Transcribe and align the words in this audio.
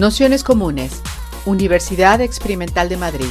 Nociones 0.00 0.44
Comunes, 0.44 1.02
Universidad 1.44 2.22
Experimental 2.22 2.88
de 2.88 2.96
Madrid. 2.96 3.26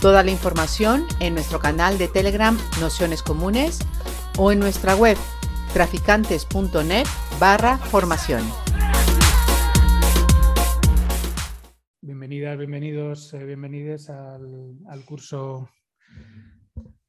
Toda 0.00 0.22
la 0.22 0.30
información 0.30 1.04
en 1.18 1.34
nuestro 1.34 1.58
canal 1.58 1.98
de 1.98 2.06
Telegram 2.06 2.56
Nociones 2.80 3.24
Comunes 3.24 3.80
o 4.38 4.52
en 4.52 4.60
nuestra 4.60 4.94
web 4.94 5.16
traficantes.net 5.72 7.06
barra 7.40 7.78
formación. 7.78 8.44
Bienvenidas, 12.00 12.56
bienvenidos, 12.58 13.34
eh, 13.34 13.44
bienvenidas 13.44 14.08
al, 14.08 14.76
al 14.88 15.04
curso 15.04 15.68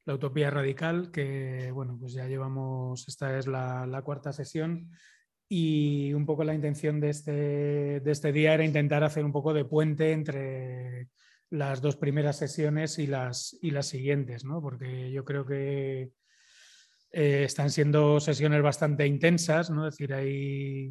la 0.08 0.14
utopía 0.14 0.50
radical, 0.50 1.10
que 1.10 1.70
bueno, 1.70 1.98
pues 2.00 2.14
ya 2.14 2.26
llevamos, 2.26 3.06
esta 3.08 3.38
es 3.38 3.46
la, 3.46 4.00
cuarta 4.02 4.32
sesión 4.32 4.90
y 5.50 6.14
un 6.14 6.24
poco 6.24 6.44
la 6.44 6.54
intención 6.54 6.98
de 6.98 7.10
este, 7.10 8.00
de 8.00 8.10
este 8.10 8.32
día 8.32 8.54
era 8.54 8.64
intentar 8.64 9.04
hacer 9.04 9.22
un 9.22 9.32
poco 9.32 9.52
de 9.52 9.66
puente 9.66 10.12
entre 10.12 11.08
las 11.50 11.82
dos 11.82 11.96
primeras 11.96 12.38
sesiones 12.38 12.98
y 12.98 13.06
las, 13.06 13.58
y 13.60 13.70
las 13.70 13.86
siguientes, 13.86 14.44
¿no? 14.44 14.62
porque 14.62 15.10
yo 15.10 15.26
creo 15.26 15.44
que 15.44 16.10
eh, 17.12 17.44
están 17.44 17.68
siendo 17.68 18.18
sesiones 18.18 18.62
bastante 18.62 19.06
intensas, 19.06 19.68
¿no? 19.68 19.86
es 19.86 19.94
decir, 19.94 20.14
hay, 20.14 20.90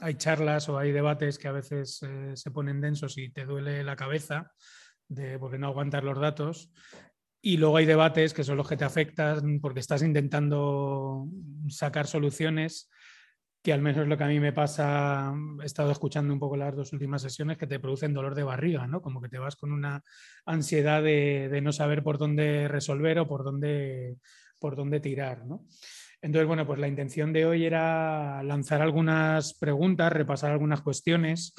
hay 0.00 0.14
charlas 0.14 0.70
o 0.70 0.78
hay 0.78 0.90
debates 0.90 1.38
que 1.38 1.48
a 1.48 1.52
veces 1.52 2.02
eh, 2.02 2.32
se 2.34 2.50
ponen 2.50 2.80
densos 2.80 3.18
y 3.18 3.28
te 3.28 3.44
duele 3.44 3.84
la 3.84 3.96
cabeza 3.96 4.52
de, 5.06 5.38
porque 5.38 5.58
no 5.58 5.66
aguantar 5.66 6.02
los 6.02 6.18
datos. 6.18 6.70
Y 7.44 7.56
luego 7.56 7.76
hay 7.76 7.86
debates 7.86 8.32
que 8.32 8.44
son 8.44 8.56
los 8.56 8.68
que 8.68 8.76
te 8.76 8.84
afectan 8.84 9.58
porque 9.60 9.80
estás 9.80 10.02
intentando 10.02 11.26
sacar 11.68 12.06
soluciones 12.06 12.88
que 13.62 13.72
al 13.72 13.80
menos 13.80 14.08
lo 14.08 14.16
que 14.16 14.24
a 14.24 14.28
mí 14.28 14.40
me 14.40 14.52
pasa, 14.52 15.32
he 15.62 15.66
estado 15.66 15.92
escuchando 15.92 16.32
un 16.32 16.40
poco 16.40 16.56
las 16.56 16.74
dos 16.74 16.92
últimas 16.92 17.22
sesiones 17.22 17.58
que 17.58 17.68
te 17.68 17.78
producen 17.78 18.12
dolor 18.12 18.34
de 18.34 18.42
barriga, 18.42 18.88
¿no? 18.88 19.00
Como 19.00 19.20
que 19.20 19.28
te 19.28 19.38
vas 19.38 19.54
con 19.54 19.72
una 19.72 20.02
ansiedad 20.44 21.02
de, 21.02 21.60
no 21.62 21.72
saber 21.72 22.02
por 22.02 22.18
dónde 22.18 22.66
resolver 22.66 23.20
o 23.20 23.28
por 23.28 23.44
dónde, 23.44 24.16
por 24.58 24.74
dónde 24.74 24.98
tirar, 24.98 25.46
¿no? 25.46 25.64
Entonces, 26.20 26.48
bueno, 26.48 26.66
pues 26.66 26.80
la 26.80 26.88
intención 26.88 27.32
de 27.32 27.46
hoy 27.46 27.64
era 27.64 28.42
lanzar 28.42 28.82
algunas 28.82 29.54
preguntas, 29.54 30.12
repasar 30.12 30.50
algunas 30.50 30.82
cuestiones 30.82 31.54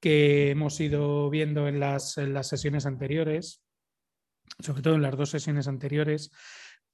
que 0.00 0.50
hemos 0.50 0.80
ido 0.80 1.28
viendo 1.28 1.68
en 1.68 1.80
las, 1.80 2.16
en 2.16 2.32
las 2.32 2.48
sesiones 2.48 2.86
anteriores 2.86 3.62
sobre 4.58 4.82
todo 4.82 4.94
en 4.94 5.02
las 5.02 5.16
dos 5.16 5.30
sesiones 5.30 5.68
anteriores, 5.68 6.30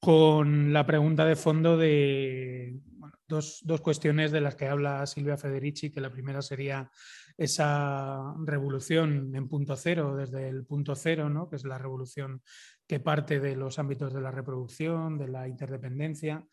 con 0.00 0.72
la 0.72 0.86
pregunta 0.86 1.24
de 1.24 1.36
fondo 1.36 1.76
de 1.76 2.78
dos, 3.26 3.62
cuestiones 3.82 4.30
de 4.30 4.40
las 4.40 4.54
que 4.54 4.68
habla 4.68 5.06
Silvia 5.06 5.36
Federici, 5.36 5.90
que 5.90 6.00
la 6.00 6.10
primera 6.10 6.40
sería 6.40 6.90
esa 7.36 8.34
revolución 8.44 9.34
en 9.34 9.48
punto 9.48 9.76
cero, 9.76 10.16
desde 10.16 10.48
el 10.48 10.64
punto 10.64 10.94
cero, 10.94 11.28
¿no? 11.28 11.48
que 11.48 11.56
es 11.56 11.64
la 11.64 11.78
revolución 11.78 12.42
que 12.86 13.00
parte 13.00 13.38
de 13.40 13.54
los 13.54 13.78
ámbitos 13.78 14.14
de 14.14 14.20
la 14.20 14.30
reproducción, 14.30 15.18
de 15.18 15.28
la 15.28 15.48
interdependencia. 15.48 16.44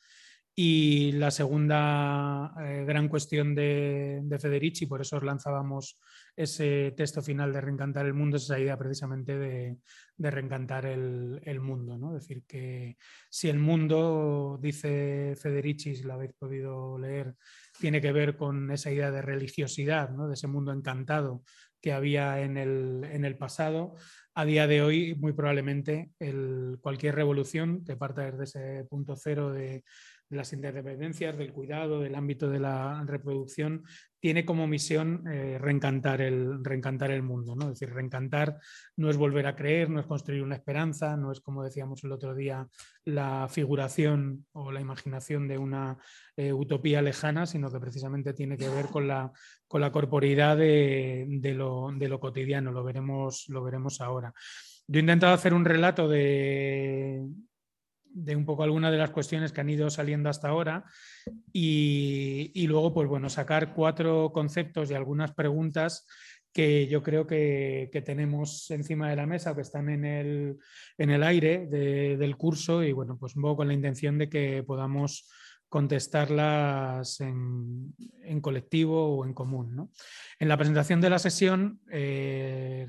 Y 0.58 1.12
la 1.14 1.32
segunda 1.32 2.54
eh, 2.62 2.86
gran 2.88 3.10
cuestión 3.10 3.54
de, 3.56 4.22
de, 4.24 4.40
Federici, 4.40 4.86
por 4.86 5.02
eso 5.02 5.18
os 5.18 5.24
lanzábamos 5.24 6.00
ese 6.36 6.94
texto 6.98 7.22
final 7.22 7.54
de 7.54 7.62
Reencantar 7.62 8.06
el 8.06 8.14
Mundo, 8.14 8.38
es 8.38 8.44
esa 8.44 8.60
idea 8.60 8.78
precisamente 8.78 9.38
de, 9.38 9.78
de 10.18 10.32
reencantar 10.32 10.86
el, 10.86 11.40
el, 11.44 11.62
mundo. 11.62 11.98
¿no? 11.98 12.16
Es 12.16 12.24
decir, 12.24 12.44
que 12.46 12.98
si 13.30 13.50
el 13.50 13.60
mundo, 13.60 14.60
dice 14.62 15.36
Federici, 15.42 15.96
si 15.96 16.04
lo 16.04 16.14
habéis 16.14 16.34
podido 16.34 16.98
leer, 16.98 17.36
tiene 17.80 18.02
que 18.02 18.12
ver 18.12 18.36
con 18.36 18.72
esa 18.72 18.92
idea 18.92 19.12
de 19.12 19.22
religiosidad, 19.22 20.10
¿no? 20.10 20.28
de 20.28 20.34
ese 20.34 20.48
mundo 20.48 20.72
encantado 20.72 21.44
que 21.82 21.94
había 21.94 22.42
en 22.42 22.58
el, 22.58 23.04
en 23.12 23.26
el 23.26 23.38
pasado, 23.38 23.94
a 24.34 24.44
día 24.44 24.66
de 24.68 24.82
hoy 24.82 25.16
muy 25.16 25.34
probablemente 25.34 26.10
cualquier 26.82 27.14
revolución 27.14 27.86
que 27.86 27.96
parta 27.96 28.32
desde 28.32 28.44
ese 28.44 28.86
punto 28.90 29.16
cero 29.16 29.54
de 29.54 29.84
de 30.30 30.38
las 30.38 30.54
interdependencias, 30.54 31.38
del 31.38 31.54
cuidado, 31.54 32.02
del 32.02 32.16
ámbito 32.16 32.50
de 32.50 32.60
la 32.60 33.04
reproducción, 33.06 33.84
tiene 34.20 34.44
como 34.44 34.66
misión 34.66 35.24
eh, 35.28 35.60
reencantar, 35.60 36.20
el, 36.20 36.64
reencantar 36.64 37.12
el 37.12 37.22
mundo. 37.22 37.56
¿no? 37.56 37.66
Es 37.66 37.80
decir, 37.80 37.94
reencantar 37.94 38.58
no 38.96 39.10
es 39.10 39.18
volver 39.18 39.46
a 39.46 39.56
creer, 39.56 39.90
no 39.90 40.00
es 40.00 40.08
construir 40.08 40.42
una 40.42 40.56
esperanza, 40.56 41.16
no 41.16 41.32
es, 41.32 41.42
como 41.42 41.64
decíamos 41.64 42.04
el 42.04 42.12
otro 42.12 42.34
día, 42.34 42.68
la 43.06 43.48
figuración 43.50 44.48
o 44.54 44.72
la 44.72 44.82
imaginación 44.82 45.48
de 45.48 45.60
una 45.60 45.98
eh, 46.36 46.52
utopía 46.52 47.04
lejana, 47.04 47.46
sino 47.46 47.72
que 47.72 47.80
precisamente 47.80 48.34
tiene 48.34 48.58
que 48.58 48.70
ver 48.70 48.88
con 48.88 49.08
la, 49.08 49.32
con 49.68 49.82
la 49.82 49.92
corporidad 49.92 50.58
de, 50.58 51.26
de, 51.28 51.54
lo, 51.54 51.92
de 51.96 52.10
lo 52.10 52.20
cotidiano. 52.20 52.72
Lo 52.72 52.84
veremos, 52.84 53.46
lo 53.50 53.64
veremos 53.64 54.02
ahora. 54.02 54.34
Yo 54.88 55.00
he 55.00 55.02
intentado 55.02 55.34
hacer 55.34 55.54
un 55.54 55.66
relato 55.66 56.08
de, 56.08 57.28
de 58.16 58.36
un 58.36 58.46
poco 58.46 58.64
algunas 58.64 58.92
de 58.92 58.98
las 58.98 59.12
cuestiones 59.12 59.52
que 59.52 59.62
han 59.62 59.70
ido 59.70 59.90
saliendo 59.90 60.30
hasta 60.30 60.48
ahora. 60.48 60.86
Y, 61.52 62.66
luego, 62.68 62.94
pues 62.94 63.08
bueno, 63.10 63.30
sacar 63.30 63.74
cuatro 63.74 64.32
conceptos 64.34 64.90
y 64.90 64.94
algunas 64.94 65.34
preguntas 65.34 66.08
que 66.54 66.88
yo 66.88 67.04
creo 67.04 67.28
que, 67.28 67.90
tenemos 68.06 68.72
encima 68.72 69.10
de 69.10 69.18
la 69.18 69.26
mesa, 69.26 69.54
que 69.54 69.62
están 69.62 69.90
en 69.90 70.06
el, 70.06 70.58
en 70.98 71.10
el 71.10 71.24
aire 71.24 71.68
del 71.68 72.38
curso. 72.38 72.82
Y 72.84 72.94
bueno, 72.94 73.18
pues 73.20 73.36
un 73.36 73.42
poco 73.42 73.58
con 73.58 73.68
la 73.68 73.74
intención 73.74 74.18
de 74.18 74.30
que 74.30 74.64
podamos 74.64 75.30
contestarlas 75.70 77.20
en, 77.22 77.94
colectivo 78.42 79.18
o 79.18 79.26
en 79.26 79.34
común. 79.34 79.92
En 80.40 80.48
la 80.48 80.58
presentación 80.58 81.02
de 81.02 81.10
la 81.10 81.20
sesión 81.20 81.80
eh, 81.92 82.88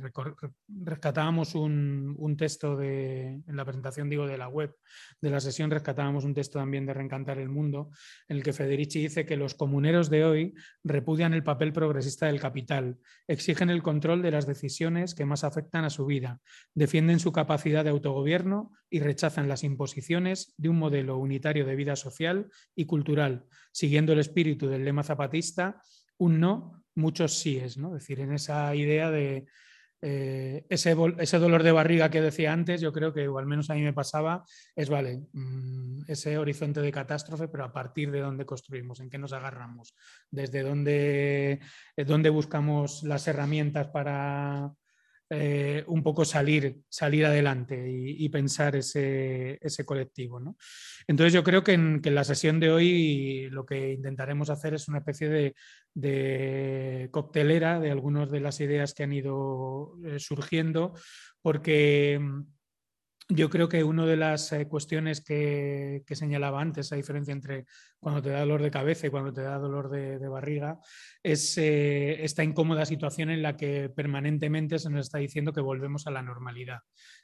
rescatábamos 0.68 1.54
un, 1.54 2.36
texto 2.36 2.76
de, 2.76 3.40
en 3.46 3.56
la 3.56 3.64
presentación 3.64 4.10
digo 4.10 4.26
de 4.26 4.36
la 4.36 4.48
web 4.48 4.74
de 5.20 5.30
la 5.30 5.40
sesión 5.40 5.70
rescatábamos 5.70 6.24
un 6.24 6.34
texto 6.34 6.58
también 6.58 6.86
de 6.86 6.94
Reencantar 6.94 7.38
el 7.38 7.48
Mundo 7.48 7.90
en 8.28 8.36
el 8.36 8.42
que 8.42 8.52
Federici 8.52 9.00
dice 9.00 9.24
que 9.24 9.36
los 9.36 9.54
comuneros 9.54 10.10
de 10.10 10.24
hoy 10.24 10.54
repudian 10.84 11.34
el 11.34 11.42
papel 11.42 11.72
progresista 11.72 12.26
del 12.26 12.40
capital, 12.40 12.98
exigen 13.26 13.70
el 13.70 13.82
control 13.82 14.22
de 14.22 14.30
las 14.30 14.46
decisiones 14.46 15.14
que 15.14 15.24
más 15.24 15.44
afectan 15.44 15.84
a 15.84 15.90
su 15.90 16.06
vida, 16.06 16.40
defienden 16.74 17.20
su 17.20 17.32
capacidad 17.32 17.84
de 17.84 17.90
autogobierno 17.90 18.72
y 18.90 19.00
rechazan 19.00 19.48
las 19.48 19.64
imposiciones 19.64 20.54
de 20.56 20.68
un 20.68 20.78
modelo 20.78 21.16
unitario 21.18 21.64
de 21.66 21.76
vida 21.76 21.96
social 21.96 22.50
y 22.76 22.84
cultural, 22.84 23.46
siguiendo 23.72 24.12
el 24.12 24.20
espíritu 24.20 24.68
del 24.68 24.84
lema 24.84 25.02
zapatista, 25.02 25.82
un 26.18 26.38
no, 26.38 26.84
muchos 26.94 27.38
síes, 27.38 27.76
¿no? 27.76 27.96
Es 27.96 28.02
decir, 28.02 28.20
en 28.20 28.32
esa 28.32 28.74
idea 28.74 29.10
de 29.10 29.46
eh, 30.02 30.66
ese, 30.68 30.94
ese, 31.18 31.38
dolor 31.38 31.62
de 31.62 31.72
barriga 31.72 32.10
que 32.10 32.20
decía 32.20 32.52
antes, 32.52 32.80
yo 32.80 32.92
creo 32.92 33.14
que, 33.14 33.26
o 33.28 33.38
al 33.38 33.46
menos 33.46 33.70
a 33.70 33.74
mí 33.74 33.82
me 33.82 33.94
pasaba, 33.94 34.44
es, 34.74 34.90
vale, 34.90 35.22
mm, 35.32 36.02
ese 36.06 36.36
horizonte 36.36 36.80
de 36.80 36.92
catástrofe, 36.92 37.48
pero 37.48 37.64
a 37.64 37.72
partir 37.72 38.10
de 38.10 38.20
dónde 38.20 38.44
construimos, 38.44 39.00
en 39.00 39.08
qué 39.08 39.18
nos 39.18 39.32
agarramos, 39.32 39.94
desde 40.30 40.62
dónde, 40.62 41.60
eh, 41.96 42.04
dónde 42.04 42.30
buscamos 42.30 43.02
las 43.04 43.26
herramientas 43.26 43.88
para, 43.88 44.70
eh, 45.28 45.82
un 45.88 46.04
poco 46.04 46.24
salir, 46.24 46.82
salir 46.88 47.26
adelante 47.26 47.84
y, 47.90 48.28
pensar 48.28 48.76
ese, 48.76 49.58
colectivo. 49.84 50.40
Entonces 51.08 51.32
yo 51.32 51.42
creo 51.42 51.64
que 51.64 51.72
en, 51.72 52.00
la 52.04 52.22
sesión 52.22 52.60
de 52.60 52.70
hoy 52.70 53.48
lo 53.50 53.66
que 53.66 53.92
intentaremos 53.92 54.50
hacer 54.50 54.74
es 54.74 54.86
una 54.86 54.98
especie 54.98 55.28
de, 55.28 55.54
de 55.94 57.08
coctelera 57.10 57.80
de 57.80 57.90
algunas 57.90 58.30
de 58.30 58.40
las 58.40 58.60
ideas 58.60 58.94
que 58.94 59.02
han 59.02 59.12
ido 59.12 59.98
eh, 60.04 60.20
surgiendo, 60.20 60.94
porque 61.42 62.20
yo 63.28 63.50
creo 63.50 63.68
que 63.68 63.82
una 63.82 64.06
de 64.06 64.16
las 64.16 64.52
eh, 64.52 64.68
cuestiones 64.68 65.20
que, 65.20 66.04
señalaba 66.10 66.60
antes, 66.60 66.90
la 66.90 66.96
diferencia 66.96 67.32
entre 67.32 67.66
cuando 67.98 68.22
te 68.22 68.30
da 68.30 68.40
dolor 68.40 68.62
de 68.62 68.70
cabeza 68.70 69.06
y 69.06 69.10
cuando 69.10 69.32
te 69.32 69.42
da 69.42 69.58
dolor 69.58 69.90
de, 69.90 70.28
barriga, 70.28 70.78
es 71.22 71.58
eh, 71.58 72.22
esta 72.24 72.44
incómoda 72.44 72.86
situación 72.86 73.30
en 73.30 73.42
la 73.42 73.56
que 73.56 73.88
permanentemente 73.88 74.78
se 74.78 74.90
nos 74.90 75.06
está 75.06 75.18
diciendo 75.18 75.52
que 75.52 75.60
volvemos 75.60 76.06
a 76.06 76.12
la 76.12 76.22
normalidad. 76.22 76.80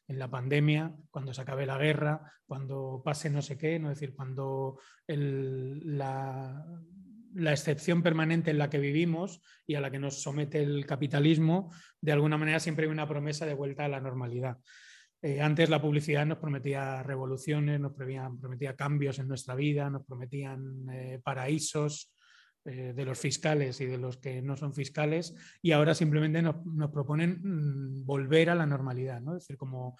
En 0.08 0.18
la 0.18 0.28
pandemia, 0.28 0.92
cuando 1.10 1.32
se 1.32 1.42
acabe 1.42 1.66
la 1.66 1.78
guerra, 1.78 2.32
cuando 2.46 3.00
pase 3.04 3.30
no 3.30 3.40
sé 3.40 3.56
qué, 3.56 3.78
¿no? 3.78 3.92
es 3.92 4.00
decir, 4.00 4.14
cuando 4.14 4.80
la, 5.06 6.64
la 7.34 7.52
excepción 7.52 8.02
permanente 8.02 8.50
en 8.50 8.58
la 8.58 8.70
que 8.70 8.80
vivimos 8.80 9.40
y 9.68 9.76
a 9.76 9.80
la 9.80 9.92
que 9.92 10.00
nos 10.00 10.20
somete 10.20 10.62
el 10.62 10.84
capitalismo, 10.84 11.72
de 12.00 12.10
alguna 12.10 12.38
manera 12.38 12.58
siempre 12.58 12.86
hay 12.86 12.90
una 12.90 13.06
promesa 13.06 13.46
de 13.46 13.54
vuelta 13.54 13.84
a 13.84 13.88
la 13.88 14.00
normalidad. 14.00 14.58
Eh, 15.24 15.40
antes 15.40 15.70
la 15.70 15.80
publicidad 15.80 16.26
nos 16.26 16.38
prometía 16.38 17.00
revoluciones, 17.04 17.78
nos 17.78 17.92
prometía, 17.92 18.74
cambios 18.74 19.20
en 19.20 19.28
nuestra 19.28 19.54
vida, 19.54 19.88
nos 19.88 20.04
prometían 20.04 20.88
eh, 20.90 21.20
paraísos, 21.22 22.12
eh, 22.64 22.92
de 22.94 23.04
los 23.04 23.18
fiscales 23.18 23.80
y 23.80 23.86
de 23.86 23.98
los 23.98 24.18
que 24.18 24.40
no 24.40 24.56
son 24.56 24.72
fiscales, 24.72 25.34
y 25.62 25.72
ahora 25.72 25.94
simplemente 25.94 26.42
nos, 26.42 26.56
proponen 26.92 27.40
mm, 27.42 28.04
volver 28.04 28.50
a 28.50 28.54
la 28.54 28.66
normalidad, 28.66 29.20
¿no? 29.20 29.36
Es 29.36 29.44
decir, 29.44 29.56
como 29.56 29.96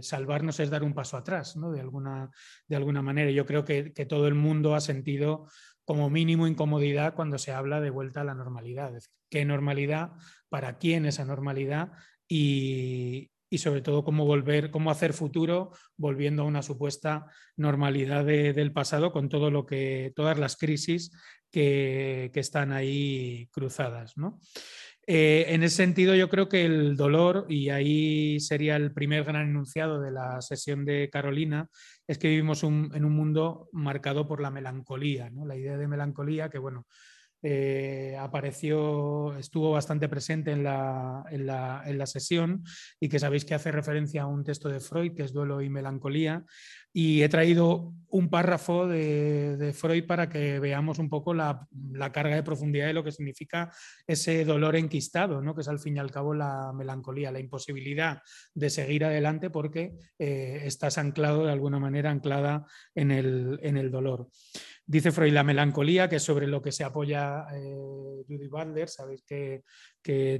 salvarnos 0.00 0.60
es 0.60 0.70
dar 0.70 0.82
un 0.82 0.94
paso 0.94 1.16
atrás, 1.16 1.56
¿no? 1.56 1.70
De 1.70 1.80
alguna, 1.80 2.30
de 2.66 2.76
alguna 2.76 3.02
manera. 3.02 3.30
Yo 3.30 3.46
creo 3.46 3.64
que, 3.64 3.90
todo 4.08 4.28
el 4.28 4.34
mundo 4.34 4.74
ha 4.74 4.80
sentido 4.80 5.46
como 5.84 6.10
mínimo 6.10 6.46
incomodidad 6.46 7.14
cuando 7.14 7.38
se 7.38 7.52
habla 7.52 7.80
de 7.80 7.90
vuelta 7.90 8.22
a 8.22 8.24
la 8.24 8.34
normalidad. 8.34 8.88
Es 8.88 8.94
decir, 8.94 9.12
¿qué 9.30 9.44
normalidad? 9.44 10.12
¿Para 10.48 10.78
quién 10.78 11.06
esa 11.06 11.24
normalidad? 11.24 11.92
Y, 12.28 13.30
y 13.50 13.58
sobre 13.58 13.80
todo 13.80 14.04
cómo 14.04 14.24
volver, 14.24 14.70
cómo 14.70 14.90
hacer 14.90 15.12
futuro 15.12 15.72
volviendo 15.96 16.42
a 16.42 16.46
una 16.46 16.62
supuesta 16.62 17.26
normalidad 17.56 18.24
del 18.24 18.72
pasado 18.72 19.12
con 19.12 19.28
todo 19.28 19.50
lo 19.50 19.66
que, 19.66 20.12
todas 20.14 20.38
las 20.38 20.56
crisis 20.56 21.10
que, 21.50 22.30
están 22.34 22.72
ahí 22.72 23.48
cruzadas. 23.50 24.14
Eh, 25.10 25.46
en 25.54 25.62
ese 25.62 25.76
sentido, 25.76 26.14
yo 26.14 26.28
creo 26.28 26.50
que 26.50 26.66
el 26.66 26.94
dolor, 26.94 27.46
y 27.48 27.70
ahí 27.70 28.38
sería 28.40 28.76
el 28.76 28.92
primer 28.92 29.24
gran 29.24 29.48
enunciado 29.48 30.00
de 30.00 30.10
la 30.10 30.42
sesión 30.42 30.84
de 30.84 31.08
Carolina, 31.10 31.70
es 32.06 32.18
que 32.18 32.28
vivimos 32.28 32.62
en 32.62 33.04
un 33.04 33.12
mundo 33.12 33.70
marcado 33.72 34.28
por 34.28 34.42
la 34.42 34.50
melancolía, 34.50 35.30
¿no? 35.30 35.46
la 35.46 35.56
idea 35.56 35.78
de 35.78 35.88
melancolía 35.88 36.50
que, 36.50 36.58
bueno, 36.58 36.86
eh, 37.42 38.16
apareció, 38.18 39.36
estuvo 39.38 39.70
bastante 39.70 40.08
presente 40.08 40.50
en 40.50 40.64
la, 40.64 41.24
en, 41.30 41.46
la, 41.46 41.82
en 41.86 41.98
la, 41.98 42.06
sesión 42.06 42.64
y 42.98 43.08
que 43.08 43.18
sabéis 43.18 43.44
que 43.44 43.54
hace 43.54 43.70
referencia 43.70 44.22
a 44.22 44.26
un 44.26 44.44
texto 44.44 44.68
de 44.68 44.80
Freud, 44.80 45.14
que 45.14 45.22
es 45.22 45.32
Duelo 45.32 45.60
y 45.60 45.68
Melancolía. 45.68 46.44
Y 46.92 47.22
he 47.22 47.28
traído 47.28 47.92
un 48.08 48.30
párrafo 48.30 48.88
de, 48.88 49.72
Freud 49.76 50.06
para 50.06 50.28
que 50.28 50.58
veamos 50.58 50.98
un 50.98 51.08
poco 51.08 51.34
la, 51.34 51.66
la, 51.92 52.10
carga 52.10 52.34
de 52.34 52.42
profundidad 52.42 52.86
de 52.86 52.94
lo 52.94 53.04
que 53.04 53.12
significa 53.12 53.70
ese 54.06 54.44
dolor 54.44 54.74
enquistado, 54.74 55.40
¿no? 55.40 55.54
que 55.54 55.60
es 55.60 55.68
al 55.68 55.78
fin 55.78 55.96
y 55.96 56.00
al 56.00 56.10
cabo 56.10 56.34
la 56.34 56.72
melancolía, 56.72 57.30
la 57.30 57.40
imposibilidad 57.40 58.22
de 58.54 58.70
seguir 58.70 59.04
adelante 59.04 59.50
porque 59.50 59.94
eh, 60.18 60.62
estás 60.64 60.98
anclado 60.98 61.44
de 61.44 61.52
alguna 61.52 61.78
manera, 61.78 62.10
anclada 62.10 62.66
en 62.94 63.10
el, 63.10 63.60
en 63.62 63.76
el 63.76 63.90
dolor. 63.90 64.28
Dice 64.90 65.12
Freud 65.12 65.34
la 65.34 65.44
melancolía, 65.44 66.08
que 66.08 66.16
es 66.16 66.22
sobre 66.22 66.46
lo 66.46 66.62
que 66.62 66.72
se 66.72 66.82
apoya 66.82 67.44
eh, 67.52 68.22
Judy 68.26 68.48
Butler, 68.48 68.88
sabéis 68.88 69.22
que, 69.22 69.62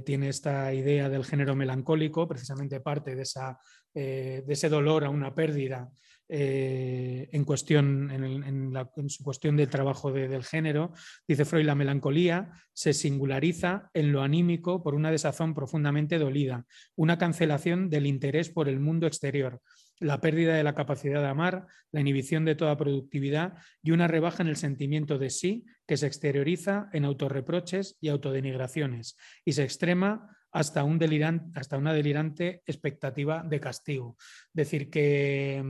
tiene 0.03 0.29
esta 0.29 0.73
idea 0.73 1.07
del 1.07 1.23
género 1.23 1.55
melancólico, 1.55 2.27
precisamente 2.27 2.79
parte 2.79 3.15
de, 3.15 3.21
esa, 3.21 3.59
eh, 3.93 4.41
de 4.43 4.53
ese 4.53 4.67
dolor 4.67 5.05
a 5.05 5.11
una 5.11 5.35
pérdida 5.35 5.91
eh, 6.27 7.29
en, 7.31 7.43
cuestión, 7.45 8.09
en, 8.11 9.09
su 9.09 9.23
cuestión 9.23 9.55
del 9.55 9.69
trabajo 9.69 10.11
del 10.11 10.43
género, 10.43 10.93
dice 11.27 11.45
Freud, 11.45 11.65
la 11.65 11.75
melancolía 11.75 12.49
se 12.73 12.93
singulariza 12.93 13.91
en 13.93 14.11
lo 14.11 14.23
anímico 14.23 14.81
por 14.81 14.95
una 14.95 15.11
desazón 15.11 15.53
profundamente 15.53 16.17
dolida, 16.17 16.65
una 16.95 17.19
cancelación 17.19 17.89
del 17.89 18.07
interés 18.07 18.49
por 18.49 18.67
el 18.67 18.79
mundo 18.79 19.05
exterior, 19.05 19.61
la 19.99 20.21
pérdida 20.21 20.55
de 20.55 20.63
la 20.63 20.75
capacidad 20.75 21.21
de 21.21 21.27
amar, 21.27 21.67
la 21.91 21.99
inhibición 21.99 22.45
de 22.45 22.55
toda 22.55 22.77
productividad 22.77 23.53
y 23.81 23.91
una 23.91 24.07
rebaja 24.07 24.43
en 24.43 24.49
el 24.49 24.55
sentimiento 24.55 25.17
de 25.17 25.29
sí 25.29 25.65
que 25.85 25.97
se 25.97 26.07
exterioriza 26.07 26.89
en 26.93 27.05
autorreproches 27.05 27.97
y 27.99 28.09
autodenigraciones 28.09 29.17
y 29.43 29.53
se 29.53 29.63
extrema 29.63 30.35
hasta, 30.51 30.83
un 30.83 30.97
delirante, 30.97 31.59
hasta 31.59 31.77
una 31.77 31.93
delirante 31.93 32.63
expectativa 32.65 33.43
de 33.43 33.59
castigo. 33.59 34.17
Decir 34.53 34.89
que 34.89 35.63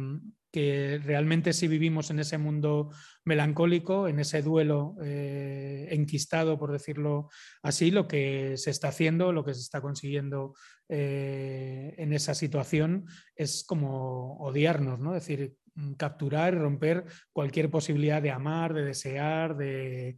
que 0.52 1.00
realmente 1.04 1.54
si 1.54 1.68
vivimos 1.68 2.10
en 2.10 2.20
ese 2.20 2.38
mundo 2.38 2.90
melancólico, 3.24 4.08
en 4.08 4.20
ese 4.20 4.42
duelo 4.42 4.96
eh, 5.04 5.88
enquistado, 5.92 6.58
por 6.58 6.72
decirlo 6.72 7.30
así, 7.62 7.92
lo 7.92 8.08
que 8.08 8.58
se 8.58 8.72
está 8.72 8.88
haciendo, 8.90 9.32
lo 9.32 9.46
que 9.46 9.54
se 9.54 9.62
está 9.62 9.82
consiguiendo 9.82 10.56
eh, 10.88 11.94
en 11.98 12.14
esa 12.14 12.34
situación 12.34 13.06
es 13.36 13.64
como 13.64 14.38
odiarnos, 14.40 15.00
¿no? 15.00 15.16
Es 15.16 15.28
decir, 15.28 15.56
capturar 15.98 16.54
y 16.54 16.58
romper 16.58 17.06
cualquier 17.32 17.70
posibilidad 17.70 18.22
de 18.22 18.32
amar, 18.32 18.74
de 18.74 18.84
desear, 18.84 19.56
de, 19.56 20.18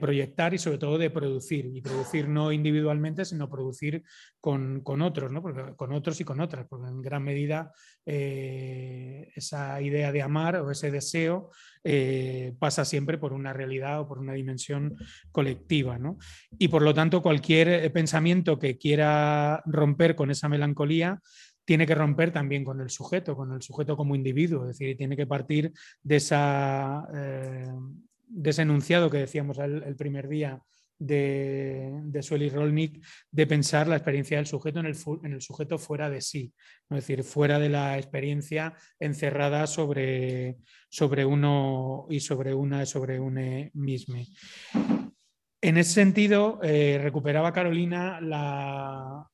proyectar 0.00 0.54
y 0.54 0.58
sobre 0.58 0.78
todo 0.78 0.98
de 0.98 1.10
producir. 1.10 1.66
Y 1.72 1.80
producir 1.80 2.28
no 2.28 2.52
individualmente, 2.52 3.24
sino 3.24 3.48
producir 3.48 4.02
con, 4.40 4.82
otros, 5.02 5.30
¿no? 5.30 5.42
porque, 5.42 5.76
con 5.76 5.92
otros 5.92 6.20
y 6.20 6.24
con 6.24 6.40
otras, 6.40 6.66
porque 6.68 6.88
en 6.88 7.02
gran 7.02 7.22
medida 7.22 7.72
eh, 8.06 9.30
esa 9.34 9.80
idea 9.80 10.12
de 10.12 10.22
amar 10.22 10.56
o 10.56 10.70
ese 10.70 10.90
deseo 10.90 11.50
eh, 11.84 12.54
pasa 12.58 12.84
siempre 12.84 13.18
por 13.18 13.32
una 13.32 13.52
realidad 13.52 14.00
o 14.00 14.08
por 14.08 14.18
una 14.18 14.32
dimensión 14.32 14.96
colectiva. 15.32 15.98
Y 16.58 16.68
por 16.68 16.82
lo 16.82 16.92
tanto, 16.92 17.22
cualquier 17.22 17.68
eh, 17.68 17.90
pensamiento 17.90 18.58
que 18.58 18.78
quiera 18.78 19.62
romper 19.66 20.14
con 20.14 20.30
esa 20.30 20.48
melancolía, 20.48 21.20
tiene 21.68 21.86
que 21.86 21.94
romper 21.94 22.32
también 22.32 22.64
con 22.64 22.80
el 22.80 22.88
sujeto, 22.88 23.36
con 23.36 23.52
el 23.52 23.60
sujeto 23.60 23.94
como 23.94 24.14
individuo, 24.14 24.62
es 24.62 24.68
decir, 24.68 24.96
tiene 24.96 25.18
que 25.18 25.26
partir 25.26 25.70
de, 26.02 26.16
eh, 26.16 27.68
ese 28.42 28.62
enunciado 28.62 29.10
que 29.10 29.18
decíamos 29.18 29.58
el, 29.58 29.94
primer 29.94 30.28
día 30.28 30.62
de, 30.98 31.90
de 32.04 32.22
Sueli 32.22 32.48
Rolnik, 32.48 33.04
de 33.30 33.46
pensar 33.46 33.86
la 33.86 33.96
experiencia 33.96 34.38
del 34.38 34.46
sujeto 34.46 34.80
en 34.80 34.86
el, 34.86 35.42
sujeto 35.42 35.76
fuera 35.76 36.08
de 36.08 36.22
sí, 36.22 36.54
es 36.88 36.96
decir, 36.96 37.22
fuera 37.22 37.58
de 37.58 37.68
la 37.68 37.98
experiencia 37.98 38.72
encerrada 38.98 39.66
sobre, 39.66 40.56
sobre 40.88 41.26
uno 41.26 42.06
y 42.08 42.20
sobre 42.20 42.54
una, 42.54 42.86
sobre 42.86 43.20
un 43.20 43.70
mismo. 43.74 44.16
En 45.60 45.76
ese 45.76 45.92
sentido, 45.92 46.60
eh, 46.62 46.98
recuperaba 47.02 47.52
Carolina 47.52 48.22
la, 48.22 49.28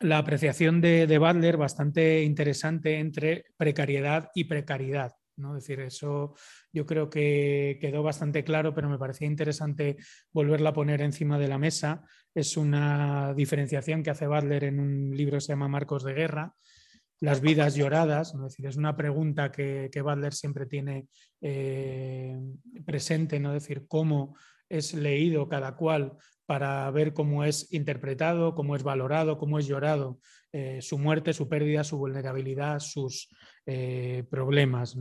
la 0.00 0.18
apreciación 0.18 0.80
de, 0.80 1.06
de, 1.06 1.18
Butler 1.18 1.56
bastante 1.56 2.22
interesante 2.22 2.98
entre 2.98 3.46
precariedad 3.56 4.30
y 4.34 4.44
precariedad. 4.44 5.12
¿no? 5.36 5.54
Decir, 5.54 5.80
eso 5.80 6.34
yo 6.72 6.86
creo 6.86 7.10
que 7.10 7.78
quedó 7.80 8.02
bastante 8.02 8.44
claro, 8.44 8.74
pero 8.74 8.88
me 8.88 8.98
parecía 8.98 9.26
interesante 9.26 9.96
volverla 10.32 10.70
a 10.70 10.74
poner 10.74 11.00
encima 11.02 11.38
de 11.38 11.48
la 11.48 11.58
mesa. 11.58 12.02
Es 12.34 12.56
una 12.56 13.34
diferenciación 13.34 14.02
que 14.02 14.10
hace 14.10 14.26
Butler 14.26 14.64
en 14.64 14.80
un 14.80 15.16
libro 15.16 15.36
que 15.36 15.42
se 15.42 15.52
llama 15.52 15.68
Marcos 15.68 16.04
de 16.04 16.14
Guerra, 16.14 16.54
las 17.20 17.40
vidas 17.40 17.74
lloradas, 17.74 18.34
¿no? 18.34 18.46
es 18.46 18.52
decir, 18.52 18.66
es 18.66 18.76
una 18.76 18.94
pregunta 18.94 19.50
que, 19.50 19.88
que 19.90 20.02
Butler 20.02 20.34
siempre 20.34 20.66
tiene 20.66 21.08
eh, 21.40 22.38
presente, 22.84 23.40
¿no? 23.40 23.54
decir, 23.54 23.86
cómo 23.88 24.36
es 24.68 24.92
leído 24.92 25.48
cada 25.48 25.76
cual 25.76 26.16
para 26.46 26.88
ver 26.92 27.12
cómo 27.12 27.44
es 27.44 27.72
interpretado, 27.72 28.54
cómo 28.54 28.76
es 28.76 28.82
valorado, 28.82 29.36
cómo 29.36 29.58
es 29.58 29.66
llorado 29.66 30.20
eh, 30.52 30.80
su 30.80 30.96
muerte, 30.96 31.32
su 31.32 31.48
pérdida, 31.48 31.84
su 31.84 31.98
vulnerabilidad, 31.98 32.78
sus 32.78 33.28
eh, 33.66 34.24
problemas. 34.30 34.96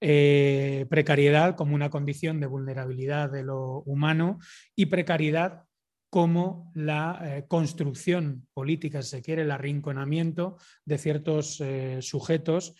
Eh, 0.00 0.86
precariedad 0.88 1.54
como 1.54 1.74
una 1.74 1.90
condición 1.90 2.40
de 2.40 2.46
vulnerabilidad 2.46 3.30
de 3.30 3.44
lo 3.44 3.82
humano 3.82 4.38
y 4.74 4.86
precariedad 4.86 5.64
como 6.08 6.72
la 6.74 7.44
construcción 7.46 8.48
política, 8.52 9.00
si 9.00 9.10
se 9.10 9.22
quiere, 9.22 9.42
el 9.42 9.52
arrinconamiento 9.52 10.56
de 10.84 10.98
ciertos 10.98 11.62
sujetos 12.00 12.74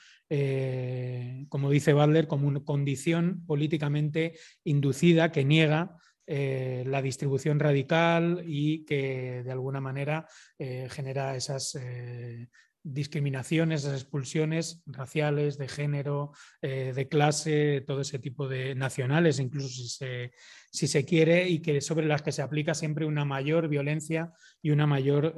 como 1.48 1.70
dice 1.70 1.92
Butler, 1.92 2.26
como 2.28 2.48
una 2.48 2.60
condición 2.60 3.44
políticamente 3.46 4.38
inducida 4.64 5.30
que 5.30 5.44
niega 5.44 5.96
eh, 6.32 6.84
la 6.86 7.02
distribución 7.02 7.58
radical 7.58 8.44
y 8.46 8.84
que 8.84 9.42
de 9.42 9.50
alguna 9.50 9.80
manera 9.80 10.28
eh, 10.60 10.86
genera 10.88 11.34
esas 11.34 11.74
eh, 11.74 12.46
discriminaciones, 12.84 13.80
esas 13.82 14.02
expulsiones 14.02 14.80
raciales, 14.86 15.58
de 15.58 15.66
género, 15.66 16.30
de 16.62 17.08
clase, 17.10 17.82
todo 17.84 18.02
ese 18.02 18.20
tipo 18.20 18.46
de 18.46 18.76
nacionales, 18.76 19.40
incluso 19.40 19.68
si 19.68 19.88
se, 19.88 20.32
si 20.70 20.86
se, 20.86 21.04
quiere, 21.04 21.48
y 21.48 21.58
que 21.60 21.80
sobre 21.80 22.06
las 22.06 22.22
que 22.22 22.32
se 22.32 22.42
aplica 22.42 22.74
siempre 22.74 23.04
una 23.04 23.24
mayor 23.24 23.68
violencia 23.68 24.32
y 24.62 24.70
una 24.70 24.86
mayor 24.86 25.34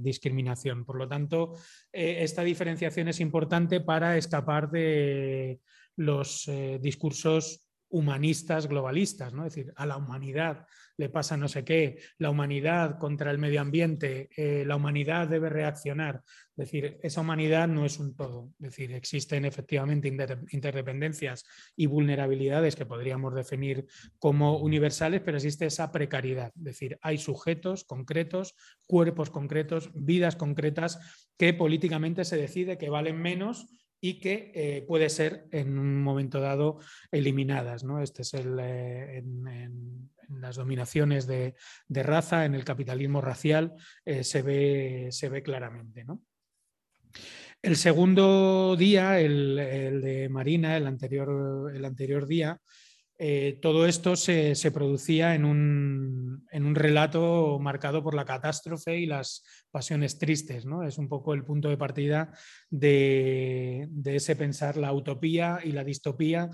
discriminación. 0.00 0.86
Por 0.86 0.96
lo 0.96 1.08
tanto, 1.08 1.52
esta 1.92 2.42
diferenciación 2.42 3.08
es 3.08 3.20
importante 3.20 3.82
para 3.82 4.16
escapar 4.16 4.70
de 4.70 5.60
los 5.94 6.50
discursos 6.80 7.67
humanistas 7.90 8.68
globalistas, 8.68 9.32
¿no? 9.32 9.46
Es 9.46 9.54
decir, 9.54 9.72
a 9.76 9.86
la 9.86 9.96
humanidad 9.96 10.66
le 10.98 11.08
pasa 11.08 11.36
no 11.36 11.46
sé 11.46 11.64
qué, 11.64 12.00
la 12.18 12.28
humanidad 12.28 12.98
contra 12.98 13.30
el 13.30 13.38
medio 13.38 13.60
ambiente, 13.60 14.28
eh, 14.36 14.64
la 14.66 14.74
humanidad 14.74 15.28
debe 15.28 15.48
reaccionar. 15.48 16.22
Es 16.26 16.56
decir, 16.56 16.98
esa 17.04 17.20
humanidad 17.20 17.68
no 17.68 17.86
es 17.86 18.00
un 18.00 18.16
todo. 18.16 18.50
Es 18.58 18.70
decir, 18.70 18.92
existen 18.92 19.44
efectivamente 19.44 20.08
interdependencias 20.08 21.44
y 21.76 21.86
vulnerabilidades 21.86 22.74
que 22.74 22.84
podríamos 22.84 23.32
definir 23.32 23.86
como 24.18 24.58
universales, 24.58 25.22
pero 25.24 25.36
existe 25.36 25.66
esa 25.66 25.92
precariedad. 25.92 26.52
Es 26.56 26.64
decir, 26.64 26.98
hay 27.00 27.18
sujetos 27.18 27.84
concretos, 27.84 28.56
cuerpos 28.86 29.30
concretos, 29.30 29.90
vidas 29.94 30.34
concretas 30.34 30.98
que 31.38 31.54
políticamente 31.54 32.24
se 32.24 32.36
decide 32.36 32.76
que 32.76 32.90
valen 32.90 33.22
menos 33.22 33.68
y 34.00 34.20
que 34.20 34.52
eh, 34.54 34.84
puede 34.86 35.08
ser 35.08 35.46
en 35.50 35.78
un 35.78 36.02
momento 36.02 36.40
dado 36.40 36.78
eliminadas. 37.10 37.84
¿no? 37.84 38.02
Este 38.02 38.22
es 38.22 38.34
el, 38.34 38.58
eh, 38.60 39.18
en, 39.18 40.10
las 40.28 40.56
dominaciones 40.56 41.26
de, 41.26 41.54
raza, 41.88 42.44
en 42.44 42.54
el 42.54 42.64
capitalismo 42.64 43.20
racial, 43.20 43.72
eh, 44.04 44.24
se, 44.24 44.42
ve, 44.42 45.08
se, 45.10 45.28
ve, 45.28 45.42
claramente. 45.42 46.04
¿no? 46.04 46.22
El 47.62 47.76
segundo 47.76 48.76
día, 48.76 49.20
el, 49.20 49.56
de 49.56 50.28
Marina, 50.28 50.76
el 50.76 50.86
anterior, 50.86 51.72
el 51.74 51.84
anterior 51.84 52.26
día, 52.26 52.60
eh, 53.20 53.58
todo 53.60 53.86
esto 53.86 54.14
se, 54.14 54.54
producía 54.70 55.34
en 55.34 55.44
un, 55.44 56.74
relato 56.74 57.58
marcado 57.58 58.02
por 58.02 58.14
la 58.14 58.24
catástrofe 58.24 58.98
y 58.98 59.06
las 59.06 59.42
pasiones 59.72 60.18
tristes. 60.18 60.64
¿no? 60.64 60.84
Es 60.84 60.98
un 60.98 61.08
poco 61.08 61.34
el 61.34 61.44
punto 61.44 61.68
de 61.68 61.76
partida 61.76 62.32
de, 62.70 63.88
de, 63.90 64.16
ese 64.16 64.36
pensar 64.36 64.76
la 64.76 64.92
utopía 64.92 65.58
y 65.64 65.72
la 65.72 65.82
distopía 65.82 66.48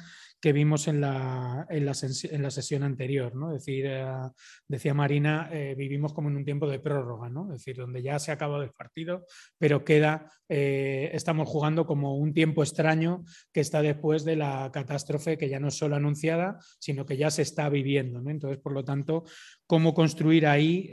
que 0.44 0.52
vimos 0.52 0.88
en 0.88 1.00
la, 1.00 1.66
en 1.70 1.86
la, 1.86 2.50
sesión 2.50 2.82
anterior. 2.82 3.34
¿no? 3.34 3.50
Decir, 3.50 3.86
eh, 3.88 4.04
decía 4.68 4.92
Marina, 4.92 5.48
eh, 5.50 5.74
vivimos 5.74 6.12
como 6.12 6.28
en 6.28 6.36
un 6.36 6.44
tiempo 6.44 6.68
de 6.68 6.80
prórroga, 6.80 7.30
¿no? 7.30 7.44
es 7.44 7.60
decir, 7.60 7.76
donde 7.78 8.02
ya 8.02 8.18
se 8.18 8.30
ha 8.30 8.34
acabado 8.34 8.62
el 8.62 8.72
partido, 8.72 9.24
pero 9.56 9.86
queda, 9.86 10.30
eh, 10.50 11.08
estamos 11.14 11.48
jugando 11.48 11.86
como 11.86 12.18
un 12.18 12.34
tiempo 12.34 12.62
extraño 12.62 13.24
que 13.54 13.60
está 13.60 13.80
después 13.80 14.26
de 14.26 14.36
la 14.36 14.68
catástrofe 14.70 15.38
que 15.38 15.48
ya 15.48 15.58
no 15.60 15.68
es 15.68 15.78
solo 15.78 15.96
anunciada, 15.96 16.58
sino 16.78 17.06
que 17.06 17.16
ya 17.16 17.30
se 17.30 17.40
está 17.40 17.70
viviendo. 17.70 18.20
¿no? 18.20 18.28
Entonces, 18.28 18.60
por 18.60 18.74
lo 18.74 18.84
tanto, 18.84 19.24
cómo 19.66 19.94
construir 19.94 20.46
ahí, 20.46 20.90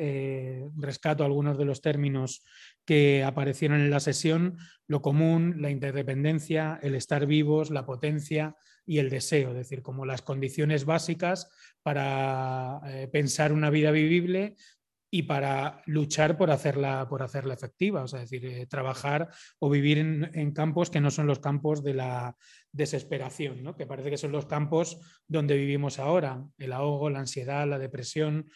rescato 0.77 1.25
algunos 1.25 1.58
de 1.58 1.65
los 1.65 1.81
términos 1.81 2.46
que 2.86 3.25
aparecieron 3.25 3.81
en 3.81 3.89
la 3.89 4.00
sesión, 4.00 4.58
lo 4.88 5.01
común, 5.01 5.55
la 5.58 5.70
interdependencia, 5.70 6.79
el 6.81 6.96
estar 6.96 7.25
vivos, 7.25 7.70
la 7.70 7.86
potencia, 7.86 8.55
y 8.86 9.00
el 9.00 9.10
deseo, 9.10 9.50
es 9.50 9.56
decir, 9.56 9.82
como 9.82 10.06
las 10.06 10.22
condiciones 10.22 10.86
básicas 10.86 11.50
para 11.84 12.82
eh, 12.86 13.08
pensar 13.08 13.54
una 13.54 13.70
vida 13.70 13.92
vivible 13.92 14.56
y 15.14 15.24
para 15.24 15.82
luchar 15.88 16.38
por 16.38 16.52
hacerla, 16.52 17.08
por 17.10 17.22
hacerla 17.22 17.54
efectiva, 17.54 18.04
o 18.04 18.08
sea, 18.08 18.24
es 18.24 18.30
decir, 18.30 18.50
eh, 18.50 18.66
trabajar 18.66 19.30
o 19.60 19.70
vivir 19.70 19.98
en, 19.98 20.52
campos 20.54 20.90
que 20.90 21.02
no 21.02 21.12
son 21.12 21.28
los 21.28 21.40
campos 21.40 21.84
de 21.84 21.94
la 21.96 22.38
desesperación, 22.72 23.62
¿no? 23.62 23.76
que 23.76 23.86
parece 23.86 24.10
que 24.10 24.18
son 24.18 24.32
los 24.32 24.46
campos 24.46 25.00
donde 25.28 25.58
vivimos 25.58 26.00
ahora, 26.00 26.46
el 26.58 26.72
ahogo, 26.72 27.10
la 27.10 27.20
ansiedad, 27.20 27.68
la 27.68 27.78
depresión, 27.78 28.50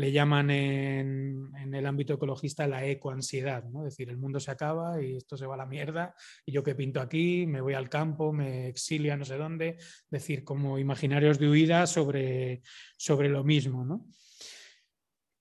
le 0.00 0.12
llaman 0.12 0.48
en, 0.48 1.74
el 1.74 1.86
ámbito 1.86 2.14
ecologista 2.14 2.66
la 2.66 2.86
ecoansiedad, 2.86 3.64
¿no? 3.64 3.80
es 3.80 3.92
decir, 3.92 4.08
el 4.08 4.16
mundo 4.16 4.40
se 4.40 4.50
acaba 4.50 5.00
y 5.02 5.16
esto 5.16 5.36
se 5.36 5.44
va 5.44 5.56
a 5.56 5.58
la 5.58 5.66
mierda 5.66 6.14
y 6.46 6.52
yo 6.52 6.62
que 6.62 6.74
pinto 6.74 7.02
aquí, 7.02 7.46
me 7.46 7.60
voy 7.60 7.74
al 7.74 7.90
campo, 7.90 8.32
me 8.32 8.66
exilio 8.68 9.12
a 9.12 9.18
no 9.18 9.26
sé 9.26 9.36
dónde, 9.36 9.76
es 9.78 10.10
decir, 10.10 10.42
como 10.42 10.78
imaginarios 10.78 11.38
de 11.38 11.50
huida 11.50 11.86
sobre, 11.86 12.62
sobre 12.96 13.28
lo 13.28 13.44
mismo. 13.44 14.06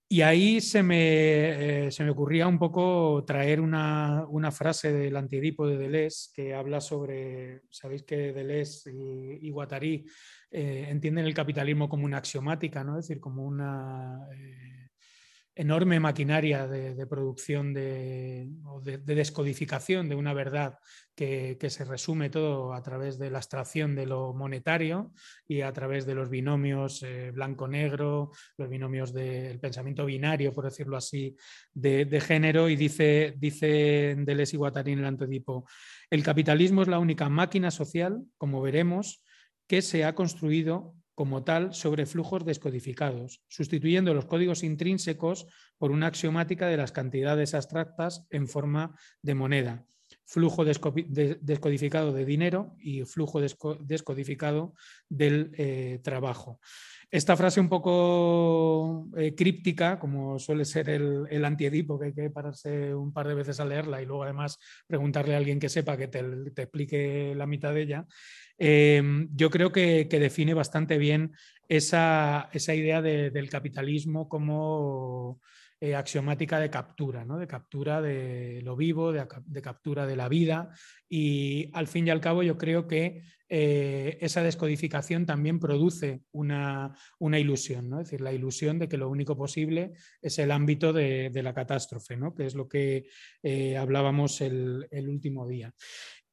Y 0.10 0.24
ahí 0.24 0.60
se 0.60 0.84
me, 0.84 1.86
eh, 1.86 1.92
se 1.92 2.04
me, 2.04 2.10
ocurría 2.10 2.46
un 2.48 2.60
poco 2.60 3.24
traer 3.26 3.62
una, 3.62 4.26
una, 4.28 4.52
frase 4.52 4.92
del 4.92 5.16
antiedipo 5.16 5.68
de 5.68 5.78
Deleuze 5.78 6.32
que 6.34 6.54
habla 6.54 6.82
sobre, 6.82 7.62
sabéis 7.70 8.04
que 8.04 8.34
Deleuze 8.34 8.92
y, 8.92 9.48
y 9.48 9.52
Guattari 9.52 10.04
eh, 10.52 10.88
entienden 10.90 11.26
el 11.26 11.34
capitalismo 11.34 11.90
como 11.90 12.06
una 12.06 12.18
axiomática, 12.18 12.84
¿no? 12.84 12.98
es 12.98 13.08
decir, 13.08 13.20
como 13.22 13.44
una 13.44 14.28
eh, 14.34 14.90
enorme 15.60 16.00
maquinaria 16.00 16.68
de, 16.68 17.06
producción 17.06 17.74
de, 17.74 18.48
de, 18.82 18.98
descodificación 18.98 20.08
de 20.08 20.16
una 20.16 20.34
verdad 20.34 20.80
que, 21.14 21.58
se 21.70 21.84
resume 21.84 22.30
todo 22.30 22.74
a 22.74 22.82
través 22.82 23.20
de 23.20 23.30
la 23.30 23.40
abstracción 23.40 23.94
de 23.94 24.06
lo 24.06 24.34
monetario 24.34 25.12
y 25.46 25.60
a 25.60 25.74
través 25.74 26.06
de 26.06 26.16
los 26.16 26.30
binomios 26.30 27.04
eh, 27.04 27.32
blanco-negro, 27.32 28.32
los 28.58 28.70
binomios 28.70 29.14
del 29.14 29.60
pensamiento 29.60 30.06
binario, 30.06 30.54
por 30.54 30.64
decirlo 30.64 30.96
así, 30.96 31.36
de, 31.74 32.22
género, 32.22 32.70
y 32.70 32.78
dice, 32.78 33.34
dice 33.38 34.16
Deleuze 34.18 34.56
y 34.56 34.58
Guattari 34.58 34.94
en 34.94 35.00
el 35.00 35.06
antedipo, 35.06 35.68
el 36.10 36.24
capitalismo 36.24 36.84
es 36.84 36.88
la 36.88 37.00
única 37.00 37.28
máquina 37.28 37.70
social, 37.70 38.24
como 38.38 38.62
veremos, 38.62 39.22
que 39.70 39.84
se 39.84 40.04
ha 40.04 40.16
construido 40.16 40.96
como 41.14 41.44
tal 41.44 41.76
sobre 41.76 42.08
flujos 42.08 42.44
descodificados, 42.44 43.44
sustituyendo 43.50 44.16
los 44.16 44.26
códigos 44.26 44.64
intrínsecos 44.64 45.46
por 45.78 45.92
una 45.92 46.08
axiomática 46.08 46.68
de 46.68 46.78
las 46.78 46.92
cantidades 46.92 47.54
abstractas 47.54 48.26
en 48.32 48.48
forma 48.48 48.98
de 49.22 49.36
moneda, 49.36 49.86
flujo 50.30 50.64
descodificado 50.64 52.14
de 52.14 52.24
dinero 52.24 52.76
y 52.80 53.04
flujo 53.04 53.42
descodificado 53.42 54.76
del 55.10 55.52
eh, 55.58 56.00
trabajo. 56.04 56.60
Esta 57.10 57.36
frase 57.36 57.60
un 57.60 57.68
poco 57.68 59.08
eh, 59.18 59.34
críptica, 59.34 59.98
como 59.98 60.38
suele 60.38 60.66
ser 60.66 60.90
el, 60.90 61.26
el, 61.32 61.44
antiedipo, 61.44 61.98
que 61.98 62.06
hay 62.06 62.14
que 62.14 62.30
pararse 62.30 62.94
un 62.94 63.12
par 63.12 63.28
de 63.28 63.34
veces 63.34 63.60
a 63.60 63.66
leerla 63.66 64.04
y 64.04 64.06
luego 64.06 64.24
además 64.24 64.60
preguntarle 64.86 65.34
a 65.34 65.38
alguien 65.38 65.60
que 65.60 65.70
sepa 65.70 65.98
que 65.98 66.08
te, 66.08 66.20
explique 66.20 67.34
la 67.36 67.48
mitad 67.48 67.74
de 67.74 67.82
ella, 67.82 68.06
em, 68.60 69.30
yo 69.34 69.50
creo 69.50 69.72
que, 69.72 70.06
define 70.06 70.54
bastante 70.54 71.00
bien 71.00 71.32
esa, 71.68 72.52
idea 72.54 73.02
del 73.02 73.50
capitalismo 73.50 74.30
como 74.30 75.42
eh, 75.82 75.96
axiomática 75.96 76.60
de 76.60 76.70
captura, 76.70 77.24
¿no? 77.24 77.38
de 77.38 77.48
captura 77.48 78.02
de 78.02 78.62
lo 78.64 78.76
vivo, 78.76 79.14
de, 79.14 79.26
captura 79.62 80.06
de 80.06 80.18
la 80.18 80.28
vida. 80.28 80.72
Y 81.08 81.70
al 81.74 81.88
fin 81.88 82.06
y 82.06 82.10
al 82.10 82.20
cabo 82.20 82.44
yo 82.44 82.58
creo 82.58 82.86
que 82.86 83.22
eh, 83.48 84.18
esa 84.20 84.44
descodificación 84.44 85.26
también 85.26 85.58
produce 85.58 86.24
una, 86.32 86.94
ilusión, 87.22 87.90
¿no? 87.90 88.02
es 88.02 88.08
decir, 88.08 88.20
la 88.20 88.34
ilusión 88.34 88.78
de 88.78 88.90
que 88.90 88.98
lo 88.98 89.10
único 89.10 89.38
posible 89.38 89.94
es 90.22 90.38
el 90.40 90.52
ámbito 90.52 90.92
de, 90.92 91.32
la 91.34 91.54
catástrofe, 91.54 92.18
¿no? 92.18 92.36
que 92.36 92.46
es 92.46 92.56
lo 92.56 92.68
que 92.68 93.06
eh, 93.42 93.78
hablábamos 93.78 94.42
el, 94.42 94.86
el 94.92 95.08
último 95.08 95.48
día. 95.48 95.74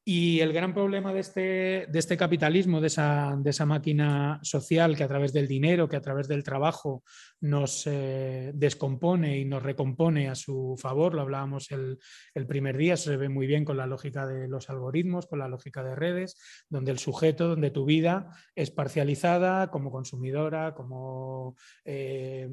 Y 0.08 0.38
el 0.38 0.52
gran 0.52 0.72
problema 0.72 1.12
de 1.12 1.18
este, 1.18 1.40
de 1.88 1.98
este 1.98 2.16
capitalismo, 2.16 2.80
de 2.80 2.86
esa, 2.86 3.34
de 3.36 3.50
esa, 3.50 3.66
máquina 3.66 4.38
social 4.40 4.96
que 4.96 5.02
a 5.02 5.08
través 5.08 5.32
del 5.32 5.48
dinero, 5.48 5.88
que 5.88 5.96
a 5.96 6.00
través 6.00 6.28
del 6.28 6.44
trabajo 6.44 7.02
nos 7.40 7.86
eh, 7.86 8.52
descompone 8.54 9.38
y 9.38 9.44
nos 9.44 9.62
recompone 9.62 10.28
a 10.28 10.34
su 10.34 10.76
favor, 10.78 11.14
lo 11.14 11.22
hablábamos 11.22 11.70
el, 11.70 11.98
primer 12.46 12.76
día, 12.76 12.96
se 12.96 13.16
ve 13.16 13.28
muy 13.28 13.46
bien 13.46 13.64
con 13.64 13.76
la 13.76 13.86
lógica 13.86 14.26
de 14.26 14.48
los 14.48 14.70
algoritmos, 14.70 15.26
con 15.26 15.38
la 15.38 15.48
lógica 15.48 15.82
de 15.82 15.94
redes, 15.94 16.36
donde 16.68 16.92
el 16.92 16.98
sujeto, 16.98 17.48
donde 17.48 17.70
tu 17.70 17.84
vida 17.84 18.30
es 18.54 18.70
parcializada 18.70 19.70
como 19.70 19.90
consumidora, 19.90 20.74
como 20.74 21.56
eh, 21.84 22.48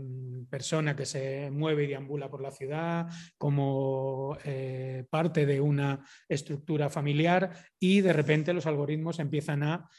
persona 0.50 0.96
que 0.96 1.06
se 1.06 1.50
mueve 1.52 1.86
y 1.86 1.88
deambula 1.88 2.30
por 2.30 2.42
la 2.42 2.52
ciudad, 2.52 3.08
como 3.38 4.38
eh, 4.44 5.06
parte 5.10 5.46
de 5.46 5.62
una 5.62 6.04
estructura 6.28 6.90
familiar 6.90 7.52
y 7.80 8.02
de 8.02 8.14
repente 8.14 8.54
los 8.54 8.66
algoritmos 8.66 9.20
empiezan 9.20 9.64
a 9.64 9.90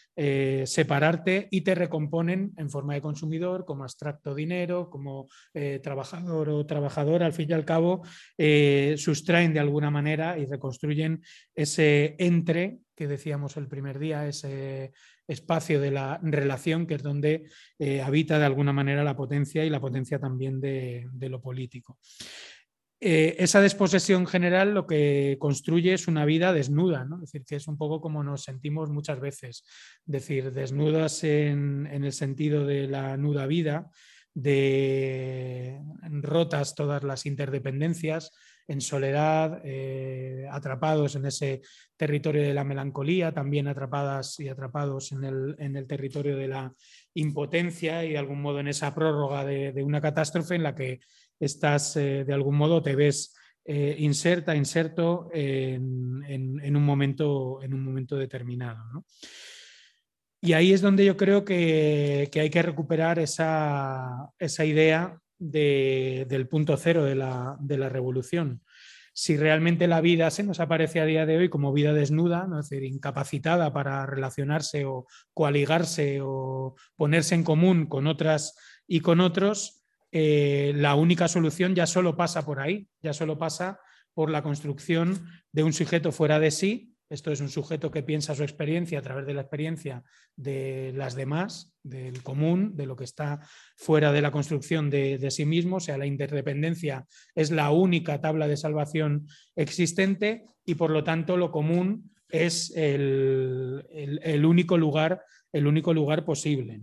separarte 0.64 1.48
y 1.50 1.62
te 1.62 1.74
recomponen 1.74 2.52
en 2.56 2.70
forma 2.70 2.94
de 2.94 3.02
consumidor, 3.02 3.64
como 3.64 3.82
abstracto 3.82 4.34
dinero, 4.34 4.73
como 4.90 5.28
eh, 5.52 5.80
trabajador 5.82 6.48
o 6.48 6.66
trabajadora. 6.66 7.26
Al 7.26 7.32
fin 7.32 7.50
y 7.50 7.52
al 7.52 7.64
cabo, 7.64 8.02
eh, 8.38 8.94
sustraen 8.98 9.52
de 9.52 9.60
alguna 9.60 9.90
manera 9.90 10.38
y 10.38 10.46
reconstruyen 10.46 11.22
ese 11.54 12.16
entre 12.18 12.78
que 12.96 13.08
decíamos 13.08 13.56
el 13.56 13.66
primer 13.66 13.98
día, 13.98 14.28
ese 14.28 14.92
espacio 15.26 15.80
de 15.80 15.90
la 15.90 16.20
relación 16.22 16.86
que 16.86 16.94
es 16.94 17.02
donde 17.02 17.48
habita 18.04 18.38
de 18.38 18.44
alguna 18.44 18.72
manera 18.72 19.02
la 19.02 19.16
potencia 19.16 19.64
y 19.64 19.70
la 19.70 19.80
potencia 19.80 20.20
también 20.20 20.60
de 20.60 21.28
lo 21.28 21.40
político. 21.40 21.98
Eh, 23.06 23.36
esa 23.42 23.60
desposesión 23.60 24.26
general 24.26 24.72
lo 24.72 24.86
que 24.86 25.36
construye 25.38 25.92
es 25.92 26.08
una 26.08 26.24
vida 26.24 26.54
desnuda, 26.54 27.04
¿no? 27.04 27.16
es 27.16 27.32
decir, 27.32 27.44
que 27.44 27.56
es 27.56 27.68
un 27.68 27.76
poco 27.76 28.00
como 28.00 28.24
nos 28.24 28.44
sentimos 28.44 28.88
muchas 28.88 29.20
veces, 29.20 29.62
es 30.06 30.10
decir, 30.10 30.52
desnudas 30.52 31.22
en, 31.22 31.86
el 31.86 32.12
sentido 32.14 32.64
de 32.64 32.88
la 32.88 33.18
nuda 33.18 33.46
vida, 33.46 33.90
de 34.34 35.80
rotas 36.22 36.74
todas 36.74 37.02
las 37.04 37.24
interdependencias, 37.24 38.32
en 38.66 38.80
soledad, 38.80 39.60
eh, 39.64 40.46
atrapados 40.50 41.16
en 41.16 41.26
ese 41.26 41.60
territorio 41.96 42.42
de 42.42 42.54
la 42.54 42.64
melancolía, 42.64 43.32
también 43.32 43.68
atrapadas 43.68 44.40
y 44.40 44.48
atrapados 44.48 45.12
en 45.12 45.24
el, 45.24 45.86
territorio 45.86 46.36
de 46.36 46.48
la 46.48 46.74
impotencia 47.14 48.04
y 48.04 48.12
de 48.12 48.18
algún 48.18 48.40
modo 48.42 48.60
en 48.60 48.68
esa 48.68 48.94
prórroga 48.94 49.44
de 49.44 49.82
una 49.82 50.00
catástrofe 50.00 50.54
en 50.54 50.62
la 50.62 50.74
que 50.74 51.00
estás, 51.38 51.96
eh, 51.96 52.24
de 52.24 52.32
algún 52.32 52.56
modo, 52.56 52.82
te 52.82 52.94
ves 52.94 53.34
eh, 53.64 53.96
inserta, 53.98 54.54
inserto 54.54 55.30
en, 55.32 56.76
un 56.76 56.84
momento, 56.84 57.62
en 57.62 57.74
un 57.74 57.84
momento 57.84 58.16
determinado. 58.16 59.04
Y 60.44 60.52
ahí 60.52 60.74
es 60.74 60.82
donde 60.82 61.06
yo 61.06 61.16
creo 61.16 61.42
que, 61.42 62.28
hay 62.34 62.50
que 62.50 62.62
recuperar 62.62 63.18
esa, 63.18 64.30
idea 64.38 65.18
del 65.38 66.48
punto 66.48 66.76
cero 66.76 67.04
de 67.04 67.14
la, 67.14 67.88
revolución. 67.88 68.60
si 69.14 69.38
realmente 69.38 69.88
la 69.88 70.02
vida 70.02 70.30
se 70.30 70.42
nos 70.42 70.60
aparece 70.60 71.00
a 71.00 71.06
día 71.06 71.24
de 71.24 71.38
hoy 71.38 71.48
como 71.48 71.72
vida 71.72 71.94
desnuda, 71.94 72.46
¿no? 72.46 72.60
es 72.60 72.68
decir, 72.68 72.84
incapacitada 72.84 73.72
para 73.72 74.04
relacionarse 74.04 74.84
o 74.84 75.06
coaligarse 75.32 76.20
o 76.22 76.74
ponerse 76.94 77.34
en 77.36 77.44
común 77.44 77.86
con 77.86 78.06
otras 78.06 78.54
y 78.86 79.00
con 79.00 79.20
otros, 79.20 79.82
eh, 80.12 80.74
la 80.76 80.94
única 80.94 81.26
solución 81.26 81.74
ya 81.74 81.86
solo 81.86 82.16
pasa 82.16 82.44
por 82.44 82.60
ahí, 82.60 82.86
ya 83.02 83.14
solo 83.14 83.38
pasa 83.38 83.80
por 84.12 84.30
la 84.30 84.42
construcción 84.42 85.26
de 85.52 85.62
un 85.62 85.72
sujeto 85.72 86.12
fuera 86.12 86.38
de 86.38 86.50
sí 86.50 86.93
esto 87.14 87.32
es 87.32 87.40
un 87.40 87.48
sujeto 87.48 87.90
que 87.90 88.02
piensa 88.02 88.34
su 88.34 88.42
experiencia 88.42 88.98
a 88.98 89.02
través 89.02 89.24
de 89.24 89.34
la 89.34 89.42
experiencia 89.42 90.02
de 90.36 90.92
las 90.94 91.14
demás, 91.14 91.74
del 91.82 92.22
común, 92.22 92.76
de 92.76 92.86
lo 92.86 92.96
que 92.96 93.04
está 93.04 93.40
fuera 93.76 94.12
de 94.12 94.20
la 94.20 94.30
construcción 94.30 94.90
de, 94.90 95.30
sí 95.30 95.46
mismo. 95.46 95.76
O 95.76 95.80
sea, 95.80 95.96
la 95.96 96.06
interdependencia 96.06 97.06
es 97.34 97.50
la 97.50 97.70
única 97.70 98.20
tabla 98.20 98.48
de 98.48 98.56
salvación 98.56 99.26
existente 99.56 100.44
y 100.66 100.74
por 100.74 100.90
lo 100.90 101.04
tanto 101.04 101.36
lo 101.36 101.50
común 101.50 102.10
es 102.28 102.72
el, 102.74 103.84
único, 104.44 104.76
lugar, 104.76 105.22
el 105.52 105.66
único 105.66 105.94
lugar 105.94 106.24
posible. 106.24 106.80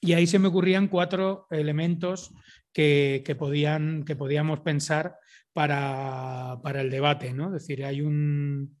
Y 0.00 0.12
ahí 0.12 0.26
se 0.28 0.38
me 0.38 0.48
ocurrían 0.48 0.88
cuatro 0.88 1.46
elementos 1.50 2.32
que, 2.72 3.36
podían, 3.36 4.04
que 4.04 4.14
podíamos 4.14 4.60
pensar 4.60 5.16
para, 5.52 6.60
para, 6.62 6.82
el 6.82 6.90
debate. 6.90 7.32
¿no? 7.32 7.46
Es 7.46 7.62
decir, 7.62 7.84
hay 7.84 8.00
un, 8.00 8.78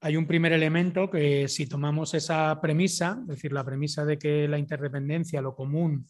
hay 0.00 0.16
un 0.16 0.26
primer 0.26 0.52
elemento 0.52 1.10
que 1.10 1.48
si 1.48 1.66
tomamos 1.66 2.14
esa 2.14 2.60
premisa, 2.60 3.18
es 3.22 3.28
decir, 3.28 3.52
la 3.52 3.64
premisa 3.64 4.04
de 4.04 4.18
que 4.18 4.46
la 4.46 4.58
interdependencia, 4.58 5.42
lo 5.42 5.54
común, 5.54 6.06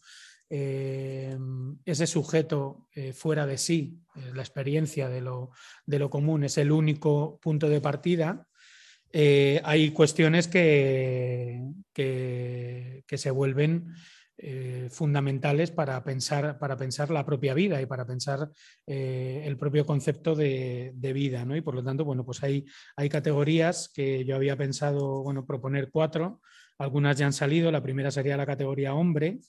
eh, 0.49 1.37
ese 1.85 2.07
sujeto 2.07 2.87
eh, 2.93 3.13
fuera 3.13 3.45
de 3.45 3.57
sí, 3.57 3.99
eh, 4.15 4.31
la 4.33 4.41
experiencia 4.41 5.07
de 5.07 5.21
lo, 5.21 5.51
común 6.09 6.43
es 6.43 6.57
el 6.57 6.71
único 6.71 7.39
punto 7.39 7.69
de 7.69 7.81
partida, 7.81 8.47
hay 9.11 9.89
cuestiones 9.89 10.47
que, 10.47 11.63
que 11.93 13.17
se 13.17 13.31
vuelven 13.31 13.87
eh, 14.41 14.87
fundamentales 14.89 15.69
para 15.69 16.01
pensar, 16.01 16.57
para 16.59 16.77
pensar 16.77 17.09
la 17.09 17.25
propia 17.25 17.53
vida 17.53 17.81
y 17.81 17.85
para 17.85 18.07
pensar 18.07 18.49
eh, 18.87 19.43
el 19.43 19.57
propio 19.57 19.85
concepto 19.85 20.33
de, 20.33 20.93
vida. 21.13 21.43
¿no? 21.43 21.57
Y 21.57 21.61
por 21.61 21.75
lo 21.75 21.83
tanto, 21.83 22.05
bueno, 22.05 22.23
pues 22.23 22.41
hay, 22.41 22.65
hay 22.95 23.09
categorías 23.09 23.91
que 23.93 24.23
yo 24.23 24.37
había 24.37 24.55
pensado 24.55 25.23
bueno, 25.23 25.45
proponer 25.45 25.89
cuatro. 25.91 26.39
Algunas 26.77 27.17
ya 27.17 27.25
han 27.25 27.33
salido. 27.33 27.69
La 27.69 27.83
primera 27.83 28.11
sería 28.11 28.37
la 28.37 28.45
categoría 28.45 28.93
hombre 28.93 29.39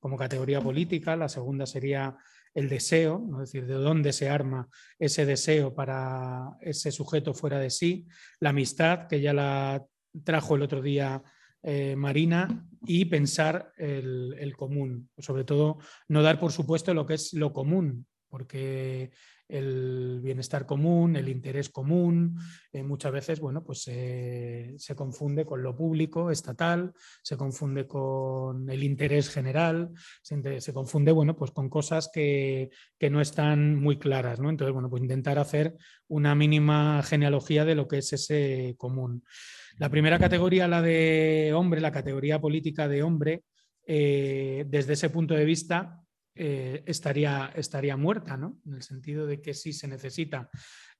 como 0.00 0.16
categoría 0.16 0.62
política. 0.62 1.14
La 1.14 1.28
segunda 1.28 1.66
sería 1.66 2.16
el 2.54 2.70
deseo, 2.70 3.18
¿no? 3.28 3.42
es 3.42 3.52
decir, 3.52 3.66
de 3.66 3.74
dónde 3.74 4.14
se 4.14 4.30
arma 4.30 4.70
ese 4.98 5.26
deseo 5.26 5.74
para 5.74 6.56
ese 6.62 6.90
sujeto 6.90 7.34
fuera 7.34 7.58
de 7.58 7.68
sí. 7.68 8.06
La 8.40 8.48
amistad, 8.48 9.08
que 9.08 9.20
ya 9.20 9.34
la 9.34 9.84
trajo 10.24 10.56
el 10.56 10.62
otro 10.62 10.80
día 10.80 11.22
eh, 11.62 11.96
marina 11.96 12.68
y 12.86 13.04
pensar 13.06 13.72
el, 13.76 14.54
común. 14.56 15.10
Sobre 15.18 15.44
todo, 15.44 15.78
no 16.08 16.22
dar 16.22 16.38
por 16.38 16.52
supuesto 16.52 16.94
lo 16.94 17.04
que 17.06 17.14
es 17.14 17.32
lo 17.32 17.52
común, 17.52 18.06
porque 18.28 19.10
el 19.48 20.20
bienestar 20.22 20.66
común, 20.66 21.16
el 21.16 21.28
interés 21.28 21.70
común, 21.70 22.38
eh, 22.70 22.82
muchas 22.82 23.12
veces 23.12 23.40
bueno, 23.40 23.64
pues, 23.64 23.82
se 23.82 24.94
confunde 24.94 25.46
con 25.46 25.62
lo 25.62 25.74
público, 25.74 26.30
estatal, 26.30 26.92
se 27.22 27.36
confunde 27.36 27.86
con 27.86 28.68
el 28.68 28.84
interés 28.84 29.30
general, 29.30 29.90
se, 30.22 30.72
confunde 30.72 31.12
bueno, 31.12 31.34
pues, 31.34 31.50
con 31.50 31.70
cosas 31.70 32.10
que, 32.12 32.70
que, 32.98 33.08
no 33.08 33.20
están 33.22 33.76
muy 33.76 33.98
claras. 33.98 34.38
¿no? 34.38 34.50
Entonces, 34.50 34.74
bueno, 34.74 34.90
pues 34.90 35.02
intentar 35.02 35.38
hacer 35.38 35.76
una 36.08 36.34
mínima 36.34 37.02
genealogía 37.02 37.64
de 37.64 37.74
lo 37.74 37.88
que 37.88 37.98
es 37.98 38.12
ese 38.12 38.74
común. 38.76 39.24
La 39.78 39.90
primera 39.90 40.18
categoría, 40.18 40.66
la 40.66 40.82
de 40.82 41.52
hombre, 41.54 41.80
la 41.80 41.92
categoría 41.92 42.40
política 42.40 42.88
de 42.88 43.04
hombre, 43.04 43.44
eh, 43.86 44.64
desde 44.66 44.94
ese 44.94 45.08
punto 45.08 45.34
de 45.34 45.44
vista 45.44 46.02
eh, 46.34 46.82
estaría, 46.84 47.52
estaría 47.54 47.96
muerta, 47.96 48.36
¿no? 48.36 48.58
En 48.66 48.74
el 48.74 48.82
sentido 48.82 49.24
de 49.24 49.40
que 49.40 49.54
si 49.54 49.72
se 49.72 49.86
necesita 49.86 50.50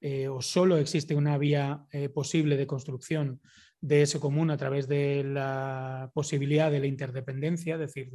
eh, 0.01 0.29
o 0.29 0.41
solo 0.41 0.79
existe 0.79 1.17
una 1.17 1.37
vía 1.39 1.85
posible 2.15 2.57
de 2.57 2.69
construcción 2.69 3.41
de 3.81 4.03
ese 4.03 4.21
común 4.21 4.51
a 4.51 4.57
través 4.57 4.87
de 4.87 5.25
la 5.25 6.11
posibilidad 6.15 6.71
de 6.71 6.81
la 6.81 6.87
interdependencia, 6.87 7.75
es 7.75 7.81
decir, 7.81 8.11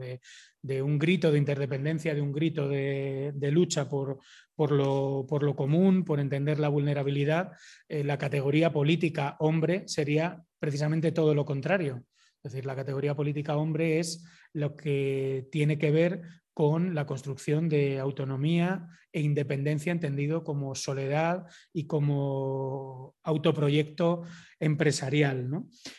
de, 0.62 0.82
un 0.82 0.98
grito 0.98 1.30
de 1.30 1.40
interdependencia, 1.40 2.16
de 2.16 2.22
un 2.22 2.32
grito 2.32 2.70
de, 2.70 3.34
lucha 3.52 3.90
por, 3.90 4.20
por, 4.56 4.72
lo, 4.72 5.26
por, 5.28 5.44
lo, 5.44 5.56
común, 5.56 6.04
por 6.04 6.20
entender 6.20 6.60
la 6.60 6.70
vulnerabilidad, 6.70 7.52
la 7.88 8.18
categoría 8.18 8.74
política 8.74 9.38
hombre 9.40 9.84
sería 9.88 10.44
precisamente 10.64 11.12
todo 11.12 11.36
lo 11.36 11.44
contrario. 11.44 12.06
Es 12.42 12.54
decir, 12.54 12.66
la 12.66 12.74
categoría 12.74 13.14
política 13.14 13.58
hombre 13.58 14.00
es 14.00 14.24
lo 14.54 14.78
que 14.78 15.50
tiene 15.52 15.78
que 15.78 15.92
ver 15.92 16.22
con 16.54 16.96
la 16.96 17.06
construcción 17.06 17.68
de 17.68 18.00
autonomía 18.00 18.88
e 19.12 19.20
independencia 19.20 19.92
entendido 19.92 20.46
como 20.46 20.74
soledad 20.74 21.48
y 21.74 21.86
como 21.86 23.14
autoproyecto 23.24 24.22
empresarial. 24.58 25.50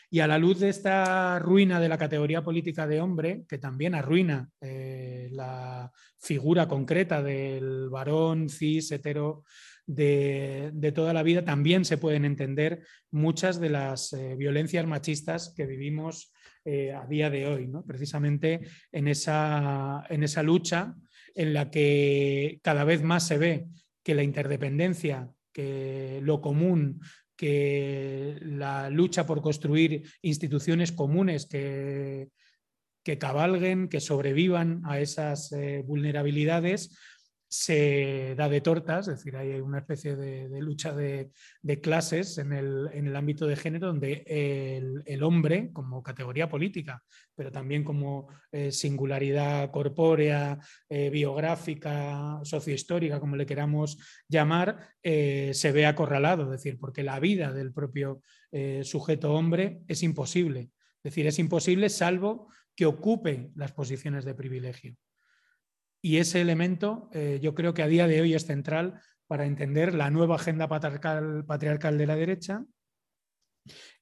Y 0.09 0.20
a 0.20 0.27
la 0.27 0.38
luz 0.38 0.61
de 0.61 0.70
esta 0.70 1.38
ruina 1.40 1.79
de 1.79 1.90
la 1.90 1.98
categoría 1.98 2.42
política 2.42 2.87
de 2.87 3.03
hombre, 3.03 3.44
que 3.46 3.59
también 3.59 3.94
arruina 3.94 4.48
eh, 4.62 5.29
la 5.33 5.92
figura 6.18 6.66
concreta 6.66 7.22
del 7.22 7.90
varón 7.90 8.48
cis 8.48 8.92
hetero 8.92 9.44
de, 9.87 10.92
toda 10.94 11.12
la 11.12 11.23
vida, 11.23 11.44
también 11.44 11.85
se 11.85 11.99
pueden 11.99 12.25
entender 12.25 12.83
muchas 13.11 13.61
de 13.61 13.70
las 13.70 14.12
eh, 14.12 14.35
violencias 14.37 14.87
machistas 14.87 15.53
que 15.57 15.66
vivimos 15.66 16.33
eh, 16.64 16.92
a 16.92 17.07
día 17.07 17.31
de 17.31 17.47
hoy, 17.47 17.66
¿no? 17.66 17.85
precisamente 17.85 18.61
en 18.92 19.09
esa, 19.09 20.05
en 20.09 20.23
esa 20.23 20.42
lucha 20.42 20.94
en 21.35 21.53
la 21.53 21.70
que 21.70 22.61
cada 22.62 22.85
vez 22.85 23.03
más 23.03 23.27
se 23.27 23.38
ve 23.38 23.66
que 24.03 24.14
la 24.14 24.23
interdependencia, 24.23 25.29
que 25.53 26.20
lo 26.23 26.40
común, 26.40 27.01
que 27.37 28.38
la 28.40 28.90
lucha 28.90 29.27
por 29.27 29.42
construir 29.42 30.05
instituciones 30.23 30.92
comunes 30.92 31.47
que, 31.47 32.29
que 33.05 33.18
cabalguen, 33.18 33.88
que 33.88 34.01
sobrevivan 34.01 34.83
a 34.85 34.99
esas 34.99 35.53
eh, 35.53 35.83
vulnerabilidades, 35.85 36.97
se 37.56 38.34
da 38.36 38.48
de 38.48 38.60
tortas, 38.60 39.06
es 39.06 39.18
decir, 39.18 39.36
hay 39.36 39.60
una 39.60 39.78
especie 39.78 40.16
de, 40.16 40.60
lucha 40.60 40.92
de, 40.92 41.30
clases 41.80 42.38
en 42.38 42.52
el, 42.52 43.14
ámbito 43.14 43.46
de 43.46 43.54
género 43.54 43.86
donde 43.86 44.24
el, 45.06 45.22
hombre 45.22 45.70
como 45.72 46.02
categoría 46.02 46.48
política, 46.48 47.04
pero 47.36 47.52
también 47.52 47.84
como 47.84 48.26
eh, 48.50 48.72
singularidad 48.72 49.70
corpórea, 49.70 50.58
eh, 50.88 51.10
biográfica, 51.10 52.40
sociohistórica, 52.42 53.20
como 53.20 53.36
le 53.36 53.46
queramos 53.46 53.98
llamar, 54.28 54.88
eh, 55.00 55.52
se 55.54 55.70
ve 55.70 55.86
acorralado, 55.86 56.42
es 56.44 56.50
decir, 56.50 56.76
porque 56.76 57.04
la 57.04 57.20
vida 57.20 57.52
del 57.52 57.72
propio 57.72 58.20
sujeto 58.82 59.34
hombre 59.34 59.80
es 59.88 60.04
imposible. 60.04 60.70
Es 61.02 61.10
decir, 61.10 61.26
es 61.26 61.40
imposible 61.40 61.88
salvo 61.88 62.48
que 62.76 62.86
ocupe 62.86 63.50
las 63.56 63.72
posiciones 63.72 64.24
de 64.24 64.34
privilegio. 64.34 64.96
Y 66.04 66.18
ese 66.18 66.42
elemento 66.42 67.08
eh, 67.14 67.38
yo 67.42 67.54
creo 67.54 67.72
que 67.72 67.82
a 67.82 67.88
día 67.88 68.06
de 68.06 68.20
hoy 68.20 68.34
es 68.34 68.44
central 68.44 69.00
para 69.26 69.46
entender 69.46 69.94
la 69.94 70.10
nueva 70.10 70.34
agenda 70.34 70.68
patriarcal, 70.68 71.96
de 71.96 72.06
la 72.06 72.14
derecha 72.14 72.62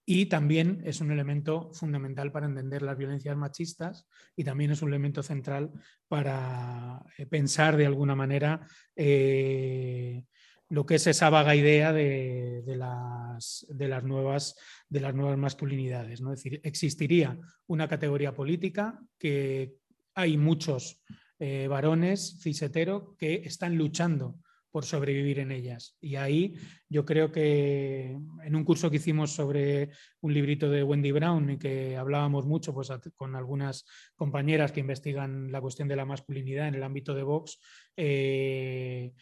y 0.05 0.27
también 0.27 0.83
es 0.85 1.01
un 1.01 1.13
elemento 1.13 1.73
fundamental 1.73 2.33
para 2.33 2.47
entender 2.47 2.83
las 2.83 2.99
violencias 2.99 3.37
machistas 3.37 4.09
y 4.35 4.43
también 4.43 4.73
es 4.73 4.83
un 4.83 4.89
elemento 4.89 5.23
central 5.23 5.71
para 6.09 7.05
eh, 7.19 7.27
pensar 7.27 7.77
de 7.77 7.87
alguna 7.87 8.17
manera 8.17 8.67
eh, 8.97 10.25
lo 10.71 10.85
que 10.85 10.97
es 10.97 11.07
esa 11.07 11.31
vaga 11.31 11.55
idea 11.55 11.93
de, 11.93 12.65
las, 12.67 13.65
de, 13.69 13.87
las, 13.87 14.03
nuevas, 14.03 14.57
de 14.89 15.01
las 15.03 15.15
nuevas 15.15 15.39
masculinidades. 15.39 16.21
¿no? 16.21 16.33
Es 16.33 16.43
decir, 16.43 16.61
existiría 16.65 17.39
una 17.69 17.87
categoría 17.87 18.35
política 18.35 18.99
que 19.21 19.77
hay 20.15 20.37
muchos 20.37 21.01
eh, 21.45 21.67
varones 21.67 22.39
cisetero 22.41 23.17
que 23.19 23.43
están 23.45 23.77
luchando 23.77 24.37
por 24.71 24.85
sobrevivir 24.85 25.41
en 25.41 25.51
ellas. 25.51 25.97
Y 26.01 26.15
ahí 26.15 26.55
yo 26.89 27.05
creo 27.05 27.33
que 27.33 28.17
en 28.45 28.55
un 28.55 28.65
curso 28.65 28.89
que 28.89 28.99
hicimos 28.99 29.33
sobre 29.33 29.91
un 30.21 30.33
librito 30.33 30.71
de 30.71 30.85
Wendy 30.85 31.11
Brown 31.11 31.51
y 31.51 31.59
que 31.59 31.97
hablábamos 31.97 32.47
mucho 32.47 32.73
pues, 32.73 32.93
con 33.17 33.35
algunas 33.35 33.85
compañeras 34.15 34.71
que 34.71 34.79
investigan 34.79 35.51
la 35.51 35.61
cuestión 35.61 35.89
de 35.89 35.97
la 35.97 36.05
masculinidad 36.05 36.69
en 36.69 36.77
el 36.77 36.85
ámbito 36.85 37.13
de 37.13 37.25
Vox, 37.25 37.59
eh, 37.97 39.13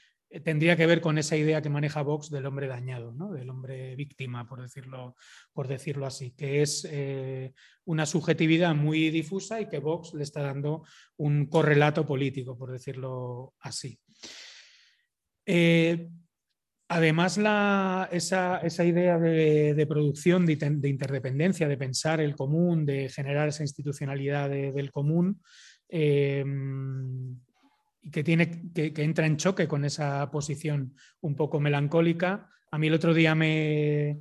tendría 0.44 0.76
que 0.76 0.86
ver 0.86 1.00
con 1.00 1.18
esa 1.18 1.36
idea 1.36 1.60
que 1.60 1.68
maneja 1.68 2.02
Vox 2.02 2.30
del 2.30 2.46
hombre 2.46 2.68
dañado, 2.68 3.12
del 3.32 3.50
hombre 3.50 3.96
víctima, 3.96 4.48
por 4.48 4.62
decirlo, 4.62 5.16
por 5.52 5.66
decirlo 5.66 6.06
así, 6.06 6.32
que 6.32 6.62
es 6.62 6.86
eh, 6.90 7.52
una 7.84 8.06
subjetividad 8.06 8.74
muy 8.74 9.10
difusa 9.10 9.60
y 9.60 9.68
que 9.68 9.80
Vox 9.80 10.14
le 10.14 10.22
está 10.22 10.42
dando 10.42 10.84
un 11.16 11.46
correlato 11.46 12.06
político, 12.06 12.56
por 12.56 12.70
decirlo 12.70 13.54
así. 13.60 13.98
Eh, 15.46 16.08
Además, 16.92 17.38
esa, 18.10 18.84
idea 18.84 19.16
de, 19.16 19.86
producción, 19.88 20.44
de, 20.44 20.88
interdependencia, 20.88 21.68
de 21.68 21.76
pensar 21.76 22.20
el 22.20 22.34
común, 22.34 22.84
de 22.84 23.08
generar 23.08 23.48
esa 23.48 23.62
institucionalidad 23.62 24.50
del 24.50 24.90
común, 24.90 25.40
eh, 25.88 26.44
que, 28.12 28.24
tiene, 28.24 28.72
que, 28.72 28.92
entra 28.96 29.26
en 29.26 29.36
choque 29.36 29.68
con 29.68 29.84
esa 29.84 30.30
posición 30.30 30.94
un 31.20 31.34
poco 31.34 31.60
melancólica. 31.60 32.48
A 32.70 32.78
mí 32.78 32.86
el 32.86 32.94
otro 32.94 33.14
día 33.14 33.34
me, 33.34 34.20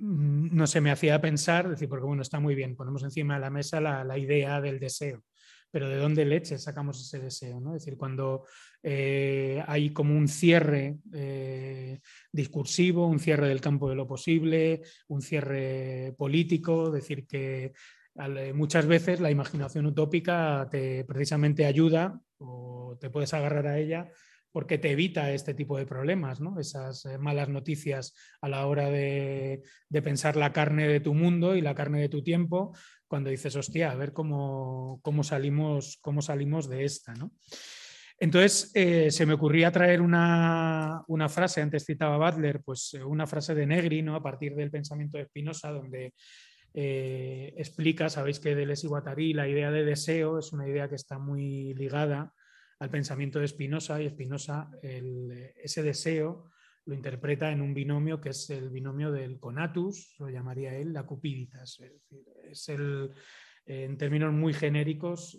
no 0.00 0.66
se 0.66 0.80
me 0.80 0.90
hacía 0.90 1.20
pensar, 1.20 1.68
decir, 1.68 1.88
porque 1.88 2.06
bueno, 2.06 2.22
está 2.22 2.40
muy 2.40 2.54
bien, 2.54 2.76
ponemos 2.76 3.02
encima 3.02 3.34
de 3.34 3.40
la 3.40 3.50
mesa 3.50 3.80
la 3.80 4.18
idea 4.18 4.60
del 4.60 4.80
deseo 4.80 5.22
pero 5.70 5.88
¿de 5.88 5.96
dónde 5.96 6.24
leche 6.24 6.58
sacamos 6.58 7.00
ese 7.00 7.18
deseo? 7.18 7.60
¿no? 7.60 7.74
Es 7.74 7.84
decir, 7.84 7.96
cuando 7.96 8.44
eh, 8.82 9.62
hay 9.66 9.90
como 9.90 10.16
un 10.16 10.28
cierre 10.28 10.98
eh, 11.12 12.00
discursivo, 12.32 13.06
un 13.06 13.20
cierre 13.20 13.48
del 13.48 13.60
campo 13.60 13.88
de 13.88 13.94
lo 13.94 14.06
posible, 14.06 14.82
un 15.08 15.22
cierre 15.22 16.14
político, 16.18 16.90
decir 16.90 17.26
que 17.26 17.72
muchas 18.54 18.86
veces 18.86 19.20
la 19.20 19.30
imaginación 19.30 19.86
utópica 19.86 20.68
te 20.70 21.04
precisamente 21.04 21.64
ayuda 21.64 22.20
o 22.38 22.96
te 23.00 23.10
puedes 23.10 23.32
agarrar 23.34 23.66
a 23.66 23.78
ella 23.78 24.10
porque 24.52 24.78
te 24.78 24.90
evita 24.90 25.32
este 25.32 25.54
tipo 25.54 25.78
de 25.78 25.86
problemas, 25.86 26.40
¿no? 26.40 26.58
esas 26.58 27.06
malas 27.18 27.48
noticias 27.48 28.14
a 28.40 28.48
la 28.48 28.66
hora 28.66 28.90
de, 28.90 29.62
pensar 30.02 30.36
la 30.36 30.52
carne 30.52 30.88
de 30.88 31.00
tu 31.00 31.14
mundo 31.14 31.54
y 31.54 31.60
la 31.60 31.74
carne 31.74 32.00
de 32.00 32.08
tu 32.08 32.22
tiempo, 32.22 32.74
cuando 33.06 33.30
dices, 33.30 33.54
hostia, 33.56 33.92
a 33.92 33.94
ver 33.94 34.12
cómo, 34.12 35.00
cómo 35.02 35.22
salimos, 35.22 35.98
cómo 36.00 36.22
salimos 36.22 36.68
de 36.68 36.84
esta. 36.84 37.14
¿no? 37.14 37.32
Entonces, 38.18 38.70
eh, 38.74 39.10
se 39.10 39.24
me 39.24 39.34
ocurría 39.34 39.70
traer 39.70 40.00
una, 40.00 41.02
una, 41.08 41.28
frase, 41.28 41.62
antes 41.62 41.86
citaba 41.86 42.18
Butler, 42.18 42.60
pues 42.62 42.94
eh, 42.94 43.04
una 43.04 43.26
frase 43.26 43.54
de 43.54 43.66
Negri, 43.66 44.02
¿no? 44.02 44.16
a 44.16 44.22
partir 44.22 44.54
del 44.54 44.70
pensamiento 44.70 45.16
de 45.16 45.26
Spinoza, 45.26 45.70
donde 45.70 46.14
eh, 46.74 47.54
explica, 47.56 48.08
sabéis 48.08 48.38
que 48.40 48.54
de 48.54 48.66
Les 48.66 48.84
Guattari 48.84 49.32
la 49.32 49.48
idea 49.48 49.70
de 49.70 49.84
deseo 49.84 50.38
es 50.38 50.52
una 50.52 50.68
idea 50.68 50.88
que 50.88 50.94
está 50.94 51.18
muy 51.18 51.74
ligada 51.74 52.32
al 52.78 52.90
pensamiento 52.90 53.38
de 53.38 53.48
Spinoza 53.48 54.00
y 54.00 54.08
Spinoza 54.08 54.70
ese 54.82 55.82
deseo 55.82 56.50
lo 56.86 56.94
interpreta 56.94 57.50
en 57.52 57.60
un 57.60 57.74
binomio 57.74 58.20
que 58.20 58.30
es 58.30 58.50
el 58.50 58.70
binomio 58.70 59.12
del 59.12 59.38
conatus, 59.38 60.16
lo 60.18 60.28
llamaría 60.28 60.74
él, 60.74 60.92
la 60.92 61.04
cupiditas. 61.04 61.78
Es, 62.50 62.68
el, 62.68 63.10
en 63.66 63.96
términos 63.96 64.32
muy 64.32 64.52
genéricos 64.52 65.38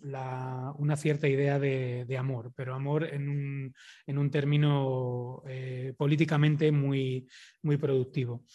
una 0.77 0.95
cierta 0.95 1.27
idea 1.27 1.59
de, 1.59 2.17
amor, 2.17 2.53
pero 2.55 2.73
amor 2.73 3.03
en 3.03 3.27
un, 3.27 3.73
en 4.05 4.17
un 4.17 4.31
término 4.31 5.43
eh, 5.47 5.93
políticamente 5.97 6.71
muy, 6.71 7.27
muy 7.63 7.77
productivo. 7.77 8.45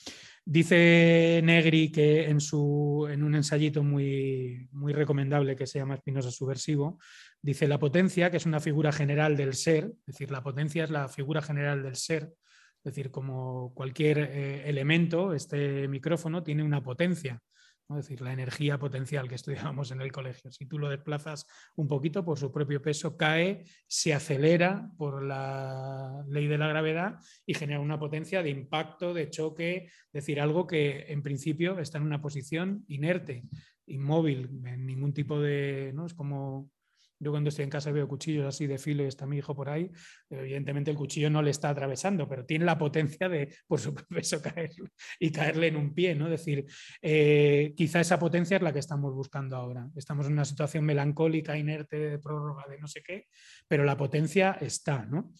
Dice 0.48 1.40
Negri 1.42 1.90
que 1.90 2.30
en, 2.30 2.40
su, 2.40 3.08
en 3.10 3.24
un 3.24 3.34
ensayito 3.34 3.82
muy, 3.82 4.68
muy 4.70 4.92
recomendable 4.92 5.56
que 5.56 5.66
se 5.66 5.80
llama 5.80 5.96
Espinosa 5.96 6.30
Subversivo, 6.30 7.00
dice 7.42 7.66
la 7.66 7.80
potencia, 7.80 8.30
que 8.30 8.36
es 8.36 8.46
una 8.46 8.60
figura 8.60 8.92
general 8.92 9.36
del 9.36 9.54
ser, 9.54 9.86
es 10.06 10.06
decir, 10.06 10.30
la 10.30 10.44
potencia 10.44 10.84
es 10.84 10.90
la 10.90 11.08
figura 11.08 11.42
general 11.42 11.82
del 11.82 11.96
ser, 11.96 12.32
es 12.78 12.84
decir, 12.84 13.10
como 13.10 13.74
cualquier 13.74 14.18
eh, 14.18 14.68
elemento, 14.68 15.34
este 15.34 15.88
micrófono 15.88 16.44
tiene 16.44 16.62
una 16.62 16.80
potencia, 16.80 17.42
es 17.90 17.96
decir, 17.96 18.20
la 18.20 18.32
energía 18.32 18.78
potencial 18.78 19.28
que 19.28 19.36
estudiábamos 19.36 19.90
en 19.90 20.00
el 20.00 20.10
colegio. 20.10 20.50
Si 20.50 20.66
tú 20.66 20.78
lo 20.78 20.88
desplazas 20.88 21.46
un 21.76 21.86
poquito 21.86 22.24
por 22.24 22.38
su 22.38 22.50
propio 22.50 22.82
peso, 22.82 23.16
cae, 23.16 23.64
se 23.86 24.12
acelera 24.12 24.90
por 24.96 25.22
la 25.22 26.24
ley 26.28 26.48
de 26.48 26.58
la 26.58 26.68
gravedad 26.68 27.18
y 27.44 27.54
genera 27.54 27.80
una 27.80 27.98
potencia 27.98 28.42
de 28.42 28.50
impacto, 28.50 29.14
de 29.14 29.30
choque, 29.30 29.86
es 29.86 30.12
decir, 30.12 30.40
algo 30.40 30.66
que 30.66 31.06
en 31.08 31.22
principio 31.22 31.78
está 31.78 31.98
en 31.98 32.04
una 32.04 32.20
posición 32.20 32.84
inerte, 32.88 33.44
inmóvil, 33.86 34.50
en 34.64 34.84
ningún 34.84 35.12
tipo 35.12 35.40
de... 35.40 35.92
¿no? 35.94 36.06
Es 36.06 36.14
como 36.14 36.70
yo 37.18 37.30
cuando 37.30 37.48
estoy 37.48 37.64
en 37.64 37.70
casa 37.70 37.90
veo 37.90 38.06
cuchillos 38.08 38.46
así 38.46 38.66
de 38.66 38.78
filo 38.78 39.02
y 39.04 39.06
está 39.06 39.26
mi 39.26 39.38
hijo 39.38 39.54
por 39.54 39.68
ahí, 39.68 39.90
evidentemente 40.30 40.90
el 40.90 40.96
cuchillo 40.96 41.30
no 41.30 41.42
le 41.42 41.50
está 41.50 41.70
atravesando, 41.70 42.28
pero 42.28 42.44
tiene 42.44 42.64
la 42.64 42.78
potencia 42.78 43.28
de, 43.28 43.54
por 43.66 43.80
su 43.80 43.94
peso, 44.08 44.42
caer 44.42 44.70
y 45.18 45.30
caerle 45.30 45.68
en 45.68 45.76
un 45.76 45.94
pie, 45.94 46.14
¿no? 46.14 46.26
Es 46.26 46.32
decir, 46.32 46.66
eh, 47.02 47.72
quizá 47.76 48.00
esa 48.00 48.18
potencia 48.18 48.56
es 48.56 48.62
la 48.62 48.72
que 48.72 48.80
estamos 48.80 49.14
buscando 49.14 49.56
ahora. 49.56 49.88
Estamos 49.96 50.26
en 50.26 50.32
una 50.32 50.44
situación 50.44 50.84
melancólica, 50.84 51.56
inerte, 51.56 51.96
de 51.96 52.18
prórroga, 52.18 52.64
de 52.68 52.78
no 52.78 52.88
sé 52.88 53.02
qué, 53.02 53.26
pero 53.66 53.84
la 53.84 53.96
potencia 53.96 54.58
está, 54.60 55.06
¿no? 55.06 55.32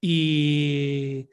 Y 0.00 1.28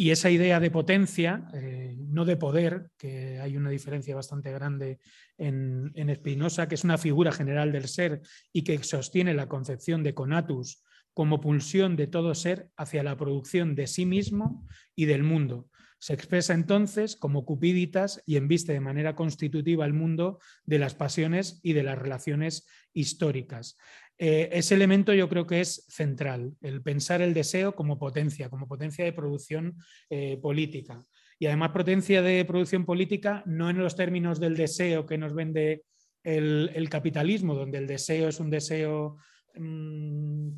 y 0.00 0.12
esa 0.12 0.30
idea 0.30 0.60
de 0.60 0.70
potencia, 0.70 1.46
eh, 1.52 1.94
no 1.98 2.24
de 2.24 2.38
poder, 2.38 2.90
que 2.96 3.38
hay 3.38 3.58
una 3.58 3.68
diferencia 3.68 4.14
bastante 4.14 4.50
grande 4.50 4.98
en, 5.36 5.92
en 5.94 6.14
Spinoza, 6.14 6.68
que 6.68 6.76
es 6.76 6.84
una 6.84 6.96
figura 6.96 7.32
general 7.32 7.70
del 7.70 7.86
ser 7.86 8.22
y 8.50 8.64
que 8.64 8.82
sostiene 8.82 9.34
la 9.34 9.46
concepción 9.46 10.02
de 10.02 10.14
conatus 10.14 10.82
como 11.12 11.42
pulsión 11.42 11.96
de 11.96 12.06
todo 12.06 12.34
ser 12.34 12.70
hacia 12.78 13.02
la 13.02 13.18
producción 13.18 13.74
de 13.74 13.86
sí 13.86 14.06
mismo 14.06 14.66
y 14.96 15.04
del 15.04 15.22
mundo. 15.22 15.68
Se 15.98 16.14
expresa 16.14 16.54
entonces 16.54 17.14
como 17.14 17.44
cupiditas 17.44 18.22
y 18.24 18.36
embiste 18.36 18.72
de 18.72 18.80
manera 18.80 19.14
constitutiva 19.14 19.84
el 19.84 19.92
mundo 19.92 20.38
de 20.64 20.78
las 20.78 20.94
pasiones 20.94 21.60
y 21.62 21.74
de 21.74 21.82
las 21.82 21.98
relaciones 21.98 22.66
históricas. 22.94 23.76
Eh, 24.22 24.50
ese 24.52 24.74
elemento 24.74 25.14
yo 25.14 25.30
creo 25.30 25.46
que 25.46 25.62
es 25.62 25.86
central, 25.88 26.54
el 26.60 26.82
pensar 26.82 27.22
el 27.22 27.32
deseo 27.32 27.74
como 27.74 27.98
potencia, 27.98 28.50
como 28.50 28.68
potencia 28.68 29.02
de 29.02 29.14
producción 29.14 29.78
eh, 30.10 30.36
política. 30.36 31.02
Y 31.38 31.46
además 31.46 31.70
potencia 31.70 32.20
de 32.20 32.44
producción 32.44 32.84
política 32.84 33.42
no 33.46 33.70
en 33.70 33.78
los 33.78 33.96
términos 33.96 34.38
del 34.38 34.58
deseo 34.58 35.06
que 35.06 35.16
nos 35.16 35.32
vende 35.32 35.84
el, 36.22 36.86
capitalismo, 36.90 37.54
donde 37.54 37.78
el 37.78 37.86
deseo 37.86 38.28
es 38.28 38.40
un 38.40 38.50
deseo... 38.50 39.16
Mm, 39.54 40.50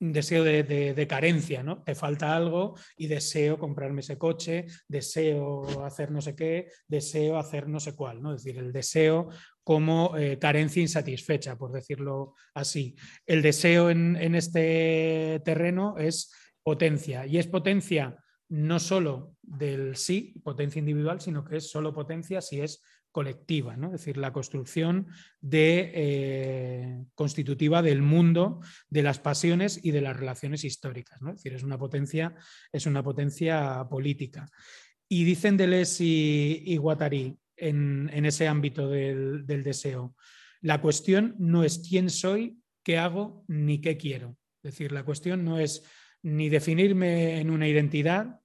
un 0.00 0.12
deseo 0.12 0.44
de, 0.44 1.06
carencia, 1.08 1.64
¿no? 1.64 1.82
Te 1.82 1.96
falta 1.96 2.36
algo 2.36 2.76
y 2.96 3.08
deseo 3.08 3.58
comprarme 3.58 4.00
ese 4.00 4.16
coche, 4.16 4.66
deseo 4.86 5.84
hacer 5.84 6.12
no 6.12 6.20
sé 6.20 6.36
qué, 6.36 6.68
deseo 6.86 7.36
hacer 7.36 7.68
no 7.68 7.80
sé 7.80 7.96
cuál, 7.96 8.22
¿no? 8.22 8.32
Es 8.32 8.44
decir, 8.44 8.60
el 8.60 8.72
deseo 8.72 9.28
como 9.68 10.16
eh, 10.16 10.38
carencia 10.38 10.80
insatisfecha, 10.80 11.58
por 11.58 11.72
decirlo 11.72 12.32
así. 12.54 12.96
El 13.26 13.42
deseo 13.42 13.90
en, 13.90 14.16
este 14.34 15.42
terreno 15.44 15.98
es 15.98 16.32
potencia 16.62 17.26
y 17.26 17.36
es 17.36 17.46
potencia 17.48 18.16
no 18.48 18.78
solo 18.78 19.34
del 19.42 19.94
sí, 19.96 20.32
potencia 20.42 20.78
individual, 20.78 21.20
sino 21.20 21.44
que 21.44 21.58
es 21.58 21.70
solo 21.70 21.92
potencia 21.92 22.40
si 22.40 22.62
es 22.62 22.82
colectiva, 23.12 23.76
¿no? 23.76 23.88
es 23.88 23.92
decir, 23.92 24.16
la 24.16 24.32
construcción 24.32 25.08
eh, 25.52 27.04
constitutiva 27.14 27.82
del 27.82 28.00
mundo, 28.00 28.60
de 28.88 29.02
las 29.02 29.18
pasiones 29.18 29.80
y 29.84 29.90
de 29.90 30.00
las 30.00 30.16
relaciones 30.16 30.64
históricas. 30.64 31.20
¿no? 31.20 31.32
Es 31.32 31.42
decir, 31.42 31.52
es 31.52 31.62
una 31.62 31.76
potencia, 31.76 32.34
es 32.72 32.86
una 32.86 33.02
potencia 33.02 33.86
política. 33.90 34.48
Y 35.10 35.24
dicen 35.24 35.58
Deleuze 35.58 36.04
y, 36.04 36.62
y 36.64 36.78
Guattari 36.78 37.38
en, 37.58 38.24
ese 38.24 38.48
ámbito 38.48 38.88
del, 38.88 39.46
del 39.46 39.62
deseo, 39.62 40.14
la 40.60 40.80
cuestión 40.80 41.34
no 41.38 41.64
es 41.64 41.78
quién 41.78 42.10
soy, 42.10 42.58
qué 42.82 42.98
hago, 42.98 43.44
ni 43.48 43.80
qué 43.80 43.96
quiero. 43.96 44.36
Es 44.62 44.72
decir, 44.72 44.92
la 44.92 45.04
cuestión 45.04 45.44
no 45.44 45.58
es 45.58 45.84
ni 46.22 46.48
definirme 46.48 47.40
en 47.40 47.50
una 47.50 47.68
identidad, 47.68 48.40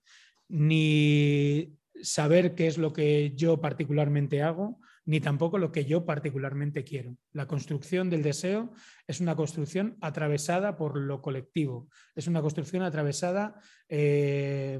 ni 0.47 1.77
saber 2.01 2.53
qué 2.55 2.67
es 2.67 2.77
lo 2.77 2.93
que 2.93 3.33
yo 3.35 3.59
particularmente 3.61 4.41
hago, 4.41 4.79
ni 5.05 5.19
tampoco 5.19 5.57
lo 5.57 5.71
que 5.71 5.85
yo 5.85 6.05
particularmente 6.05 6.83
quiero. 6.83 7.17
La 7.31 7.47
construcción 7.47 8.09
del 8.09 8.23
deseo 8.23 8.73
es 9.07 9.19
una 9.19 9.35
construcción 9.35 9.97
atravesada 10.01 10.77
por 10.77 10.97
lo 10.97 11.21
colectivo, 11.21 11.89
es 12.15 12.27
una 12.27 12.41
construcción 12.41 12.83
atravesada, 12.83 13.59
eh, 13.89 14.79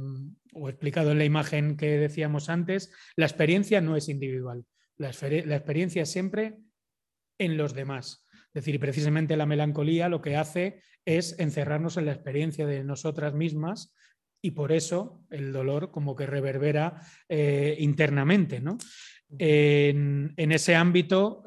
o 0.54 0.70
explicado 0.70 1.12
en 1.12 1.18
la 1.18 1.26
imagen 1.26 1.76
que 1.76 1.98
decíamos 1.98 2.50
antes, 2.50 2.92
la 3.16 3.26
experiencia 3.26 3.82
no 3.82 3.96
es 3.96 4.08
individual, 4.08 4.66
la, 4.98 5.10
experiencia 5.10 6.04
es 6.04 6.12
siempre 6.12 6.58
en 7.38 7.58
los 7.58 7.74
demás. 7.74 8.26
Es 8.54 8.66
decir, 8.66 8.80
precisamente 8.80 9.36
la 9.36 9.48
melancolía 9.48 10.10
lo 10.10 10.22
que 10.22 10.38
hace 10.38 10.82
es 11.06 11.38
encerrarnos 11.40 11.98
en 11.98 12.06
la 12.06 12.14
experiencia 12.14 12.66
de 12.68 12.84
nosotras 12.84 13.34
mismas 13.34 13.94
y 14.42 14.52
por 14.52 14.72
eso 14.72 15.26
el 15.32 15.52
dolor 15.52 15.92
como 15.92 16.16
que 16.16 16.28
reverbera 16.28 17.02
eh, 17.30 17.76
internamente. 17.80 18.60
¿no? 18.60 18.78
En, 19.38 20.34
ese 20.38 20.76
ámbito, 20.76 21.44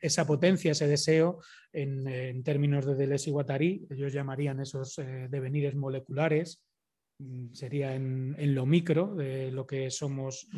esa 0.00 0.26
potencia, 0.26 0.72
ese 0.72 0.86
deseo, 0.86 1.40
en, 1.72 2.42
términos 2.42 2.86
de 2.86 2.94
Deleuze 2.94 3.30
y 3.30 3.32
Guattari, 3.32 3.86
ellos 3.90 4.12
llamarían 4.12 4.60
esos 4.60 4.98
eh, 4.98 5.26
devenires 5.28 5.74
moleculares, 5.74 6.62
mm, 7.18 7.52
sería 7.52 7.94
en, 7.94 8.54
lo 8.54 8.66
micro 8.66 9.14
de 9.14 9.50
lo 9.50 9.66
que 9.66 9.90
somos, 9.90 10.48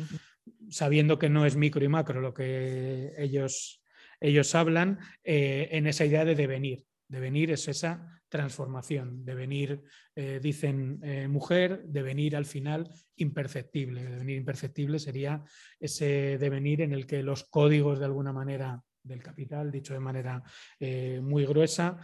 sabiendo 0.69 1.19
que 1.19 1.29
no 1.29 1.45
es 1.45 1.55
micro 1.55 1.83
y 1.83 1.89
macro 1.89 2.21
lo 2.21 2.33
que 2.33 3.13
ellos, 3.17 3.81
ellos 4.19 4.55
hablan, 4.55 4.99
eh, 5.23 5.69
en 5.71 5.87
esa 5.87 6.05
idea 6.05 6.25
de 6.25 6.35
devenir. 6.35 6.83
Devenir 7.07 7.51
es 7.51 7.67
esa 7.67 8.18
transformación, 8.29 9.25
devenir, 9.25 9.83
eh, 10.15 10.39
dicen 10.41 10.99
eh, 11.03 11.27
mujer, 11.27 11.83
devenir 11.87 12.35
al 12.35 12.45
final 12.45 12.89
imperceptible. 13.15 14.03
Devenir 14.03 14.37
imperceptible 14.37 14.99
sería 14.99 15.43
ese 15.79 16.37
devenir 16.37 16.81
en 16.81 16.93
el 16.93 17.05
que 17.05 17.23
los 17.23 17.43
códigos 17.45 17.99
de 17.99 18.05
alguna 18.05 18.31
manera 18.31 18.81
del 19.03 19.23
capital, 19.23 19.71
dicho 19.71 19.93
de 19.93 19.99
manera 19.99 20.43
eh, 20.79 21.19
muy 21.21 21.45
gruesa, 21.45 21.97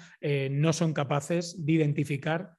no 0.50 0.74
son 0.74 0.94
capaces 0.94 1.64
de 1.64 1.74
identificar 1.74 2.56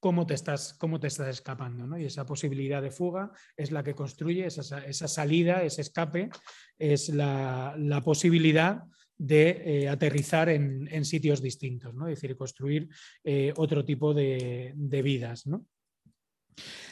cómo 0.00 0.26
te 0.26 0.34
estás, 0.34 0.74
cómo 0.74 0.98
te 0.98 1.06
estás 1.06 1.28
escapando. 1.28 1.96
Y 1.98 2.06
esa 2.06 2.26
posibilidad 2.26 2.82
de 2.82 2.90
fuga 2.90 3.30
es 3.56 3.70
la 3.70 3.84
que 3.84 3.94
construye 3.94 4.46
esa, 4.46 4.84
esa 4.84 5.08
salida, 5.08 5.62
ese 5.62 5.82
escape, 5.82 6.30
es 6.78 7.10
la, 7.10 7.74
la 7.78 8.00
posibilidad 8.00 8.82
de 9.20 9.82
eh, 9.82 9.88
aterrizar 9.88 10.48
en, 10.48 11.04
sitios 11.04 11.42
distintos, 11.42 11.94
¿no? 11.94 12.08
es 12.08 12.18
decir, 12.18 12.34
construir 12.38 12.88
eh, 13.22 13.52
otro 13.54 13.84
tipo 13.84 14.14
de, 14.14 14.72
vidas. 15.04 15.44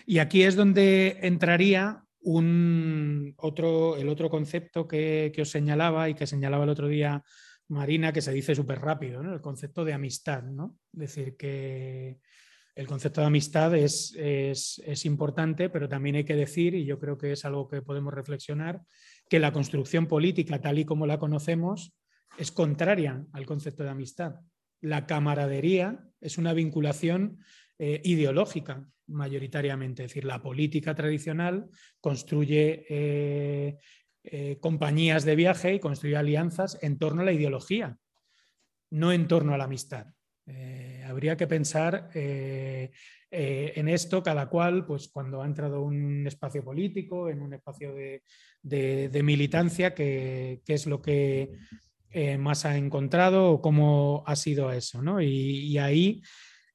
Y 0.05 0.19
aquí 0.19 0.43
es 0.43 0.55
donde 0.55 1.21
entraría 1.23 2.05
un, 2.21 3.33
otro, 3.39 3.97
el 3.97 4.11
otro 4.11 4.29
concepto 4.29 4.87
que, 4.87 5.33
os 5.41 5.49
señalaba 5.49 6.11
y 6.11 6.15
que 6.15 6.27
señalaba 6.27 6.65
el 6.65 6.71
otro 6.71 6.87
día 6.87 7.23
Marina, 7.69 8.13
que 8.13 8.21
se 8.21 8.33
dice 8.33 8.55
súper 8.55 8.81
rápido, 8.81 9.23
el 9.23 9.41
concepto 9.41 9.83
de 9.87 9.95
amistad. 9.95 10.43
¿no? 10.43 10.77
Es 10.93 11.01
decir, 11.01 11.35
que 11.35 12.19
el 12.75 12.87
concepto 12.87 13.23
de 13.23 13.27
amistad 13.29 13.75
es, 13.75 14.15
es, 14.19 15.05
importante, 15.07 15.71
pero 15.71 15.89
también 15.89 16.17
hay 16.17 16.25
que 16.25 16.37
decir, 16.37 16.75
y 16.75 16.85
yo 16.85 16.99
creo 16.99 17.17
que 17.17 17.33
es 17.33 17.47
algo 17.47 17.69
que 17.69 17.81
podemos 17.81 18.13
reflexionar, 18.13 18.83
que 19.31 19.39
la 19.39 19.51
construcción 19.51 20.07
política 20.07 20.61
tal 20.61 20.79
y 20.79 20.85
como 20.85 21.07
la 21.07 21.19
conocemos 21.19 21.95
es 22.37 22.53
contraria 22.53 23.25
al 23.33 23.47
concepto 23.47 23.83
de 23.83 23.91
amistad. 23.91 24.41
La 24.81 25.07
camaradería 25.07 26.05
es 26.21 26.39
una 26.39 26.53
vinculación 26.53 27.39
eh, 27.79 28.01
ideológica 28.05 28.89
mayoritariamente, 29.07 30.05
es 30.05 30.11
decir, 30.11 30.25
la 30.25 30.43
política 30.43 30.95
tradicional 30.95 31.71
construye 32.01 32.85
eh, 32.89 33.79
eh, 34.25 34.59
compañías 34.61 35.25
de 35.25 35.37
viaje 35.37 35.75
y 35.75 35.81
construye 35.81 36.17
alianzas 36.17 36.79
en 36.83 36.99
torno 36.99 37.23
a 37.23 37.25
la 37.25 37.33
ideología, 37.33 37.97
no 38.91 39.13
en 39.13 39.29
torno 39.29 39.55
a 39.55 39.59
la 39.59 39.65
amistad. 39.65 40.07
habría 41.07 41.37
que 41.37 41.47
pensar 41.47 42.11
en 42.15 43.89
esto 43.89 44.23
cada 44.23 44.49
cual, 44.49 44.85
pues 44.87 45.09
cuando 45.09 45.43
ha 45.43 45.47
entrado 45.47 45.83
un 45.83 46.27
espacio 46.27 46.63
político, 46.65 47.29
en 47.29 47.41
un 47.41 47.55
espacio 47.55 47.95
de, 47.95 49.23
militancia, 49.23 49.95
qué 49.95 50.63
es 50.67 50.87
lo 50.87 51.01
que 51.01 51.53
eh, 52.11 52.39
más 52.39 52.65
ha 52.65 52.77
encontrado 52.77 53.51
o 53.51 53.61
cómo 53.61 54.23
ha 54.27 54.37
sido 54.37 54.73
eso. 54.73 55.03
¿no? 55.03 55.21
Y, 55.21 55.79
ahí 55.79 56.23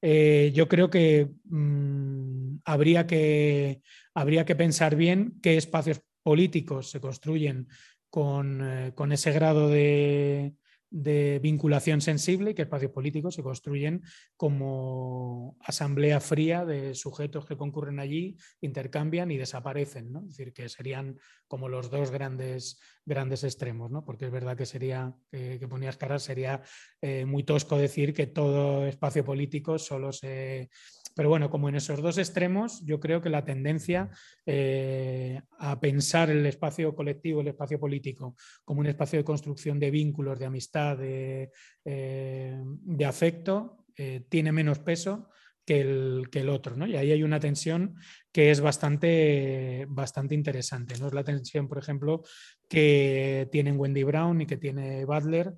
eh, 0.02 0.52
yo 0.54 0.67
creo 0.67 0.89
que, 0.89 1.30
mm, 1.46 2.58
habría 2.65 3.08
que 3.08 3.82
habría 4.13 4.46
que 4.46 4.56
pensar 4.56 4.96
bien 4.96 5.39
qué 5.41 5.58
espacios 5.58 6.02
políticos 6.22 6.89
se 6.91 7.00
construyen 7.00 7.67
con, 8.10 8.62
eh, 8.62 8.91
con 8.93 9.12
ese 9.12 9.32
grado 9.32 9.69
de, 9.69 10.54
de 10.94 11.40
vinculación 11.42 12.02
sensible 12.02 12.52
y 12.52 12.54
que 12.54 12.62
espacios 12.62 12.92
políticos 12.92 13.34
se 13.34 13.42
construyen 13.42 14.04
como 14.38 15.58
asamblea 15.62 16.20
fría 16.20 16.66
de 16.66 16.94
sujetos 16.94 17.48
que 17.48 17.58
concurren 17.58 18.00
allí, 18.00 18.38
intercambian 18.62 19.32
y 19.32 19.38
desaparecen. 19.38 20.12
¿no? 20.12 20.20
Es 20.20 20.38
decir, 20.38 20.54
que 20.54 20.70
serían 20.70 21.18
como 21.48 21.68
los 21.68 21.90
dos 21.90 22.12
grandes, 22.12 22.80
grandes 23.06 23.44
extremos, 23.44 23.90
¿no? 23.90 24.06
porque 24.06 24.26
es 24.26 24.32
verdad 24.32 24.56
que 24.56 24.68
sería, 24.68 25.16
que 25.32 25.68
ponías 25.68 25.98
caras, 25.98 26.22
sería 26.22 26.62
eh, 27.02 27.26
muy 27.26 27.44
tosco 27.44 27.76
decir 27.76 28.14
que 28.14 28.28
todo 28.28 28.86
espacio 28.86 29.26
político 29.26 29.80
solo 29.80 30.12
se 30.12 30.70
pero 31.15 31.30
bueno, 31.30 31.49
como 31.49 31.69
en 31.69 31.76
esos 31.76 32.02
dos 32.02 32.17
extremos, 32.17 32.84
yo 32.86 32.99
creo 32.99 33.21
que 33.21 33.30
la 33.30 33.45
tendencia 33.45 34.10
eh, 34.45 35.41
a 35.60 35.80
pensar 35.80 36.30
el 36.30 36.45
espacio 36.45 36.95
colectivo, 36.95 37.41
el 37.41 37.49
espacio 37.49 37.80
político, 37.80 38.36
como 38.65 38.80
un 38.80 38.88
espacio 38.88 39.19
de 39.19 39.26
construcción 39.26 39.80
de 39.80 39.91
vínculos, 39.91 40.39
de 40.39 40.45
amistad, 40.45 40.97
de, 40.97 41.52
eh, 41.86 42.63
afecto, 43.06 43.86
eh, 43.95 44.26
tiene 44.28 44.52
menos 44.52 44.80
peso 44.80 45.30
que 45.65 45.82
el, 45.82 46.30
que 46.32 46.39
el, 46.39 46.49
otro. 46.49 46.76
¿no? 46.76 46.88
Y 46.88 46.95
ahí 46.95 47.12
hay 47.12 47.23
una 47.23 47.39
tensión 47.39 47.95
que 48.32 48.49
es 48.49 48.60
bastante, 48.60 49.86
bastante 49.88 50.34
interesante. 50.34 50.95
¿no? 50.99 51.08
Es 51.08 51.13
la 51.13 51.23
tensión, 51.23 51.67
por 51.67 51.78
ejemplo, 51.78 52.23
que 52.67 53.47
tienen 53.52 53.80
Wendy 53.80 54.04
Brown 54.04 54.41
y 54.41 54.45
que 54.47 54.58
tiene 54.58 55.06
Butler 55.06 55.54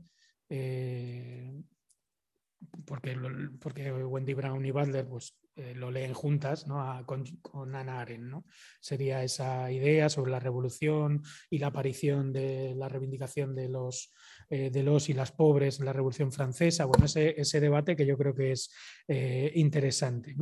porque, 2.85 3.17
porque 3.59 3.91
Wendy 3.91 4.33
Brown 4.33 4.65
y 4.65 4.71
Butler 4.71 5.07
pues, 5.07 5.35
eh, 5.57 5.73
lo 5.73 5.89
leen 5.89 6.13
juntas 6.13 6.65
con, 7.05 7.23
con, 7.41 7.75
Anna 7.75 8.01
Arendt. 8.01 8.25
¿no? 8.25 8.45
Sería 8.81 9.23
esa 9.23 9.71
idea 9.71 10.09
sobre 10.09 10.31
la 10.31 10.39
revolución 10.39 11.23
y 11.49 11.59
la 11.59 11.67
aparición 11.67 12.33
de 12.33 12.75
la 12.75 12.89
reivindicación 12.89 13.55
de 13.55 13.69
los, 13.69 14.13
eh, 14.49 14.69
de 14.69 14.83
los 14.83 15.07
y 15.07 15.13
las 15.13 15.31
pobres 15.31 15.79
en 15.79 15.85
la 15.85 15.93
Revolución 15.93 16.33
Francesa. 16.33 16.83
Bueno, 16.83 17.05
ese, 17.05 17.39
ese 17.39 17.61
debate 17.61 17.95
que 17.95 18.05
yo 18.05 18.17
creo 18.17 18.35
que 18.35 18.51
es 18.51 18.69
eh, 19.07 19.53
interesante. 19.55 20.35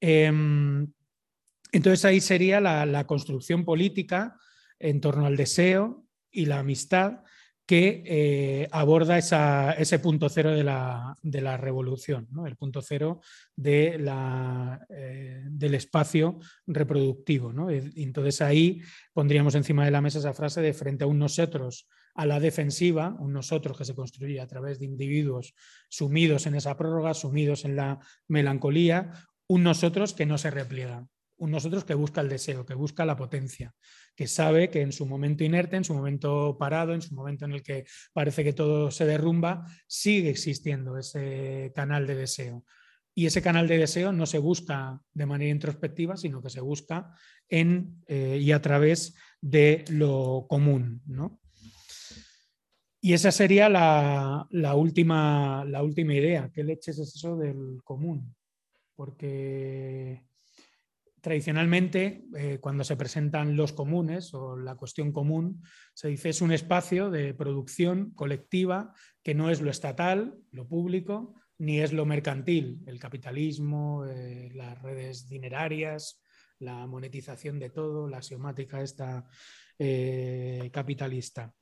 Em, 0.00 0.86
entonces 1.72 2.04
ahí 2.04 2.20
sería 2.20 2.60
la 2.60 3.06
construcción 3.06 3.64
política 3.64 4.38
en 4.78 5.00
torno 5.00 5.24
al 5.24 5.36
deseo 5.36 6.06
y 6.30 6.44
la 6.44 6.58
amistad 6.58 7.22
que 7.66 8.04
eh, 8.06 8.68
aborda 8.70 9.18
ese 9.18 9.98
punto 9.98 10.28
cero 10.28 10.52
de 10.52 10.62
la, 10.62 11.56
revolución, 11.56 12.28
el 12.46 12.56
punto 12.56 12.80
cero 12.80 13.20
de 13.56 13.98
eh, 14.88 15.42
del 15.50 15.74
espacio 15.74 16.38
reproductivo. 16.66 17.52
Entonces 17.68 18.40
ahí 18.40 18.80
pondríamos 19.12 19.56
encima 19.56 19.84
de 19.84 19.90
la 19.90 20.00
mesa 20.00 20.20
esa 20.20 20.32
frase 20.32 20.62
de 20.62 20.72
frente 20.72 21.04
a 21.04 21.08
un 21.08 21.18
nosotros 21.18 21.88
a 22.14 22.24
la 22.24 22.40
defensiva, 22.40 23.14
un 23.18 23.32
nosotros 23.32 23.76
que 23.76 23.84
se 23.84 23.94
construye 23.94 24.40
a 24.40 24.46
través 24.46 24.78
de 24.78 24.86
individuos 24.86 25.54
sumidos 25.88 26.46
en 26.46 26.54
esa 26.54 26.76
prórroga, 26.76 27.12
sumidos 27.12 27.64
en 27.66 27.76
la 27.76 27.98
melancolía, 28.26 29.12
un 29.48 29.62
nosotros 29.62 30.14
que 30.14 30.24
no 30.24 30.38
se 30.38 30.50
repliega, 30.50 31.06
un 31.38 31.50
nosotros 31.50 31.84
que 31.84 31.94
busca 31.94 32.20
el 32.20 32.28
deseo, 32.28 32.64
que 32.64 32.74
busca 32.74 33.04
la 33.04 33.16
potencia, 33.16 33.74
que 34.14 34.26
sabe 34.26 34.70
que 34.70 34.80
en 34.80 34.92
su 34.92 35.06
momento 35.06 35.44
inerte, 35.44 35.76
en 35.76 35.84
su 35.84 35.94
momento 35.94 36.56
parado, 36.58 36.94
en 36.94 37.02
su 37.02 37.14
momento 37.14 37.44
en 37.44 37.52
el 37.52 37.62
que 37.62 37.84
parece 38.12 38.44
que 38.44 38.52
todo 38.52 38.90
se 38.90 39.04
derrumba, 39.04 39.66
sigue 39.86 40.30
existiendo 40.30 40.96
ese 40.98 41.72
canal 41.74 42.06
de 42.06 42.14
deseo. 42.14 42.64
Y 43.14 43.24
ese 43.24 43.40
canal 43.40 43.66
de 43.66 43.78
deseo 43.78 44.12
no 44.12 44.26
se 44.26 44.38
busca 44.38 45.00
de 45.14 45.26
manera 45.26 45.50
introspectiva, 45.50 46.18
sino 46.18 46.42
que 46.42 46.50
se 46.50 46.60
busca 46.60 47.10
en 47.48 48.02
eh, 48.06 48.38
y 48.40 48.52
a 48.52 48.60
través 48.60 49.14
de 49.40 49.84
lo 49.88 50.46
común. 50.48 51.02
Y 53.00 53.12
esa 53.14 53.30
sería 53.30 53.68
la, 53.68 54.74
última, 54.74 55.64
la 55.64 55.82
última 55.82 56.12
idea. 56.12 56.50
¿Qué 56.52 56.64
leches 56.64 56.98
es 56.98 57.14
eso 57.14 57.36
del 57.36 57.80
común? 57.84 58.34
Porque 58.94 60.26
tradicionalmente, 61.26 62.24
eh, 62.36 62.58
cuando 62.60 62.84
se 62.84 62.96
presentan 62.96 63.56
los 63.56 63.72
comunes 63.72 64.32
o 64.32 64.56
la 64.56 64.76
cuestión 64.76 65.10
común, 65.10 65.60
se 65.92 66.06
dice 66.06 66.28
es 66.28 66.40
un 66.40 66.52
espacio 66.52 67.10
de 67.10 67.34
producción 67.34 68.12
colectiva 68.12 68.94
que 69.24 69.34
no 69.34 69.50
es 69.50 69.60
lo 69.60 69.72
estatal, 69.72 70.38
lo 70.52 70.68
público, 70.68 71.34
ni 71.58 71.80
es 71.80 71.92
lo 71.92 72.06
mercantil, 72.06 72.80
el 72.86 73.00
capitalismo, 73.00 74.06
eh, 74.06 74.52
las 74.54 74.80
redes 74.80 75.28
dinerarias, 75.28 76.22
la 76.60 76.86
monetización 76.86 77.58
de 77.58 77.70
todo, 77.70 78.06
la 78.06 78.18
axiomática 78.18 78.80
esta 78.80 79.26
eh, 79.80 80.70
capitalista. 80.72 81.52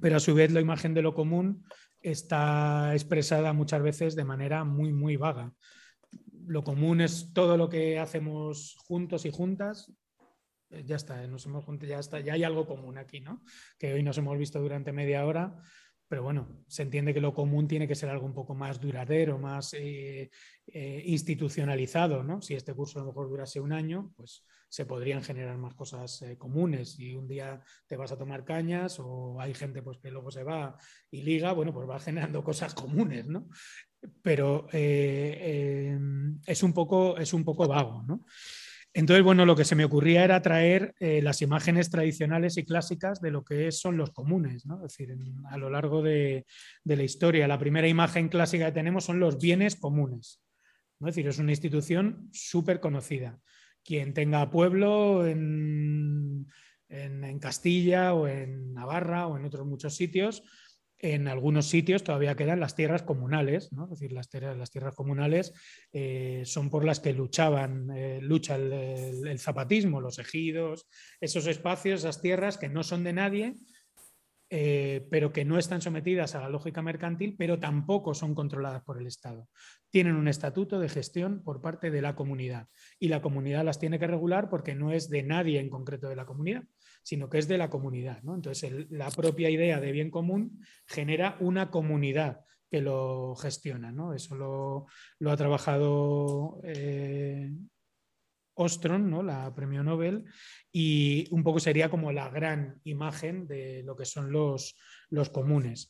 Pero 0.00 0.16
a 0.16 0.20
su 0.20 0.34
vez 0.34 0.50
la 0.50 0.62
imagen 0.62 0.94
de 0.94 1.02
lo 1.02 1.12
común 1.12 1.62
está 2.00 2.94
expresada 2.94 3.52
muchas 3.52 3.82
veces 3.82 4.16
de 4.16 4.24
manera 4.24 4.64
muy, 4.64 4.94
muy 4.94 5.18
vaga 5.18 5.52
lo 6.46 6.64
común 6.64 7.00
es 7.00 7.32
todo 7.32 7.56
lo 7.56 7.68
que 7.68 7.98
hacemos 7.98 8.76
juntos 8.86 9.24
y 9.24 9.30
juntas. 9.30 9.92
Eh, 10.70 10.84
ya 10.84 10.96
está, 10.96 11.26
nos 11.26 11.46
hemos 11.46 11.64
ya 11.80 11.98
está, 11.98 12.20
ya 12.20 12.34
hay 12.34 12.44
algo 12.44 12.66
común 12.66 12.98
aquí, 12.98 13.20
¿no? 13.20 13.42
Que 13.78 13.94
hoy 13.94 14.02
nos 14.02 14.18
hemos 14.18 14.38
visto 14.38 14.60
durante 14.60 14.92
media 14.92 15.24
hora, 15.26 15.54
pero 16.08 16.22
bueno, 16.22 16.64
se 16.66 16.82
entiende 16.82 17.14
que 17.14 17.20
lo 17.20 17.34
común 17.34 17.68
tiene 17.68 17.88
que 17.88 17.94
ser 17.94 18.10
algo 18.10 18.26
un 18.26 18.34
poco 18.34 18.54
más 18.54 18.80
duradero, 18.80 19.38
más 19.38 19.74
eh, 19.74 20.30
eh, 20.66 21.02
institucionalizado, 21.06 22.22
¿no? 22.22 22.42
Si 22.42 22.54
este 22.54 22.74
curso 22.74 22.98
a 22.98 23.02
lo 23.02 23.08
mejor 23.08 23.28
durase 23.28 23.60
un 23.60 23.72
año, 23.72 24.12
pues 24.16 24.44
se 24.68 24.86
podrían 24.86 25.22
generar 25.22 25.58
más 25.58 25.74
cosas 25.74 26.24
comunes 26.38 26.98
y 26.98 27.14
un 27.14 27.28
día 27.28 27.62
te 27.86 27.96
vas 27.96 28.10
a 28.10 28.16
tomar 28.16 28.42
cañas 28.42 28.98
o 29.00 29.38
hay 29.38 29.52
gente 29.52 29.82
pues 29.82 29.98
que 29.98 30.10
luego 30.10 30.30
se 30.30 30.44
va 30.44 30.78
y 31.10 31.22
liga, 31.22 31.52
bueno, 31.52 31.74
pues 31.74 31.88
va 31.88 32.00
generando 32.00 32.42
cosas 32.44 32.74
comunes, 32.74 33.26
¿no? 33.26 33.48
Pero 34.22 34.68
eh, 34.72 35.92
em, 35.94 36.40
es, 36.46 36.62
un 36.62 36.72
poco, 36.72 37.16
es 37.18 37.32
un 37.32 37.44
poco 37.44 37.68
vago. 37.68 38.04
Entonces, 38.94 39.24
bueno, 39.24 39.46
lo 39.46 39.56
que 39.56 39.64
se 39.64 39.74
me 39.74 39.84
ocurría 39.84 40.24
era 40.24 40.42
traer 40.42 40.94
eh, 41.00 41.22
las 41.22 41.40
imágenes 41.40 41.88
tradicionales 41.90 42.58
y 42.58 42.64
clásicas 42.64 43.20
de 43.20 43.30
lo 43.30 43.42
que 43.42 43.72
son 43.72 43.96
los 43.96 44.10
comunes, 44.10 44.66
¿no? 44.66 44.84
Es 44.84 44.92
decir, 44.92 45.16
a 45.46 45.56
lo 45.56 45.70
largo 45.70 46.02
de, 46.02 46.44
la 46.84 47.02
historia, 47.02 47.48
la 47.48 47.58
primera 47.58 47.88
imagen 47.88 48.28
clásica 48.28 48.66
que 48.66 48.72
tenemos 48.72 49.04
son 49.04 49.18
los 49.18 49.38
bienes 49.38 49.76
comunes. 49.76 50.42
¿no? 50.98 51.08
Es 51.08 51.14
decir, 51.14 51.28
es 51.28 51.38
una 51.38 51.52
institución 51.52 52.28
súper 52.32 52.80
conocida. 52.80 53.38
Quien 53.82 54.12
tenga 54.12 54.50
pueblo 54.50 55.26
en, 55.26 56.46
en 56.88 57.38
Castilla 57.38 58.12
o 58.12 58.28
en 58.28 58.74
Navarra 58.74 59.26
o 59.26 59.38
en 59.38 59.46
otros 59.46 59.66
muchos 59.66 59.96
sitios, 59.96 60.42
en 61.02 61.26
algunos 61.26 61.66
sitios 61.66 62.04
todavía 62.04 62.36
quedan 62.36 62.60
las 62.60 62.76
tierras 62.76 63.02
comunales, 63.02 63.72
¿no? 63.72 63.84
es 63.84 63.90
decir, 63.90 64.12
las 64.12 64.30
tierras, 64.30 64.56
las 64.56 64.70
tierras 64.70 64.94
comunales 64.94 65.52
eh, 65.92 66.42
son 66.44 66.70
por 66.70 66.84
las 66.84 67.00
que 67.00 67.12
luchaban, 67.12 67.90
eh, 67.90 68.20
lucha 68.22 68.54
el, 68.54 69.38
zapatismo, 69.40 70.00
los 70.00 70.20
ejidos, 70.20 70.86
esos 71.20 71.48
espacios, 71.48 72.00
esas 72.00 72.22
tierras 72.22 72.56
que 72.56 72.68
no 72.68 72.84
son 72.84 73.02
de 73.02 73.12
nadie, 73.12 73.54
eh, 74.48 75.08
pero 75.10 75.32
que 75.32 75.44
no 75.44 75.58
están 75.58 75.82
sometidas 75.82 76.36
a 76.36 76.40
la 76.40 76.48
lógica 76.48 76.82
mercantil, 76.82 77.34
pero 77.36 77.58
tampoco 77.58 78.14
son 78.14 78.34
controladas 78.34 78.82
por 78.84 79.00
el 79.00 79.06
Estado. 79.06 79.48
Tienen 79.90 80.14
un 80.14 80.28
estatuto 80.28 80.78
de 80.78 80.88
gestión 80.88 81.42
por 81.42 81.60
parte 81.60 81.90
de 81.90 82.02
la 82.02 82.14
comunidad 82.14 82.68
y 83.00 83.08
la 83.08 83.22
comunidad 83.22 83.64
las 83.64 83.80
tiene 83.80 83.98
que 83.98 84.06
regular 84.06 84.50
porque 84.50 84.76
no 84.76 84.92
es 84.92 85.08
de 85.08 85.24
nadie 85.24 85.58
en 85.58 85.70
concreto 85.70 86.08
de 86.08 86.16
la 86.16 86.26
comunidad, 86.26 86.62
sino 87.02 87.28
que 87.28 87.38
es 87.38 87.48
de 87.48 87.58
la 87.58 87.70
comunidad. 87.70 88.18
Entonces, 88.26 88.86
la 88.90 89.10
propia 89.10 89.50
idea 89.50 89.80
de 89.80 89.92
bien 89.92 90.10
común 90.10 90.64
genera 90.86 91.36
una 91.40 91.70
comunidad 91.70 92.40
que 92.70 92.80
lo 92.80 93.36
gestiona. 93.36 93.92
Eso 94.14 94.34
lo, 94.34 95.30
ha 95.30 95.36
trabajado 95.36 96.60
eh, 96.64 97.50
Ostrom, 98.54 99.10
¿no? 99.10 99.22
la 99.22 99.54
premio 99.54 99.82
Nobel, 99.82 100.24
y 100.72 101.26
un 101.30 101.42
poco 101.42 101.60
sería 101.60 101.90
como 101.90 102.12
la 102.12 102.30
gran 102.30 102.80
imagen 102.84 103.46
de 103.46 103.82
lo 103.82 103.96
que 103.96 104.04
son 104.04 104.32
los, 104.32 104.76
los 105.10 105.30
comunes. 105.30 105.88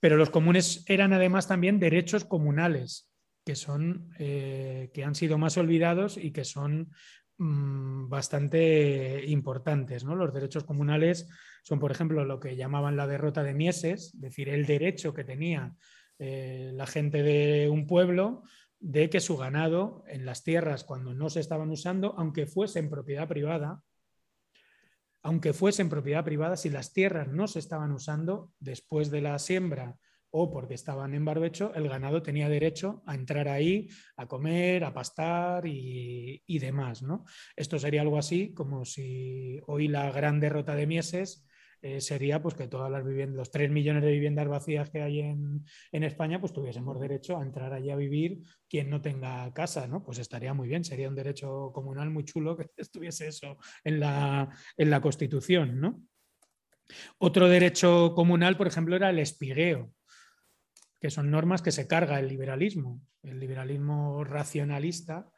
Pero 0.00 0.16
los 0.16 0.30
comunes 0.30 0.84
eran 0.86 1.12
además 1.12 1.46
también 1.46 1.78
derechos 1.78 2.24
comunales, 2.24 3.10
que, 3.44 3.54
son, 3.54 4.10
eh, 4.18 4.90
que 4.94 5.04
han 5.04 5.14
sido 5.14 5.38
más 5.38 5.56
olvidados 5.58 6.16
y 6.16 6.32
que 6.32 6.44
son 6.44 6.90
bastante 7.40 9.24
importantes. 9.26 10.04
¿no? 10.04 10.14
Los 10.14 10.34
derechos 10.34 10.64
comunales 10.64 11.28
son, 11.62 11.78
por 11.78 11.90
ejemplo, 11.90 12.24
lo 12.24 12.38
que 12.38 12.56
llamaban 12.56 12.96
la 12.96 13.06
derrota 13.06 13.42
de 13.42 13.54
Mieses, 13.54 14.12
es 14.14 14.20
decir, 14.20 14.50
el 14.50 14.66
derecho 14.66 15.14
que 15.14 15.24
tenía 15.24 15.74
eh, 16.18 16.70
la 16.74 16.86
gente 16.86 17.22
de 17.22 17.70
un 17.70 17.86
pueblo 17.86 18.42
de 18.78 19.08
que 19.08 19.20
su 19.20 19.38
ganado 19.38 20.04
en 20.06 20.26
las 20.26 20.44
tierras 20.44 20.84
cuando 20.84 21.14
no 21.14 21.30
se 21.30 21.40
estaban 21.40 21.70
usando, 21.70 22.14
aunque 22.18 22.46
fuese 22.46 22.78
en 22.78 22.90
propiedad 22.90 23.26
privada, 23.26 23.82
aunque 25.22 25.54
fuese 25.54 25.82
en 25.82 25.88
propiedad 25.88 26.24
privada, 26.24 26.56
si 26.56 26.68
las 26.68 26.92
tierras 26.92 27.28
no 27.28 27.46
se 27.46 27.58
estaban 27.58 27.92
usando 27.92 28.52
después 28.58 29.10
de 29.10 29.22
la 29.22 29.38
siembra 29.38 29.98
o 30.30 30.50
porque 30.50 30.74
estaban 30.74 31.14
en 31.14 31.24
barbecho, 31.24 31.72
el 31.74 31.88
ganado 31.88 32.22
tenía 32.22 32.48
derecho 32.48 33.02
a 33.06 33.14
entrar 33.14 33.48
ahí, 33.48 33.88
a 34.16 34.26
comer, 34.26 34.84
a 34.84 34.92
pastar 34.92 35.64
y, 35.66 36.58
demás. 36.58 37.02
¿no? 37.02 37.24
Esto 37.56 37.78
sería 37.78 38.02
algo 38.02 38.18
así 38.18 38.52
como 38.52 38.84
si 38.84 39.60
hoy 39.66 39.88
la 39.88 40.10
gran 40.10 40.40
derrota 40.40 40.74
de 40.74 40.86
Mieses 40.86 41.46
eh, 41.82 42.02
sería 42.02 42.42
pues, 42.42 42.54
que 42.54 42.68
todas 42.68 42.90
las 42.90 43.04
viviendas, 43.04 43.36
los 43.36 43.50
3 43.50 43.70
millones 43.70 44.02
de 44.02 44.12
viviendas 44.12 44.46
vacías 44.46 44.90
que 44.90 45.00
hay 45.00 45.20
en, 45.20 45.64
España, 45.92 46.38
pues 46.38 46.52
tuviésemos 46.52 47.00
derecho 47.00 47.38
a 47.38 47.42
entrar 47.42 47.72
allí 47.72 47.90
a 47.90 47.96
vivir 47.96 48.40
quien 48.68 48.90
no 48.90 49.00
tenga 49.00 49.50
casa, 49.54 49.86
¿no? 49.86 50.02
Pues 50.02 50.18
estaría 50.18 50.52
muy 50.52 50.68
bien, 50.68 50.84
sería 50.84 51.08
un 51.08 51.14
derecho 51.14 51.72
comunal 51.72 52.10
muy 52.10 52.24
chulo 52.24 52.56
que 52.56 52.66
estuviese 52.76 53.28
eso 53.28 53.56
en 53.82 54.00
la, 54.00 54.48
en 54.76 54.90
la 54.90 55.00
Constitución, 55.00 55.80
¿no? 55.80 56.02
Otro 57.18 57.48
derecho 57.48 58.14
comunal, 58.14 58.56
por 58.56 58.66
ejemplo, 58.66 58.96
era 58.96 59.10
el 59.10 59.20
espigueo, 59.20 59.92
que 61.00 61.10
son 61.10 61.30
normas 61.30 61.62
que 61.62 61.72
se 61.72 61.86
carga 61.86 62.18
el 62.20 62.28
liberalismo, 62.28 63.00
el 63.22 63.40
liberalismo 63.40 64.22
racionalista. 64.22 65.30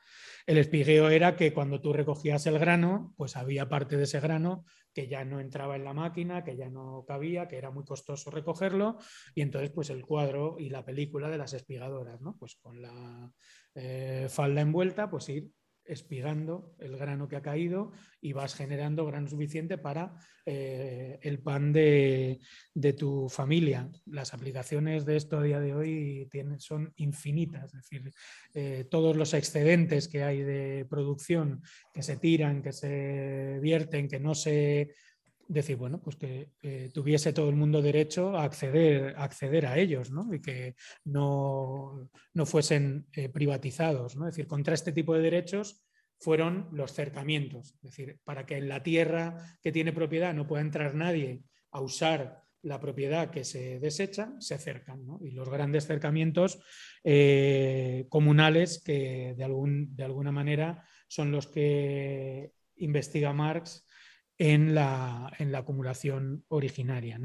El 0.44 0.58
espigueo 0.58 1.08
era 1.08 1.36
que 1.36 1.52
cuando 1.52 1.80
tú 1.80 1.92
recogías 1.92 2.46
el 2.46 2.58
grano, 2.58 3.14
pues 3.16 3.36
había 3.36 3.68
parte 3.68 3.96
de 3.96 4.04
ese 4.04 4.18
grano 4.18 4.64
que 4.92 5.06
ya 5.06 5.24
no 5.24 5.40
entraba 5.40 5.76
en 5.76 5.84
la 5.84 5.94
máquina, 5.94 6.42
que 6.42 6.56
ya 6.56 6.68
no 6.68 7.04
cabía, 7.06 7.46
que 7.46 7.56
era 7.56 7.70
muy 7.70 7.84
costoso 7.84 8.30
recogerlo, 8.30 8.98
y 9.34 9.40
entonces 9.40 9.70
pues 9.70 9.88
el 9.90 10.04
cuadro 10.04 10.56
y 10.58 10.68
la 10.68 10.84
película 10.84 11.30
de 11.30 11.38
las 11.38 11.54
espigadoras, 11.54 12.20
¿no? 12.20 12.36
Pues 12.36 12.56
con 12.56 12.82
la 12.82 13.32
eh, 13.74 14.26
falda 14.28 14.60
envuelta, 14.60 15.08
pues 15.08 15.28
ir 15.28 15.48
espigando 15.84 16.74
el 16.78 16.96
grano 16.96 17.28
que 17.28 17.36
ha 17.36 17.42
caído 17.42 17.92
y 18.20 18.32
vas 18.32 18.54
generando 18.54 19.04
grano 19.06 19.28
suficiente 19.28 19.78
para 19.78 20.14
eh, 20.46 21.18
el 21.22 21.40
pan 21.40 21.72
de, 21.72 22.40
tu 22.98 23.28
familia. 23.28 23.90
Las 24.06 24.34
aplicaciones 24.34 25.04
de 25.04 25.16
esto 25.16 25.38
a 25.38 25.42
día 25.42 25.60
de 25.60 25.74
hoy 25.74 26.28
tienen, 26.30 26.60
son 26.60 26.92
infinitas, 26.96 27.66
es 27.66 27.72
decir, 27.72 28.12
eh, 28.54 28.86
todos 28.90 29.16
los 29.16 29.34
excedentes 29.34 30.08
que 30.08 30.22
hay 30.22 30.42
de 30.42 30.86
producción 30.88 31.62
que 31.92 32.02
se 32.02 32.16
tiran, 32.16 32.62
que 32.62 32.72
se 32.72 33.58
vierten, 33.60 34.08
que 34.08 34.20
no 34.20 34.34
se 34.34 34.94
decir, 35.52 35.76
bueno, 35.76 36.00
pues 36.00 36.16
que 36.16 36.90
tuviese 36.92 37.32
todo 37.32 37.48
el 37.48 37.56
mundo 37.56 37.82
derecho 37.82 38.36
a 38.36 38.44
acceder, 38.44 39.14
acceder 39.16 39.66
a 39.66 39.78
ellos, 39.78 40.10
¿no? 40.10 40.32
Y 40.32 40.40
que 40.40 40.74
no, 41.04 42.08
no 42.34 42.46
fuesen 42.46 43.06
eh, 43.12 43.28
privatizados, 43.28 44.16
¿no? 44.16 44.26
Es 44.26 44.34
decir, 44.34 44.46
contra 44.46 44.74
este 44.74 44.92
tipo 44.92 45.14
de 45.14 45.22
derechos 45.22 45.84
fueron 46.18 46.68
los 46.72 46.92
cercamientos, 46.92 47.76
decir, 47.82 48.18
para 48.24 48.46
que 48.46 48.56
en 48.56 48.68
la 48.68 48.82
tierra 48.82 49.58
que 49.60 49.72
tiene 49.72 49.92
propiedad 49.92 50.32
no 50.32 50.46
pueda 50.46 50.62
entrar 50.62 50.94
nadie 50.94 51.42
a 51.72 51.80
usar 51.80 52.42
la 52.62 52.78
propiedad 52.78 53.30
que 53.30 53.44
se 53.44 53.80
desecha, 53.80 54.34
se 54.38 54.56
cercan, 54.56 55.04
¿no? 55.04 55.18
Y 55.20 55.32
los 55.32 55.48
grandes 55.48 55.86
cercamientos 55.86 56.60
eh, 57.02 58.06
comunales 58.08 58.80
que 58.82 59.34
de, 59.36 59.44
algún, 59.44 59.96
de 59.96 60.04
alguna 60.04 60.30
manera 60.30 60.84
son 61.08 61.32
los 61.32 61.48
que 61.48 62.52
investiga 62.76 63.32
Marx 63.32 63.84
en 64.42 64.74
la, 64.74 65.30
acumulación 65.54 66.44
originaria. 66.48 67.20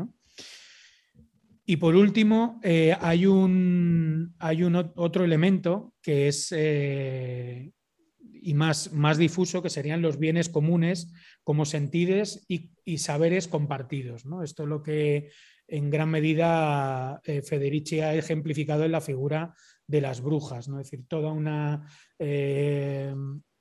Y 1.66 1.78
por 1.78 1.96
último, 1.96 2.60
eh, 2.64 2.96
hay, 3.02 3.26
un, 3.26 4.36
hay 4.38 4.62
un, 4.62 4.76
otro 4.76 5.26
elemento 5.26 5.96
que 6.00 6.28
es 6.28 6.54
eh, 6.56 7.72
y 8.20 8.54
más, 8.54 8.94
más, 8.94 9.18
difuso, 9.18 9.64
que 9.64 9.72
serían 9.72 10.04
los 10.04 10.20
bienes 10.20 10.48
comunes 10.48 11.12
como 11.44 11.66
sentides 11.66 12.46
y, 12.48 12.70
saberes 13.00 13.48
compartidos. 13.48 14.24
Esto 14.44 14.64
es 14.64 14.70
lo 14.70 14.84
que 14.84 15.32
en 15.68 15.90
gran 15.90 16.12
medida 16.12 17.20
eh, 17.26 17.42
Federici 17.42 18.00
ha 18.00 18.14
ejemplificado 18.14 18.86
en 18.86 18.92
la 18.92 19.02
figura 19.02 19.56
de 19.88 20.02
las 20.02 20.22
brujas, 20.22 20.70
¿no? 20.70 20.80
es 20.80 20.90
decir, 20.92 21.06
toda 21.08 21.32
una 21.32 21.84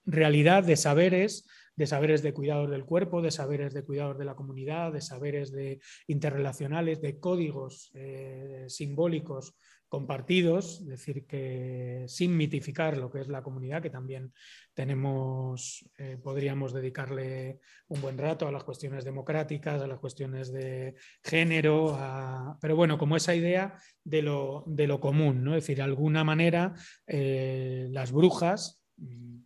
realidad 0.05 0.63
de 0.63 0.77
saberes 0.77 1.47
de 1.77 1.87
saberes 1.87 2.23
de 2.23 2.33
cuidados 2.33 2.71
del 2.71 2.85
cuerpo, 2.85 3.23
de 3.23 3.31
saberes 3.31 3.75
de 3.75 3.85
cuidados 3.85 4.19
de 4.19 4.25
la 4.25 4.35
comunidad, 4.35 4.93
de 4.93 5.01
saberes 5.01 5.53
de 5.53 5.81
interrelacionales, 6.07 7.01
de 7.01 7.21
códigos 7.21 7.91
eh, 7.95 8.65
simbólicos 8.69 9.55
compartidos, 9.89 10.81
es 10.81 10.87
decir, 10.89 11.27
que 11.27 12.05
sin 12.09 12.37
mitificar 12.37 12.97
lo 12.97 13.11
que 13.11 13.21
es 13.21 13.29
la 13.29 13.43
comunidad, 13.43 13.83
que 13.83 13.91
también 13.91 14.33
tenemos, 14.75 15.89
eh, 15.97 16.19
podríamos 16.21 16.73
dedicarle 16.73 17.61
un 17.89 18.01
buen 18.01 18.19
rato 18.19 18.49
a 18.49 18.53
las 18.53 18.65
cuestiones 18.65 19.05
democráticas, 19.05 19.81
a 19.81 19.87
las 19.87 20.01
cuestiones 20.01 20.53
de 20.53 20.97
género, 21.23 21.97
pero 22.61 22.75
bueno, 22.75 22.99
como 22.99 23.17
esa 23.17 23.35
idea 23.35 23.75
de 24.03 24.23
lo, 24.23 24.65
de 24.67 24.89
lo 24.89 24.99
común, 24.99 25.45
¿no? 25.45 25.55
es 25.55 25.63
decir, 25.63 25.77
de 25.77 25.83
alguna 25.83 26.25
manera 26.25 26.75
eh, 27.07 27.87
las 27.91 28.11
brujas, 28.11 28.83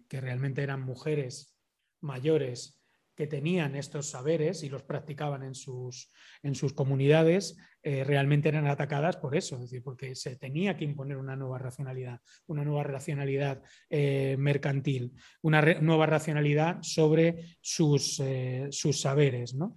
que 0.09 0.21
realmente 0.21 0.62
eran 0.62 0.83
mujeres 0.83 1.60
mayores 2.01 2.81
que 3.21 3.27
tenían 3.27 3.77
estos 3.77 4.09
saberes 4.09 4.63
y 4.63 4.71
los 4.71 4.83
practicaban 4.83 5.43
en 5.43 5.55
sus, 5.55 6.11
en 6.43 6.55
sus 6.55 6.73
comunidades, 6.73 7.59
eh, 7.83 8.03
realmente 8.03 8.49
eran 8.49 8.67
atacadas 8.67 9.19
por 9.19 9.37
eso, 9.37 9.57
es 9.57 9.61
decir, 9.61 9.83
porque 9.83 10.15
se 10.15 10.37
tenía 10.37 10.75
que 10.75 10.87
imponer 10.87 11.19
una 11.19 11.37
nueva 11.37 11.59
racionalidad, 11.59 12.21
una 12.47 12.65
nueva 12.65 12.83
racionalidad 12.85 13.63
eh, 13.91 14.37
mercantil, 14.39 15.13
una 15.43 15.61
nueva 15.83 16.07
racionalidad 16.07 16.79
sobre 16.81 17.59
sus, 17.61 18.21
eh, 18.21 18.69
sus 18.71 19.03
saberes. 19.03 19.55
¿no? 19.55 19.75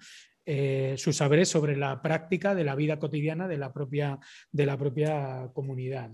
sus 0.97 1.15
saberes 1.15 1.47
sobre 1.47 1.77
la 1.77 2.01
práctica 2.01 2.53
de 2.53 2.65
la 2.65 2.75
vida 2.75 2.99
cotidiana 2.99 3.47
de 3.47 3.57
la 3.57 3.71
propia, 3.71 4.19
de 4.51 4.65
la 4.65 4.77
propia 4.77 5.49
comunidad. 5.53 6.11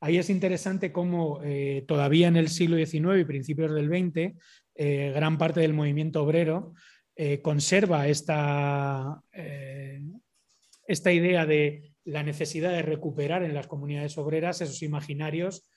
Ahí 0.00 0.16
es 0.16 0.30
interesante 0.30 0.92
cómo 0.92 1.42
todavía 1.86 2.28
en 2.28 2.36
el 2.36 2.48
siglo 2.48 2.78
XIX 2.78 3.20
y 3.20 3.24
principios 3.26 3.74
del 3.74 3.88
XX 3.88 4.34
eh, 4.82 5.12
gran 5.14 5.36
parte 5.36 5.60
del 5.60 5.74
movimiento 5.74 6.22
obrero 6.22 6.72
eh, 7.14 7.42
conserva 7.42 8.08
esta, 8.08 9.22
eh, 9.30 10.00
esta 10.88 11.12
idea 11.12 11.44
de 11.44 11.92
la 12.04 12.22
necesidad 12.22 12.72
de 12.72 12.80
recuperar 12.80 13.42
en 13.42 13.52
las 13.52 13.66
comunidades 13.66 14.16
obreras 14.16 14.62
esos 14.62 14.80
imaginarios 14.82 15.68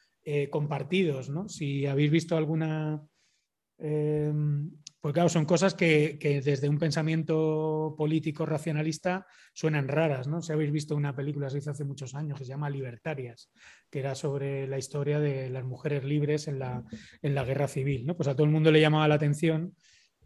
compartidos. 0.52 1.30
Si 1.50 1.86
habéis 1.86 2.10
visto 2.10 2.38
alguna 2.38 3.04
pues 5.04 5.12
claro, 5.12 5.28
son 5.28 5.44
cosas 5.44 5.74
que, 5.74 6.18
desde 6.46 6.70
un 6.70 6.78
pensamiento 6.78 7.94
político 7.98 8.46
racionalista 8.46 9.28
suenan 9.54 9.90
raras, 9.90 10.30
¿no? 10.30 10.42
Si 10.42 10.54
habéis 10.54 10.72
visto 10.72 10.96
una 10.96 11.14
película, 11.14 11.50
se 11.50 11.58
hizo 11.58 11.72
hace 11.72 11.84
muchos 11.84 12.16
años, 12.16 12.40
que 12.40 12.46
se 12.46 12.52
llama 12.52 12.70
Libertarias, 12.70 13.52
que 13.90 14.00
era 14.00 14.16
sobre 14.16 14.66
la 14.66 14.78
historia 14.78 15.20
de 15.20 15.50
las 15.50 15.66
mujeres 15.66 16.06
libres 16.06 16.48
en 16.48 16.58
la, 16.58 16.86
en 17.22 17.36
la 17.36 17.44
guerra 17.44 17.68
civil, 17.68 18.06
¿no? 18.06 18.16
Pues 18.16 18.30
a 18.30 18.34
todo 18.34 18.46
el 18.46 18.54
mundo 18.54 18.72
le 18.72 18.80
llamaba 18.80 19.10
la 19.10 19.16
atención 19.16 19.76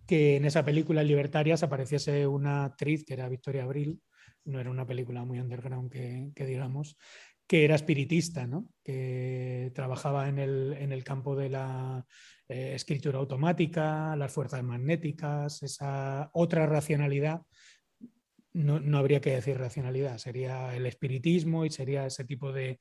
que 0.06 0.36
en 0.36 0.46
esa 0.46 0.64
película 0.64 1.02
Libertarias 1.02 1.64
apareciese 1.64 2.28
una 2.28 2.66
actriz 2.66 3.04
que 3.04 3.16
era 3.16 3.30
Victoria 3.30 3.64
Abril, 3.64 4.00
no 4.46 4.60
era 4.60 4.70
una 4.70 4.86
película 4.86 5.26
muy 5.26 5.40
underground 5.40 5.90
que 5.92 6.46
digamos, 6.46 7.00
que 7.48 7.64
era 7.64 7.76
espiritista, 7.76 8.46
¿no? 8.46 8.68
que 8.84 9.72
trabajaba 9.74 10.28
en 10.28 10.38
el, 10.38 10.74
en 10.74 10.92
el 10.92 11.04
campo 11.04 11.36
de 11.36 11.50
la 11.50 12.06
eh, 12.48 12.74
escritura 12.76 13.20
automática, 13.20 14.16
las 14.16 14.32
fuerzas 14.32 14.64
magnéticas, 14.64 15.64
esa 15.64 16.30
otra 16.34 16.66
racionalidad 16.66 17.42
no, 18.58 18.98
habría 18.98 19.22
que 19.22 19.32
decir 19.32 19.58
racionalidad, 19.58 20.18
sería 20.18 20.76
el 20.76 20.86
espiritismo 20.86 21.66
y 21.66 21.70
sería 21.70 22.06
ese 22.06 22.26
tipo 22.26 22.52
de, 22.52 22.80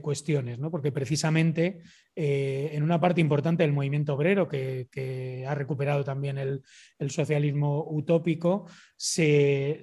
cuestiones, 0.00 0.58
¿no? 0.58 0.70
porque 0.70 0.92
precisamente 0.92 1.80
eh, 2.14 2.70
en 2.72 2.82
una 2.82 3.00
parte 3.00 3.20
importante 3.20 3.62
del 3.62 3.72
movimiento 3.72 4.14
obrero 4.14 4.48
que, 4.48 5.44
ha 5.46 5.54
recuperado 5.54 6.04
también 6.04 6.38
el, 6.38 6.62
socialismo 7.08 7.84
utópico, 7.88 8.66
se, 8.96 9.80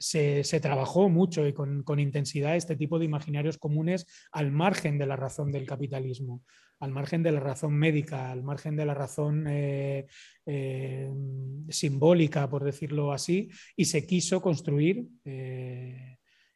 trabajó 0.61 1.09
mucho 1.09 1.47
y 1.47 1.53
con, 1.53 1.99
intensidad 1.99 2.55
este 2.55 2.75
tipo 2.75 2.99
de 2.99 3.05
imaginarios 3.05 3.57
comunes 3.57 4.05
al 4.31 4.51
margen 4.51 4.97
de 4.97 5.07
la 5.07 5.15
razón 5.15 5.51
del 5.51 5.65
capitalismo 5.65 6.43
al 6.81 6.91
margen 6.91 7.23
de 7.23 7.33
la 7.33 7.41
razón 7.41 7.73
médica, 7.73 8.31
al 8.31 8.41
margen 8.41 8.77
de 8.77 8.85
la 8.85 8.93
razón 8.93 9.47
eh, 9.49 10.07
eh, 10.45 11.11
simbólica, 11.67 12.49
por 12.49 12.63
decirlo 12.63 13.11
así, 13.11 13.49
y 13.75 13.83
se 13.83 14.07
quiso 14.07 14.41
construir 14.41 15.05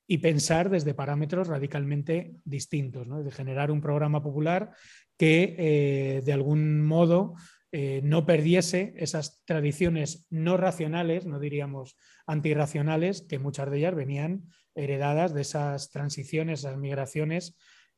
y 0.07 0.17
pensar 0.19 0.69
desde 0.69 0.93
parámetros 0.93 1.47
radicalmente 1.47 2.35
distintos, 2.43 3.07
de 3.23 3.31
generar 3.31 3.71
un 3.71 3.81
programa 3.81 4.21
popular 4.21 4.71
que 5.17 6.21
de 6.23 6.33
algún 6.33 6.81
modo 6.81 7.35
no 7.71 8.25
perdiese 8.25 8.93
esas 8.97 9.43
tradiciones 9.45 10.27
no 10.29 10.57
racionales, 10.57 11.25
no 11.25 11.39
diríamos 11.39 11.95
antirracionales, 12.27 13.21
que 13.21 13.39
muchas 13.39 13.71
de 13.71 13.77
ellas 13.77 13.95
venían 13.95 14.43
heredadas 14.75 15.33
de 15.33 15.41
esas 15.41 15.89
transiciones, 15.91 16.59
esas 16.59 16.77
migraciones 16.77 17.55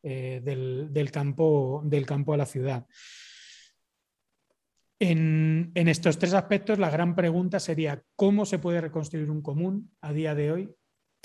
eh, 0.07 0.39
del, 0.43 1.09
campo, 1.11 1.81
del 1.83 2.05
campo 2.05 2.33
a 2.33 2.37
la 2.37 2.45
ciudad. 2.45 2.85
En, 4.99 5.71
estos 5.73 6.19
tres 6.19 6.33
aspectos, 6.33 6.77
la 6.77 6.91
gran 6.91 7.15
pregunta 7.15 7.59
sería 7.59 8.03
cómo 8.15 8.45
se 8.45 8.59
puede 8.59 8.81
reconstruir 8.81 9.31
un 9.31 9.41
común 9.41 9.91
a 10.01 10.13
día 10.13 10.35
de 10.35 10.51
hoy 10.51 10.75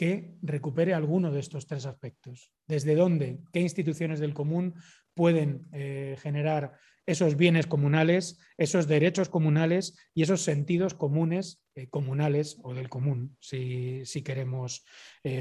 que 0.01 0.39
recupere 0.41 0.95
alguno 0.95 1.31
de 1.31 1.41
estos 1.41 1.67
tres 1.67 1.85
aspectos. 1.85 2.53
¿Desde 2.67 2.95
dónde? 2.95 3.41
¿Qué 3.53 3.61
instituciones 3.61 4.19
del 4.19 4.33
común 4.33 4.73
pueden 5.13 5.67
eh, 5.73 6.17
generar 6.23 6.79
esos 7.05 7.37
bienes 7.37 7.67
comunales, 7.67 8.39
esos 8.57 8.89
derechos 8.89 9.29
comunales 9.29 9.99
y 10.15 10.23
esos 10.23 10.41
sentidos 10.41 10.95
comunes, 10.95 11.63
eh, 11.75 11.89
comunales 11.89 12.57
o 12.63 12.73
del 12.73 12.89
común, 12.89 13.37
si, 13.41 14.05
queremos 14.25 14.87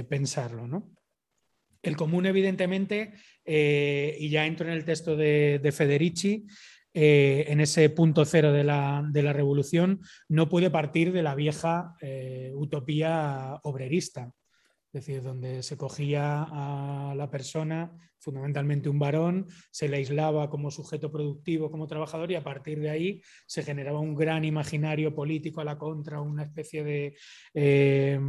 pensarlo? 0.09 0.67
¿no? 0.67 0.91
El 1.81 1.95
común, 1.95 2.25
evidentemente, 2.25 3.13
eh, 3.45 4.17
y 4.19 4.29
ya 4.29 4.45
entro 4.45 4.67
en 4.67 4.73
el 4.73 4.83
texto 4.83 5.15
de, 5.15 5.73
Federici, 5.73 6.45
eh, 6.93 7.45
en 7.47 7.61
ese 7.61 7.89
punto 7.89 8.25
cero 8.25 8.51
de 8.51 8.63
la, 8.63 9.03
revolución, 9.13 10.01
no 10.27 10.49
puede 10.49 10.69
partir 10.69 11.13
de 11.13 11.23
la 11.23 11.35
vieja 11.35 11.95
eh, 12.01 12.51
utopía 12.55 13.59
obrerista, 13.63 14.33
es 14.91 15.05
decir, 15.05 15.21
donde 15.21 15.61
se 15.61 15.77
cogía 15.77 16.47
a 16.49 17.13
la 17.15 17.29
persona, 17.29 17.91
fundamentalmente 18.17 18.89
un 18.89 18.97
varón, 18.97 19.45
se 19.69 19.87
le 19.87 19.97
aislaba 19.97 20.49
como 20.49 20.71
sujeto 20.71 21.11
productivo, 21.11 21.69
como 21.69 21.85
trabajador, 21.85 22.31
y 22.31 22.35
a 22.35 22.43
partir 22.43 22.79
de 22.79 22.89
ahí 22.89 23.21
se 23.45 23.61
generaba 23.61 23.99
un 23.99 24.15
gran 24.15 24.45
imaginario 24.45 25.13
político 25.13 25.61
a 25.61 25.65
la 25.65 25.77
contra, 25.77 26.21
una 26.21 26.43
especie 26.43 26.83
de 27.53 28.19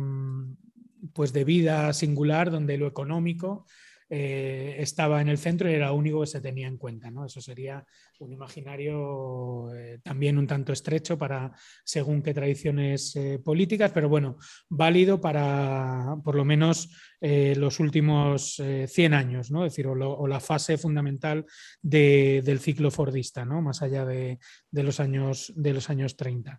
pues 1.15 1.33
de 1.33 1.45
vida 1.45 1.93
singular 1.95 2.51
donde 2.51 2.77
lo 2.77 2.87
económico 2.87 3.65
eh, 4.13 4.75
estaba 4.79 5.21
en 5.21 5.29
el 5.29 5.39
centro 5.39 5.71
y 5.71 5.75
era 5.75 5.87
lo 5.87 5.95
único 5.95 6.21
que 6.21 6.27
se 6.27 6.41
tenía 6.41 6.67
en 6.67 6.79
cuenta. 6.79 7.13
¿no? 7.13 7.25
Eso 7.25 7.41
sería 7.41 7.87
un 8.19 8.33
imaginario 8.33 9.73
eh, 9.73 10.01
también 10.03 10.37
un 10.37 10.49
tanto 10.49 10.73
estrecho 10.73 11.17
para 11.17 11.53
según 11.85 12.21
qué 12.21 12.35
tradiciones 12.35 13.15
eh, 13.15 13.39
políticas, 13.39 13.93
pero 13.93 14.09
bueno, 14.09 14.37
válido 14.69 15.21
para 15.21 16.17
por 16.25 16.35
lo 16.35 16.45
menos 16.45 16.91
los 17.23 17.81
últimos 17.81 18.63
100 18.87 19.13
años, 19.13 19.51
¿no? 19.51 19.65
decir, 19.65 19.87
o, 19.87 20.27
la 20.27 20.41
fase 20.41 20.79
fundamental 20.79 21.45
del 21.83 22.61
ciclo 22.61 22.91
fordista, 22.91 23.45
¿no? 23.45 23.61
más 23.61 23.83
allá 23.83 24.07
de, 24.07 24.39
de, 24.71 24.83
los 24.83 25.01
años, 25.01 25.53
de 25.55 25.75
los 25.75 25.91
años 25.91 26.17
30. 26.17 26.59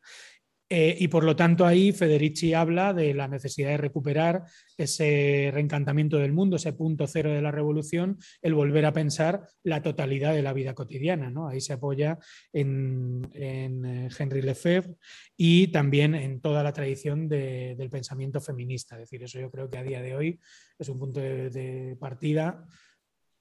Eh, 0.73 0.95
y 1.01 1.09
por 1.09 1.25
lo 1.25 1.35
tanto 1.35 1.65
ahí 1.65 1.91
Federici 1.91 2.53
habla 2.53 2.93
de 2.93 3.13
la 3.13 3.27
necesidad 3.27 3.71
de 3.71 3.77
recuperar 3.77 4.45
ese 4.77 5.51
reencantamiento 5.53 6.17
del 6.17 6.31
mundo, 6.31 6.55
ese 6.55 6.71
punto 6.71 7.07
cero 7.07 7.29
de 7.29 7.41
la 7.41 7.51
revolución, 7.51 8.17
el 8.41 8.53
volver 8.53 8.85
a 8.85 8.93
pensar 8.93 9.49
la 9.63 9.81
totalidad 9.81 10.33
de 10.33 10.41
la 10.41 10.53
vida 10.53 10.73
cotidiana. 10.73 11.29
¿no? 11.29 11.49
Ahí 11.49 11.59
se 11.59 11.73
apoya 11.73 12.19
en, 12.53 13.29
eh, 13.33 14.07
Henry 14.17 14.41
Lefebvre 14.41 14.95
y 15.35 15.67
también 15.73 16.15
en 16.15 16.39
toda 16.39 16.63
la 16.63 16.71
tradición 16.71 17.27
del 17.27 17.89
pensamiento 17.89 18.39
feminista. 18.39 18.95
Es 18.95 19.01
decir, 19.01 19.23
eso 19.23 19.41
yo 19.41 19.51
creo 19.51 19.69
que 19.69 19.77
a 19.77 19.83
día 19.83 20.01
de 20.01 20.15
hoy 20.15 20.39
es 20.79 20.87
un 20.87 20.97
punto 20.97 21.19
de, 21.19 21.97
partida 21.99 22.65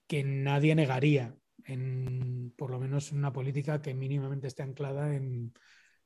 que 0.08 0.24
nadie 0.24 0.74
negaría, 0.74 1.36
en, 1.64 2.52
por 2.56 2.72
lo 2.72 2.80
menos 2.80 3.12
en 3.12 3.18
una 3.18 3.32
política 3.32 3.80
que 3.80 3.94
mínimamente 3.94 4.48
esté 4.48 4.64
anclada 4.64 5.14
en 5.14 5.52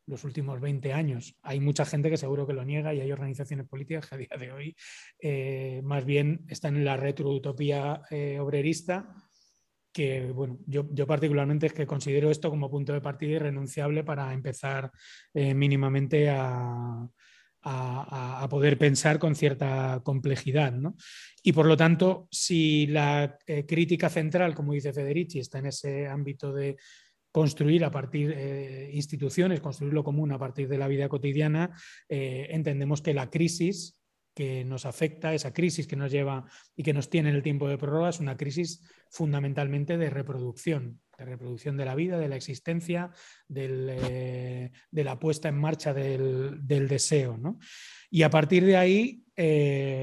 los 0.07 0.25
últimos 0.25 0.61
20 0.61 0.93
años. 0.93 1.37
Hay 1.43 1.61
mucha 1.61 1.85
gente 1.85 2.11
que 2.11 2.17
seguro 2.17 2.47
que 2.47 2.53
lo 2.53 2.65
niega 2.65 2.93
y 2.95 3.01
hay 3.01 3.13
organizaciones 3.13 3.67
políticas 3.67 4.07
que 4.09 4.15
a 4.15 4.19
día 4.19 4.37
de 4.39 4.53
hoy 4.53 4.77
eh, 5.21 5.81
más 5.85 6.05
bien 6.05 6.45
están 6.49 6.77
en 6.77 6.85
la 6.85 6.97
retroutopía 6.97 8.03
eh, 8.11 8.39
obrerista, 8.39 9.15
que 9.93 10.33
bueno, 10.33 10.59
yo, 10.67 11.07
particularmente 11.07 11.67
es 11.67 11.73
que 11.73 11.87
considero 11.87 12.29
esto 12.31 12.51
como 12.51 12.71
punto 12.71 12.93
de 12.93 13.01
partida 13.01 13.37
irrenunciable 13.37 14.03
para 14.03 14.33
empezar 14.33 14.91
eh, 15.33 15.55
mínimamente 15.55 16.29
a, 16.29 17.09
poder 18.51 18.77
pensar 18.77 19.19
con 19.19 19.35
cierta 19.35 20.03
complejidad. 20.05 20.75
Y 21.43 21.53
por 21.55 21.65
lo 21.65 21.79
tanto, 21.79 22.29
si 22.31 22.87
la 22.89 23.39
crítica 23.67 24.11
central, 24.11 24.55
como 24.55 24.75
dice 24.75 24.93
Federici, 24.93 25.39
está 25.39 25.61
en 25.61 25.67
ese 25.67 26.07
ámbito 26.07 26.53
de 26.53 26.77
construir 27.35 27.85
a 27.85 27.91
partir 27.91 28.28
de 28.28 28.85
eh, 28.87 28.91
instituciones, 28.93 29.61
construir 29.61 29.93
lo 29.93 30.05
común 30.05 30.30
a 30.30 30.39
partir 30.39 30.68
de 30.68 30.78
la 30.78 30.87
vida 30.87 31.09
cotidiana, 31.09 31.76
eh, 32.09 32.47
entendemos 32.51 33.03
que 33.03 33.12
la 33.12 33.28
crisis 33.28 34.01
que 34.37 34.64
nos 34.64 34.87
afecta, 34.87 35.35
esa 35.35 35.53
crisis 35.53 35.89
que 35.89 35.97
nos 35.97 36.12
lleva 36.12 36.45
y 36.76 36.85
que 36.85 36.93
nos 36.93 37.11
tiene 37.11 37.30
en 37.30 37.35
el 37.35 37.43
tiempo 37.43 37.68
de 37.68 37.76
prórroga, 37.76 38.11
es 38.11 38.20
una 38.20 38.37
crisis 38.37 38.82
fundamentalmente 39.11 39.99
de 39.99 40.11
reproducción, 40.11 41.01
de 41.18 41.24
reproducción 41.24 41.76
de 41.76 41.85
la 41.85 41.97
vida, 41.97 42.18
de 42.18 42.28
la 42.28 42.37
existencia, 42.37 43.11
eh, 43.53 44.70
de 44.93 45.05
la 45.05 45.18
puesta 45.18 45.49
en 45.49 45.59
marcha 45.59 45.93
del, 45.93 46.64
deseo. 46.64 47.37
Y 48.11 48.22
a 48.22 48.30
partir 48.30 48.64
de 48.64 48.76
ahí 48.76 49.24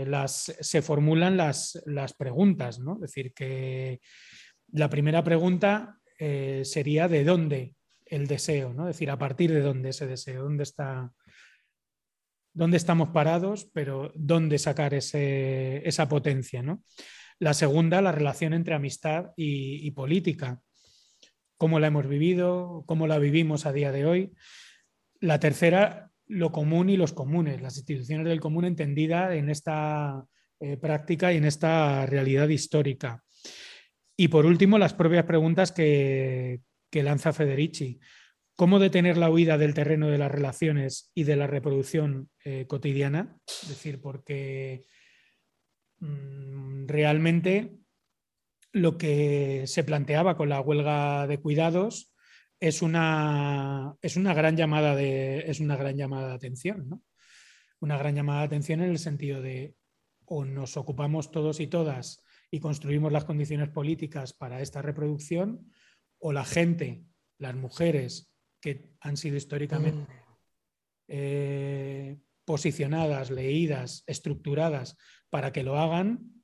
las, 0.06 0.54
se 0.60 0.82
formulan 0.82 1.38
las, 1.38 1.82
las 1.86 2.14
preguntas, 2.14 2.80
¿no? 2.80 2.96
es 2.96 3.02
decir, 3.02 3.34
que 3.34 4.02
la 4.74 4.90
primera 4.90 5.24
pregunta 5.24 6.01
eh, 6.24 6.66
sería 6.66 7.08
de 7.08 7.24
dónde 7.24 7.74
el 8.06 8.28
deseo, 8.28 8.76
¿no? 8.76 8.88
Es 8.88 8.96
decir, 8.96 9.10
a 9.10 9.18
partir 9.18 9.52
de 9.52 9.62
dónde 9.62 9.90
ese 9.90 10.06
deseo, 10.06 10.44
dónde 10.44 10.62
está, 10.62 11.12
dónde 12.54 12.78
estamos 12.78 13.10
parados, 13.10 13.68
pero 13.74 14.12
dónde 14.14 14.60
sacar 14.60 14.94
esa 14.94 16.08
potencia, 16.08 16.62
¿no? 16.62 16.84
La 17.40 17.56
segunda, 17.56 18.04
la 18.04 18.12
relación 18.12 18.54
entre 18.54 18.76
amistad 18.76 19.32
y, 19.36 19.90
política, 19.92 20.62
cómo 21.58 21.80
la 21.80 21.88
hemos 21.88 22.08
vivido, 22.08 22.84
cómo 22.86 23.08
la 23.08 23.18
vivimos 23.18 23.66
a 23.66 23.74
día 23.74 23.92
de 23.92 24.06
hoy. 24.06 24.32
La 25.22 25.40
tercera, 25.40 26.12
lo 26.28 26.52
común 26.52 26.92
y 26.92 26.98
los 26.98 27.14
comunes, 27.14 27.64
las 27.64 27.78
instituciones 27.78 28.28
del 28.28 28.42
común 28.42 28.66
entendida 28.66 29.34
en 29.36 29.50
esta 29.50 30.24
eh, 30.60 30.78
práctica 30.78 31.34
y 31.34 31.38
en 31.38 31.46
esta 31.46 32.06
realidad 32.06 32.48
histórica. 32.50 33.24
Y 34.22 34.28
por 34.28 34.46
último, 34.46 34.78
las 34.78 34.94
propias 34.94 35.26
preguntas 35.26 35.72
que, 35.72 36.62
lanza 36.94 37.34
Federici. 37.34 38.00
¿Cómo 38.56 38.78
detener 38.78 39.18
la 39.18 39.32
huida 39.32 39.58
del 39.58 39.74
terreno 39.74 40.10
de 40.10 40.20
las 40.20 40.30
relaciones 40.30 41.12
y 41.16 41.24
de 41.24 41.36
la 41.36 41.48
reproducción 41.48 42.30
eh, 42.46 42.68
cotidiana? 42.68 43.36
Es 43.48 43.70
decir, 43.70 44.00
porque 44.00 44.86
mm, 46.02 46.86
realmente 46.86 47.80
lo 48.72 49.00
que 49.00 49.64
se 49.66 49.84
planteaba 49.84 50.38
con 50.38 50.50
la 50.50 50.62
huelga 50.62 51.26
de 51.26 51.40
cuidados 51.40 52.14
es 52.60 52.84
una, 52.84 53.96
es 54.04 54.18
una, 54.18 54.36
gran, 54.36 54.56
llamada 54.56 54.96
de, 54.96 55.50
es 55.50 55.60
una 55.60 55.78
gran 55.78 55.98
llamada 55.98 56.28
de 56.28 56.36
atención, 56.36 56.88
¿no? 56.88 57.02
Una 57.80 57.98
gran 57.98 58.14
llamada 58.14 58.42
de 58.42 58.46
atención 58.46 58.82
en 58.82 58.92
el 58.92 59.00
sentido 59.00 59.42
de 59.42 59.74
o 60.26 60.46
nos 60.46 60.78
ocupamos 60.78 61.32
todos 61.32 61.60
y 61.60 61.66
todas 61.66 62.22
y 62.52 62.60
construimos 62.60 63.12
las 63.12 63.24
condiciones 63.24 63.70
políticas 63.70 64.34
para 64.34 64.62
esta 64.62 64.82
reproducción, 64.82 65.72
o 66.20 66.34
la 66.34 66.46
gente, 66.46 67.06
las 67.40 67.56
mujeres 67.56 68.32
que 68.60 68.94
han 69.00 69.18
sido 69.18 69.38
históricamente 69.38 70.02
mm. 70.02 70.26
eh, 71.08 72.20
posicionadas, 72.46 73.32
leídas, 73.32 74.04
estructuradas 74.06 74.98
para 75.30 75.52
que 75.52 75.64
lo 75.64 75.80
hagan, 75.80 76.44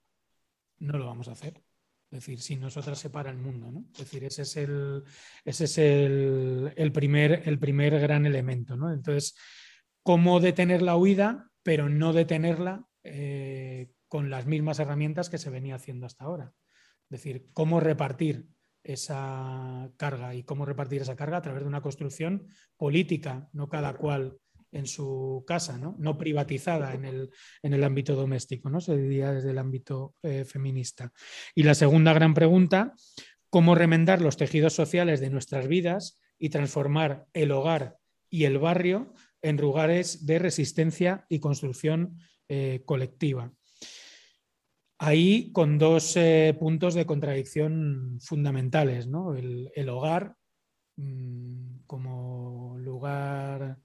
no 0.80 0.98
lo 0.98 1.06
vamos 1.06 1.28
a 1.28 1.34
hacer. 1.34 1.62
Es 2.10 2.20
decir, 2.20 2.40
si 2.40 2.56
nosotras 2.56 2.98
se 2.98 3.10
para 3.10 3.30
el 3.30 3.38
mundo, 3.38 3.70
¿no? 3.70 3.86
Es 3.92 4.00
decir, 4.00 4.24
ese 4.24 4.44
es 4.44 4.56
el, 4.56 5.04
ese 5.44 5.66
es 5.66 5.78
el, 5.78 6.92
primer, 6.94 7.44
el 7.46 7.60
primer 7.60 8.00
gran 8.00 8.26
elemento, 8.26 8.78
¿no? 8.78 8.94
Entonces, 8.94 9.36
cómo 10.04 10.40
detener 10.40 10.82
la 10.82 10.96
huida, 10.96 11.52
pero 11.64 11.90
no 11.90 12.14
detenerla 12.14 12.88
eh, 13.04 13.90
con 14.08 14.30
las 14.30 14.46
mismas 14.46 14.80
herramientas 14.80 15.30
que 15.30 15.38
se 15.38 15.50
venía 15.50 15.76
haciendo 15.76 16.06
hasta 16.06 16.26
ahora. 16.26 16.54
Es 17.10 17.22
decir, 17.22 17.48
cómo 17.54 17.80
repartir 17.80 18.48
esa 18.84 19.90
carga 19.98 20.34
y 20.34 20.44
cómo 20.44 20.66
repartir 20.66 21.02
esa 21.02 21.16
carga 21.16 21.38
a 21.38 21.42
través 21.42 21.62
de 21.62 21.68
una 21.68 21.82
construcción 21.82 22.48
política, 22.78 23.50
no 23.52 23.68
cada 23.68 23.96
cual 23.96 24.38
en 24.72 24.88
su 24.88 25.44
casa, 25.48 25.78
no, 25.78 26.18
privatizada 26.18 26.94
en 26.94 27.06
el, 27.06 27.30
en 27.64 27.74
el, 27.74 27.84
ámbito 27.84 28.16
doméstico, 28.16 28.70
¿no? 28.70 28.82
se 28.82 28.98
diría 28.98 29.32
desde 29.32 29.52
el 29.52 29.58
ámbito 29.58 30.16
eh, 30.24 30.46
feminista. 30.46 31.12
Y 31.56 31.64
la 31.64 31.74
segunda 31.74 32.14
gran 32.14 32.34
pregunta, 32.34 32.94
¿cómo 33.50 33.76
remendar 33.76 34.22
los 34.22 34.38
tejidos 34.38 34.74
sociales 34.74 35.20
de 35.20 35.30
nuestras 35.30 35.68
vidas 35.68 36.20
y 36.38 36.50
transformar 36.50 37.26
el 37.34 37.52
hogar 37.52 37.98
y 38.30 38.44
el 38.44 38.58
barrio 38.58 39.14
en 39.42 39.58
lugares 39.58 40.26
de 40.26 40.40
resistencia 40.40 41.26
y 41.30 41.40
construcción 41.40 42.20
eh, 42.50 42.82
colectiva? 42.86 43.54
Ahí 45.00 45.52
con 45.52 45.78
dos 45.78 46.18
eh, 46.18 46.56
puntos 46.60 46.96
de 46.96 47.06
contradicción 47.06 48.20
fundamentales, 48.20 49.08
¿no? 49.08 49.36
el, 49.36 49.90
hogar 49.90 50.36
mm, 50.96 51.84
como 51.86 52.78
lugar 52.80 53.78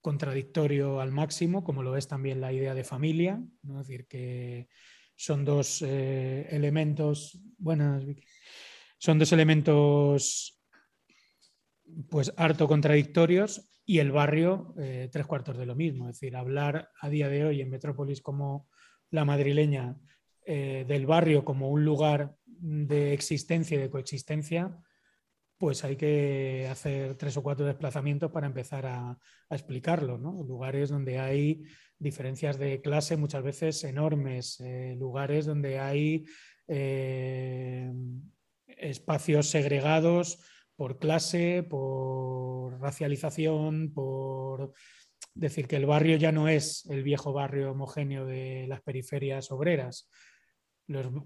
contradictorio 0.00 1.00
al 1.00 1.12
máximo, 1.12 1.64
como 1.64 1.82
lo 1.82 1.96
es 1.96 2.08
también 2.08 2.40
la 2.40 2.52
idea 2.52 2.74
de 2.74 2.84
familia, 2.84 3.42
es 3.68 3.74
decir, 3.74 4.06
que 4.06 4.68
son 5.16 5.44
dos 5.44 5.82
eh, 5.82 6.46
elementos, 6.50 7.38
buenas, 7.58 8.04
son 8.98 9.18
dos 9.18 9.32
elementos 9.32 10.62
pues 12.08 12.32
harto 12.36 12.68
contradictorios 12.68 13.68
y 13.84 13.98
el 13.98 14.12
barrio 14.12 14.74
eh, 14.78 15.08
tres 15.12 15.26
cuartos 15.26 15.56
de 15.56 15.66
lo 15.66 15.74
mismo, 15.74 16.08
es 16.08 16.20
decir, 16.20 16.36
hablar 16.36 16.90
a 17.00 17.08
día 17.08 17.28
de 17.28 17.44
hoy 17.44 17.60
en 17.60 17.70
Metrópolis 17.70 18.22
como 18.22 18.68
la 19.16 19.24
madrileña 19.24 19.96
eh, 20.44 20.84
del 20.86 21.06
barrio 21.06 21.44
como 21.44 21.70
un 21.70 21.84
lugar 21.84 22.36
de 22.46 23.12
existencia 23.12 23.76
y 23.76 23.80
de 23.80 23.90
coexistencia, 23.90 24.78
pues 25.58 25.82
hay 25.84 25.96
que 25.96 26.68
hacer 26.70 27.16
tres 27.16 27.36
o 27.36 27.42
cuatro 27.42 27.66
desplazamientos 27.66 28.30
para 28.30 28.46
empezar 28.46 28.86
a, 28.86 29.18
explicarlo. 29.50 30.18
¿no? 30.18 30.44
Lugares 30.44 30.90
donde 30.90 31.18
hay 31.18 31.62
diferencias 31.98 32.58
de 32.58 32.80
clase 32.80 33.16
muchas 33.16 33.42
veces 33.42 33.82
enormes, 33.84 34.60
eh, 34.60 34.94
lugares 34.98 35.46
donde 35.46 35.78
hay 35.78 36.24
eh, 36.68 37.92
espacios 38.66 39.48
segregados 39.48 40.38
por 40.76 40.98
clase, 40.98 41.62
por 41.62 42.78
racialización, 42.80 43.92
por 43.94 44.72
decir 45.36 45.68
que 45.68 45.76
el 45.76 45.86
barrio 45.86 46.16
ya 46.16 46.32
no 46.32 46.48
es 46.48 46.84
el 46.90 47.02
viejo 47.02 47.32
barrio 47.32 47.70
homogéneo 47.72 48.24
de 48.24 48.66
las 48.68 48.80
periferias 48.82 49.50
obreras, 49.50 50.08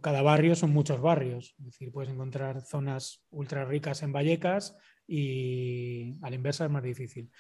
cada 0.01 0.23
barrio 0.23 0.55
son 0.55 0.71
muchos 0.71 1.01
barrios, 1.01 1.55
es 1.59 1.67
decir, 1.67 1.93
puedes 1.93 2.11
encontrar 2.11 2.63
zonas 2.63 3.23
ultra 3.31 3.65
ricas 3.65 4.03
en 4.03 4.13
Vallecas 4.13 4.77
y 5.07 6.17
a 6.23 6.31
la 6.31 6.37
inversa 6.37 6.65
es 6.65 6.71
más 6.71 6.83
difícil. 6.83 7.31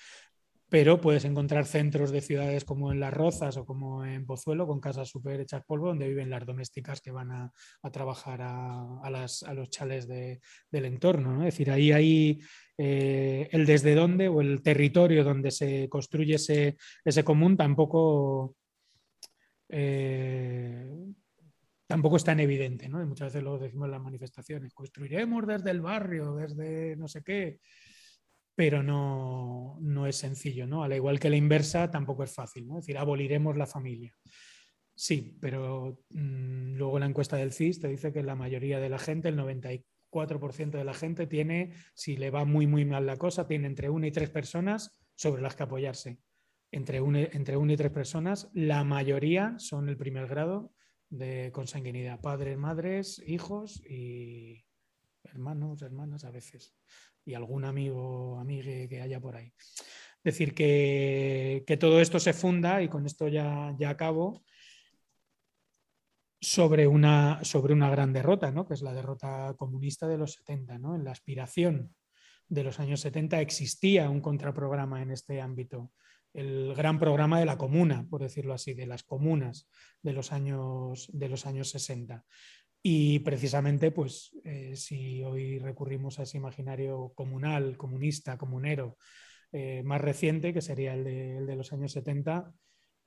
Pero 0.71 1.01
puedes 1.01 1.25
encontrar 1.25 1.67
centros 1.67 2.13
de 2.13 2.21
ciudades 2.21 2.65
como 2.65 2.93
en 2.93 3.01
Las 3.01 3.13
Rozas 3.13 3.57
o 3.57 3.67
como 3.67 4.05
en 4.05 4.25
Pozuelo 4.25 4.67
con 4.69 4.81
casas 4.81 5.09
súper 5.09 5.41
hechas 5.41 5.65
polvo 5.65 5.89
donde 5.89 6.09
viven 6.09 6.31
las 6.31 6.47
domésticas 6.47 7.01
que 7.01 7.11
van 7.11 7.33
a, 7.33 7.53
trabajar 7.93 8.41
a, 8.41 9.11
los 9.11 9.71
chales 9.71 10.07
del 10.07 10.41
entorno. 10.85 11.41
Es 11.41 11.55
decir, 11.55 11.71
ahí 11.71 11.91
hay 11.91 12.41
eh, 12.79 13.49
el 13.51 13.67
desde 13.67 13.95
dónde 13.95 14.29
o 14.29 14.41
el 14.41 14.63
territorio 14.63 15.25
donde 15.25 15.51
se 15.51 15.89
construye 15.89 16.37
ese, 16.37 17.25
común 17.25 17.57
tampoco 17.57 18.55
eh, 19.69 20.89
tampoco 21.91 22.17
es 22.17 22.25
tan 22.25 22.39
evidente, 22.39 22.89
muchas 22.89 23.33
veces 23.33 23.43
lo 23.43 23.59
decimos 23.59 23.87
en 23.87 23.91
las 23.91 24.01
manifestaciones, 24.01 24.73
construiremos 24.73 25.45
desde 25.45 25.73
el 25.73 25.81
barrio, 25.81 26.37
desde 26.37 26.95
no 26.95 27.09
sé 27.09 27.25
qué, 27.25 27.59
pero 28.55 28.83
no, 28.83 29.79
no 29.81 30.07
es 30.07 30.17
sencillo, 30.17 30.67
¿no? 30.67 30.85
Al 30.85 30.93
igual 30.93 31.19
que 31.19 31.31
la 31.31 31.37
inversa, 31.37 31.91
tampoco 31.91 32.25
es 32.25 32.33
fácil, 32.33 32.67
¿no? 32.67 32.79
Es 32.79 32.87
decir, 32.87 32.99
aboliremos 32.99 33.57
la 33.57 33.67
familia. 33.67 34.15
Sí, 34.95 35.39
pero 35.41 36.05
mm, 36.11 36.75
luego 36.75 36.99
la 36.99 37.07
encuesta 37.07 37.37
del 37.37 37.53
CIS 37.53 37.81
te 37.81 37.89
dice 37.89 38.13
que 38.13 38.23
la 38.23 38.35
mayoría 38.35 38.81
de 38.81 38.91
la 38.91 38.99
gente, 38.99 39.29
el 39.29 39.39
94% 39.39 40.71
de 40.73 40.85
la 40.85 40.93
gente 40.93 41.27
tiene, 41.27 41.73
si 41.95 42.17
le 42.17 42.31
va 42.31 42.45
muy, 42.45 42.67
muy 42.67 42.85
mal 42.85 43.07
la 43.07 43.17
cosa, 43.17 43.47
tiene 43.47 43.67
entre 43.67 43.89
una 43.89 44.09
y 44.09 44.11
tres 44.11 44.29
personas 44.29 45.01
sobre 45.15 45.41
las 45.41 45.57
que 45.57 45.63
apoyarse. 45.63 46.21
Entre 46.71 46.99
entre 46.99 47.57
una 47.57 47.73
y 47.73 47.77
tres 47.77 47.91
personas, 47.91 48.51
la 48.53 48.85
mayoría 48.85 49.55
son 49.59 49.89
el 49.89 49.97
primer 49.97 50.27
grado 50.27 50.73
de 51.09 51.51
consanguinidad, 51.53 52.21
padres, 52.21 52.57
madres, 52.57 53.23
hijos 53.27 53.83
y 53.89 54.65
hermanos, 55.31 55.83
hermanas 55.83 56.25
a 56.25 56.31
veces, 56.31 56.75
y 57.25 57.35
algún 57.35 57.65
amigo, 57.65 58.39
amigue 58.39 58.89
que 58.89 59.01
haya 59.01 59.21
por 59.21 59.37
ahí. 59.37 59.53
Es 60.23 60.35
decir, 60.35 60.55
que, 60.55 61.65
todo 61.81 62.01
esto 62.01 62.21
se 62.21 62.33
funda, 62.33 62.83
y 62.83 62.89
con 62.89 63.07
esto 63.07 63.29
ya, 63.29 63.75
ya 63.79 63.91
acabo, 63.91 64.43
sobre 66.41 66.87
una, 66.87 67.43
sobre 67.45 67.73
una 67.73 67.91
gran 67.91 68.13
derrota, 68.13 68.51
¿no? 68.51 68.67
que 68.67 68.75
es 68.75 68.83
la 68.83 68.95
derrota 68.95 69.55
comunista 69.57 70.09
de 70.09 70.19
los 70.19 70.33
70. 70.33 70.79
¿no? 70.79 70.95
En 70.95 71.05
la 71.05 71.13
aspiración 71.13 71.95
de 72.49 72.65
los 72.65 72.81
años 72.81 73.01
70 73.01 73.41
existía 73.41 74.11
un 74.11 74.21
contraprograma 74.21 75.03
en 75.03 75.11
este 75.11 75.41
ámbito 75.41 75.93
el 76.33 76.75
gran 76.75 76.99
programa 76.99 77.41
de 77.41 77.47
la 77.47 77.59
comuna, 77.59 78.07
por 78.09 78.23
decirlo 78.23 78.55
así, 78.55 78.75
de 78.75 78.87
las 78.87 79.03
comunas 79.03 79.69
de 80.03 80.13
los 80.13 80.33
años, 80.33 81.09
de 81.13 81.29
los 81.29 81.47
años 81.47 81.71
60. 81.71 82.25
Y 82.83 83.19
precisamente, 83.21 83.91
pues, 83.91 84.31
eh, 84.45 84.75
si 84.75 85.23
hoy 85.23 85.59
recurrimos 85.59 86.19
a 86.19 86.23
ese 86.23 86.39
imaginario 86.39 87.13
comunal, 87.15 87.77
comunista, 87.77 88.39
comunero, 88.39 88.97
eh, 89.53 89.83
más 89.85 90.01
reciente, 90.01 90.55
que 90.55 90.63
sería 90.63 90.95
el 90.95 91.05
de, 91.05 91.57
los 91.57 91.73
años 91.73 91.93
70, 91.93 92.53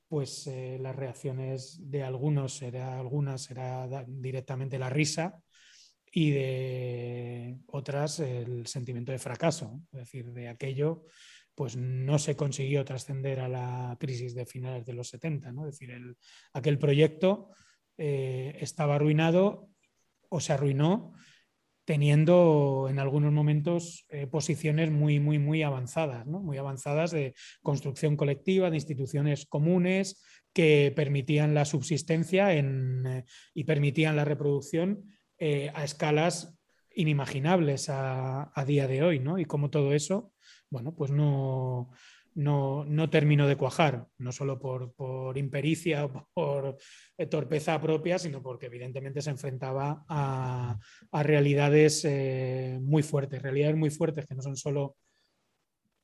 pues 0.06 0.46
eh, 0.46 0.78
las 0.80 0.94
reacciones 0.94 1.78
de 1.90 2.04
algunos 2.04 2.54
será, 2.56 3.00
algunas 3.00 3.42
será 3.42 4.04
directamente 4.06 4.78
la 4.78 4.90
risa 4.90 5.40
y 6.12 6.30
de 6.30 7.58
otras 7.66 8.20
el 8.20 8.66
sentimiento 8.66 9.10
de 9.10 9.18
fracaso, 9.18 9.80
es 9.92 10.00
decir, 10.00 10.30
de 10.32 10.48
aquello 10.48 11.04
pues 11.54 11.76
no 11.76 12.18
se 12.18 12.36
consiguió 12.36 12.84
trascender 12.84 13.40
a 13.40 13.48
la 13.48 13.96
crisis 13.98 14.34
de 14.34 14.46
finales 14.46 14.84
de 14.84 14.92
los 14.92 15.08
70. 15.08 15.52
¿no? 15.52 15.66
Es 15.66 15.78
decir, 15.78 16.16
aquel 16.52 16.78
proyecto 16.78 17.50
eh, 17.98 18.56
estaba 18.60 18.96
arruinado 18.96 19.68
o 20.28 20.40
se 20.40 20.52
arruinó 20.52 21.12
teniendo 21.84 22.86
en 22.88 22.98
algunos 22.98 23.32
momentos 23.32 24.06
eh, 24.08 24.26
posiciones 24.26 24.90
muy, 24.90 25.20
muy, 25.20 25.38
muy 25.38 25.62
avanzadas, 25.62 26.26
¿no? 26.26 26.40
muy 26.40 26.56
avanzadas 26.56 27.10
de 27.10 27.34
construcción 27.62 28.16
colectiva, 28.16 28.70
de 28.70 28.76
instituciones 28.76 29.44
comunes 29.46 30.22
que 30.54 30.92
permitían 30.96 31.52
la 31.52 31.66
subsistencia 31.66 32.54
eh, 32.54 33.24
y 33.52 33.64
permitían 33.64 34.16
la 34.16 34.24
reproducción 34.24 35.04
a 35.74 35.84
escalas 35.84 36.56
inimaginables 36.94 37.90
a, 37.90 38.50
a, 38.54 38.64
día 38.64 38.86
de 38.86 39.02
hoy, 39.02 39.18
¿no? 39.18 39.38
Y 39.38 39.44
como 39.44 39.68
todo 39.68 39.92
eso 39.92 40.32
bueno, 40.74 40.92
pues 40.92 41.12
no, 41.12 41.92
no, 42.34 43.10
terminó 43.10 43.46
de 43.46 43.56
cuajar, 43.56 44.06
no 44.18 44.32
solo 44.32 44.58
por, 44.58 45.38
impericia 45.38 46.04
o 46.04 46.28
por 46.34 46.76
eh, 47.16 47.26
torpeza 47.26 47.80
propia, 47.80 48.18
sino 48.18 48.42
porque 48.42 48.66
evidentemente 48.66 49.22
se 49.22 49.30
enfrentaba 49.30 50.04
a, 50.08 50.78
realidades 51.12 52.04
eh, 52.04 52.78
muy 52.82 53.02
fuertes, 53.02 53.42
realidades 53.42 53.76
muy 53.76 53.90
fuertes 53.90 54.26
que 54.26 54.34
no 54.34 54.42
son 54.42 54.56
solo 54.56 54.96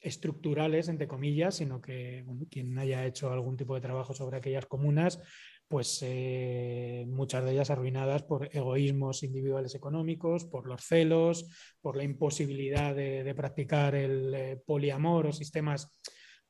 estructurales, 0.01 0.89
entre 0.89 1.07
comillas, 1.07 1.57
sino 1.57 1.81
que 1.81 2.25
quien 2.51 2.79
haya 2.79 3.05
hecho 3.05 3.31
algún 3.31 3.57
tipo 3.57 3.75
de 3.75 3.83
trabajo 3.83 4.15
sobre 4.15 4.39
aquellas 4.39 4.65
comunas, 4.65 5.21
pues 5.69 6.01
eh, 6.03 7.05
muchas 7.07 7.45
de 7.45 7.53
ellas 7.53 7.71
arruinadas 7.71 8.23
por 8.23 8.49
egoísmos 8.51 9.23
individuales 9.23 9.75
económicos, 9.75 10.47
por 10.47 10.67
los 10.67 10.83
celos, 10.83 11.47
por 11.83 11.97
la 11.97 12.03
imposibilidad 12.03 12.95
de, 12.95 13.35
practicar 13.37 13.95
el 13.95 14.59
poliamor 14.65 15.27
o 15.27 15.33
sistemas, 15.33 15.93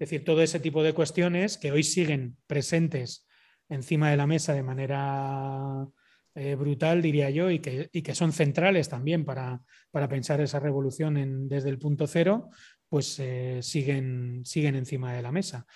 es 0.01 0.09
decir, 0.11 0.25
todo 0.25 0.43
ese 0.43 0.59
tipo 0.59 0.83
de 0.83 0.95
cuestiones 0.95 1.59
que 1.59 1.71
hoy 1.71 1.83
siguen 1.83 2.37
presentes 2.47 3.29
encima 3.69 4.11
de 4.11 4.17
la 4.17 4.27
mesa 4.27 4.55
de 4.55 4.63
manera 4.63 5.87
eh, 6.35 6.55
brutal, 6.55 7.03
diría 7.03 7.31
yo, 7.31 7.51
y 7.51 7.61
que, 7.61 7.91
que, 7.91 8.15
son 8.15 8.33
centrales 8.33 8.89
también 8.89 9.25
para, 9.25 9.63
pensar 10.09 10.41
esa 10.41 10.59
revolución 10.59 11.49
desde 11.49 11.69
el 11.69 11.79
punto 11.79 12.07
cero, 12.07 12.49
pues 12.89 13.21
siguen, 13.61 14.43
siguen 14.45 14.75
encima 14.75 15.15
de 15.15 15.23
la 15.23 15.31
mesa. 15.31 15.67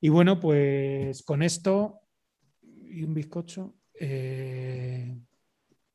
Y 0.00 0.10
bueno, 0.10 0.38
pues 0.38 1.22
con 1.22 1.42
esto 1.42 2.02
y 2.62 3.02
un 3.02 3.14
bizcocho. 3.14 3.76
Eh, 3.98 5.16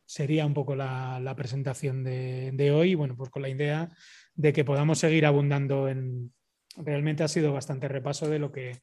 sería 0.05 0.45
un 0.45 0.53
poco 0.53 0.75
la, 0.75 1.33
presentación 1.35 2.03
de, 2.03 2.71
hoy, 2.71 2.95
bueno, 2.95 3.15
pues 3.15 3.29
con 3.29 3.41
la 3.41 3.49
idea 3.49 3.89
de 4.33 4.53
que 4.53 4.63
podamos 4.63 4.99
seguir 4.99 5.25
abundando 5.25 5.89
en... 5.89 6.33
Realmente 6.77 7.23
ha 7.23 7.27
sido 7.27 7.53
bastante 7.53 7.87
repaso 7.87 8.29
de 8.29 8.39
lo 8.39 8.51
que 8.51 8.81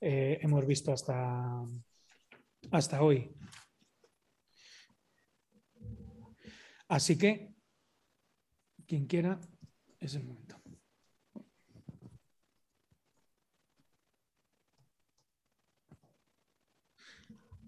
eh, 0.00 0.38
hemos 0.42 0.66
visto 0.66 0.92
hasta, 0.92 1.62
hasta 2.70 3.02
hoy. 3.02 3.34
Así 6.88 7.18
que, 7.18 7.54
quien 8.86 9.06
quiera, 9.06 9.40
es 10.00 10.14
el 10.14 10.24
momento. 10.24 10.60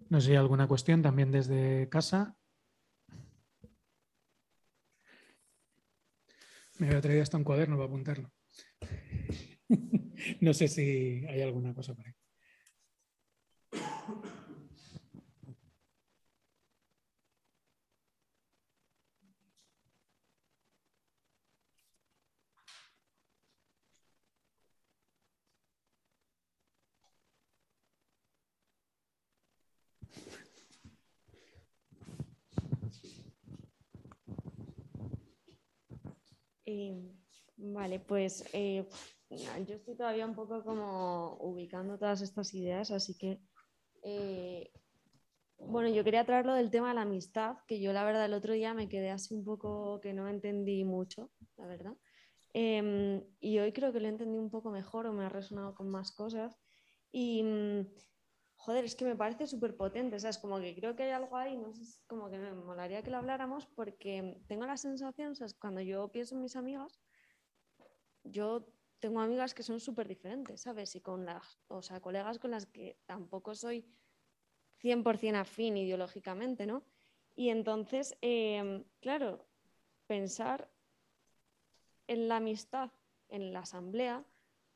No 0.08 0.20
sé 0.20 0.26
si 0.26 0.32
hay 0.32 0.38
alguna 0.38 0.68
cuestión 0.68 1.02
también 1.02 1.32
desde 1.32 1.88
casa. 1.88 2.36
Me 6.78 6.86
había 6.88 7.00
traído 7.00 7.22
hasta 7.22 7.38
un 7.38 7.44
cuaderno 7.44 7.76
para 7.76 7.88
apuntarlo. 7.88 8.35
no 10.40 10.54
sé 10.54 10.68
si 10.68 11.24
hay 11.28 11.42
alguna 11.42 11.74
cosa 11.74 11.94
por 11.94 12.06
ahí. 12.06 12.14
Vale, 37.56 38.00
pues 38.00 38.44
eh, 38.52 38.86
yo 39.30 39.74
estoy 39.74 39.96
todavía 39.96 40.26
un 40.26 40.34
poco 40.34 40.62
como 40.64 41.36
ubicando 41.40 41.98
todas 41.98 42.20
estas 42.22 42.54
ideas, 42.54 42.90
así 42.90 43.16
que, 43.16 43.40
eh, 44.02 44.70
bueno, 45.58 45.88
yo 45.88 46.04
quería 46.04 46.24
traerlo 46.24 46.54
del 46.54 46.70
tema 46.70 46.90
de 46.90 46.94
la 46.94 47.02
amistad, 47.02 47.56
que 47.66 47.80
yo 47.80 47.92
la 47.92 48.04
verdad 48.04 48.26
el 48.26 48.34
otro 48.34 48.52
día 48.52 48.74
me 48.74 48.88
quedé 48.88 49.10
así 49.10 49.34
un 49.34 49.44
poco 49.44 50.00
que 50.00 50.12
no 50.12 50.28
entendí 50.28 50.84
mucho, 50.84 51.30
la 51.56 51.66
verdad. 51.66 51.96
Em, 52.52 53.22
y 53.40 53.58
hoy 53.58 53.72
creo 53.72 53.92
que 53.92 54.00
lo 54.00 54.08
entendí 54.08 54.38
un 54.38 54.50
poco 54.50 54.70
mejor 54.70 55.06
o 55.06 55.12
me 55.12 55.24
ha 55.24 55.28
resonado 55.28 55.74
con 55.74 55.88
más 55.90 56.12
cosas. 56.12 56.58
Y 57.12 57.42
mm, 57.42 57.86
joder, 58.56 58.84
es 58.84 58.94
que 58.94 59.04
me 59.04 59.16
parece 59.16 59.46
súper 59.46 59.76
potente, 59.76 60.16
es 60.16 60.38
Como 60.38 60.60
que 60.60 60.74
creo 60.74 60.96
que 60.96 61.04
hay 61.04 61.10
algo 61.10 61.36
ahí, 61.36 61.56
no 61.56 61.72
sé, 61.72 61.82
como 62.06 62.30
que 62.30 62.38
me 62.38 62.52
molaría 62.52 63.02
que 63.02 63.10
lo 63.10 63.18
habláramos 63.18 63.66
porque 63.66 64.40
tengo 64.48 64.66
la 64.66 64.76
sensación, 64.76 65.36
¿sabes? 65.36 65.54
Cuando 65.54 65.80
yo 65.80 66.08
pienso 66.10 66.34
en 66.34 66.42
mis 66.42 66.56
amigas, 66.56 66.98
yo 68.30 68.66
tengo 68.98 69.20
amigas 69.20 69.54
que 69.54 69.62
son 69.62 69.80
súper 69.80 70.08
diferentes, 70.08 70.60
¿sabes? 70.60 70.94
Y 70.96 71.00
con 71.00 71.24
las, 71.24 71.58
o 71.68 71.82
sea, 71.82 72.00
colegas 72.00 72.38
con 72.38 72.50
las 72.50 72.66
que 72.66 72.98
tampoco 73.06 73.54
soy 73.54 73.84
100% 74.82 75.36
afín 75.36 75.76
ideológicamente, 75.76 76.66
¿no? 76.66 76.84
Y 77.34 77.50
entonces, 77.50 78.16
em, 78.20 78.84
claro, 79.00 79.46
pensar 80.06 80.70
en 82.06 82.28
la 82.28 82.36
amistad 82.36 82.90
en 83.28 83.52
la 83.52 83.60
asamblea, 83.60 84.24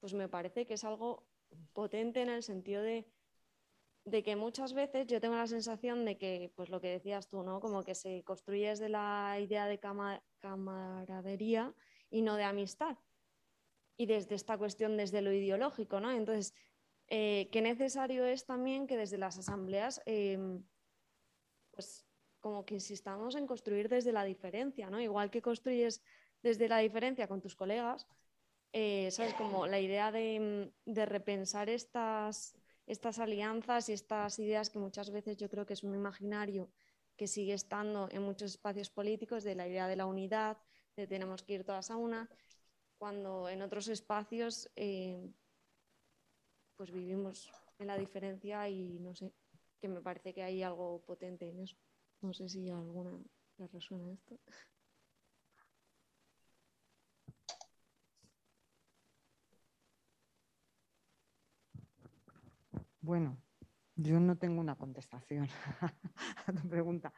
pues 0.01 0.15
me 0.15 0.29
parece 0.29 0.67
que 0.67 0.75
es 0.75 0.85
algo 0.85 1.25
potente 1.73 2.21
en 2.23 2.29
el 2.29 2.43
sentido 2.43 2.83
de 2.83 3.07
de 4.05 4.23
que 4.23 4.37
muchas 4.37 4.73
veces 4.73 5.07
yo 5.07 5.21
tengo 5.21 5.37
la 5.37 5.47
sensación 5.47 6.05
de 6.05 6.17
que, 6.17 6.53
pues 6.57 6.69
lo 6.71 6.81
que 6.81 6.89
decías 6.89 7.29
tú, 7.29 7.43
¿no? 7.43 7.61
Como 7.61 7.85
que 7.85 7.95
se 7.95 8.25
construye 8.25 8.69
desde 8.69 8.89
la 8.89 9.39
idea 9.41 9.67
de 9.67 9.79
camaradería 10.41 11.75
y 12.11 12.23
no 12.23 12.37
de 12.37 12.45
amistad. 12.45 12.97
Y 14.01 14.07
desde 14.07 14.35
esta 14.35 14.57
cuestión, 14.57 14.97
desde 14.97 15.21
lo 15.21 15.31
ideológico, 15.31 16.01
¿no? 16.01 16.11
Entonces, 16.11 16.55
eh, 17.09 17.51
qué 17.53 17.61
necesario 17.61 18.25
es 18.25 18.47
también 18.47 18.87
que 18.87 18.97
desde 18.97 19.19
las 19.19 19.37
asambleas, 19.37 20.01
em, 20.07 20.65
pues 21.71 22.07
como 22.41 22.65
que 22.65 22.75
insistamos 22.75 23.35
en 23.37 23.47
construir 23.47 23.91
desde 23.91 24.13
la 24.13 24.25
diferencia, 24.25 24.89
¿no? 24.89 24.99
Igual 25.01 25.31
que 25.31 25.43
construyes 25.43 26.03
desde 26.43 26.67
la 26.67 26.79
diferencia 26.79 27.29
con 27.29 27.43
tus 27.43 27.55
colegas, 27.55 28.07
eh, 28.73 29.11
¿sabes? 29.11 29.35
Como 29.35 29.67
la 29.67 29.81
idea 29.81 30.11
de, 30.11 30.73
de 30.87 31.05
repensar 31.05 31.69
estas 31.69 32.55
estas 32.87 33.21
alianzas 33.21 33.89
y 33.89 33.93
estas 33.93 34.39
ideas 34.41 34.69
que 34.71 34.81
muchas 34.81 35.11
veces 35.11 35.37
yo 35.37 35.49
creo 35.49 35.65
que 35.65 35.75
es 35.75 35.85
un 35.85 35.95
imaginario 35.95 36.73
que 37.17 37.29
sigue 37.29 37.53
estando 37.53 38.09
en 38.11 38.23
muchos 38.23 38.53
espacios 38.53 38.91
políticos 38.91 39.45
de 39.45 39.55
la 39.55 39.69
idea 39.69 39.87
de 39.87 39.95
la 39.95 40.07
unidad, 40.07 40.57
de 40.97 41.07
tenemos 41.07 41.45
que 41.45 41.53
ir 41.53 41.65
todas 41.65 41.91
a 41.91 41.97
una, 41.97 42.29
cuando 43.01 43.49
en 43.49 43.63
otros 43.63 43.89
espacios 43.89 44.71
eh, 44.77 45.33
pues 46.77 46.93
vivimos 46.93 47.51
en 47.79 47.87
la 47.87 47.97
diferencia 47.97 48.69
y 48.69 48.99
no 49.01 49.15
sé, 49.15 49.33
que 49.81 49.89
me 49.89 50.03
parece 50.03 50.35
que 50.35 50.43
hay 50.43 50.63
algo 50.63 51.03
potente 51.07 51.49
en 51.49 51.61
eso. 51.61 51.79
No 52.21 52.35
sé 52.35 52.47
si 52.51 52.69
alguna 52.69 53.19
le 53.57 53.69
resuena 53.69 54.13
esto. 54.13 54.39
Bueno, 63.01 63.39
yo 63.97 64.21
no 64.21 64.37
tengo 64.37 64.61
una 64.61 64.77
contestación 64.77 65.49
a 66.47 66.53
tu 66.53 66.69
pregunta, 66.69 67.15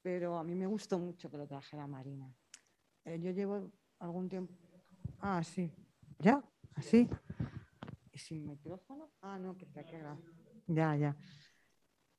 pero 0.00 0.38
a 0.38 0.44
mí 0.44 0.54
me 0.54 0.66
gustó 0.66 0.98
mucho 0.98 1.30
que 1.30 1.36
lo 1.36 1.46
trajera 1.46 1.86
Marina. 1.86 2.34
Eh, 3.04 3.20
yo 3.20 3.32
llevo 3.32 3.70
algún 3.98 4.30
tiempo. 4.30 4.69
Ah, 5.20 5.42
sí. 5.42 5.70
¿Ya? 6.18 6.42
¿Así? 6.74 7.08
¿Y 8.12 8.18
sin 8.18 8.46
micrófono? 8.46 9.10
Ah, 9.20 9.38
no, 9.38 9.56
que 9.56 9.64
está 9.64 9.80
aquí. 9.80 9.96
Ya, 10.66 10.96
ya. 10.96 11.16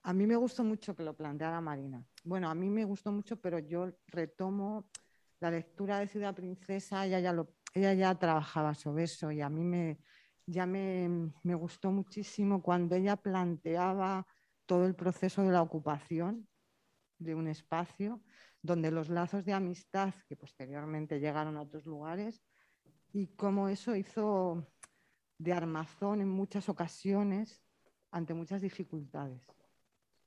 A 0.04 0.14
mí 0.14 0.26
me 0.26 0.36
gustó 0.36 0.64
mucho 0.64 0.96
que 0.96 1.04
lo 1.04 1.16
planteara 1.16 1.62
Marina. 1.62 2.04
Bueno, 2.24 2.50
a 2.50 2.56
mí 2.56 2.70
me 2.70 2.86
gustó 2.86 3.12
mucho, 3.12 3.40
pero 3.40 3.60
yo 3.60 3.92
retomo 4.08 4.90
la 5.40 5.52
lectura 5.52 6.00
de 6.00 6.08
Ciudad 6.08 6.36
Princesa, 6.36 7.06
ella 7.06 7.20
ya, 7.20 7.34
lo, 7.34 7.54
ella 7.74 7.94
ya 7.94 8.16
trabajaba 8.16 8.74
sobre 8.76 9.04
eso 9.04 9.32
y 9.32 9.42
a 9.42 9.50
mí 9.50 9.64
me, 9.64 10.00
ya 10.46 10.66
me, 10.66 11.32
gustó 11.56 11.92
muchísimo 11.92 12.62
cuando 12.62 12.96
ella 12.96 13.16
planteaba 13.16 14.28
todo 14.66 14.86
el 14.86 14.96
proceso 14.96 15.44
de 15.44 15.52
la 15.52 15.62
ocupación 15.62 16.48
de 17.18 17.36
un 17.36 17.48
espacio, 17.48 18.22
donde 18.62 18.92
los 18.92 19.10
lazos 19.10 19.46
de 19.46 19.54
amistad, 19.54 20.14
que 20.28 20.36
posteriormente 20.36 21.20
llegaron 21.20 21.58
a 21.58 21.62
otros 21.62 21.86
lugares, 21.86 22.42
y 23.14 23.28
cómo 23.28 23.70
eso 23.70 23.96
hizo 23.96 24.68
de 25.38 25.54
armazón 25.54 26.22
en 26.22 26.30
muchas 26.30 26.70
ocasiones 26.70 27.64
ante 28.12 28.34
muchas 28.34 28.62
dificultades. 28.62 29.42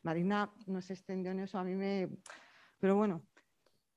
Marina 0.03 0.53
no 0.67 0.81
se 0.81 0.95
extendió 0.95 1.31
en 1.33 1.41
eso, 1.41 1.59
a 1.59 1.65
mí 1.65 1.75
me... 1.75 2.09
Pero 2.79 2.97
bueno, 2.97 3.23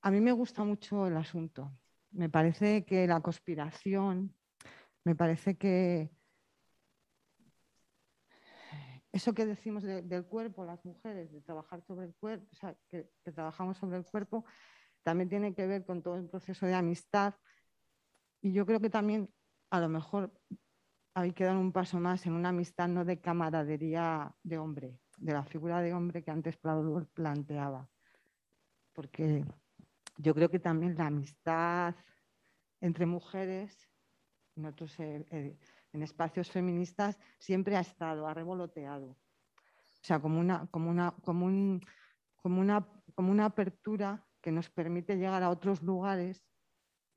a 0.00 0.10
mí 0.10 0.20
me 0.20 0.32
gusta 0.32 0.64
mucho 0.64 1.06
el 1.06 1.16
asunto. 1.16 1.70
Me 2.10 2.28
parece 2.28 2.84
que 2.84 3.06
la 3.06 3.20
conspiración, 3.20 4.34
me 5.04 5.14
parece 5.14 5.56
que 5.56 6.10
eso 9.12 9.34
que 9.34 9.46
decimos 9.46 9.82
del 9.82 10.26
cuerpo, 10.26 10.64
las 10.64 10.84
mujeres, 10.84 11.32
de 11.32 11.40
trabajar 11.40 11.82
sobre 11.82 12.06
el 12.06 12.14
cuerpo, 12.14 12.46
o 12.52 12.54
sea, 12.54 12.76
que, 12.88 13.10
trabajamos 13.34 13.76
sobre 13.78 13.96
el 13.96 14.04
cuerpo, 14.04 14.44
también 15.02 15.28
tiene 15.28 15.54
que 15.54 15.66
ver 15.66 15.84
con 15.84 16.02
todo 16.02 16.16
el 16.16 16.28
proceso 16.28 16.66
de 16.66 16.74
amistad. 16.74 17.34
Y 18.40 18.52
yo 18.52 18.64
creo 18.66 18.80
que 18.80 18.90
también 18.90 19.30
a 19.70 19.80
lo 19.80 19.88
mejor 19.88 20.32
hay 21.14 21.32
que 21.32 21.44
dar 21.44 21.56
un 21.56 21.72
paso 21.72 21.98
más 21.98 22.24
en 22.26 22.32
una 22.32 22.50
amistad 22.50 22.88
no 22.88 23.04
de 23.04 23.20
camaradería 23.20 24.34
de 24.42 24.58
hombre, 24.58 25.00
de 25.18 25.32
la 25.32 25.44
figura 25.44 25.80
de 25.80 25.92
hombre 25.92 26.22
que 26.22 26.30
antes 26.30 26.56
planteaba. 27.14 27.88
Porque 28.92 29.44
yo 30.16 30.34
creo 30.34 30.48
que 30.48 30.60
también 30.60 30.96
la 30.96 31.06
amistad 31.06 31.94
entre 32.80 33.06
mujeres, 33.06 33.88
nosotros 34.54 34.98
eh, 35.00 35.26
eh, 35.30 35.58
en 35.92 36.02
espacios 36.02 36.50
feministas 36.50 37.18
siempre 37.38 37.76
ha 37.76 37.80
estado, 37.80 38.26
ha 38.26 38.34
revoloteado. 38.34 39.06
O 39.06 40.04
sea, 40.04 40.20
como 40.20 40.38
una, 40.38 40.66
como 40.70 40.90
una, 40.90 41.12
como 41.22 41.46
un, 41.46 41.80
como 42.36 42.60
una, 42.60 42.86
como 43.14 43.32
una 43.32 43.46
apertura 43.46 44.24
que 44.40 44.52
nos 44.52 44.70
permite 44.70 45.16
llegar 45.16 45.42
a 45.42 45.50
otros 45.50 45.82
lugares 45.82 46.44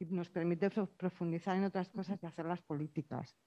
y 0.02 0.06
nos 0.06 0.30
permite 0.30 0.70
profundizar 0.98 1.56
en 1.56 1.66
otras 1.66 1.90
cosas 1.90 2.22
y 2.22 2.26
hacer 2.26 2.46
las 2.46 2.62
políticas. 2.62 3.38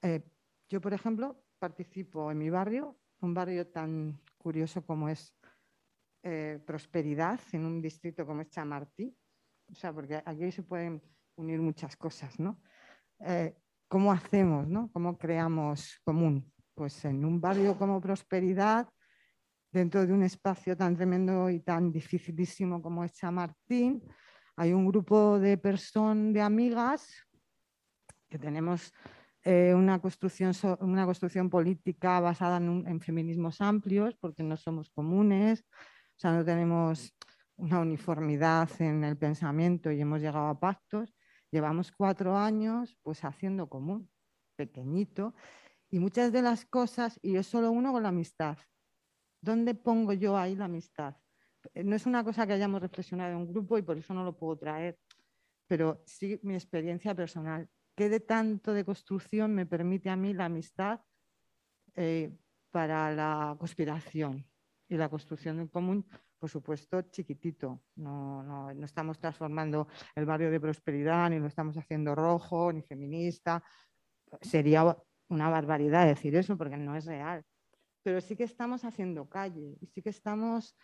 Eh, 0.00 0.22
yo, 0.68 0.80
por 0.80 0.94
ejemplo, 0.94 1.44
participo 1.58 2.30
en 2.30 2.38
mi 2.38 2.50
barrio, 2.50 2.96
un 3.20 3.34
barrio 3.34 3.66
tan 3.66 4.20
curioso 4.38 4.84
como 4.86 5.08
es 5.08 5.34
eh, 6.22 6.62
Prosperidad, 6.64 7.40
en 7.52 7.64
un 7.64 7.82
distrito 7.82 8.24
como 8.24 8.42
es 8.42 8.50
Chamartí, 8.50 9.16
o 9.68 9.74
sea, 9.74 9.92
porque 9.92 10.22
aquí 10.24 10.52
se 10.52 10.62
pueden 10.62 11.02
unir 11.34 11.60
muchas 11.60 11.96
cosas, 11.96 12.38
¿no? 12.38 12.60
Eh, 13.20 13.56
¿Cómo 13.88 14.12
hacemos, 14.12 14.68
no? 14.68 14.90
¿Cómo 14.92 15.18
creamos 15.18 16.00
común? 16.04 16.52
Pues 16.74 17.04
en 17.04 17.24
un 17.24 17.40
barrio 17.40 17.76
como 17.76 18.00
Prosperidad, 18.00 18.88
dentro 19.72 20.06
de 20.06 20.12
un 20.12 20.22
espacio 20.22 20.76
tan 20.76 20.94
tremendo 20.94 21.50
y 21.50 21.60
tan 21.60 21.90
dificilísimo 21.90 22.80
como 22.80 23.02
es 23.02 23.14
Chamartín, 23.14 24.02
hay 24.56 24.72
un 24.72 24.86
grupo 24.86 25.38
de 25.38 25.58
personas, 25.58 26.32
de 26.32 26.40
amigas, 26.40 27.08
que 28.28 28.38
tenemos 28.38 28.92
eh, 29.44 29.74
una, 29.74 30.00
construcción, 30.00 30.52
una 30.80 31.04
construcción 31.04 31.48
política 31.48 32.18
basada 32.20 32.56
en, 32.56 32.86
en, 32.86 33.00
feminismos 33.00 33.60
amplios, 33.60 34.16
porque 34.16 34.42
no 34.42 34.56
somos 34.56 34.90
comunes, 34.90 35.64
o 36.16 36.18
sea, 36.18 36.32
no 36.32 36.44
tenemos 36.44 37.14
una 37.56 37.80
uniformidad 37.80 38.68
en 38.80 39.04
el 39.04 39.16
pensamiento 39.16 39.90
y 39.90 40.00
hemos 40.00 40.20
llegado 40.20 40.48
a 40.48 40.58
pactos. 40.58 41.14
Llevamos 41.50 41.92
cuatro 41.92 42.36
años 42.36 42.98
pues 43.02 43.24
haciendo 43.24 43.68
común, 43.68 44.10
pequeñito, 44.56 45.34
y 45.90 45.98
muchas 45.98 46.32
de 46.32 46.42
las 46.42 46.64
cosas, 46.64 47.18
y 47.22 47.36
es 47.36 47.46
solo 47.46 47.70
uno 47.70 47.92
con 47.92 48.02
la 48.02 48.08
amistad. 48.08 48.58
¿Dónde 49.40 49.74
pongo 49.74 50.12
yo 50.12 50.36
ahí 50.36 50.56
la 50.56 50.64
amistad? 50.64 51.14
No 51.74 51.96
es 51.96 52.06
una 52.06 52.24
cosa 52.24 52.46
que 52.46 52.54
hayamos 52.54 52.80
reflexionado 52.80 53.32
en 53.32 53.38
un 53.38 53.52
grupo 53.52 53.78
y 53.78 53.82
por 53.82 53.96
eso 53.98 54.14
no 54.14 54.24
lo 54.24 54.36
puedo 54.36 54.56
traer, 54.56 54.98
pero 55.66 56.02
sí 56.06 56.38
mi 56.42 56.54
experiencia 56.54 57.14
personal. 57.14 57.68
¿Qué 57.94 58.08
de 58.08 58.20
tanto 58.20 58.72
de 58.72 58.84
construcción 58.84 59.54
me 59.54 59.66
permite 59.66 60.10
a 60.10 60.16
mí 60.16 60.34
la 60.34 60.46
amistad 60.46 61.00
eh, 61.94 62.36
para 62.70 63.10
la 63.12 63.56
conspiración 63.58 64.46
y 64.88 64.96
la 64.96 65.08
construcción 65.08 65.60
en 65.60 65.68
común? 65.68 66.06
Por 66.38 66.50
supuesto, 66.50 67.00
chiquitito. 67.02 67.82
No, 67.96 68.42
no, 68.42 68.74
no 68.74 68.84
estamos 68.84 69.18
transformando 69.18 69.88
el 70.14 70.26
barrio 70.26 70.50
de 70.50 70.60
prosperidad, 70.60 71.30
ni 71.30 71.38
lo 71.38 71.46
estamos 71.46 71.76
haciendo 71.78 72.14
rojo, 72.14 72.70
ni 72.72 72.82
feminista. 72.82 73.62
Sería 74.42 74.94
una 75.28 75.48
barbaridad 75.48 76.06
decir 76.06 76.36
eso 76.36 76.56
porque 76.58 76.76
no 76.76 76.94
es 76.94 77.06
real. 77.06 77.42
Pero 78.02 78.20
sí 78.20 78.36
que 78.36 78.44
estamos 78.44 78.84
haciendo 78.84 79.28
calle 79.28 79.78
y 79.80 79.86
sí 79.86 80.02
que 80.02 80.10
estamos 80.10 80.76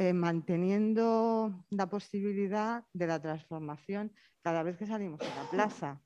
eh, 0.00 0.12
manteniendo 0.12 1.66
la 1.70 1.88
posibilidad 1.88 2.86
de 2.92 3.08
la 3.08 3.20
transformación 3.20 4.12
cada 4.42 4.62
vez 4.62 4.76
que 4.76 4.86
salimos 4.86 5.20
a 5.22 5.42
la 5.42 5.50
plaza 5.50 6.00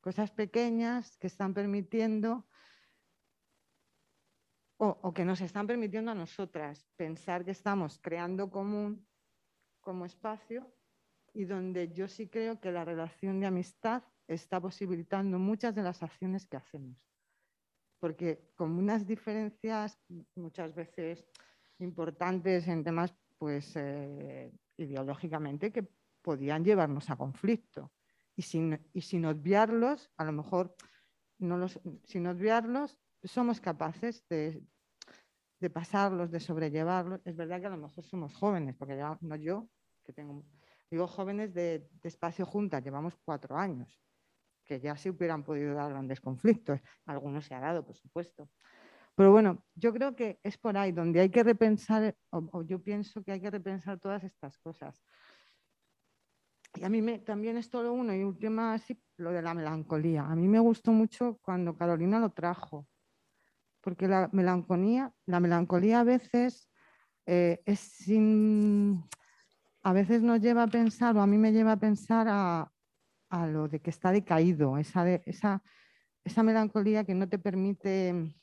cosas 0.00 0.32
pequeñas 0.32 1.16
que 1.16 1.28
están 1.28 1.54
permitiendo 1.54 2.48
o, 4.78 5.14
que 5.14 5.24
nos 5.24 5.40
están 5.40 5.68
permitiendo 5.68 6.10
a 6.10 6.16
nosotras 6.16 6.84
pensar 6.96 7.44
que 7.44 7.52
estamos 7.52 8.00
creando 8.02 8.50
común 8.50 9.06
como 9.80 10.04
espacio 10.04 10.74
y 11.32 11.44
donde 11.44 11.92
yo 11.92 12.08
sí 12.08 12.28
creo 12.28 12.60
que 12.60 12.72
la 12.72 12.84
relación 12.84 13.38
de 13.38 13.46
amistad 13.46 14.02
está 14.26 14.60
posibilitando 14.60 15.38
muchas 15.38 15.76
de 15.76 15.82
las 15.82 16.02
acciones 16.02 16.44
que 16.44 16.56
hacemos. 16.56 16.98
Porque 18.00 18.50
con 18.56 18.72
unas 18.72 19.06
diferencias 19.06 19.96
muchas 20.34 20.74
veces 20.74 21.24
importantes 21.78 22.68
en 22.68 22.84
temas 22.84 23.14
pues, 23.38 23.74
eh, 23.76 24.52
ideológicamente 24.76 25.72
que 25.72 25.88
podían 26.22 26.64
llevarnos 26.64 27.10
a 27.10 27.16
conflicto 27.16 27.92
y 28.34 28.42
sin, 28.42 28.78
y 28.92 29.00
sin 29.00 29.24
obviarlos, 29.24 30.10
a 30.16 30.24
lo 30.24 30.32
mejor 30.32 30.74
no 31.38 31.56
los, 31.56 31.80
sin 32.04 32.26
obviarlos, 32.26 32.98
somos 33.22 33.60
capaces 33.60 34.26
de, 34.28 34.62
de 35.60 35.70
pasarlos, 35.70 36.30
de 36.30 36.40
sobrellevarlos. 36.40 37.20
Es 37.24 37.36
verdad 37.36 37.60
que 37.60 37.66
a 37.66 37.70
lo 37.70 37.78
mejor 37.78 38.04
somos 38.04 38.34
jóvenes, 38.34 38.74
porque 38.76 38.96
ya, 38.96 39.18
no 39.20 39.36
yo, 39.36 39.68
que 40.04 40.12
tengo, 40.12 40.44
digo 40.90 41.06
jóvenes 41.06 41.54
de, 41.54 41.88
de 41.90 42.08
espacio 42.08 42.46
juntas, 42.46 42.82
llevamos 42.84 43.16
cuatro 43.24 43.56
años, 43.56 44.00
que 44.64 44.80
ya 44.80 44.96
se 44.96 45.10
hubieran 45.10 45.44
podido 45.44 45.74
dar 45.74 45.90
grandes 45.90 46.20
conflictos. 46.20 46.80
Algunos 47.06 47.46
se 47.46 47.54
ha 47.54 47.60
dado, 47.60 47.84
por 47.84 47.96
supuesto. 47.96 48.50
Pero 49.16 49.32
bueno, 49.32 49.64
yo 49.74 49.92
creo 49.92 50.14
que 50.14 50.38
es 50.42 50.58
por 50.58 50.76
ahí 50.76 50.92
donde 50.92 51.20
hay 51.20 51.30
que 51.30 51.42
repensar, 51.42 52.14
o 52.30 52.62
yo 52.62 52.82
pienso 52.82 53.24
que 53.24 53.32
hay 53.32 53.40
que 53.40 53.50
repensar 53.50 53.98
todas 53.98 54.22
estas 54.22 54.58
cosas. 54.58 55.02
Y 56.76 56.84
a 56.84 56.90
mí 56.90 57.00
me, 57.00 57.18
también 57.18 57.56
es 57.56 57.70
todo 57.70 57.92
uno 57.92 58.14
y 58.14 58.22
última, 58.22 58.74
así, 58.74 59.00
lo 59.16 59.32
de 59.32 59.40
la 59.40 59.54
melancolía. 59.54 60.26
A 60.26 60.36
mí 60.36 60.46
me 60.46 60.58
gustó 60.58 60.92
mucho 60.92 61.38
cuando 61.40 61.74
Carolina 61.74 62.20
lo 62.20 62.30
trajo, 62.30 62.86
porque 63.80 64.06
la 64.06 64.28
melancolía, 64.32 65.12
la 65.24 65.40
melancolía 65.40 66.00
a 66.00 66.04
veces 66.04 66.68
eh, 67.24 67.62
es 67.64 67.80
sin, 67.80 69.02
a 69.82 69.92
veces 69.94 70.22
nos 70.22 70.40
lleva 70.40 70.64
a 70.64 70.68
pensar, 70.68 71.16
o 71.16 71.22
a 71.22 71.26
mí 71.26 71.38
me 71.38 71.52
lleva 71.52 71.72
a 71.72 71.80
pensar 71.80 72.26
a, 72.28 72.70
lo 73.48 73.68
de 73.68 73.80
que 73.80 73.90
está 73.90 74.12
decaído, 74.12 74.78
esa, 74.78 75.08
esa, 75.26 75.62
esa 76.24 76.42
melancolía 76.42 77.04
que 77.04 77.14
no 77.14 77.28
te 77.28 77.38
permite, 77.38 78.34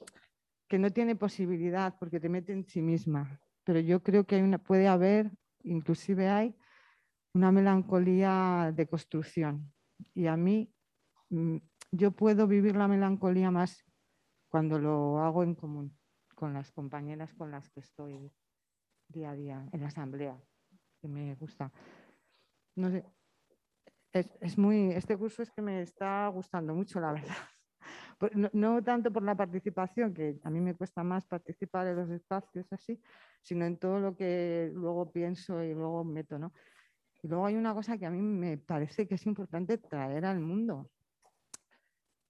que 0.68 0.80
no 0.80 0.92
tiene 0.92 1.16
posibilidad 1.16 1.96
porque 2.00 2.20
te 2.20 2.30
mete 2.30 2.54
en 2.54 2.66
sí 2.66 2.82
misma. 2.82 3.40
Pero 3.64 3.80
yo 3.80 4.02
creo 4.04 4.26
que 4.26 4.36
hay 4.36 4.42
una, 4.42 4.58
puede 4.58 4.88
haber, 4.88 5.32
inclusive 5.64 6.30
hay, 6.30 6.56
una 7.34 7.52
melancolía 7.52 8.72
de 8.76 8.88
construcción. 8.88 9.74
Y 10.14 10.28
a 10.28 10.38
mí, 10.38 10.74
mm, 11.30 11.58
yo 11.92 12.12
puedo 12.12 12.48
vivir 12.48 12.76
la 12.76 12.88
melancolía 12.88 13.52
más 13.52 13.84
cuando 14.50 14.80
lo 14.80 15.20
hago 15.20 15.44
en 15.44 15.56
común 15.56 15.98
con 16.36 16.54
las 16.54 16.72
compañeras 16.72 17.34
con 17.34 17.52
las 17.52 17.70
que 17.70 17.80
estoy 17.80 18.32
día 19.08 19.32
a 19.32 19.36
día 19.36 19.70
en 19.72 19.82
la 19.82 19.88
asamblea, 19.88 20.38
que 21.00 21.08
me 21.08 21.36
gusta. 21.36 21.72
No 22.76 22.90
sé, 22.90 23.06
es, 24.12 24.58
muy, 24.58 24.92
este 24.92 25.18
curso 25.18 25.42
es 25.42 25.52
que 25.52 25.62
me 25.62 25.82
está 25.82 26.28
gustando 26.28 26.74
mucho, 26.74 27.00
la 27.00 27.14
verdad. 27.14 27.36
No, 28.54 28.84
tanto 28.84 29.12
por 29.12 29.24
la 29.24 29.36
participación, 29.36 30.14
que 30.14 30.40
a 30.44 30.50
mí 30.50 30.60
me 30.60 30.76
cuesta 30.76 31.04
más 31.04 31.26
participar 31.26 31.88
en 31.88 31.96
los 31.96 32.10
espacios 32.10 32.72
así, 32.72 33.02
sino 33.42 33.66
en 33.66 33.78
todo 33.78 34.00
lo 34.00 34.16
que 34.16 34.72
luego 34.74 35.12
pienso 35.12 35.64
y 35.64 35.74
luego 35.74 36.04
meto, 36.04 36.40
¿no? 36.40 36.54
Y 37.22 37.28
luego 37.28 37.46
hay 37.46 37.56
una 37.56 37.74
cosa 37.74 37.98
que 37.98 38.06
a 38.06 38.12
mí 38.12 38.22
me 38.22 38.58
parece 38.58 39.08
que 39.08 39.16
es 39.16 39.26
importante 39.26 39.78
traer 39.78 40.26
al 40.26 40.40
mundo. 40.40 40.90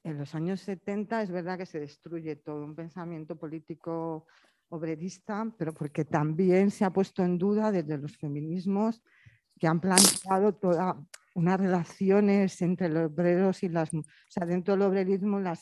En 0.04 0.18
los 0.18 0.36
años 0.36 0.62
70 0.62 1.22
es 1.22 1.32
verdad 1.32 1.58
que 1.58 1.66
se 1.66 1.80
destruye 1.80 2.36
todo 2.36 2.64
un 2.64 2.76
pensamiento 2.76 3.36
político 3.36 4.28
obrerista, 4.70 5.46
pero 5.58 5.74
porque 5.74 6.06
también 6.06 6.72
se 6.72 6.86
ha 6.86 6.92
puesto 6.92 7.24
en 7.24 7.38
duda 7.38 7.72
desde 7.72 7.98
los 7.98 8.18
feminismos 8.18 9.04
que 9.60 9.68
han 9.68 9.80
planteado 9.80 10.54
todas 10.56 10.96
unas 11.34 11.60
relaciones 11.60 12.62
entre 12.62 12.90
los 12.90 13.12
obreros 13.12 13.64
y 13.64 13.70
las... 13.70 13.94
O 13.94 14.04
sea, 14.28 14.46
dentro 14.46 14.74
del 14.74 14.84
obrerismo 14.84 15.40
la, 15.40 15.56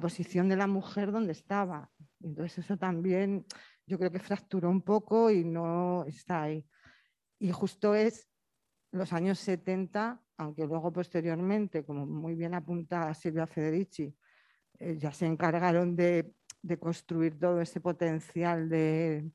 posición 0.00 0.48
de 0.48 0.56
la 0.56 0.66
mujer 0.66 1.12
donde 1.12 1.32
estaba. 1.32 1.90
Entonces 2.20 2.64
eso 2.64 2.76
también 2.76 3.44
yo 3.86 3.98
creo 3.98 4.10
que 4.10 4.18
fracturó 4.18 4.70
un 4.70 4.82
poco 4.82 5.30
y 5.30 5.44
no 5.44 6.04
está 6.04 6.42
ahí. 6.42 6.64
Y 7.38 7.50
justo 7.50 7.94
es 7.94 8.28
los 8.92 9.12
años 9.12 9.38
70, 9.38 10.20
aunque 10.36 10.66
luego 10.66 10.92
posteriormente, 10.92 11.84
como 11.84 12.06
muy 12.06 12.34
bien 12.34 12.54
apunta 12.54 13.12
Silvia 13.14 13.46
Federici, 13.46 14.14
eh, 14.78 14.96
ya 14.98 15.12
se 15.12 15.26
encargaron 15.26 15.96
de, 15.96 16.32
construir 16.78 17.38
todo 17.38 17.60
ese 17.60 17.80
potencial 17.80 18.68
de, 18.68 19.30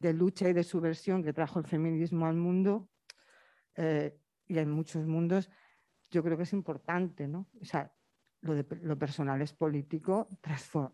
lucha 0.00 0.48
y 0.48 0.52
de 0.52 0.62
subversión 0.62 1.22
que 1.22 1.32
trajo 1.32 1.58
el 1.58 1.66
feminismo 1.66 2.26
al 2.26 2.36
mundo 2.36 2.88
eh, 3.76 4.16
y 4.46 4.58
en 4.58 4.70
muchos 4.70 5.06
mundos, 5.06 5.50
yo 6.10 6.22
creo 6.22 6.36
que 6.36 6.44
es 6.44 6.52
importante, 6.52 7.26
¿no? 7.28 7.48
O 7.60 7.64
sea, 7.64 7.92
lo, 8.40 8.54
de, 8.54 8.66
lo 8.82 8.98
personal 8.98 9.40
es 9.42 9.52
político, 9.52 10.28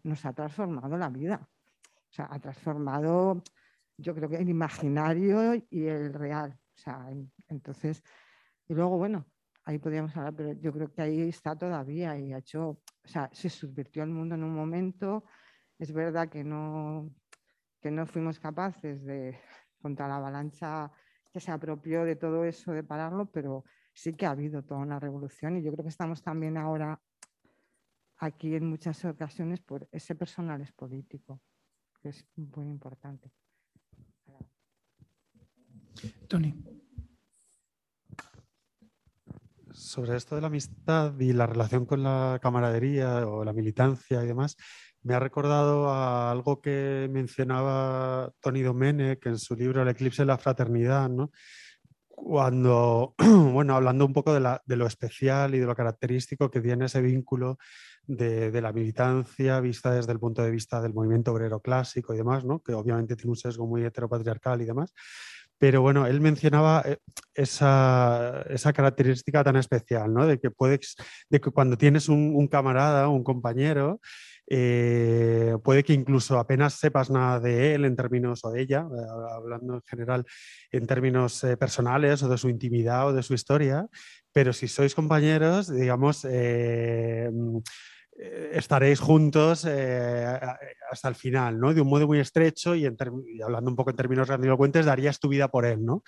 nos 0.04 0.24
ha 0.24 0.32
transformado 0.32 0.96
la 0.96 1.10
vida. 1.10 1.48
O 1.84 2.14
sea, 2.14 2.28
ha 2.30 2.38
transformado 2.38 3.42
yo 4.02 4.14
creo 4.14 4.28
que 4.28 4.36
el 4.36 4.48
imaginario 4.48 5.54
y 5.70 5.86
el 5.86 6.12
real. 6.12 6.58
O 6.74 6.78
sea, 6.78 7.08
entonces, 7.48 8.02
y 8.66 8.74
luego, 8.74 8.98
bueno, 8.98 9.26
ahí 9.64 9.78
podríamos 9.78 10.16
hablar, 10.16 10.34
pero 10.34 10.52
yo 10.52 10.72
creo 10.72 10.92
que 10.92 11.02
ahí 11.02 11.28
está 11.28 11.56
todavía 11.56 12.18
y 12.18 12.32
ha 12.32 12.38
hecho, 12.38 12.68
o 12.70 13.08
sea, 13.08 13.30
se 13.32 13.48
subvirtió 13.48 14.02
el 14.02 14.10
mundo 14.10 14.34
en 14.34 14.44
un 14.44 14.54
momento. 14.54 15.24
Es 15.78 15.92
verdad 15.92 16.28
que 16.28 16.44
no, 16.44 17.14
que 17.80 17.90
no 17.90 18.06
fuimos 18.06 18.40
capaces 18.40 19.04
de, 19.04 19.38
contra 19.80 20.08
la 20.08 20.16
avalancha 20.16 20.90
que 21.32 21.40
se 21.40 21.50
apropió 21.50 22.04
de 22.04 22.16
todo 22.16 22.44
eso, 22.44 22.72
de 22.72 22.84
pararlo, 22.84 23.26
pero 23.26 23.64
sí 23.94 24.12
que 24.14 24.26
ha 24.26 24.30
habido 24.30 24.62
toda 24.62 24.80
una 24.80 25.00
revolución 25.00 25.56
y 25.56 25.62
yo 25.62 25.72
creo 25.72 25.84
que 25.84 25.90
estamos 25.90 26.22
también 26.22 26.56
ahora 26.56 27.00
aquí 28.18 28.54
en 28.54 28.68
muchas 28.68 29.04
ocasiones 29.04 29.60
por 29.60 29.88
ese 29.90 30.14
personal 30.14 30.60
es 30.60 30.72
político 30.72 31.40
que 32.00 32.10
es 32.10 32.26
muy 32.36 32.68
importante. 32.68 33.30
Tony. 36.28 36.54
Sobre 39.72 40.16
esto 40.16 40.34
de 40.34 40.40
la 40.40 40.48
amistad 40.48 41.18
y 41.18 41.32
la 41.32 41.46
relación 41.46 41.86
con 41.86 42.02
la 42.02 42.38
camaradería 42.42 43.26
o 43.26 43.44
la 43.44 43.52
militancia 43.52 44.22
y 44.22 44.26
demás, 44.26 44.56
me 45.02 45.14
ha 45.14 45.18
recordado 45.18 45.88
a 45.88 46.30
algo 46.30 46.60
que 46.60 47.08
mencionaba 47.10 48.32
Tony 48.40 48.62
Domenech 48.62 49.26
en 49.26 49.38
su 49.38 49.56
libro 49.56 49.82
El 49.82 49.88
eclipse 49.88 50.22
de 50.22 50.26
la 50.26 50.38
fraternidad, 50.38 51.08
¿no? 51.08 51.30
Cuando, 52.08 53.14
bueno, 53.52 53.74
hablando 53.74 54.06
un 54.06 54.12
poco 54.12 54.32
de, 54.32 54.76
lo 54.76 54.86
especial 54.86 55.54
y 55.54 55.58
de 55.58 55.66
lo 55.66 55.74
característico 55.74 56.50
que 56.50 56.60
tiene 56.60 56.86
ese 56.86 57.00
vínculo 57.00 57.58
de, 58.06 58.60
la 58.60 58.72
militancia 58.72 59.60
vista 59.60 59.92
desde 59.92 60.12
el 60.12 60.20
punto 60.20 60.42
de 60.42 60.50
vista 60.50 60.80
del 60.80 60.94
movimiento 60.94 61.32
obrero 61.32 61.60
clásico 61.60 62.14
y 62.14 62.18
demás, 62.18 62.44
¿no? 62.44 62.60
que 62.60 62.74
obviamente 62.74 63.16
tiene 63.16 63.30
un 63.30 63.36
sesgo 63.36 63.66
muy 63.66 63.84
heteropatriarcal 63.84 64.62
y 64.62 64.66
demás, 64.66 64.92
pero 65.62 65.80
bueno, 65.80 66.08
él 66.08 66.20
mencionaba 66.20 66.82
eh, 66.84 66.98
esa, 67.34 68.44
característica 68.74 69.44
tan 69.44 69.54
especial, 69.54 70.12
¿no? 70.12 70.26
De 70.26 70.40
que 70.40 70.50
puedes, 70.50 70.96
de 71.30 71.40
que 71.40 71.52
cuando 71.52 71.78
tienes 71.78 72.08
un, 72.08 72.48
camarada, 72.48 73.06
un 73.06 73.22
compañero, 73.22 74.00
eh, 74.48 75.56
puede 75.64 75.84
que 75.84 75.92
incluso 75.92 76.38
apenas 76.38 76.74
sepas 76.74 77.10
nada 77.10 77.40
de 77.40 77.74
él 77.74 77.84
en 77.84 77.96
términos 77.96 78.44
o 78.44 78.50
de 78.50 78.62
ella, 78.62 78.86
eh, 78.90 79.06
hablando 79.34 79.74
en 79.74 79.82
general 79.82 80.24
en 80.70 80.86
términos 80.86 81.44
personales 81.58 82.22
o 82.22 82.28
de 82.28 82.38
su 82.38 82.48
intimidad 82.48 83.08
o 83.08 83.12
de 83.12 83.22
su 83.22 83.34
historia, 83.34 83.86
pero 84.32 84.52
si 84.52 84.68
sois 84.68 84.94
compañeros, 84.94 85.72
digamos, 85.72 86.26
eh, 88.18 88.50
estaréis 88.52 89.00
juntos 89.00 89.64
eh, 89.66 90.38
hasta 90.90 91.08
el 91.08 91.14
final, 91.14 91.58
¿no? 91.58 91.72
De 91.72 91.80
un 91.80 91.88
modo 91.88 92.06
muy 92.06 92.20
estrecho 92.20 92.74
y, 92.74 92.84
hablando 92.84 93.70
un 93.70 93.76
poco 93.76 93.90
en 93.90 93.96
términos 93.96 94.28
grandilocuentes, 94.28 94.84
darías 94.84 95.18
tu 95.18 95.28
vida 95.28 95.48
por 95.48 95.64
él, 95.64 95.84
¿no? 95.84 96.02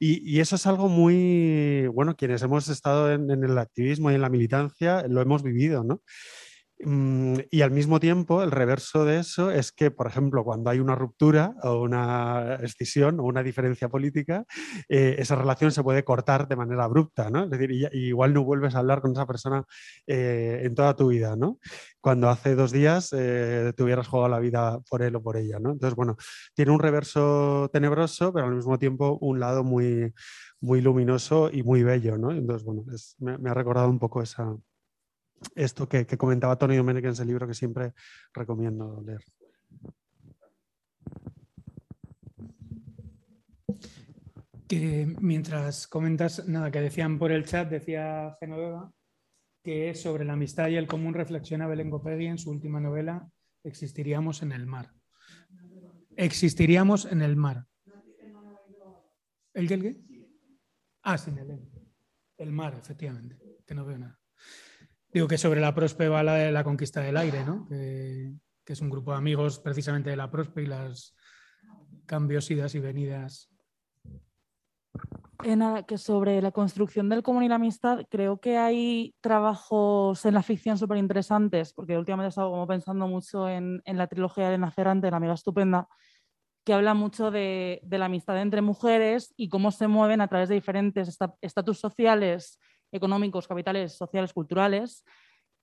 Y, 0.00 0.40
eso 0.40 0.56
es 0.56 0.66
algo 0.66 0.88
muy, 0.88 1.86
bueno, 1.86 2.16
quienes 2.16 2.42
hemos 2.42 2.68
estado 2.68 3.12
en, 3.12 3.30
en, 3.30 3.44
el 3.44 3.56
activismo 3.56 4.10
y 4.10 4.14
en 4.16 4.22
la 4.22 4.28
militancia 4.28 5.06
lo 5.08 5.22
hemos 5.22 5.44
vivido, 5.44 5.84
¿no? 5.84 6.02
Mm, 6.86 7.36
y 7.50 7.62
al 7.62 7.70
mismo 7.70 7.98
tiempo, 7.98 8.42
el 8.42 8.50
reverso 8.50 9.06
de 9.06 9.18
eso 9.18 9.50
es 9.50 9.72
que, 9.72 9.90
por 9.90 10.06
ejemplo, 10.06 10.44
cuando 10.44 10.68
hay 10.68 10.80
una 10.80 10.94
ruptura 10.94 11.54
o 11.62 11.80
una 11.82 12.56
escisión 12.62 13.20
o 13.20 13.24
una 13.24 13.42
diferencia 13.42 13.88
política, 13.88 14.44
eh, 14.88 15.16
esa 15.18 15.34
relación 15.34 15.72
se 15.72 15.82
puede 15.82 16.04
cortar 16.04 16.46
de 16.46 16.56
manera 16.56 16.84
abrupta, 16.84 17.30
¿no? 17.30 17.44
Es 17.44 17.50
decir, 17.50 17.70
igual 17.92 18.34
no 18.34 18.44
vuelves 18.44 18.74
a 18.74 18.80
hablar 18.80 19.00
con 19.00 19.12
esa 19.12 19.24
persona 19.26 19.64
eh, 20.06 20.60
en 20.64 20.74
toda 20.74 20.94
tu 20.94 21.08
vida, 21.08 21.36
¿no? 21.36 21.58
Cuando 22.00 22.28
hace 22.28 22.54
dos 22.54 22.70
días 22.70 23.14
eh, 23.16 23.72
te 23.74 23.82
hubieras 23.82 24.06
jugado 24.08 24.28
la 24.28 24.38
vida 24.40 24.78
por 24.90 25.02
él 25.02 25.16
o 25.16 25.22
por 25.22 25.38
ella, 25.38 25.58
¿no? 25.60 25.70
Entonces, 25.72 25.96
bueno, 25.96 26.16
tiene 26.54 26.72
un 26.72 26.80
reverso 26.80 27.70
tenebroso, 27.72 28.32
pero 28.32 28.46
al 28.46 28.54
mismo 28.54 28.78
tiempo 28.78 29.16
un 29.22 29.40
lado 29.40 29.64
muy, 29.64 30.12
muy 30.60 30.82
luminoso 30.82 31.50
y 31.50 31.62
muy 31.62 31.82
bello, 31.82 32.18
¿no? 32.18 32.30
Entonces, 32.32 32.66
bueno, 32.66 32.84
me 33.40 33.50
ha 33.50 33.54
recordado 33.54 33.88
un 33.88 33.98
poco 33.98 34.20
esa, 34.22 34.54
esto 35.54 35.88
que, 35.88 36.06
comentaba 36.06 36.56
Tony 36.56 36.76
Domenech 36.76 37.04
en 37.04 37.10
ese 37.10 37.24
libro 37.24 37.46
que 37.46 37.54
siempre 37.54 37.92
recomiendo 38.32 39.02
leer. 39.04 39.24
Que 44.66 45.14
mientras 45.20 45.86
comentas, 45.86 46.48
nada, 46.48 46.70
que 46.70 46.80
decían 46.80 47.18
por 47.18 47.32
el 47.32 47.44
chat, 47.44 47.68
decía 47.68 48.36
Genoveva, 48.40 48.92
que 49.62 49.94
sobre 49.94 50.24
la 50.24 50.32
amistad 50.32 50.68
y 50.68 50.76
el 50.76 50.86
común 50.86 51.14
reflexiona 51.14 51.66
Belén 51.66 51.90
Gopegui 51.90 52.26
en 52.26 52.38
su 52.38 52.50
última 52.50 52.80
novela, 52.80 53.30
Existiríamos 53.64 54.42
en 54.42 54.52
el 54.52 54.66
mar. 54.66 54.92
Existiríamos 56.16 57.06
en 57.06 57.22
el 57.22 57.34
mar. 57.34 57.66
¿El 59.54 59.66
qué? 59.66 59.74
El 59.74 59.82
qué? 59.82 60.04
Ah, 61.02 61.16
sin 61.16 61.38
el 61.38 61.60
El 62.36 62.52
mar, 62.52 62.74
efectivamente, 62.74 63.38
que 63.66 63.74
no 63.74 63.86
veo 63.86 63.98
nada. 63.98 64.20
Digo 65.14 65.28
que 65.28 65.38
sobre 65.38 65.60
la 65.60 65.72
Prospe 65.72 66.08
va 66.08 66.24
la 66.24 66.50
la 66.50 66.64
conquista 66.64 67.00
del 67.00 67.16
aire, 67.16 67.44
¿no? 67.44 67.68
que, 67.68 68.34
es 68.66 68.80
un 68.80 68.90
grupo 68.90 69.12
de 69.12 69.18
amigos 69.18 69.60
precisamente 69.60 70.10
de 70.10 70.16
la 70.16 70.28
Prospe 70.28 70.62
y 70.62 70.66
las 70.66 71.14
cambios, 72.04 72.50
idas 72.50 72.74
y 72.74 72.80
venidas. 72.80 73.48
Eh, 75.44 75.56
que 75.86 75.98
sobre 75.98 76.42
la 76.42 76.50
construcción 76.50 77.08
del 77.08 77.22
común 77.22 77.44
y 77.44 77.48
la 77.48 77.54
amistad, 77.54 78.00
creo 78.10 78.40
que 78.40 78.58
hay 78.58 79.14
trabajos 79.20 80.24
en 80.26 80.34
la 80.34 80.42
ficción 80.42 80.78
súper 80.78 80.98
interesantes, 80.98 81.72
porque 81.72 81.96
últimamente 81.96 82.26
he 82.26 82.30
estado 82.30 82.50
como 82.50 82.66
pensando 82.66 83.06
mucho 83.06 83.48
en, 83.48 83.82
la 83.86 84.08
trilogía 84.08 84.50
de 84.50 84.58
Nacerante, 84.58 85.12
La 85.12 85.18
amiga 85.18 85.34
estupenda, 85.34 85.86
que 86.64 86.72
habla 86.72 86.94
mucho 86.94 87.30
de, 87.30 87.78
de, 87.84 87.98
la 87.98 88.06
amistad 88.06 88.40
entre 88.42 88.62
mujeres 88.62 89.32
y 89.36 89.48
cómo 89.48 89.70
se 89.70 89.86
mueven 89.86 90.20
a 90.20 90.26
través 90.28 90.48
de 90.48 90.56
diferentes 90.56 91.16
estatus 91.40 91.78
sociales 91.78 92.58
económicos, 92.94 93.48
capitales, 93.48 93.92
sociales, 93.92 94.32
culturales, 94.32 95.04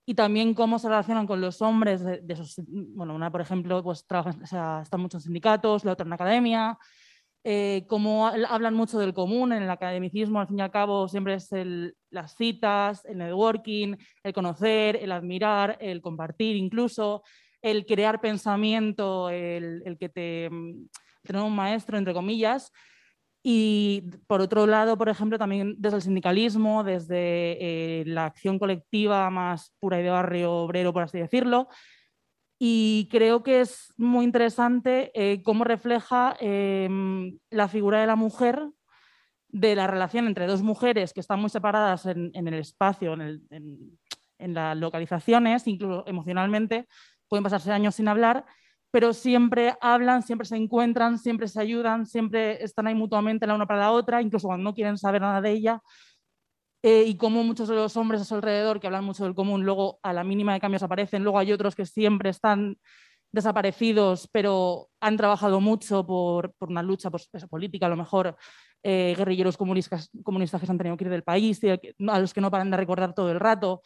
y 0.05 0.13
también 0.13 0.53
cómo 0.53 0.79
se 0.79 0.89
relacionan 0.89 1.27
con 1.27 1.41
los 1.41 1.61
hombres 1.61 2.03
de, 2.03 2.21
esos, 2.27 2.55
bueno, 2.67 3.15
una, 3.15 3.31
por 3.31 3.41
ejemplo, 3.41 3.81
pues 3.83 4.05
trabaja, 4.05 4.37
o 4.41 4.45
sea, 4.45 4.79
está 4.81 4.97
mucho 4.97 5.17
en 5.17 5.21
sindicatos, 5.21 5.85
la 5.85 5.93
otra 5.93 6.05
en 6.05 6.13
academia, 6.13 6.77
eh, 7.43 7.85
cómo 7.87 8.27
hablan 8.27 8.73
mucho 8.73 8.99
del 8.99 9.13
común, 9.13 9.53
en 9.53 9.63
el 9.63 9.69
academicismo, 9.69 10.39
al 10.39 10.47
fin 10.47 10.59
y 10.59 10.61
al 10.61 10.71
cabo, 10.71 11.07
siempre 11.07 11.35
es 11.35 11.49
las 12.09 12.35
citas, 12.35 13.05
el 13.05 13.19
networking, 13.19 13.95
el 14.23 14.33
conocer, 14.33 14.97
el 14.97 15.11
admirar, 15.11 15.77
el 15.79 16.01
compartir 16.01 16.55
incluso, 16.55 17.23
el 17.61 17.85
crear 17.85 18.19
pensamiento, 18.19 19.29
el, 19.29 19.83
el 19.85 19.97
que 19.97 20.09
te 20.09 20.49
mm, 20.49 20.87
tener 21.23 21.41
un 21.41 21.55
maestro, 21.55 21.97
entre 21.97 22.13
comillas, 22.13 22.71
y 23.43 24.03
por 24.27 24.41
otro 24.41 24.67
lado, 24.67 24.97
por 24.97 25.09
ejemplo, 25.09 25.39
también 25.39 25.75
desde 25.79 25.97
el 25.97 26.01
sindicalismo, 26.03 26.83
desde 26.83 28.01
eh, 28.01 28.03
la 28.05 28.25
acción 28.25 28.59
colectiva 28.59 29.29
más 29.31 29.73
pura 29.79 29.99
y 29.99 30.03
de 30.03 30.11
barrio 30.11 30.53
obrero, 30.53 30.93
por 30.93 31.03
así 31.03 31.17
decirlo. 31.17 31.67
Y 32.59 33.07
creo 33.09 33.41
que 33.41 33.61
es 33.61 33.91
muy 33.97 34.25
interesante 34.25 35.11
eh, 35.15 35.41
cómo 35.41 35.63
refleja 35.63 36.35
em, 36.39 37.39
la 37.49 37.67
figura 37.67 37.99
de 37.99 38.05
la 38.05 38.15
mujer, 38.15 38.69
de 39.47 39.75
la 39.75 39.87
relación 39.87 40.27
entre 40.27 40.45
dos 40.45 40.61
mujeres 40.61 41.11
que 41.11 41.19
están 41.19 41.39
muy 41.39 41.49
separadas 41.49 42.05
en, 42.05 42.31
el 42.35 42.53
espacio, 42.53 43.13
en, 43.13 43.41
en 44.37 44.53
las 44.53 44.77
localizaciones, 44.77 45.67
incluso 45.67 46.03
emocionalmente, 46.05 46.87
pueden 47.27 47.43
pasarse 47.43 47.71
años 47.71 47.95
sin 47.95 48.07
hablar, 48.07 48.45
pero 48.91 49.13
siempre 49.13 49.75
hablan, 49.79 50.21
siempre 50.21 50.45
se 50.45 50.57
encuentran, 50.57 51.17
siempre 51.17 51.47
se 51.47 51.61
ayudan, 51.61 52.05
siempre 52.05 52.63
están 52.63 52.87
ahí 52.87 52.95
mutuamente 52.95 53.47
la 53.47 53.55
una 53.55 53.65
para 53.65 53.79
la 53.79 53.91
otra, 53.91 54.21
incluso 54.21 54.47
cuando 54.47 54.65
no 54.65 54.73
quieren 54.73 54.97
saber 54.97 55.21
nada 55.21 55.41
de 55.41 55.51
ella. 55.51 55.81
Eh, 56.83 57.05
y 57.07 57.15
como 57.15 57.43
muchos 57.43 57.69
de 57.69 57.75
los 57.75 57.95
hombres 57.95 58.21
a 58.21 58.25
su 58.25 58.35
alrededor 58.35 58.79
que 58.79 58.87
hablan 58.87 59.05
mucho 59.05 59.23
del 59.23 59.35
común, 59.35 59.63
luego 59.63 59.99
a 60.03 60.13
la 60.13 60.23
mínima 60.23 60.53
de 60.53 60.59
cambios 60.59 60.83
aparecen, 60.83 61.23
luego 61.23 61.39
hay 61.39 61.51
otros 61.53 61.75
que 61.75 61.85
siempre 61.85 62.31
están 62.31 62.77
desaparecidos, 63.31 64.27
pero 64.31 64.89
han 64.99 65.15
trabajado 65.15 65.61
mucho 65.61 66.05
por, 66.05 66.53
por 66.55 66.69
una 66.69 66.83
lucha 66.83 67.09
por, 67.09 67.21
política, 67.49 67.85
a 67.85 67.89
lo 67.89 67.95
mejor 67.95 68.35
eh, 68.83 69.13
guerrilleros 69.15 69.57
comunistas, 69.57 70.09
comunistas 70.23 70.59
que 70.59 70.65
se 70.65 70.71
han 70.71 70.77
tenido 70.77 70.97
que 70.97 71.05
ir 71.05 71.11
del 71.11 71.23
país, 71.23 71.63
y 71.63 71.69
a 71.69 72.19
los 72.19 72.33
que 72.33 72.41
no 72.41 72.51
paran 72.51 72.71
de 72.71 72.77
recordar 72.77 73.13
todo 73.13 73.31
el 73.31 73.39
rato 73.39 73.81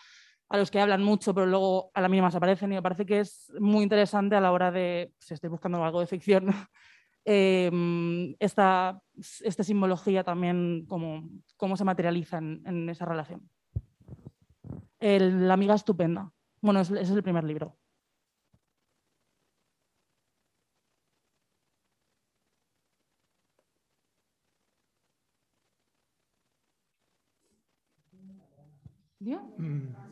a 0.49 0.57
los 0.57 0.71
que 0.71 0.79
hablan 0.79 1.03
mucho, 1.03 1.33
pero 1.33 1.45
luego 1.45 1.91
a 1.93 2.01
la 2.01 2.09
mínima 2.09 2.31
se 2.31 2.37
aparecen 2.37 2.71
y 2.71 2.75
me 2.75 2.81
parece 2.81 3.05
que 3.05 3.19
es 3.19 3.51
muy 3.59 3.83
interesante 3.83 4.35
a 4.35 4.41
la 4.41 4.51
hora 4.51 4.71
de, 4.71 5.13
si 5.19 5.33
estoy 5.33 5.49
buscando 5.49 5.83
algo 5.83 5.99
de 5.99 6.07
ficción, 6.07 6.47
em, 7.25 8.35
esta, 8.39 9.01
esta, 9.41 9.63
simbología 9.63 10.23
también, 10.23 10.85
cómo, 10.87 11.77
se 11.77 11.83
materializa 11.83 12.37
en, 12.37 12.89
esa 12.89 13.05
relación. 13.05 13.49
la 14.99 15.53
amiga 15.53 15.75
estupenda. 15.75 16.31
Bueno, 16.61 16.81
ese 16.81 16.99
es 17.01 17.09
el 17.11 17.23
primer 17.23 17.43
libro. 17.43 17.77
Mm. 29.57 30.04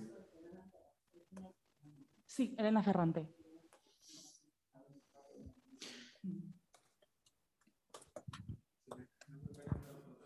Sí, 2.33 2.55
Elena 2.57 2.81
Ferrante. 2.81 3.29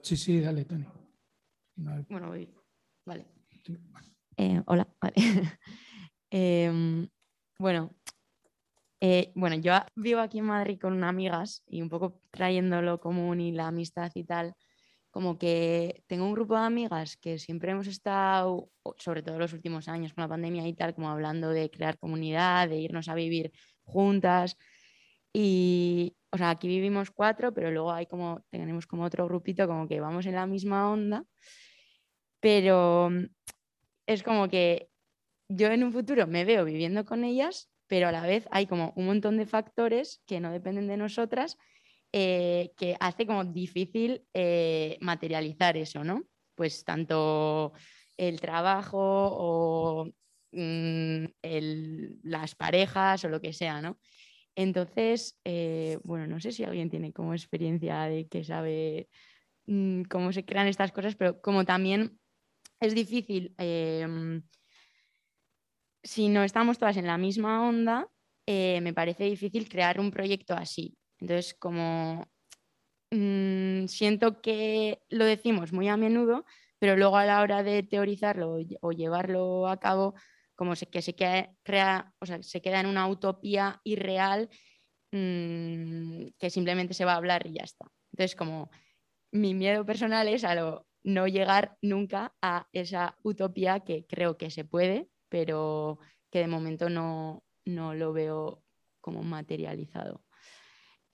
Sí, 0.02 0.16
sí, 0.16 0.40
dale, 0.40 0.64
Tony. 0.64 0.86
Bueno, 2.08 2.30
voy. 2.30 2.50
Vale. 3.06 3.28
Eh, 4.38 4.62
hola, 4.68 4.88
vale. 5.02 5.16
Em, 6.30 7.10
bueno, 7.60 7.94
eh, 9.02 9.34
bueno, 9.36 9.58
yo 9.58 9.74
vivo 9.96 10.22
aquí 10.22 10.40
en 10.40 10.46
Madrid 10.46 10.80
con 10.80 10.94
unas 10.94 11.10
amigas 11.10 11.64
y 11.68 11.82
un 11.82 11.90
poco 11.90 12.22
trayendo 12.32 12.82
lo 12.82 13.02
común 13.02 13.42
y 13.42 13.52
la 13.52 13.68
amistad 13.68 14.12
y 14.16 14.24
tal 14.24 14.56
como 15.18 15.40
que 15.40 16.04
tengo 16.06 16.26
un 16.26 16.34
grupo 16.34 16.54
de 16.54 16.68
amigas 16.68 17.18
que 17.18 17.40
siempre 17.40 17.72
hemos 17.72 17.88
estado, 17.88 18.70
sobre 18.98 19.24
todo 19.24 19.40
los 19.40 19.52
últimos 19.52 19.88
años 19.88 20.14
con 20.14 20.22
la 20.22 20.28
pandemia 20.28 20.68
y 20.68 20.76
tal, 20.76 20.94
como 20.94 21.10
hablando 21.10 21.50
de 21.50 21.72
crear 21.72 21.98
comunidad, 21.98 22.70
de 22.70 22.78
irnos 22.78 23.10
a 23.10 23.16
vivir 23.16 23.52
juntas. 23.84 24.58
Y, 25.34 26.16
o 26.30 26.38
sea, 26.38 26.52
aquí 26.52 26.68
vivimos 26.68 27.10
cuatro, 27.10 27.52
pero 27.52 27.72
luego 27.72 27.92
hay 27.92 28.06
como, 28.06 28.46
tenemos 28.52 28.86
como 28.86 29.06
otro 29.06 29.26
grupito 29.26 29.66
como 29.66 29.88
que 29.88 30.00
vamos 30.00 30.28
en 30.28 30.36
la 30.36 30.46
misma 30.46 30.92
onda, 30.92 31.24
pero 32.40 33.10
mm, 33.10 33.26
es 34.06 34.22
como 34.22 34.48
que 34.50 34.88
yo 35.50 35.70
en 35.70 35.84
un 35.84 35.94
futuro 35.94 36.28
me 36.28 36.46
veo 36.46 36.64
viviendo 36.64 37.06
con 37.06 37.24
ellas, 37.24 37.72
pero 37.88 38.08
a 38.08 38.12
la 38.12 38.22
vez 38.22 38.48
hay 38.52 38.68
como 38.68 38.94
un 38.96 39.08
montón 39.08 39.38
de 39.38 39.48
factores 39.48 40.22
que 40.28 40.40
no 40.40 40.52
dependen 40.52 40.86
de 40.86 40.98
nosotras 40.98 41.58
eh, 42.14 42.72
que 42.78 42.96
hace 43.00 43.26
como 43.26 43.44
difícil 43.44 44.24
eh, 44.34 44.98
materializar 45.02 45.76
eso, 45.76 46.04
¿no? 46.04 46.24
Pues 46.56 46.86
tanto 46.86 47.74
el 48.16 48.40
trabajo 48.40 48.98
o 49.00 50.10
mm, 50.54 51.26
las 52.24 52.56
parejas 52.56 53.26
o 53.26 53.30
lo 53.30 53.42
que 53.42 53.52
sea, 53.52 53.82
¿no? 53.82 54.00
Entonces, 54.56 55.38
eh, 55.44 56.00
bueno, 56.04 56.28
no 56.28 56.40
sé 56.40 56.52
si 56.54 56.64
alguien 56.64 56.90
tiene 56.90 57.12
como 57.14 57.34
experiencia 57.34 58.04
de 58.04 58.28
que 58.28 58.44
sabe 58.44 59.10
mm, 59.66 60.04
cómo 60.04 60.32
se 60.32 60.46
crean 60.46 60.68
estas 60.68 60.94
cosas, 60.94 61.16
pero 61.16 61.42
como 61.42 61.66
también 61.66 62.18
es 62.80 62.96
difícil, 62.96 63.54
em, 63.58 64.44
si 66.04 66.30
no 66.30 66.44
estamos 66.44 66.78
todas 66.78 66.98
en 66.98 67.08
la 67.08 67.18
misma 67.18 67.68
onda, 67.68 68.08
me 68.48 68.94
parece 68.94 69.26
difícil 69.26 69.68
crear 69.68 70.00
un 70.00 70.10
proyecto 70.10 70.54
así. 70.56 70.98
Entonces, 71.20 71.54
como 71.56 72.28
mm, 73.12 73.88
siento 73.88 74.42
que 74.42 75.02
lo 75.10 75.26
decimos 75.26 75.74
muy 75.74 75.88
a 75.90 75.98
menudo, 75.98 76.46
pero 76.80 76.96
luego 76.96 77.18
a 77.18 77.26
la 77.26 77.42
hora 77.42 77.64
de 77.64 77.84
teorizarlo 77.84 78.58
o 78.82 78.92
llevarlo 78.92 79.68
a 79.68 79.80
cabo, 79.80 80.16
como 80.56 80.74
que 80.76 81.02
se 81.02 81.16
queda, 81.16 81.52
crea, 81.64 82.14
o 82.20 82.26
sea, 82.26 82.42
se 82.44 82.62
queda 82.62 82.80
en 82.80 82.88
una 82.88 83.08
utopía 83.08 83.82
irreal 83.84 84.50
mm, 85.12 86.28
que 86.38 86.50
simplemente 86.50 86.94
se 86.94 87.06
va 87.06 87.14
a 87.14 87.18
hablar 87.18 87.48
y 87.48 87.54
ya 87.54 87.64
está. 87.64 87.86
Entonces, 88.12 88.36
como 88.36 88.70
mi 89.32 89.54
miedo 89.54 89.86
personal 89.86 90.28
es 90.28 90.44
a 90.44 90.84
no 91.04 91.28
llegar 91.28 91.78
nunca 91.82 92.36
a 92.42 92.68
esa 92.74 93.18
utopía 93.24 93.82
que 93.82 94.06
creo 94.06 94.38
que 94.38 94.50
se 94.52 94.66
puede, 94.66 95.10
pero 95.30 96.00
que 96.32 96.40
de 96.40 96.48
momento 96.48 96.90
no, 96.90 97.44
no 97.66 97.94
lo 97.94 98.14
veo 98.14 98.64
como 99.02 99.24
materializado. 99.24 100.27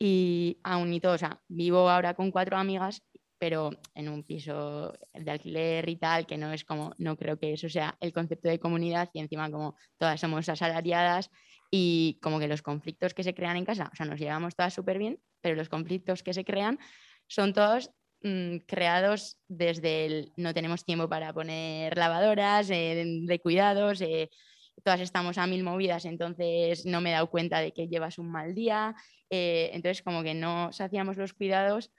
Y 0.05 0.59
aún 0.63 0.91
y 0.93 0.99
todo, 0.99 1.13
o 1.13 1.17
sea, 1.17 1.39
vivo 1.47 1.89
ahora 1.89 2.13
con 2.13 2.29
cuatro 2.29 2.57
amigas 2.57 3.01
pero 3.43 3.71
en 3.93 4.07
un 4.07 4.23
piso 4.23 4.93
de 5.13 5.29
alquiler 5.29 5.89
y 5.89 5.97
tal, 5.97 6.25
que 6.25 6.37
no 6.37 6.53
es 6.53 6.63
como, 6.63 6.93
no 6.97 7.17
creo 7.17 7.37
que 7.37 7.51
eso 7.51 7.67
sea 7.67 7.97
el 7.99 8.13
concepto 8.13 8.47
de 8.47 8.57
comunidad 8.57 9.09
y 9.11 9.19
encima 9.19 9.51
como 9.51 9.75
todas 9.97 10.21
somos 10.21 10.47
asalariadas 10.47 11.29
y 11.69 12.19
como 12.21 12.39
que 12.39 12.47
los 12.47 12.61
conflictos 12.61 13.13
que 13.13 13.21
se 13.21 13.33
crean 13.33 13.57
en 13.57 13.65
casa, 13.65 13.89
o 13.91 13.95
sea, 13.97 14.05
nos 14.05 14.17
llevamos 14.17 14.55
todas 14.55 14.73
súper 14.73 14.97
bien, 14.97 15.19
pero 15.41 15.57
los 15.57 15.67
conflictos 15.67 16.23
que 16.23 16.33
se 16.33 16.45
crean 16.45 16.79
son 17.27 17.51
todos 17.51 17.91
mm, 18.21 18.59
creados 18.65 19.37
desde 19.49 20.05
el 20.05 20.31
no 20.37 20.53
tenemos 20.53 20.85
tiempo 20.85 21.09
para 21.09 21.33
poner 21.33 21.97
lavadoras, 21.97 22.69
eh, 22.69 23.03
de 23.05 23.39
cuidados, 23.39 23.99
eh, 23.99 24.29
todas 24.83 25.01
estamos 25.01 25.37
a 25.37 25.47
mil 25.47 25.63
movidas, 25.63 26.05
entonces 26.05 26.85
no 26.85 27.01
me 27.01 27.09
he 27.09 27.13
dado 27.13 27.29
cuenta 27.29 27.59
de 27.59 27.73
que 27.73 27.87
llevas 27.87 28.17
un 28.17 28.31
mal 28.31 28.55
día, 28.55 28.95
eh, 29.29 29.69
entonces 29.73 30.01
como 30.01 30.23
que 30.23 30.33
no 30.33 30.69
hacíamos 30.77 31.17
los 31.17 31.33
cuidados 31.33 31.91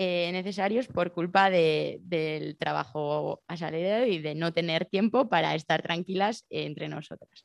eh, 0.00 0.30
necesarios 0.32 0.86
por 0.86 1.12
culpa 1.12 1.50
del 1.50 2.56
trabajo 2.56 3.42
asalariado 3.48 4.06
y 4.06 4.20
de 4.20 4.34
no 4.34 4.52
tener 4.52 4.86
tiempo 4.86 5.28
para 5.28 5.54
estar 5.54 5.82
tranquilas 5.82 6.46
entre 6.50 6.88
nosotras. 6.88 7.44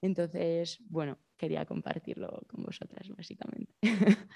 Entonces, 0.00 0.78
bueno, 0.88 1.18
quería 1.36 1.64
compartirlo 1.64 2.42
con 2.48 2.64
vosotras, 2.64 3.08
básicamente. 3.08 3.72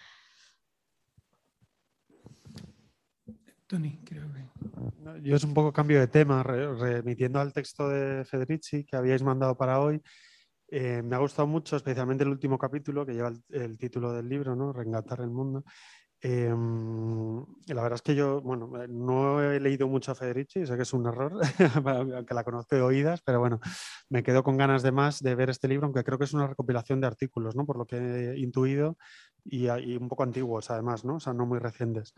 Tony, 3.67 3.99
creo 4.05 4.27
que. 4.33 5.23
Yo 5.23 5.37
es 5.37 5.45
un 5.45 5.55
poco 5.55 5.73
cambio 5.73 5.99
de 5.99 6.07
tema, 6.07 6.43
remitiendo 6.43 7.41
al 7.41 7.53
texto 7.53 7.89
de 7.89 8.25
Federici 8.25 8.85
que 8.85 8.97
habíais 8.97 9.23
mandado 9.23 9.57
para 9.57 9.81
hoy. 9.81 10.01
Eh, 10.69 11.03
me 11.03 11.17
ha 11.17 11.19
gustado 11.19 11.47
mucho, 11.47 11.77
especialmente 11.77 12.25
el 12.25 12.31
último 12.31 12.59
capítulo 12.59 13.07
que 13.07 13.15
lleva 13.15 13.33
el, 13.51 13.79
título 13.79 14.13
del 14.13 14.29
libro, 14.29 14.55
¿no? 14.55 14.73
Reengatar 14.73 15.21
el 15.21 15.31
mundo. 15.31 15.65
Em, 16.21 17.39
la 17.67 17.83
verdad 17.83 17.95
es 17.95 18.03
que 18.03 18.15
yo, 18.15 18.41
bueno, 18.41 18.71
no 18.89 19.43
he 19.43 19.61
leído 19.61 19.87
mucho 19.87 20.13
a 20.13 20.15
Federici, 20.15 20.67
sé 20.67 20.77
que 20.77 20.83
es 20.83 20.93
un 20.93 21.07
error, 21.07 21.33
aunque 21.85 22.35
la 22.35 22.43
conozco 22.43 22.75
de 22.75 22.83
oídas, 22.83 23.21
pero 23.23 23.39
bueno, 23.39 23.61
me 24.09 24.23
quedo 24.23 24.43
con 24.43 24.57
ganas 24.57 24.83
de 24.83 24.93
más 24.93 25.21
de 25.21 25.35
ver 25.35 25.51
este 25.51 25.69
libro, 25.69 25.87
aunque 25.87 26.05
creo 26.05 26.19
que 26.19 26.25
es 26.25 26.33
una 26.33 26.47
recopilación 26.47 27.01
de 27.01 27.07
artículos, 27.07 27.55
¿no? 27.55 27.67
Por 27.67 27.77
lo 27.79 27.87
que 27.87 27.97
he 27.97 28.39
intuido 28.39 28.97
y, 29.51 29.97
un 29.97 30.09
poco 30.09 30.23
antiguos 30.23 30.71
además, 30.71 31.05
¿no? 31.05 31.17
O 31.17 31.21
sea, 31.21 31.33
no 31.33 31.47
muy 31.47 31.59
recientes. 31.59 32.15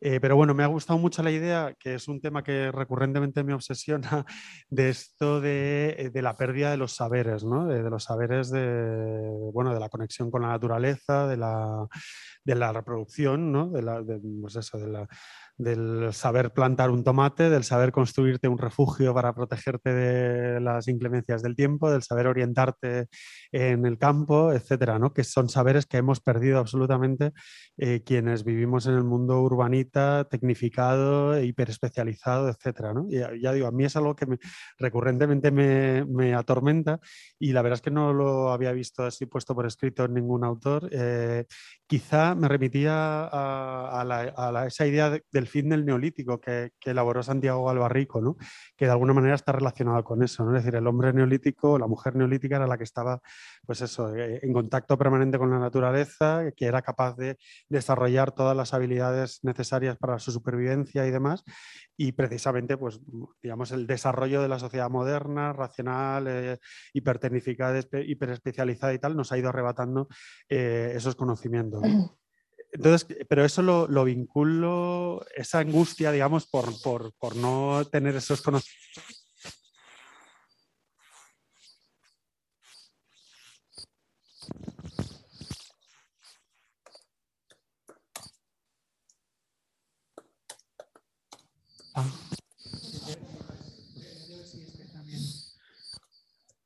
Eh, 0.00 0.20
pero 0.20 0.36
bueno, 0.36 0.54
me 0.54 0.64
ha 0.64 0.66
gustado 0.66 0.98
mucho 0.98 1.22
la 1.22 1.30
idea, 1.30 1.74
que 1.78 1.94
es 1.94 2.08
un 2.08 2.20
tema 2.20 2.42
que 2.42 2.70
recurrentemente 2.72 3.44
me 3.44 3.54
obsesiona, 3.54 4.24
de 4.68 4.88
esto 4.88 5.40
de, 5.40 5.96
eh, 5.98 6.10
de 6.10 6.22
la 6.22 6.36
pérdida 6.36 6.70
de 6.70 6.76
los 6.76 6.92
saberes, 6.92 7.44
¿no? 7.44 7.66
De, 7.66 7.82
de, 7.82 7.90
los 7.90 8.04
saberes 8.04 8.50
de, 8.50 9.28
bueno, 9.52 9.74
de 9.74 9.80
la 9.80 9.88
conexión 9.88 10.30
con 10.30 10.42
la 10.42 10.48
naturaleza, 10.48 11.26
de 11.26 11.36
la, 11.36 11.86
de 12.44 12.54
la 12.54 12.72
reproducción, 12.72 13.52
¿no? 13.52 13.70
De 13.70 13.82
la, 13.82 14.02
pues 14.40 14.56
eso, 14.56 14.78
de 14.78 14.88
la, 14.88 15.08
del 15.60 16.12
saber 16.12 16.52
plantar 16.52 16.90
un 16.90 17.04
tomate, 17.04 17.50
del 17.50 17.64
saber 17.64 17.92
construirte 17.92 18.48
un 18.48 18.58
refugio 18.58 19.12
para 19.12 19.34
protegerte 19.34 19.92
de 19.92 20.60
las 20.60 20.88
inclemencias 20.88 21.42
del 21.42 21.54
tiempo, 21.54 21.90
del 21.90 22.02
saber 22.02 22.26
orientarte 22.26 23.08
en 23.52 23.84
el 23.84 23.98
campo, 23.98 24.52
etcétera, 24.52 24.98
¿no? 24.98 25.12
que 25.12 25.24
son 25.24 25.48
saberes 25.48 25.86
que 25.86 25.98
hemos 25.98 26.20
perdido 26.20 26.58
absolutamente 26.58 27.32
eh, 27.76 28.02
quienes 28.04 28.44
vivimos 28.44 28.86
en 28.86 28.94
el 28.94 29.04
mundo 29.04 29.40
urbanita, 29.40 30.26
tecnificado, 30.30 31.40
hiperespecializado, 31.40 32.48
etcétera. 32.48 32.94
¿no? 32.94 33.06
Y 33.08 33.18
ya 33.40 33.52
digo, 33.52 33.66
a 33.66 33.72
mí 33.72 33.84
es 33.84 33.96
algo 33.96 34.16
que 34.16 34.26
recurrentemente 34.78 35.50
me, 35.50 36.34
atormenta 36.34 37.00
y 37.38 37.52
la 37.52 37.62
verdad 37.62 37.78
es 37.78 37.82
que 37.82 37.90
no 37.90 38.12
lo 38.12 38.52
había 38.52 38.72
visto 38.72 39.02
así 39.02 39.26
puesto 39.26 39.54
por 39.54 39.66
escrito 39.66 40.04
en 40.04 40.14
ningún 40.14 40.44
autor. 40.44 40.88
Eh, 40.92 41.44
quizá 41.86 42.34
me 42.34 42.48
remitía 42.48 43.28
a, 43.30 44.64
esa 44.66 44.86
idea 44.86 45.10
del 45.10 45.46
fin 45.50 45.68
del 45.68 45.84
neolítico 45.84 46.40
que, 46.40 46.72
elaboró 46.84 47.22
Santiago 47.22 47.68
Albarrico, 47.68 48.20
¿no? 48.20 48.36
que 48.76 48.86
de 48.86 48.90
alguna 48.90 49.12
manera 49.12 49.34
está 49.34 49.52
relacionado 49.52 50.02
con 50.02 50.22
eso. 50.22 50.44
¿no? 50.44 50.56
Es 50.56 50.64
decir, 50.64 50.76
el 50.76 50.86
hombre 50.86 51.12
neolítico, 51.12 51.78
la 51.78 51.86
mujer 51.86 52.16
neolítica 52.16 52.56
era 52.56 52.66
la 52.66 52.78
que 52.78 52.84
estaba 52.84 53.20
pues 53.66 53.82
eso, 53.82 54.14
eh, 54.16 54.40
en 54.42 54.52
contacto 54.52 54.96
permanente 54.96 55.38
con 55.38 55.50
la 55.50 55.58
naturaleza, 55.58 56.50
que 56.56 56.66
era 56.66 56.82
capaz 56.82 57.16
de 57.16 57.36
desarrollar 57.68 58.32
todas 58.32 58.56
las 58.56 58.74
habilidades 58.74 59.40
necesarias 59.42 59.96
para 59.96 60.18
su 60.18 60.32
supervivencia 60.32 61.06
y 61.06 61.10
demás. 61.10 61.44
Y 61.96 62.12
precisamente, 62.12 62.78
pues, 62.78 63.00
digamos, 63.42 63.72
el 63.72 63.86
desarrollo 63.86 64.40
de 64.40 64.48
la 64.48 64.58
sociedad 64.58 64.88
moderna, 64.88 65.52
racional, 65.52 66.26
eh, 66.28 66.58
hipertecnificada, 66.94 67.80
hiperespecializada 68.06 68.94
y 68.94 68.98
tal, 68.98 69.16
nos 69.16 69.32
ha 69.32 69.38
ido 69.38 69.50
arrebatando 69.50 70.08
eh, 70.48 70.92
esos 70.94 71.14
conocimientos. 71.14 71.82
Entonces, 72.72 73.06
pero 73.28 73.44
eso 73.44 73.62
lo, 73.62 73.88
lo, 73.88 74.04
vinculo, 74.04 75.24
esa 75.34 75.58
angustia, 75.58 76.12
digamos, 76.12 76.46
por, 76.46 76.80
por, 76.82 77.12
por 77.14 77.34
no 77.36 77.84
tener 77.90 78.14
esos 78.16 78.42
conocimientos. 78.42 79.26
Ah. 91.94 92.08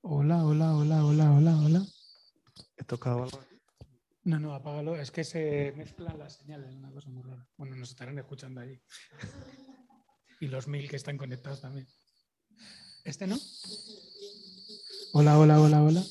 Hola, 0.03 0.45
hola, 0.45 0.75
hola, 0.75 1.05
hola, 1.05 1.33
hola, 1.33 1.57
hola. 1.57 1.87
He 2.77 2.85
tocado 2.85 3.25
algo. 3.25 3.54
No, 4.25 4.41
no, 4.41 4.55
apágalo. 4.55 4.97
Es 4.97 5.11
que 5.11 5.23
se 5.23 5.73
mezclan 5.77 6.19
las 6.19 6.35
señales, 6.35 6.75
una 6.75 6.91
cosa 6.91 7.11
muy 7.11 7.23
rara. 7.23 7.47
Bueno, 7.59 7.77
nos 7.77 7.91
estarán 7.91 8.19
escuchando 8.19 8.61
ahí. 8.61 8.81
y 10.41 10.49
los 10.49 10.67
mil 10.67 10.89
que 10.89 10.97
están 10.97 11.19
conectados 11.19 11.61
también. 11.61 11.87
¿Este 13.05 13.27
no? 13.27 13.39
Hola, 15.13 15.39
hola, 15.39 15.61
hola, 15.61 15.83
hola. 15.83 16.05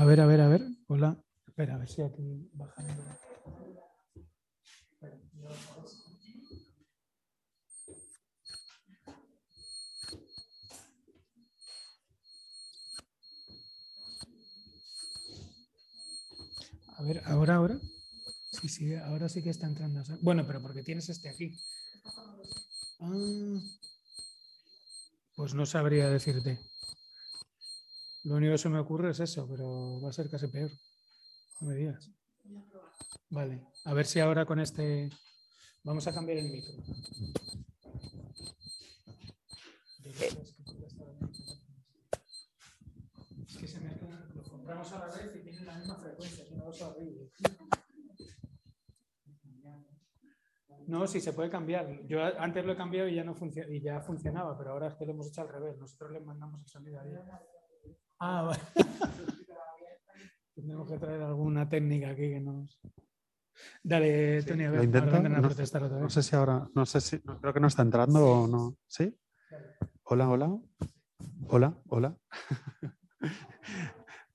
A 0.00 0.04
ver, 0.06 0.18
a 0.18 0.24
ver, 0.24 0.40
a 0.40 0.48
ver. 0.48 0.62
Hola. 0.88 1.22
Espera, 1.46 1.74
a 1.74 1.78
ver 1.78 1.86
si 1.86 2.00
aquí 2.00 2.48
bajando. 2.54 3.02
A 16.96 17.02
ver, 17.02 17.20
ahora, 17.26 17.56
ahora. 17.56 17.78
Sí, 18.52 18.70
sí, 18.70 18.94
ahora 18.94 19.28
sí 19.28 19.42
que 19.42 19.50
está 19.50 19.66
entrando. 19.66 20.02
Bueno, 20.22 20.46
pero 20.46 20.62
porque 20.62 20.82
tienes 20.82 21.10
este 21.10 21.28
aquí. 21.28 21.54
Ah, 23.00 23.60
pues 25.36 25.52
no 25.52 25.66
sabría 25.66 26.08
decirte. 26.08 26.58
Lo 28.24 28.34
único 28.36 28.52
que 28.52 28.58
se 28.58 28.68
me 28.68 28.78
ocurre 28.78 29.10
es 29.10 29.20
eso, 29.20 29.48
pero 29.48 30.00
va 30.02 30.10
a 30.10 30.12
ser 30.12 30.28
casi 30.28 30.48
peor. 30.48 30.70
No 31.60 31.68
me 31.68 31.74
digas. 31.74 32.10
Vale, 33.30 33.62
a 33.84 33.94
ver 33.94 34.06
si 34.06 34.20
ahora 34.20 34.44
con 34.44 34.60
este. 34.60 35.10
Vamos 35.84 36.06
a 36.06 36.12
cambiar 36.12 36.38
el 36.38 36.50
micro. 36.50 36.74
Es 43.62 43.74
que 43.74 43.80
lo 44.34 44.42
compramos 44.42 44.92
a 44.92 44.98
la 44.98 45.06
vez 45.06 45.36
y 45.36 45.42
tienen 45.42 45.66
la 45.66 45.78
misma 45.78 45.96
frecuencia. 45.96 46.44
No, 50.86 51.06
sí, 51.06 51.20
se 51.20 51.32
puede 51.32 51.48
cambiar. 51.48 52.04
Yo 52.06 52.20
antes 52.20 52.64
lo 52.64 52.72
he 52.72 52.76
cambiado 52.76 53.08
y 53.08 53.14
ya 53.14 53.22
no 53.22 53.36
y 53.68 53.80
ya 53.80 54.00
funcionaba, 54.00 54.58
pero 54.58 54.72
ahora 54.72 54.88
es 54.88 54.94
que 54.96 55.06
lo 55.06 55.12
hemos 55.12 55.28
hecho 55.28 55.42
al 55.42 55.48
revés. 55.48 55.78
Nosotros 55.78 56.10
le 56.10 56.20
mandamos 56.20 56.60
el 56.60 56.66
sonido 56.66 57.00
ahí. 57.00 57.12
Ah, 58.20 58.42
vale. 58.42 58.60
Tenemos 60.54 60.90
que 60.90 60.98
traer 60.98 61.22
alguna 61.22 61.68
técnica 61.68 62.10
aquí 62.10 62.30
que 62.30 62.40
nos. 62.40 62.78
Dale, 63.82 64.42
Tony, 64.42 64.64
a 64.64 64.70
ver, 64.70 64.78
Lo 64.78 64.84
intento. 64.84 65.22
No, 65.22 65.42
protestar 65.42 65.82
otra 65.84 65.96
no 65.96 66.04
vez. 66.04 66.12
sé 66.12 66.22
si 66.22 66.36
ahora, 66.36 66.68
no 66.74 66.86
sé 66.86 67.00
si, 67.00 67.20
no, 67.24 67.40
creo 67.40 67.54
que 67.54 67.60
no 67.60 67.68
está 67.68 67.82
entrando 67.82 68.26
o 68.26 68.46
no. 68.46 68.76
¿Sí? 68.86 69.16
Hola, 70.04 70.28
hola. 70.28 70.58
Hola, 71.48 71.74
hola. 71.88 72.16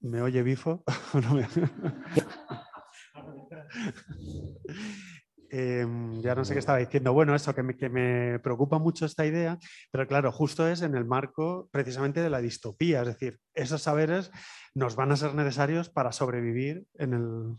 ¿Me 0.01 0.21
oye 0.21 0.43
Bifo? 0.43 0.83
¿O 5.51 5.55
no 5.57 5.67
me- 5.67 5.81
Em, 5.81 6.21
ya 6.21 6.35
no 6.35 6.45
sé 6.45 6.53
qué 6.53 6.59
estaba 6.59 6.77
diciendo. 6.79 7.13
Bueno, 7.13 7.35
eso, 7.35 7.53
que 7.55 7.63
me, 7.63 7.75
que 7.77 7.89
me 7.89 8.39
preocupa 8.39 8.79
mucho 8.79 9.05
esta 9.05 9.25
idea, 9.25 9.57
pero 9.91 10.07
claro, 10.07 10.31
justo 10.31 10.67
es 10.67 10.81
en 10.81 10.95
el 10.95 11.05
marco 11.05 11.69
precisamente 11.71 12.21
de 12.21 12.29
la 12.29 12.41
distopía. 12.41 13.01
Es 13.01 13.07
decir, 13.07 13.39
esos 13.53 13.81
saberes 13.81 14.31
nos 14.73 14.95
van 14.95 15.11
a 15.11 15.17
ser 15.17 15.33
necesarios 15.35 15.89
para 15.89 16.11
sobrevivir 16.11 16.85
en 16.95 17.13
el, 17.13 17.55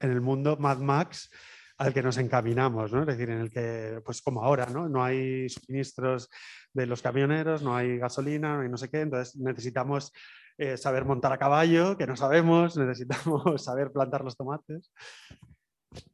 en 0.00 0.10
el 0.10 0.20
mundo 0.20 0.56
Mad 0.58 0.78
Max 0.78 1.30
al 1.78 1.94
que 1.94 2.02
nos 2.02 2.18
encaminamos, 2.18 2.92
¿no? 2.92 3.00
Es 3.00 3.06
decir, 3.06 3.30
en 3.30 3.40
el 3.40 3.50
que, 3.50 4.02
pues 4.04 4.20
como 4.22 4.42
ahora, 4.44 4.66
¿no? 4.66 4.88
No 4.88 5.02
hay 5.02 5.48
suministros 5.48 6.28
de 6.74 6.86
los 6.86 7.00
camioneros, 7.02 7.62
no 7.62 7.74
hay 7.76 7.98
gasolina, 7.98 8.56
no 8.56 8.62
hay 8.62 8.68
no 8.68 8.76
sé 8.76 8.90
qué, 8.90 9.00
entonces 9.00 9.36
necesitamos 9.36 10.12
eh, 10.58 10.76
saber 10.76 11.06
montar 11.06 11.32
a 11.32 11.38
caballo, 11.38 11.96
que 11.96 12.06
no 12.06 12.16
sabemos, 12.16 12.76
necesitamos 12.78 13.64
saber 13.64 13.92
plantar 13.92 14.22
los 14.24 14.36
tomates. 14.36 14.92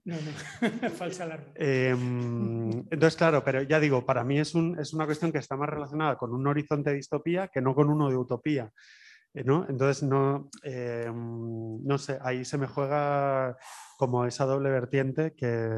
No, 0.04 0.14
no, 0.14 0.90
falsa 0.90 1.24
alarma. 1.24 1.46
Em, 1.54 2.70
entonces, 2.90 3.16
claro, 3.16 3.42
pero 3.44 3.62
ya 3.62 3.78
digo, 3.80 4.04
para 4.06 4.24
mí 4.24 4.38
es, 4.38 4.54
un- 4.54 4.78
es 4.78 4.92
una 4.94 5.04
cuestión 5.04 5.32
que 5.32 5.38
está 5.38 5.56
más 5.56 5.68
relacionada 5.68 6.16
con 6.16 6.32
un 6.32 6.46
horizonte 6.46 6.90
de 6.90 6.96
distopía 6.96 7.48
que 7.48 7.60
no 7.60 7.74
con 7.74 7.90
uno 7.90 8.08
de 8.08 8.16
utopía. 8.16 8.70
eh, 9.34 9.44
¿no? 9.44 9.66
Entonces, 9.68 10.02
no, 10.02 10.48
em, 10.62 11.82
no 11.84 11.98
sé, 11.98 12.18
ahí 12.22 12.44
se 12.44 12.56
me 12.56 12.66
juega 12.66 13.56
como 13.98 14.24
esa 14.24 14.46
doble 14.46 14.70
vertiente 14.70 15.34
que, 15.34 15.68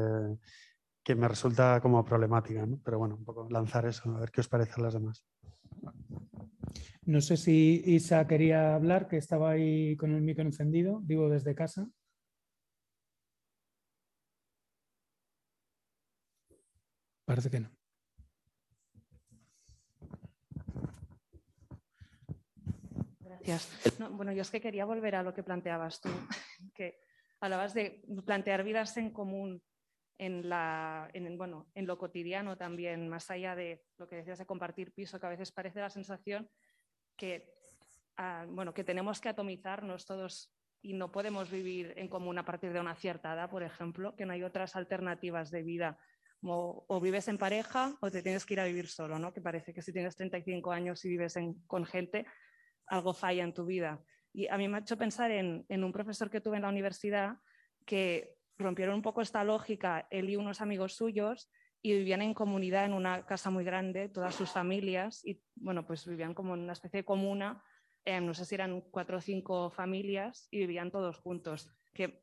que 1.03 1.15
me 1.15 1.27
resulta 1.27 1.81
como 1.81 2.05
problemática. 2.05 2.65
¿no? 2.65 2.79
Pero 2.85 2.99
bueno, 2.99 3.15
un 3.15 3.25
poco 3.25 3.47
lanzar 3.49 3.85
eso, 3.85 4.15
a 4.15 4.19
ver 4.21 4.31
qué 4.31 4.41
os 4.41 4.47
parecen 4.47 4.83
las 4.83 4.93
demás. 4.93 5.25
No 7.05 7.19
sé 7.21 7.37
si 7.37 7.81
Isa 7.85 8.27
quería 8.27 8.75
hablar, 8.75 9.07
que 9.07 9.17
estaba 9.17 9.49
ahí 9.51 9.97
con 9.97 10.13
el 10.13 10.21
micro 10.21 10.43
encendido, 10.43 11.01
digo 11.03 11.27
desde 11.29 11.55
casa. 11.55 11.89
Parece 17.29 17.51
que 17.51 17.59
no. 17.59 17.69
Gracias. 23.19 23.99
No, 23.99 24.09
bueno, 24.09 24.31
yo 24.31 24.41
es 24.41 24.49
que 24.49 24.59
quería 24.59 24.83
volver 24.83 25.13
a 25.13 25.21
lo 25.21 25.31
que 25.31 25.43
planteabas 25.43 26.01
tú, 26.01 26.09
que 26.73 26.99
hablabas 27.39 27.75
de 27.75 28.01
plantear 28.25 28.63
vidas 28.63 28.97
en 28.97 29.11
común 29.11 29.61
en, 30.17 30.49
la, 30.49 31.07
en, 31.13 31.37
bueno, 31.37 31.69
en 31.75 31.85
lo 31.85 31.99
cotidiano 31.99 32.57
también, 32.57 33.07
más 33.07 33.29
allá 33.29 33.55
de 33.55 33.85
lo 33.99 34.07
que 34.07 34.15
decías 34.15 34.39
de 34.39 34.47
compartir 34.47 34.91
piso, 34.91 35.19
que 35.19 35.27
a 35.27 35.29
veces 35.29 35.51
parece 35.51 35.81
la 35.81 35.91
sensación 35.91 36.49
que, 37.15 37.53
ah, 38.17 38.47
bueno, 38.49 38.73
que 38.73 38.83
tenemos 38.83 39.21
que 39.21 39.29
atomizarnos 39.29 40.07
todos 40.07 40.51
y 40.81 40.93
no 40.93 41.11
podemos 41.11 41.51
vivir 41.51 41.93
en 41.95 42.07
común 42.07 42.39
a 42.39 42.45
partir 42.45 42.73
de 42.73 42.79
una 42.79 42.95
cierta 42.95 43.35
edad, 43.35 43.51
por 43.51 43.61
ejemplo, 43.61 44.15
que 44.15 44.25
no 44.25 44.33
hay 44.33 44.41
otras 44.41 44.75
alternativas 44.75 45.51
de 45.51 45.61
vida. 45.61 45.99
O, 46.41 47.01
vives 47.01 47.27
en 47.27 47.37
pareja 47.37 47.97
o 47.99 48.09
te 48.09 48.21
tienes 48.21 48.45
que 48.45 48.53
ir 48.53 48.59
a 48.61 48.65
vivir 48.65 48.87
solo, 48.87 49.19
¿no? 49.19 49.33
que 49.33 49.41
parece 49.41 49.73
que 49.73 49.81
si 49.81 49.91
tienes 49.91 50.15
35 50.15 50.71
años 50.71 51.03
y 51.03 51.09
vives 51.09 51.35
con 51.67 51.85
gente, 51.85 52.25
algo 52.87 53.13
falla 53.13 53.43
en 53.43 53.53
tu 53.53 53.65
vida. 53.65 54.01
Y 54.31 54.47
a 54.47 54.57
mí 54.57 54.67
me 54.67 54.77
ha 54.77 54.81
hecho 54.81 54.97
pensar 54.97 55.31
en, 55.31 55.65
en 55.67 55.83
un 55.83 55.91
profesor 55.91 56.29
que 56.29 56.39
tuve 56.39 56.55
en 56.55 56.61
la 56.63 56.69
universidad 56.69 57.37
que 57.85 58.37
rompieron 58.57 58.95
un 58.95 59.01
poco 59.01 59.21
esta 59.21 59.43
lógica, 59.43 60.07
él 60.11 60.29
y 60.29 60.35
unos 60.35 60.61
amigos 60.61 60.93
suyos, 60.93 61.49
y 61.81 61.93
vivían 61.93 62.21
en 62.21 62.33
comunidad 62.33 62.85
en 62.85 62.93
una 62.93 63.25
casa 63.25 63.49
muy 63.49 63.63
grande, 63.63 64.09
todas 64.09 64.35
sus 64.35 64.51
familias, 64.51 65.25
y 65.25 65.41
bueno, 65.55 65.85
pues 65.87 66.05
vivían 66.05 66.33
como 66.33 66.53
en 66.53 66.61
una 66.61 66.73
especie 66.73 66.99
de 66.99 67.05
comuna, 67.05 67.63
eh, 68.05 68.19
no 68.19 68.33
sé 68.33 68.45
si 68.45 68.55
eran 68.55 68.81
cuatro 68.91 69.17
o 69.17 69.21
cinco 69.21 69.69
familias, 69.69 70.47
y 70.51 70.59
vivían 70.59 70.91
todos 70.91 71.17
juntos. 71.17 71.69
Que 71.93 72.21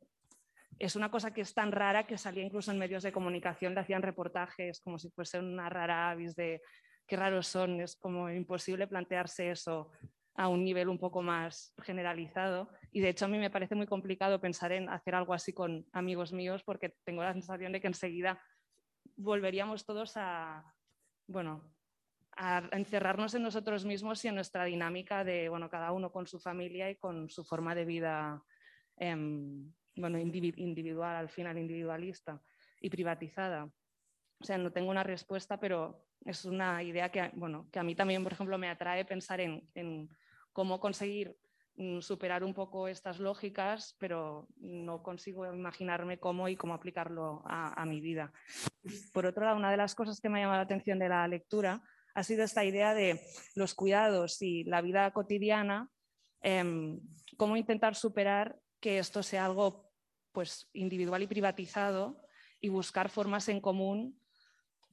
es 0.79 0.95
una 0.95 1.09
cosa 1.09 1.33
que 1.33 1.41
es 1.41 1.53
tan 1.53 1.71
rara 1.71 2.05
que 2.05 2.17
salía 2.17 2.43
incluso 2.43 2.71
en 2.71 2.77
medios 2.77 3.03
de 3.03 3.11
comunicación, 3.11 3.73
le 3.73 3.81
hacían 3.81 4.01
reportajes 4.01 4.81
como 4.81 4.99
si 4.99 5.09
fuese 5.09 5.39
una 5.39 5.69
rara 5.69 6.09
avis 6.11 6.35
de 6.35 6.61
qué 7.07 7.15
raros 7.15 7.47
son, 7.47 7.81
es 7.81 7.95
como 7.95 8.29
imposible 8.29 8.87
plantearse 8.87 9.51
eso 9.51 9.91
a 10.35 10.47
un 10.49 10.63
nivel 10.63 10.87
un 10.87 10.99
poco 10.99 11.23
más 11.23 11.73
generalizado. 11.81 12.69
Y 12.91 13.01
de 13.01 13.09
hecho 13.09 13.25
a 13.25 13.27
mí 13.27 13.39
me 13.39 13.49
parece 13.49 13.73
muy 13.73 13.87
complicado 13.87 14.39
pensar 14.39 14.71
en 14.71 14.87
hacer 14.87 15.15
algo 15.15 15.33
así 15.33 15.51
con 15.51 15.85
amigos 15.93 16.31
míos 16.31 16.63
porque 16.63 16.93
tengo 17.03 17.23
la 17.23 17.33
sensación 17.33 17.71
de 17.71 17.81
que 17.81 17.87
enseguida 17.87 18.39
volveríamos 19.15 19.83
todos 19.83 20.15
a, 20.15 20.63
bueno, 21.27 21.73
a 22.35 22.69
encerrarnos 22.71 23.33
en 23.33 23.41
nosotros 23.41 23.83
mismos 23.83 24.23
y 24.23 24.27
en 24.27 24.35
nuestra 24.35 24.65
dinámica 24.65 25.23
de, 25.23 25.49
bueno, 25.49 25.71
cada 25.71 25.91
uno 25.91 26.11
con 26.11 26.27
su 26.27 26.39
familia 26.39 26.89
y 26.91 26.97
con 26.97 27.29
su 27.29 27.43
forma 27.43 27.73
de 27.73 27.85
vida, 27.85 28.43
em, 28.97 29.73
bueno, 29.97 30.17
indivi- 30.17 30.53
individual, 30.57 31.15
al 31.15 31.29
final 31.29 31.57
individualista 31.57 32.41
y 32.79 32.89
privatizada. 32.89 33.65
O 34.39 34.45
sea, 34.45 34.57
no 34.57 34.71
tengo 34.71 34.91
una 34.91 35.03
respuesta, 35.03 35.59
pero 35.59 36.05
es 36.25 36.45
una 36.45 36.81
idea 36.83 37.09
que, 37.09 37.31
bueno, 37.33 37.67
que 37.71 37.79
a 37.79 37.83
mí 37.83 37.95
también, 37.95 38.23
por 38.23 38.33
ejemplo, 38.33 38.57
me 38.57 38.69
atrae 38.69 39.05
pensar 39.05 39.41
en, 39.41 39.67
en 39.73 40.09
cómo 40.53 40.79
conseguir 40.79 41.35
mm, 41.75 42.01
superar 42.01 42.43
un 42.43 42.53
poco 42.53 42.87
estas 42.87 43.19
lógicas, 43.19 43.95
pero 43.99 44.47
no 44.57 45.01
consigo 45.01 45.51
imaginarme 45.53 46.19
cómo 46.19 46.47
y 46.49 46.55
cómo 46.55 46.73
aplicarlo 46.73 47.43
a, 47.45 47.81
a 47.81 47.85
mi 47.85 47.99
vida. 48.01 48.31
Por 49.13 49.25
otro 49.25 49.43
lado, 49.43 49.57
una 49.57 49.71
de 49.71 49.77
las 49.77 49.95
cosas 49.95 50.21
que 50.21 50.29
me 50.29 50.39
ha 50.39 50.43
llamado 50.43 50.59
la 50.59 50.65
atención 50.65 50.99
de 50.99 51.09
la 51.09 51.27
lectura 51.27 51.81
ha 52.13 52.23
sido 52.23 52.43
esta 52.43 52.65
idea 52.65 52.93
de 52.95 53.21
los 53.55 53.75
cuidados 53.75 54.41
y 54.41 54.63
la 54.63 54.81
vida 54.81 55.11
cotidiana, 55.11 55.89
em, 56.41 56.99
cómo 57.37 57.57
intentar 57.57 57.93
superar 57.95 58.59
que 58.79 58.97
esto 58.97 59.21
sea 59.21 59.45
algo 59.45 59.86
pues, 60.37 60.69
individual 60.73 61.23
y 61.23 61.25
privatizado 61.25 62.21
y 62.61 62.69
buscar 62.69 63.09
formas 63.09 63.49
en 63.49 63.59
común 63.59 64.21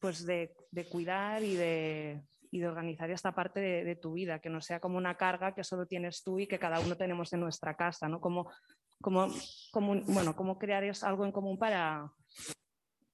pues, 0.00 0.24
de, 0.24 0.56
de 0.70 0.86
cuidar 0.86 1.42
y 1.42 1.54
de, 1.54 2.24
y 2.50 2.60
de 2.60 2.66
organizar 2.66 3.10
esta 3.10 3.34
parte 3.34 3.60
de, 3.60 3.96
tu 3.96 4.14
vida, 4.14 4.38
que 4.38 4.48
no 4.48 4.62
sea 4.62 4.80
como 4.80 4.96
una 4.96 5.18
carga 5.18 5.54
que 5.54 5.62
solo 5.62 5.84
tienes 5.84 6.22
tú 6.24 6.38
y 6.38 6.46
que 6.46 6.58
cada 6.58 6.80
uno 6.80 6.96
tenemos 6.96 7.30
en 7.34 7.40
nuestra 7.40 7.76
casa, 7.76 8.08
¿no? 8.08 8.22
Como, 8.22 8.50
como, 9.02 9.28
como, 9.70 10.00
bueno, 10.06 10.34
cómo 10.34 10.58
crear 10.58 10.82
algo 11.02 11.26
en 11.26 11.32
común 11.32 11.58
para, 11.58 12.10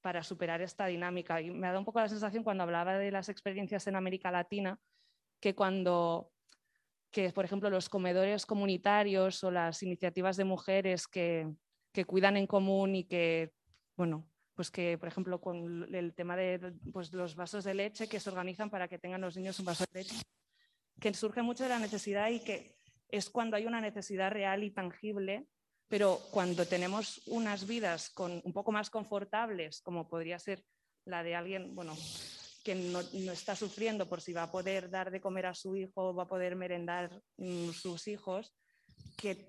para 0.01 0.23
superar 0.23 0.63
esta 0.63 0.87
dinámica. 0.87 1.41
Y 1.41 1.51
me 1.51 1.67
ha 1.67 1.71
dado 1.71 1.81
un 1.81 1.85
poco 1.85 1.99
la 1.99 2.09
sensación 2.09 2.45
cuando 2.45 2.63
hablaba 2.63 2.97
de 2.97 3.11
las 3.11 3.29
experiencias 3.29 3.89
en 3.89 3.97
América 3.97 4.31
Latina, 4.31 4.79
que 5.41 5.57
cuando, 5.57 6.31
que 7.11 7.33
por 7.33 7.45
ejemplo 7.45 7.71
los 7.71 7.89
comedores 7.89 8.47
comunitarios 8.47 9.43
o 9.43 9.51
las 9.51 9.83
iniciativas 9.83 10.37
de 10.37 10.45
mujeres 10.45 11.09
que, 11.09 11.49
que 11.93 12.05
cuidan 12.05 12.37
en 12.37 12.47
común 12.47 12.95
y 12.95 13.05
que, 13.05 13.53
bueno, 13.97 14.29
pues 14.55 14.71
que 14.71 14.99
por 14.99 15.09
ejemplo 15.09 15.41
con 15.41 15.95
el 15.95 16.15
tema 16.15 16.37
de 16.37 16.75
pues, 16.93 17.13
los 17.13 17.35
vasos 17.35 17.65
de 17.65 17.75
leche 17.75 18.09
que 18.09 18.21
se 18.21 18.31
organizan 18.31 18.71
para 18.71 18.89
que 18.89 18.99
tengan 18.99 19.21
los 19.21 19.37
niños 19.37 19.59
un 19.59 19.67
vaso 19.67 19.85
de 19.93 20.01
leche, 20.01 20.17
que 21.01 21.15
surge 21.15 21.43
mucho 21.43 21.65
de 21.65 21.71
la 21.71 21.79
necesidad 21.79 22.31
y 22.31 22.41
que 22.41 22.77
es 23.09 23.31
cuando 23.31 23.57
hay 23.57 23.67
una 23.67 23.81
necesidad 23.81 24.31
real 24.31 24.63
y 24.63 24.71
tangible 24.71 25.49
pero 25.91 26.21
cuando 26.31 26.65
tenemos 26.67 27.21
unas 27.27 27.67
vidas 27.67 28.11
con, 28.11 28.41
un 28.45 28.53
poco 28.53 28.71
más 28.71 28.91
confortables, 28.91 29.83
como 29.83 30.09
podría 30.09 30.39
ser 30.39 30.65
la 31.05 31.25
de 31.25 31.35
alguien, 31.35 31.75
bueno, 31.75 31.97
que 32.63 32.77
no, 32.77 33.01
está 33.33 33.57
sufriendo 33.57 34.09
por 34.09 34.21
si 34.21 34.33
va 34.33 34.45
a 34.45 34.53
poder 34.53 34.89
dar 34.89 35.11
de 35.11 35.21
comer 35.21 35.47
a 35.47 35.55
su 35.55 35.75
hijo 35.75 36.15
va 36.15 36.23
a 36.23 36.29
poder 36.29 36.55
merendar 36.55 37.21
mm, 37.39 37.71
sus 37.71 38.07
hijos, 38.07 38.55
que 39.17 39.49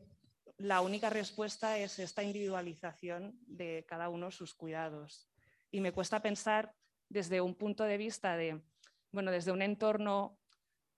la 0.61 0.81
única 0.81 1.09
respuesta 1.09 1.77
es 1.77 1.99
esta 1.99 2.23
individualización 2.23 3.37
de 3.47 3.85
cada 3.87 4.09
uno 4.09 4.31
sus 4.31 4.53
cuidados. 4.53 5.29
Y 5.71 5.81
me 5.81 5.91
cuesta 5.91 6.21
pensar 6.21 6.73
desde 7.09 7.41
un 7.41 7.55
punto 7.55 7.83
de 7.83 7.97
vista 7.97 8.35
de, 8.35 8.61
bueno, 9.11 9.31
desde 9.31 9.51
un 9.51 9.61
entorno 9.61 10.37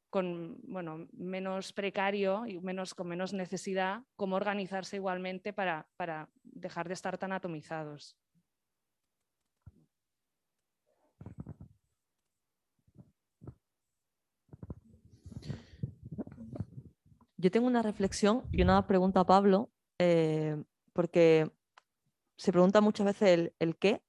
con 0.10 0.60
bueno, 0.64 1.08
menos 1.12 1.74
precario 1.74 2.46
y 2.46 2.60
menos, 2.60 2.94
con 2.94 3.08
menos 3.08 3.34
necesidad, 3.34 4.04
cómo 4.16 4.36
organizarse 4.36 4.98
igualmente 4.98 5.54
para, 5.54 5.88
para 5.98 6.30
dejar 6.44 6.88
de 6.88 6.94
estar 6.94 7.18
tan 7.18 7.32
atomizados. 7.32 8.16
Yo 17.44 17.52
tengo 17.52 17.68
una 17.68 17.82
reflexión 17.82 18.44
y 18.54 18.62
una 18.62 18.88
pregunta 18.88 19.20
a 19.20 19.26
Pablo, 19.26 19.70
eh, 20.00 20.64
porque 20.94 21.52
se 22.38 22.54
pregunta 22.54 22.80
muchas 22.80 23.06
veces 23.06 23.52
el, 23.60 23.78
qué, 23.78 24.02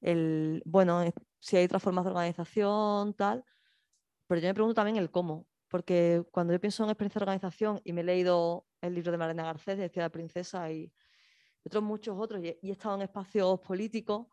el, 0.00 0.62
bueno, 0.64 1.04
si 1.38 1.58
hay 1.58 1.66
otras 1.66 1.82
formas 1.82 2.06
de 2.06 2.12
organización, 2.12 3.12
tal, 3.12 3.44
pero 4.26 4.40
yo 4.40 4.48
me 4.48 4.54
pregunto 4.54 4.74
también 4.74 4.96
el 4.96 5.10
cómo, 5.10 5.46
porque 5.68 6.24
cuando 6.30 6.54
yo 6.54 6.60
pienso 6.60 6.82
en 6.84 6.88
experiencia 6.88 7.18
de 7.18 7.24
organización 7.24 7.82
y 7.84 7.92
me 7.92 8.00
he 8.00 8.04
leído 8.04 8.64
el 8.80 8.94
libro 8.94 9.12
de 9.12 9.18
Marina 9.18 9.44
Garcés, 9.44 9.76
de 9.76 9.90
la 9.94 10.08
Princesa 10.08 10.72
y 10.72 10.90
otros 11.64 11.82
muchos 11.82 12.18
otros, 12.18 12.42
y 12.42 12.48
he, 12.48 12.72
estado 12.72 12.94
en 12.94 13.02
espacios 13.02 13.60
políticos, 13.60 14.28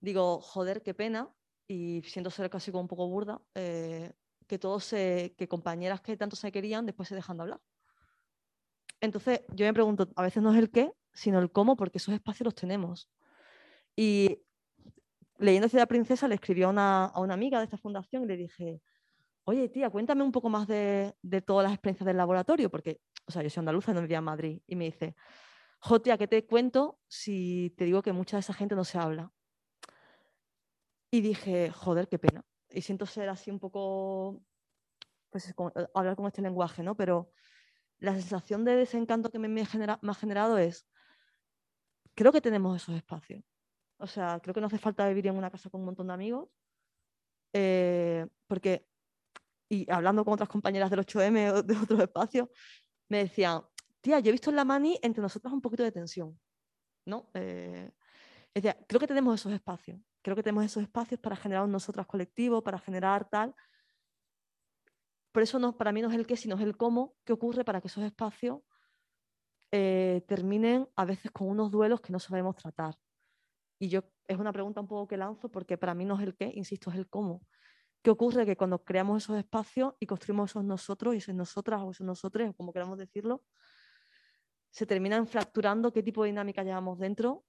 digo, 0.00 0.40
joder, 0.40 0.82
qué 0.82 0.94
pena, 0.94 1.30
y 1.68 2.00
siento 2.04 2.30
ser 2.30 2.48
casi 2.48 2.70
como 2.70 2.84
un 2.84 2.88
poco 2.88 3.06
burda, 3.06 3.38
eh, 3.54 4.14
que 4.46 4.58
todos 4.58 4.90
que 4.90 5.46
compañeras 5.48 6.00
que 6.00 6.16
tanto 6.16 6.36
se 6.36 6.52
querían 6.52 6.86
después 6.86 7.08
se 7.08 7.14
dejan 7.14 7.36
de 7.36 7.42
hablar. 7.42 7.60
Entonces, 9.00 9.42
yo 9.54 9.66
me 9.66 9.74
pregunto, 9.74 10.08
a 10.16 10.22
veces 10.22 10.42
no 10.42 10.52
es 10.52 10.58
el 10.58 10.70
qué, 10.70 10.92
sino 11.12 11.38
el 11.38 11.50
cómo, 11.50 11.76
porque 11.76 11.98
esos 11.98 12.14
espacios 12.14 12.44
los 12.46 12.54
tenemos. 12.54 13.08
Y 13.94 14.42
leyendo 15.38 15.68
Ciudad 15.68 15.88
Princesa, 15.88 16.28
le 16.28 16.34
escribió 16.34 16.68
a 16.68 16.70
una, 17.20 17.34
amiga 17.34 17.58
de 17.58 17.64
esta 17.64 17.78
fundación 17.78 18.24
y 18.24 18.26
le 18.26 18.36
dije, 18.36 18.82
oye, 19.44 19.68
tía, 19.68 19.90
cuéntame 19.90 20.22
un 20.22 20.32
poco 20.32 20.48
más 20.48 20.66
de, 20.66 21.14
todas 21.46 21.64
las 21.64 21.72
experiencias 21.72 22.06
del 22.06 22.16
laboratorio, 22.16 22.70
porque, 22.70 23.00
o 23.26 23.32
sea, 23.32 23.42
yo 23.42 23.50
soy 23.50 23.60
andaluza 23.60 23.92
no 23.92 24.00
vivía 24.00 24.18
en 24.18 24.24
Madrid. 24.24 24.60
Y 24.66 24.76
me 24.76 24.86
dice, 24.86 25.14
jo, 25.80 26.00
tía, 26.00 26.18
¿qué 26.18 26.26
te 26.26 26.46
cuento 26.46 26.98
si 27.08 27.74
te 27.76 27.84
digo 27.84 28.02
que 28.02 28.12
mucha 28.12 28.36
de 28.36 28.40
esa 28.40 28.54
gente 28.54 28.74
no 28.74 28.84
se 28.84 28.98
habla? 28.98 29.32
Y 31.10 31.20
dije, 31.20 31.70
joder, 31.70 32.08
qué 32.08 32.18
pena. 32.18 32.44
Y 32.76 32.82
siento 32.82 33.06
ser 33.06 33.28
así 33.28 33.50
un 33.50 33.58
poco, 33.58 34.42
pues 35.30 35.48
eh, 35.48 35.54
hablar 35.94 36.16
con 36.16 36.26
este 36.26 36.42
lenguaje, 36.42 36.82
¿no? 36.82 36.94
Pero 36.94 37.32
la 37.98 38.12
sensación 38.12 38.64
de 38.64 38.76
desencanto 38.76 39.30
que 39.30 39.38
me, 39.38 39.48
me, 39.48 39.62
ha 39.62 40.14
generado 40.14 40.58
es, 40.58 40.86
creo 42.14 42.32
que 42.32 42.40
tenemos 42.40 42.76
esos 42.76 42.94
espacios. 42.94 43.42
O 43.98 44.06
sea, 44.06 44.40
creo 44.40 44.52
que 44.52 44.60
no 44.60 44.66
hace 44.66 44.78
falta 44.78 45.08
vivir 45.08 45.26
en 45.28 45.36
una 45.36 45.50
casa 45.50 45.70
con 45.70 45.80
un 45.80 45.86
montón 45.86 46.08
de 46.08 46.12
amigos, 46.12 46.50
eh, 47.54 48.26
porque 48.46 48.86
y 49.68 49.90
hablando 49.90 50.24
con 50.24 50.34
otras 50.34 50.48
compañeras 50.48 50.90
del 50.90 51.00
8M 51.00 51.52
o 51.52 51.62
de 51.62 51.76
otros 51.76 52.00
espacios, 52.00 52.48
me 53.08 53.18
decían, 53.18 53.62
tía, 54.00 54.20
yo 54.20 54.28
he 54.28 54.32
visto 54.32 54.50
en 54.50 54.56
la 54.56 54.64
mani 54.64 54.98
entre 55.02 55.22
nosotros 55.22 55.52
un 55.52 55.62
poquito 55.62 55.82
de 55.82 55.92
tensión. 55.92 56.38
¿no? 57.06 57.30
Eh, 57.34 57.90
creo 58.86 59.00
que 59.00 59.06
tenemos 59.06 59.40
esos 59.40 59.52
espacios, 59.52 59.98
creo 60.26 60.34
que 60.34 60.42
tenemos 60.42 60.64
esos 60.64 60.82
espacios 60.82 61.20
para 61.20 61.36
generar 61.36 61.68
nosotras 61.68 62.04
colectivos, 62.04 62.60
para 62.64 62.80
generar 62.80 63.30
tal. 63.30 63.54
Por 65.30 65.44
eso 65.44 65.60
no, 65.60 65.76
para 65.76 65.92
mí 65.92 66.02
no 66.02 66.08
es 66.08 66.16
el 66.16 66.26
qué, 66.26 66.36
sino 66.36 66.56
es 66.56 66.62
el 66.62 66.76
cómo, 66.76 67.14
qué 67.24 67.32
ocurre 67.32 67.64
para 67.64 67.80
que 67.80 67.86
esos 67.86 68.02
espacios 68.02 68.58
eh, 69.70 70.24
terminen 70.26 70.88
a 70.96 71.04
veces 71.04 71.30
con 71.30 71.48
unos 71.48 71.70
duelos 71.70 72.00
que 72.00 72.12
no 72.12 72.18
sabemos 72.18 72.56
tratar. 72.56 72.96
Y 73.78 73.88
yo 73.88 74.02
es 74.26 74.36
una 74.36 74.52
pregunta 74.52 74.80
un 74.80 74.88
poco 74.88 75.06
que 75.06 75.16
lanzo 75.16 75.48
porque 75.48 75.78
para 75.78 75.94
mí 75.94 76.04
no 76.04 76.16
es 76.16 76.26
el 76.26 76.34
qué, 76.34 76.50
insisto, 76.56 76.90
es 76.90 76.96
el 76.96 77.08
cómo. 77.08 77.46
¿Qué 78.02 78.10
ocurre? 78.10 78.44
Que 78.44 78.56
cuando 78.56 78.82
creamos 78.82 79.22
esos 79.22 79.38
espacios 79.38 79.94
y 80.00 80.06
construimos 80.06 80.50
esos 80.50 80.64
nosotros 80.64 81.14
y 81.14 81.18
esas 81.18 81.36
nosotras 81.36 81.82
o 81.84 81.92
esos 81.92 82.04
nosotros, 82.04 82.52
como 82.56 82.72
queramos 82.72 82.98
decirlo, 82.98 83.44
se 84.70 84.86
terminan 84.86 85.28
fracturando 85.28 85.92
qué 85.92 86.02
tipo 86.02 86.24
de 86.24 86.30
dinámica 86.30 86.64
llevamos 86.64 86.98
dentro 86.98 87.44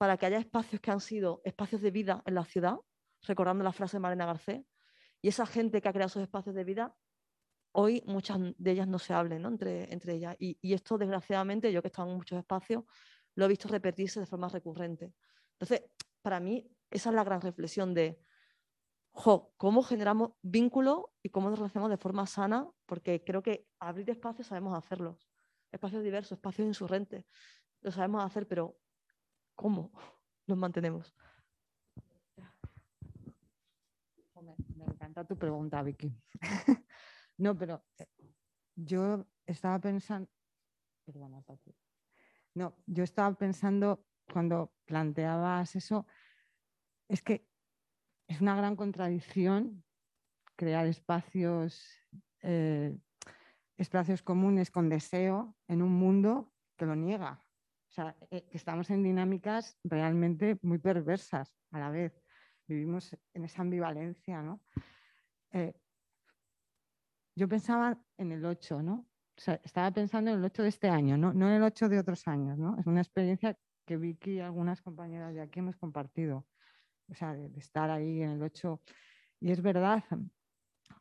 para 0.00 0.16
que 0.16 0.24
haya 0.24 0.38
espacios 0.38 0.80
que 0.80 0.90
han 0.90 1.00
sido 1.00 1.42
espacios 1.44 1.82
de 1.82 1.90
vida 1.90 2.22
en 2.24 2.34
la 2.34 2.46
ciudad, 2.46 2.76
recordando 3.20 3.62
la 3.62 3.70
frase 3.70 3.98
de 3.98 4.00
Marina 4.00 4.24
Garcés, 4.24 4.64
y 5.20 5.28
esa 5.28 5.44
gente 5.44 5.82
que 5.82 5.90
ha 5.90 5.92
creado 5.92 6.06
esos 6.06 6.22
espacios 6.22 6.54
de 6.54 6.64
vida, 6.64 6.96
hoy 7.72 8.02
muchas 8.06 8.38
de 8.56 8.70
ellas 8.70 8.88
no 8.88 8.98
se 8.98 9.12
hablen 9.12 9.44
entre, 9.44 9.92
entre 9.92 10.14
ellas. 10.14 10.36
Y, 10.38 10.56
esto, 10.72 10.96
desgraciadamente, 10.96 11.70
yo 11.70 11.82
que 11.82 11.88
he 11.88 11.90
estado 11.90 12.08
en 12.08 12.16
muchos 12.16 12.38
espacios, 12.38 12.84
lo 13.34 13.44
he 13.44 13.48
visto 13.48 13.68
repetirse 13.68 14.20
de 14.20 14.24
forma 14.24 14.48
recurrente. 14.48 15.12
Entonces, 15.58 15.82
para 16.22 16.40
mí, 16.40 16.66
esa 16.90 17.10
es 17.10 17.14
la 17.14 17.22
gran 17.22 17.42
reflexión 17.42 17.92
de 17.92 18.18
cómo 19.12 19.82
generamos 19.82 20.30
vínculos 20.40 21.02
y 21.22 21.28
cómo 21.28 21.50
nos 21.50 21.58
relacionamos 21.58 21.90
de 21.90 21.98
forma 21.98 22.26
sana, 22.26 22.66
porque 22.86 23.22
creo 23.22 23.42
que 23.42 23.66
abrir 23.78 24.08
espacios 24.08 24.46
sabemos 24.46 24.78
hacerlos. 24.78 25.28
Espacios 25.70 26.02
diversos, 26.02 26.38
espacios 26.38 26.66
insurrentes, 26.66 27.26
lo 27.82 27.92
sabemos 27.92 28.24
hacer, 28.24 28.48
pero 28.48 28.78
¿cómo 29.60 29.90
los 30.46 30.56
mantenemos? 30.56 31.14
Me, 34.40 34.86
encanta 34.86 35.22
tu 35.24 35.36
pregunta, 35.36 35.82
Vicky. 35.82 36.10
no, 37.36 37.54
pero 37.58 37.84
eh, 37.98 38.08
yo 38.74 39.26
estaba 39.44 39.78
pensando, 39.78 40.30
no, 42.54 42.74
yo 42.86 43.04
estaba 43.04 43.34
pensando 43.34 44.06
cuando 44.32 44.72
planteabas 44.86 45.76
eso, 45.76 46.06
es 47.06 47.20
que 47.20 47.46
es 48.28 48.40
una 48.40 48.56
gran 48.56 48.76
contradicción 48.76 49.84
crear 50.56 50.86
espacios, 50.86 51.86
eh, 52.40 52.96
espacios 53.76 54.22
comunes 54.22 54.70
con 54.70 54.88
deseo 54.88 55.54
en 55.68 55.82
un 55.82 55.92
mundo 55.92 56.50
que 56.78 56.86
lo 56.86 56.96
niega. 56.96 57.44
O 57.90 57.92
sea, 57.92 58.16
eh, 58.30 58.46
que 58.48 58.56
estamos 58.56 58.88
en 58.90 59.02
dinámicas 59.02 59.76
realmente 59.82 60.58
muy 60.62 60.78
perversas 60.78 61.52
a 61.72 61.80
la 61.80 61.90
vez. 61.90 62.12
Vivimos 62.68 63.16
en 63.34 63.44
esa 63.44 63.62
ambivalencia, 63.62 64.42
¿no? 64.42 64.60
Eh, 65.50 65.74
yo 67.34 67.48
pensaba 67.48 68.00
en 68.16 68.30
el 68.30 68.44
8, 68.44 68.80
¿no? 68.82 69.08
O 69.36 69.40
sea, 69.40 69.60
estaba 69.64 69.90
pensando 69.90 70.30
en 70.30 70.38
el 70.38 70.44
8 70.44 70.62
de 70.62 70.68
este 70.68 70.88
año, 70.88 71.16
¿no? 71.16 71.32
no 71.32 71.48
en 71.48 71.54
el 71.54 71.62
8 71.62 71.88
de 71.88 71.98
otros 71.98 72.28
años, 72.28 72.58
¿no? 72.58 72.78
Es 72.78 72.86
una 72.86 73.00
experiencia 73.00 73.58
que 73.86 73.96
Vicky 73.96 74.34
y 74.34 74.40
algunas 74.40 74.82
compañeras 74.82 75.34
de 75.34 75.40
aquí 75.40 75.58
hemos 75.58 75.76
compartido 75.76 76.46
o 77.10 77.14
sea, 77.14 77.34
de, 77.34 77.46
estar 77.58 77.90
ahí 77.90 78.22
en 78.22 78.30
el 78.30 78.42
8. 78.42 78.80
Y 79.40 79.50
es 79.50 79.62
verdad, 79.62 80.04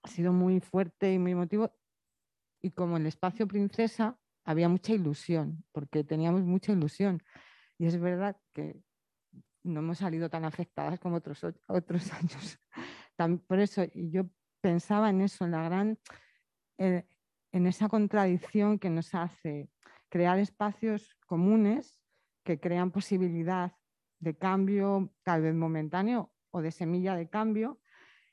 ha 0.02 0.08
sido 0.08 0.34
muy 0.34 0.60
fuerte 0.60 1.14
y 1.14 1.20
muy 1.20 1.34
emotivo. 1.34 1.72
Y 2.62 2.72
como 2.72 2.98
el 2.98 3.06
espacio 3.06 3.48
princesa 3.48 4.18
había 4.46 4.70
mucha 4.70 4.94
ilusión, 4.94 5.64
porque 5.72 6.04
teníamos 6.04 6.44
mucha 6.44 6.72
ilusión. 6.72 7.22
Y 7.78 7.86
es 7.86 8.00
verdad 8.00 8.38
que 8.54 8.82
no 9.64 9.80
hemos 9.80 10.00
salido 10.00 10.30
tan 10.30 10.46
afectadas 10.46 11.00
como 11.00 11.18
otros, 11.18 11.44
otros 11.68 12.14
años. 12.14 12.60
Por 13.48 13.60
eso 13.60 13.84
yo 13.94 14.24
pensaba 14.62 15.10
en 15.10 15.22
eso, 15.22 15.46
en 15.46 15.52
la 15.52 15.64
gran, 15.64 16.00
eh, 16.78 17.06
en 17.52 17.68
esa 17.68 17.90
contradicción 17.90 18.80
que 18.80 18.90
nos 18.90 19.14
hace 19.14 19.70
crear 20.10 20.40
espacios 20.40 21.18
comunes 21.26 22.00
que 22.44 22.60
crean 22.60 22.92
posibilidad 22.92 23.74
de 24.20 24.38
cambio, 24.38 25.14
tal 25.24 25.42
vez 25.42 25.54
momentáneo, 25.54 26.34
o 26.52 26.62
de 26.62 26.72
semilla 26.72 27.16
de 27.16 27.30
cambio. 27.30 27.80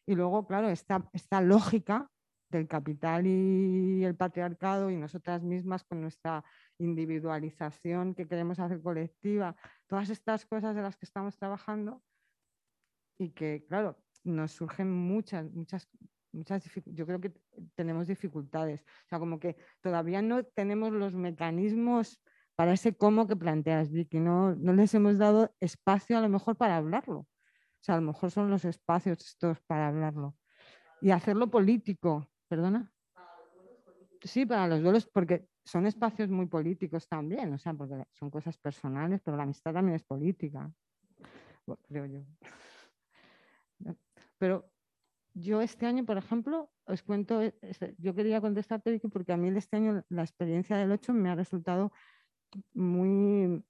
Y 0.06 0.14
luego, 0.14 0.46
claro, 0.46 0.68
esta, 0.68 1.08
esta 1.12 1.40
lógica 1.40 2.10
del 2.48 2.68
capital 2.68 3.26
y 3.26 4.04
el 4.04 4.14
patriarcado 4.14 4.90
y 4.90 4.96
nosotras 4.96 5.42
mismas 5.42 5.84
con 5.84 6.00
nuestra 6.00 6.44
individualización 6.78 8.14
que 8.14 8.28
queremos 8.28 8.60
hacer 8.60 8.80
colectiva, 8.82 9.56
todas 9.86 10.10
estas 10.10 10.46
cosas 10.46 10.74
de 10.74 10.82
las 10.82 10.96
que 10.96 11.06
estamos 11.06 11.36
trabajando 11.36 12.02
y 13.18 13.30
que, 13.30 13.64
claro, 13.66 13.98
nos 14.24 14.52
surgen 14.52 14.92
muchas, 14.92 15.50
muchas, 15.52 15.88
muchas 16.32 16.64
yo 16.86 17.06
creo 17.06 17.20
que 17.20 17.32
tenemos 17.74 18.06
dificultades. 18.06 18.82
O 18.82 19.08
sea, 19.08 19.18
como 19.18 19.40
que 19.40 19.56
todavía 19.80 20.22
no 20.22 20.44
tenemos 20.44 20.92
los 20.92 21.14
mecanismos 21.14 22.20
para 22.56 22.72
ese 22.72 22.96
cómo 22.96 23.26
que 23.26 23.36
planteas, 23.36 23.90
Vicky. 23.90 24.18
No, 24.18 24.54
no 24.54 24.72
les 24.72 24.94
hemos 24.94 25.18
dado 25.18 25.54
espacio 25.60 26.18
a 26.18 26.20
lo 26.20 26.28
mejor 26.28 26.56
para 26.56 26.76
hablarlo. 26.76 27.20
O 27.20 27.28
sea, 27.80 27.94
a 27.96 28.00
lo 28.00 28.06
mejor 28.06 28.30
son 28.30 28.50
los 28.50 28.64
espacios 28.64 29.18
estos 29.24 29.60
para 29.62 29.88
hablarlo. 29.88 30.36
Y 31.00 31.10
hacerlo 31.10 31.50
político, 31.50 32.28
¿perdona? 32.48 32.92
Sí, 34.22 34.46
para 34.46 34.66
los 34.66 34.82
duelos, 34.82 35.06
porque 35.06 35.48
son 35.64 35.86
espacios 35.86 36.30
muy 36.30 36.46
políticos 36.46 37.08
también, 37.08 37.52
o 37.52 37.58
sea, 37.58 37.74
porque 37.74 38.04
son 38.12 38.30
cosas 38.30 38.56
personales, 38.58 39.20
pero 39.22 39.36
la 39.36 39.44
amistad 39.44 39.72
también 39.72 39.96
es 39.96 40.04
política, 40.04 40.72
creo 41.88 42.06
yo. 42.06 42.20
Pero 44.38 44.70
yo 45.34 45.60
este 45.60 45.86
año, 45.86 46.04
por 46.04 46.16
ejemplo, 46.16 46.70
os 46.86 47.02
cuento, 47.02 47.42
yo 47.98 48.14
quería 48.14 48.40
contestarte 48.40 48.98
porque 49.12 49.32
a 49.32 49.36
mí 49.36 49.48
este 49.56 49.76
año 49.76 50.02
la 50.08 50.22
experiencia 50.22 50.76
del 50.76 50.92
8 50.92 51.12
me 51.12 51.28
ha 51.28 51.34
resultado 51.34 51.92
muy, 52.72 53.62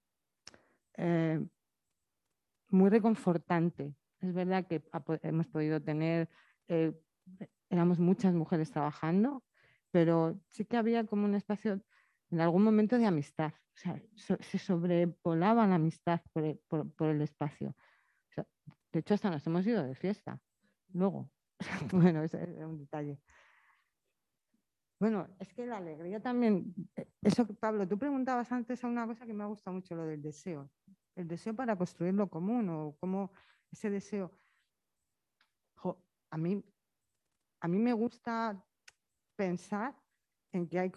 eh, 0.97 1.45
muy 2.69 2.91
reconfortante. 2.91 3.95
Es 4.21 4.33
verdad 4.33 4.67
que 4.67 4.83
hemos 5.23 5.47
podido 5.49 5.83
tener, 5.83 6.29
eh, 6.69 6.93
éramos 7.71 7.99
muchas 7.99 8.35
mujeres 8.35 8.71
trabajando, 8.71 9.45
pero 9.91 10.41
sí 10.49 10.65
que 10.65 10.77
había 10.77 11.05
como 11.07 11.25
un 11.25 11.35
espacio 11.35 11.81
en 12.31 12.41
algún 12.41 12.63
momento 12.63 12.99
de 12.99 13.07
amistad. 13.07 13.53
O 13.75 13.79
sea, 13.79 14.03
se 14.17 14.59
sobrepolaba 14.59 15.67
la 15.67 15.75
amistad 15.75 16.21
por 16.33 17.11
el, 17.11 17.21
espacio. 17.21 17.77
de 18.93 19.01
hecho, 19.01 19.15
hasta 19.15 19.31
nos 19.31 19.47
hemos 19.47 19.67
ido 19.67 19.83
de 19.85 19.95
fiesta. 19.95 20.41
Luego, 20.93 21.31
bueno, 21.93 22.23
ese 22.23 22.43
es 22.43 22.65
un 22.65 22.79
detalle. 22.79 23.21
Bueno, 24.99 25.29
es 25.39 25.53
que 25.53 25.67
la 25.67 25.77
alegría 25.77 26.21
también, 26.21 26.75
eh, 26.97 27.07
eso 27.23 27.47
Pablo, 27.47 27.87
tú 27.87 27.99
preguntabas 27.99 28.51
antes 28.51 28.83
a 28.83 28.87
una 28.87 29.07
cosa 29.07 29.27
que 29.27 29.35
me 29.35 29.45
ha 29.45 29.47
gustado 29.47 29.75
mucho, 29.75 29.95
lo 29.95 30.07
del 30.07 30.23
deseo. 30.23 30.71
El 31.15 31.29
deseo 31.29 31.55
para 31.55 31.77
construir 31.77 32.15
lo 32.15 32.31
común 32.31 32.69
o 32.71 32.97
cómo 32.99 33.31
ese 33.71 33.91
deseo. 33.91 34.33
a, 36.31 36.39
mí, 36.39 36.65
a 37.61 37.69
mí 37.69 37.79
me 37.79 37.93
gusta 37.93 38.63
pensar 39.37 39.95
en 40.53 40.69
que 40.69 40.79
hay 40.79 40.93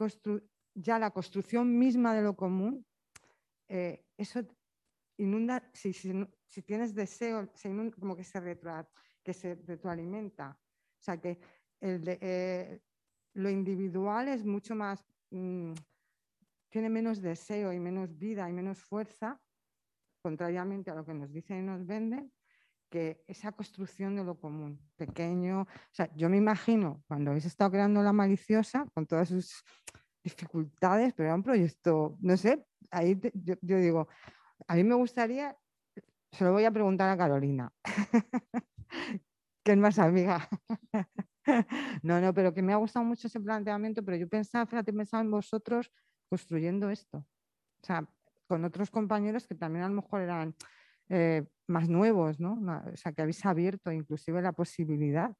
ya 0.74 1.00
la 1.00 1.12
construcción 1.12 1.78
misma 1.78 2.14
de 2.14 2.22
lo 2.22 2.36
común, 2.36 2.86
eh, 3.68 4.06
eso 4.18 4.42
inunda, 5.18 5.70
si, 5.74 5.92
tienes 6.64 6.96
deseo, 6.96 7.52
como 8.00 8.16
que 8.16 8.24
se, 8.24 8.60
que 9.24 9.34
se 9.34 9.56
retroalimenta. 9.56 10.58
O 11.00 11.02
sea 11.02 11.20
que 11.20 11.40
eh, 11.82 12.82
lo 13.34 13.50
individual 13.50 14.30
es 14.30 14.46
mucho 14.46 14.76
más, 14.76 15.06
mm, 15.32 15.74
tiene 16.70 16.90
menos 16.90 17.22
deseo 17.22 17.74
y 17.74 17.80
menos 17.80 18.18
vida 18.18 18.50
y 18.50 18.54
menos 18.54 18.80
fuerza, 18.80 19.42
contrariamente 20.22 20.92
a 20.92 20.96
lo 20.96 21.06
que 21.06 21.14
nos 21.14 21.32
dicen 21.32 21.60
y 21.60 21.64
nos 21.64 21.86
venden, 21.86 22.32
que 22.90 23.24
esa 23.28 23.52
construcción 23.52 24.16
de 24.16 24.24
lo 24.24 24.40
común, 24.40 24.80
pequeño. 24.96 25.62
O 25.62 25.94
sea, 25.94 26.10
yo 26.16 26.30
me 26.30 26.38
imagino 26.38 27.04
cuando 27.08 27.32
habéis 27.32 27.46
estado 27.46 27.72
creando 27.72 28.02
La 28.02 28.14
Maliciosa, 28.14 28.86
con 28.94 29.06
todas 29.06 29.30
sus 29.30 29.64
dificultades, 30.24 31.14
pero 31.14 31.30
era 31.30 31.36
un 31.36 31.44
proyecto, 31.44 32.18
no 32.20 32.36
sé, 32.36 32.66
ahí 32.92 33.20
yo, 33.34 33.56
digo, 33.62 34.08
a 34.68 34.76
mí 34.76 34.84
me 34.84 34.96
gustaría, 34.96 35.56
se 36.32 36.44
lo 36.44 36.52
voy 36.52 36.66
a 36.66 36.72
preguntar 36.72 37.10
a 37.10 37.18
Carolina, 37.18 37.72
que 39.64 39.72
es 39.72 39.78
más 39.78 40.00
amiga. 40.00 40.48
No, 42.04 42.22
no, 42.22 42.32
pero 42.32 42.54
que 42.54 42.62
me 42.62 42.74
ha 42.74 42.76
gustado 42.76 43.04
mucho 43.04 43.26
ese 43.26 43.40
planteamiento, 43.40 44.06
pero 44.06 44.18
yo 44.18 44.30
pensaba, 44.30 44.68
fíjate, 44.68 44.94
pensaba 44.94 45.24
en 45.24 45.32
vosotros 45.32 45.92
construyendo 46.30 46.92
esto. 46.92 47.18
O 47.18 47.86
sea, 47.86 48.08
con 48.46 48.66
otros 48.66 48.92
compañeros 48.92 49.48
que 49.48 49.56
también 49.56 49.86
a 49.86 49.88
lo 49.88 49.96
mejor 49.96 50.22
eran 50.22 50.56
eh, 51.08 51.48
más 51.70 51.90
nuevos, 51.90 52.40
¿no? 52.40 52.54
O 52.92 52.98
sea, 52.98 53.14
que 53.14 53.22
habéis 53.22 53.46
abierto 53.46 53.92
inclusive 53.92 54.42
la 54.42 54.54
posibilidad, 54.54 55.36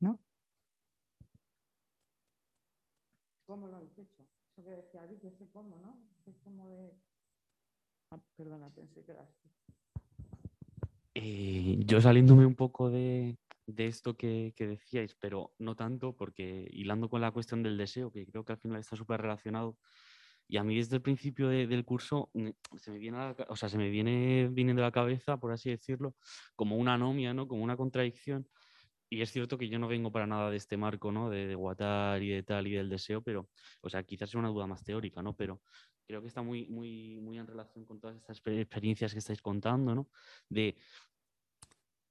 ¿no? 0.00 0.20
¿Cómo 3.46 3.68
lo 3.68 3.76
habéis 3.76 3.98
hecho? 3.98 4.22
Eso 4.52 4.64
que 4.64 4.70
decía 4.70 5.06
yo 5.22 5.30
sé 5.30 5.48
cómo, 5.50 5.78
¿no? 5.78 6.00
Es 6.26 6.38
como 6.38 6.68
de... 6.68 6.92
Ah, 8.10 8.20
perdona, 8.36 8.70
pensé 8.70 9.04
que 9.04 9.12
era 9.12 9.28
eh, 11.20 11.76
yo 11.84 12.00
saliéndome 12.00 12.46
un 12.46 12.54
poco 12.54 12.90
de, 12.90 13.36
de 13.66 13.86
esto 13.86 14.16
que, 14.16 14.54
decíais, 14.56 15.16
pero 15.16 15.52
no 15.58 15.74
tanto 15.74 16.14
porque 16.14 16.68
hilando 16.70 17.08
con 17.10 17.20
la 17.20 17.32
cuestión 17.32 17.62
del 17.62 17.76
deseo, 17.76 18.12
que 18.12 18.24
creo 18.24 18.44
que 18.44 18.52
al 18.52 18.58
final 18.58 18.78
está 18.78 18.94
súper 18.94 19.20
relacionado, 19.20 19.76
y 20.48 20.56
a 20.56 20.64
mí 20.64 20.76
desde 20.76 20.96
el 20.96 21.02
principio 21.02 21.48
del 21.48 21.84
curso 21.84 22.30
se 22.76 22.90
me, 22.90 22.98
viene 22.98 23.34
o 23.48 23.56
sea, 23.56 23.68
se 23.68 23.76
me 23.76 23.90
viene 23.90 24.48
viniendo 24.50 24.82
a 24.82 24.86
la 24.86 24.92
cabeza, 24.92 25.36
por 25.36 25.52
así 25.52 25.70
decirlo, 25.70 26.14
como 26.56 26.76
una 26.76 26.94
anomia, 26.94 27.34
¿no? 27.34 27.46
como 27.46 27.62
una 27.62 27.76
contradicción. 27.76 28.48
Y 29.10 29.22
es 29.22 29.30
cierto 29.30 29.56
que 29.56 29.68
yo 29.68 29.78
no 29.78 29.88
vengo 29.88 30.12
para 30.12 30.26
nada 30.26 30.50
de 30.50 30.58
este 30.58 30.76
marco, 30.76 31.10
¿no? 31.10 31.30
De, 31.30 31.46
de 31.46 31.54
y 31.54 32.28
de 32.28 32.42
tal 32.42 32.66
y 32.66 32.72
del 32.72 32.90
deseo, 32.90 33.22
pero, 33.22 33.48
o 33.80 33.88
sea, 33.88 34.02
quizás 34.02 34.28
es 34.28 34.34
una 34.34 34.48
duda 34.48 34.66
más 34.66 34.84
teórica, 34.84 35.22
¿no? 35.22 35.34
Pero 35.34 35.62
creo 36.06 36.20
que 36.20 36.28
está 36.28 36.42
muy, 36.42 36.66
muy, 36.66 37.18
muy 37.20 37.38
en 37.38 37.46
relación 37.46 37.86
con 37.86 38.00
todas 38.00 38.16
estas 38.16 38.42
experiencias 38.44 39.14
que 39.14 39.18
estáis 39.18 39.40
contando, 39.40 39.94
¿no? 39.94 40.10
De 40.50 40.76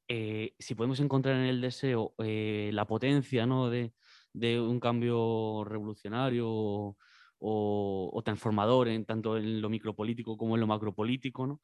eh, 0.10 0.56
si 0.58 0.74
podemos 0.74 1.00
encontrar 1.02 1.36
en 1.36 1.44
el 1.44 1.60
deseo 1.60 2.16
eh, 2.20 2.70
la 2.74 2.88
potencia 2.88 3.46
¿no? 3.46 3.70
de, 3.70 3.92
un 4.34 4.80
cambio 4.80 5.64
revolucionario 5.66 6.96
o, 7.40 8.22
transformador 8.24 8.88
en 8.88 9.06
tanto 9.06 9.38
en 9.38 9.62
lo 9.62 9.70
micropolítico 9.70 10.38
como 10.38 10.56
en 10.56 10.62
lo 10.62 10.68
macropolítico, 10.68 11.48
¿no? 11.48 11.62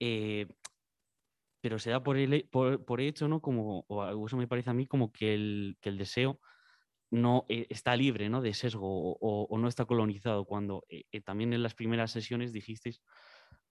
Eh, 0.00 0.46
pero 1.60 1.78
se 1.78 1.90
da 1.90 2.02
por, 2.02 2.16
por, 2.84 3.00
hecho, 3.00 3.28
¿no? 3.28 3.40
Como, 3.40 3.84
o 3.88 4.26
eso 4.26 4.36
me 4.36 4.46
parece 4.46 4.70
a 4.70 4.74
mí, 4.74 4.86
como 4.86 5.12
que 5.12 5.34
el, 5.34 5.76
deseo 5.82 6.40
no 7.10 7.46
está 7.48 7.96
libre 7.96 8.28
¿no? 8.28 8.42
de 8.42 8.54
sesgo 8.54 9.16
o, 9.20 9.58
no 9.58 9.66
está 9.66 9.84
colonizado, 9.86 10.44
cuando 10.44 10.84
también 11.24 11.52
en 11.52 11.62
las 11.62 11.74
primeras 11.74 12.12
sesiones 12.12 12.52
dijisteis, 12.52 13.02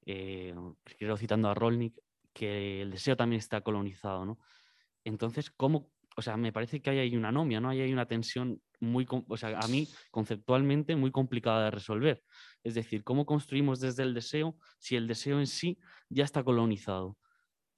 quiero 0.03 1.17
citando 1.17 1.49
a 1.49 1.53
Rolnik, 1.53 1.97
que 2.33 2.81
el 2.81 2.91
deseo 2.91 3.15
también 3.15 3.39
está 3.39 3.61
colonizado, 3.61 4.25
¿no? 4.25 4.37
Entonces, 5.03 5.49
¿cómo? 5.51 5.89
O 6.17 6.21
sea, 6.21 6.35
me 6.35 6.51
parece 6.51 6.81
que 6.81 6.89
hay 6.89 7.15
una 7.15 7.29
anomia, 7.29 7.61
¿no? 7.61 7.69
hay 7.69 7.93
una 7.93 8.07
tensión 8.07 8.61
muy, 8.79 9.07
o 9.09 9.37
sea, 9.37 9.57
a 9.59 9.67
mí 9.67 9.87
conceptualmente 10.11 10.95
muy 10.95 11.11
complicada 11.11 11.65
de 11.65 11.71
resolver. 11.71 12.23
Es 12.63 12.75
decir, 12.75 13.03
¿cómo 13.03 13.25
construimos 13.25 13.79
desde 13.79 14.03
el 14.03 14.13
deseo 14.13 14.55
si 14.79 14.95
el 14.95 15.07
deseo 15.07 15.39
en 15.39 15.47
sí 15.47 15.79
ya 16.09 16.23
está 16.23 16.43
colonizado? 16.43 17.17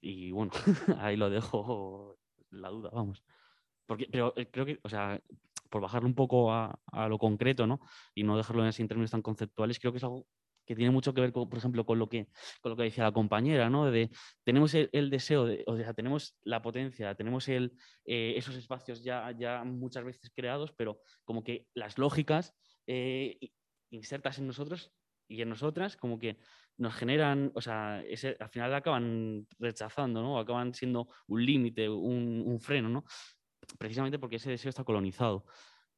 Y 0.00 0.30
bueno, 0.32 0.52
ahí 0.98 1.16
lo 1.16 1.30
dejo 1.30 2.18
la 2.50 2.68
duda, 2.70 2.90
vamos. 2.92 3.22
Porque, 3.86 4.06
pero 4.10 4.32
eh, 4.36 4.48
creo 4.50 4.66
que, 4.66 4.78
o 4.82 4.88
sea, 4.88 5.20
por 5.68 5.82
bajarlo 5.82 6.08
un 6.08 6.14
poco 6.14 6.52
a, 6.52 6.78
a, 6.86 7.08
lo 7.08 7.18
concreto, 7.18 7.66
¿no? 7.66 7.80
Y 8.14 8.24
no 8.24 8.36
dejarlo 8.36 8.62
en 8.62 8.68
así 8.68 8.82
en 8.82 8.88
términos 8.88 9.10
tan 9.10 9.22
conceptuales, 9.22 9.78
creo 9.78 9.92
que 9.92 9.98
es 9.98 10.04
algo 10.04 10.26
que 10.70 10.76
tiene 10.76 10.92
mucho 10.92 11.12
que 11.12 11.20
ver, 11.20 11.32
por 11.32 11.58
ejemplo, 11.58 11.84
con 11.84 11.98
lo 11.98 12.08
que, 12.08 12.28
con 12.60 12.70
lo 12.70 12.76
que 12.76 12.84
decía 12.84 13.02
la 13.02 13.10
compañera, 13.10 13.68
¿no? 13.68 13.90
Tenemos 14.44 14.72
el, 14.72 15.10
deseo, 15.10 15.44
de, 15.44 15.64
o 15.66 15.76
sea, 15.76 15.92
tenemos 15.94 16.36
la 16.42 16.62
potencia, 16.62 17.12
tenemos 17.16 17.48
eh, 17.48 17.72
esos 18.04 18.54
espacios 18.54 19.02
ya, 19.02 19.64
muchas 19.64 20.04
veces 20.04 20.30
creados, 20.32 20.72
pero 20.76 21.00
como 21.24 21.42
que 21.42 21.66
las 21.74 21.98
lógicas 21.98 22.54
eh, 22.86 23.36
insertas 23.90 24.38
en 24.38 24.46
nosotros 24.46 24.92
y 25.26 25.42
en 25.42 25.48
nosotras, 25.48 25.96
como 25.96 26.20
que 26.20 26.38
nos 26.76 26.94
generan, 26.94 27.50
o 27.56 27.60
sea, 27.60 28.04
al 28.38 28.48
final 28.50 28.72
acaban 28.72 29.48
rechazando, 29.58 30.22
¿no? 30.22 30.38
Acaban 30.38 30.72
siendo 30.72 31.08
un 31.26 31.44
límite, 31.44 31.88
un, 31.88 32.60
freno, 32.60 32.88
¿no? 32.88 33.04
Precisamente 33.76 34.20
porque 34.20 34.36
ese 34.36 34.50
deseo 34.50 34.68
está 34.68 34.84
colonizado. 34.84 35.46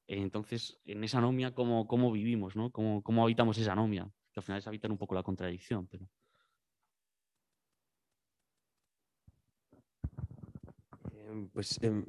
Entonces, 0.06 0.80
en 0.86 1.04
esa 1.04 1.18
anomia, 1.18 1.52
¿cómo, 1.52 1.86
cómo 1.86 2.10
vivimos, 2.10 2.56
¿no? 2.56 2.70
¿Cómo, 2.70 3.02
¿Cómo 3.02 3.22
habitamos 3.22 3.58
esa 3.58 3.72
anomia? 3.72 4.10
Que 4.32 4.40
al 4.40 4.44
final 4.44 4.58
es 4.58 4.66
habitar 4.66 4.90
un 4.90 4.98
poco 4.98 5.14
la 5.14 5.22
contradicción. 5.22 5.86
Pero... 5.86 6.08
Em, 11.32 11.48
pues 11.48 11.78
em, 11.82 12.04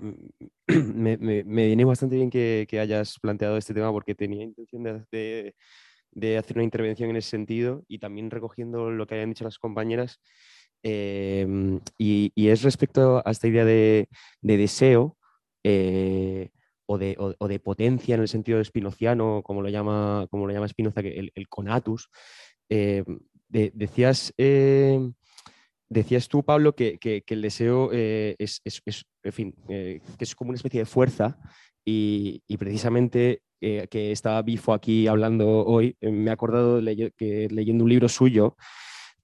me, 0.95 1.44
viene 1.44 1.86
bastante 1.86 2.16
bien 2.16 2.30
que, 2.30 2.68
hayas 2.80 3.20
planteado 3.20 3.58
este 3.58 3.74
tema 3.74 3.91
porque 3.91 4.16
tenía 4.16 4.44
intención 4.44 4.84
de, 4.84 5.56
hacer 6.38 6.58
una 6.58 6.64
intervención 6.64 7.10
en 7.10 7.18
ese 7.18 7.30
sentido 7.30 7.84
y 7.88 8.00
también 8.00 8.32
recogiendo 8.32 8.91
lo 8.91 9.08
que 9.08 9.16
hayan 9.16 9.30
dicho 9.30 9.44
las 9.44 9.60
compañeras. 9.60 10.20
Em, 10.84 11.80
y, 11.98 12.32
es 12.36 12.64
respecto 12.64 13.22
a 13.26 13.32
esta 13.32 13.48
idea 13.48 13.66
de, 13.66 14.10
deseo 14.41 15.18
eh, 15.64 16.50
o 16.85 16.97
de, 16.97 17.60
potencia 17.64 18.15
en 18.15 18.22
el 18.22 18.27
sentido 18.27 18.57
de 18.57 18.65
spinoziano, 18.65 19.41
como 19.43 19.61
lo 19.61 19.69
llama, 19.69 20.27
como 20.30 20.47
lo 20.47 20.53
llama 20.53 20.68
Spinoza, 20.68 21.01
el, 21.01 21.47
conatus. 21.49 22.10
Eh, 22.69 23.03
decías, 23.49 24.34
eh, 24.38 24.99
decías 25.89 26.27
tú, 26.27 26.43
Pablo, 26.43 26.76
que, 26.76 26.99
el 27.26 27.41
deseo 27.41 27.89
eh, 27.93 28.35
es, 28.38 28.61
en 29.23 29.34
fin, 29.34 29.55
que 29.68 30.01
es 30.19 30.35
como 30.35 30.49
una 30.49 30.57
especie 30.57 30.81
de 30.81 30.85
fuerza 30.85 31.38
y, 31.85 32.41
precisamente 32.57 33.41
que 33.61 34.11
estaba 34.11 34.41
Bifo 34.41 34.73
aquí 34.73 35.07
hablando 35.07 35.47
hoy, 35.65 35.95
me 36.01 36.30
he 36.30 36.34
acordado 36.34 36.81
que 37.15 37.47
leyendo 37.49 37.85
un 37.85 37.89
libro 37.89 38.10
suyo, 38.10 38.57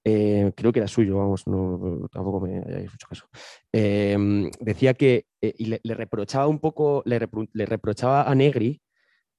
eh, 0.03 0.51
creo 0.55 0.71
que 0.71 0.79
era 0.79 0.87
suyo, 0.87 1.17
vamos, 1.17 1.43
tampoco 1.43 2.39
me 2.41 2.59
hayáis 2.59 2.93
hecho 2.93 3.07
caso, 3.07 3.27
em, 3.71 4.49
decía 4.59 4.93
que, 4.93 5.25
eh, 5.41 5.53
y 5.57 5.65
le, 5.65 5.93
reprochaba 5.95 6.47
un 6.47 6.59
poco, 6.59 7.03
le, 7.05 7.19
reprochaba 7.65 8.23
a 8.29 8.35
Negri 8.35 8.81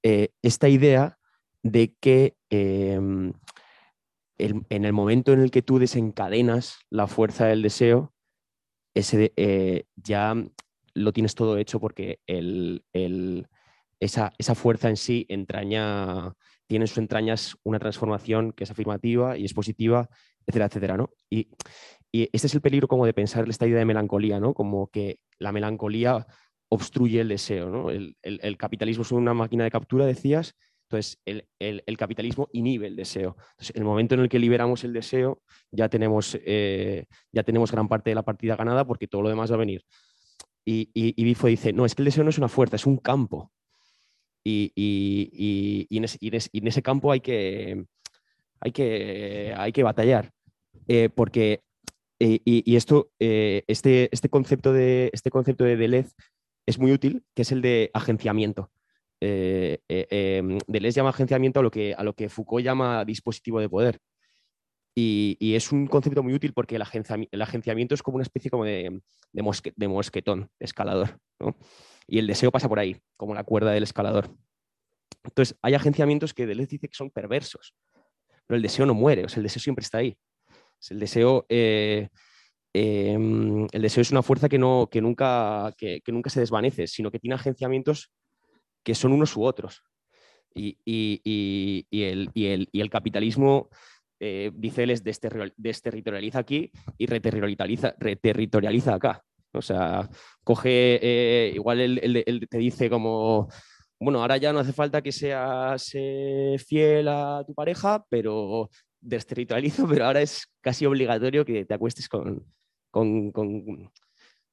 eh, 0.03 0.31
esta 0.43 0.69
idea 0.69 1.19
de 1.63 1.95
que 2.01 2.37
en 2.49 3.35
el 4.85 4.93
momento 4.93 5.33
en 5.33 5.41
el 5.41 5.51
que 5.51 5.63
tú 5.63 5.79
desencadenas 5.79 6.79
la 6.91 7.07
fuerza 7.07 7.47
del 7.47 7.63
deseo, 7.63 8.15
ese, 8.95 9.33
eh, 9.37 9.85
ya 9.97 10.35
lo 10.95 11.13
tienes 11.13 11.35
todo 11.35 11.57
hecho 11.59 11.81
porque 11.81 12.21
el- 12.27 12.85
el- 12.93 13.47
esa, 14.01 14.33
esa 14.39 14.55
fuerza 14.55 14.89
en 14.89 14.97
sí 14.97 15.27
entraña, 15.29 16.33
tiene 16.67 16.85
en 16.85 16.89
sus 16.89 16.99
entrañas 16.99 17.57
una 17.63 17.79
transformación 17.79 18.53
que 18.53 18.65
es 18.65 18.71
afirmativa 18.71 19.37
y 19.37 19.45
es 19.45 19.53
positiva, 19.55 20.09
etcétera, 20.47 20.67
etcétera, 20.67 20.97
¿no? 20.97 21.11
Y, 21.31 21.49
y 22.13 22.29
este 22.33 22.47
es 22.49 22.55
el 22.55 22.61
peligro 22.61 22.89
como 22.89 23.07
de 23.07 23.15
pensar 23.15 23.49
esta 23.49 23.67
idea 23.67 23.79
de 23.79 23.85
melancolía, 23.85 24.41
¿no? 24.41 24.55
Como 24.55 24.89
que 24.89 25.21
la 25.39 25.53
melancolía 25.53 26.27
obstruye 26.69 27.21
el 27.21 27.29
deseo, 27.29 27.69
¿no? 27.71 27.91
El, 27.91 28.17
el- 28.23 28.57
capitalismo 28.57 29.03
es 29.03 29.13
una 29.13 29.35
máquina 29.35 29.65
de 29.65 29.71
captura, 29.71 30.07
decías, 30.07 30.55
entonces 30.89 31.21
el, 31.25 31.47
el- 31.59 31.97
capitalismo 31.97 32.49
inhibe 32.53 32.87
el 32.89 32.97
deseo. 32.97 33.37
Entonces, 33.53 33.77
el 33.77 33.85
momento 33.85 34.15
en 34.15 34.23
el 34.23 34.29
que 34.29 34.39
liberamos 34.39 34.83
el 34.85 34.93
deseo, 34.93 35.43
ya 35.71 35.89
tenemos, 35.89 36.37
eh, 36.45 37.07
ya 37.33 37.43
tenemos 37.43 37.71
gran 37.73 37.89
parte 37.89 38.11
de 38.11 38.15
la 38.17 38.23
partida 38.25 38.57
ganada 38.57 38.85
porque 38.85 39.07
todo 39.07 39.23
lo 39.23 39.29
demás 39.29 39.51
va 39.51 39.55
a 39.57 39.59
venir. 39.59 39.85
Y, 40.65 40.91
y, 40.95 41.25
Bifo 41.25 41.47
dice, 41.49 41.73
no, 41.73 41.85
es 41.87 41.95
que 41.95 42.03
el 42.03 42.07
deseo 42.07 42.25
no 42.25 42.31
es 42.31 42.39
una 42.39 42.49
fuerza, 42.49 42.77
es 42.77 42.87
un 42.87 42.99
campo. 42.99 43.53
Y, 44.45 44.73
y- 44.75 45.87
en, 45.97 46.05
ese, 46.05 46.19
en 46.53 46.67
ese 46.67 46.83
campo 46.83 47.13
hay 47.13 47.21
que, 47.21 47.85
hay 48.61 48.73
que, 48.73 49.55
hay 49.57 49.73
que 49.73 49.83
batallar. 49.83 50.31
Eh, 50.89 51.09
porque, 51.09 51.63
eh, 52.19 52.41
y, 52.45 52.71
y 52.71 52.77
esto, 52.77 53.11
eh, 53.19 53.65
este, 53.67 54.09
este 54.13 54.29
concepto 54.29 54.73
de, 54.73 55.11
este 55.13 55.31
concepto 55.31 55.65
de 55.65 55.77
Deleuze 55.77 56.15
es 56.67 56.79
muy 56.79 56.93
útil, 56.93 57.25
que 57.35 57.43
es 57.43 57.53
el 57.53 57.63
de 57.63 57.91
agenciamiento. 57.95 58.71
Eh, 59.21 59.79
eh, 59.89 60.59
Deleuze 60.67 60.97
llama 60.97 61.11
agenciamiento 61.11 61.61
a 61.61 61.63
lo, 61.63 61.71
que, 61.71 61.95
a 61.95 62.03
lo 62.03 62.15
que 62.15 62.29
Foucault 62.29 62.65
llama 62.65 63.05
dispositivo 63.05 63.61
de 63.61 63.69
poder. 63.69 63.99
Y, 64.97 65.37
y 65.39 65.55
es 65.55 65.71
un 65.73 65.87
concepto 65.87 66.23
muy 66.23 66.35
útil 66.35 66.53
porque 66.53 66.77
el, 66.77 66.83
agenciami- 66.83 67.29
el 67.31 67.43
agenciamiento 67.43 67.95
es 67.95 68.03
como 68.03 68.17
una 68.17 68.25
especie 68.25 68.51
como 68.51 68.65
de, 68.65 69.01
de, 69.33 69.43
mosque- 69.43 69.73
de 69.77 69.89
mosquetón, 69.89 70.51
de 70.59 70.65
escalador. 70.65 71.19
¿no? 71.39 71.57
Y 72.09 72.19
el 72.19 72.27
deseo 72.27 72.51
pasa 72.51 72.69
por 72.69 72.81
ahí, 72.81 72.97
como 73.17 73.35
la 73.35 73.45
cuerda 73.45 73.71
del 73.71 73.85
escalador. 73.85 74.35
Entonces, 75.23 75.57
hay 75.63 75.75
agenciamientos 75.75 76.35
que 76.35 76.47
Deleuze 76.47 76.73
dice 76.73 76.89
que 76.89 76.97
son 76.97 77.11
perversos, 77.11 77.75
pero 78.51 78.57
el 78.57 78.63
deseo 78.63 78.85
no 78.85 78.95
muere, 78.95 79.25
o 79.25 79.29
sea, 79.29 79.37
el 79.37 79.45
deseo 79.45 79.63
siempre 79.63 79.85
está 79.85 79.99
ahí. 79.99 80.17
El 80.89 80.99
deseo, 80.99 81.47
eh, 81.49 82.09
eh, 82.75 83.15
el 83.71 83.81
deseo 83.83 84.03
es 84.03 84.11
una 84.11 84.25
fuerza 84.25 84.49
que, 84.49 84.59
no, 84.59 84.89
que, 84.91 85.01
nunca, 85.01 85.73
que, 85.79 86.03
nunca 86.09 86.31
se 86.31 86.41
desvanece, 86.41 86.89
sino 86.89 87.13
que 87.13 87.21
tiene 87.21 87.37
agenciamientos 87.37 88.11
que 88.83 88.97
son 88.97 89.13
unos 89.13 89.37
u 89.37 89.45
otros. 89.45 89.85
Y, 90.53 90.77
y- 90.85 91.21
y- 91.23 91.87
y 91.93 92.03
el, 92.03 92.69
el- 92.73 92.91
capitalismo, 92.91 93.69
eh, 94.19 94.51
dice 94.53 94.83
él, 94.83 94.91
es 94.91 95.05
desterri- 95.05 95.55
desterritorializa 95.57 96.41
aquí 96.41 96.73
y 96.99 97.07
reterritorializa, 97.07 97.95
reterritorializa 98.01 98.95
acá. 98.95 99.23
O 99.53 99.63
sea, 99.63 100.11
coge, 100.43 100.99
eh, 101.01 101.53
igual 101.55 101.81
él 101.81 102.49
te 102.51 102.59
dice 102.59 102.91
como, 102.91 103.47
bueno, 104.01 104.21
ahora 104.23 104.37
ya 104.39 104.53
no 104.53 104.61
hace 104.61 104.73
falta 104.73 105.03
que 105.03 105.13
seas 105.13 105.91
eh, 105.95 106.57
fiel 106.67 107.09
a 107.09 107.45
tu 107.47 107.55
pareja, 107.55 108.05
pero 108.09 108.71
desterritorializo, 109.01 109.87
pero 110.03 110.07
ahora 110.07 110.23
es 110.23 110.47
casi 110.61 110.87
obligatorio 110.87 111.45
que 111.45 111.65
te 111.65 111.75
acuestes 111.75 112.09
con, 112.09 112.45
con, 112.91 113.31
con- 113.33 113.91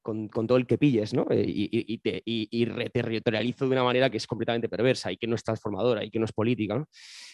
con- 0.00 0.28
con 0.28 0.46
todo 0.46 0.56
el 0.56 0.66
que 0.66 0.78
pilles, 0.78 1.12
¿no? 1.12 1.26
Eh, 1.30 1.44
Y, 1.46 1.64
y- 1.64 1.84
y 1.94 1.98
te, 1.98 2.22
y, 2.24 2.64
reterritorializo 2.64 3.66
de 3.66 3.72
una 3.72 3.84
manera 3.84 4.08
que 4.08 4.16
es 4.16 4.26
completamente 4.26 4.68
perversa 4.68 5.12
y 5.12 5.18
que 5.18 5.26
no 5.26 5.34
es 5.34 5.42
transformadora 5.44 6.02
y 6.04 6.10
que 6.10 6.18
no 6.18 6.24
es 6.24 6.32
política, 6.32 6.76
¿no? 6.78 6.86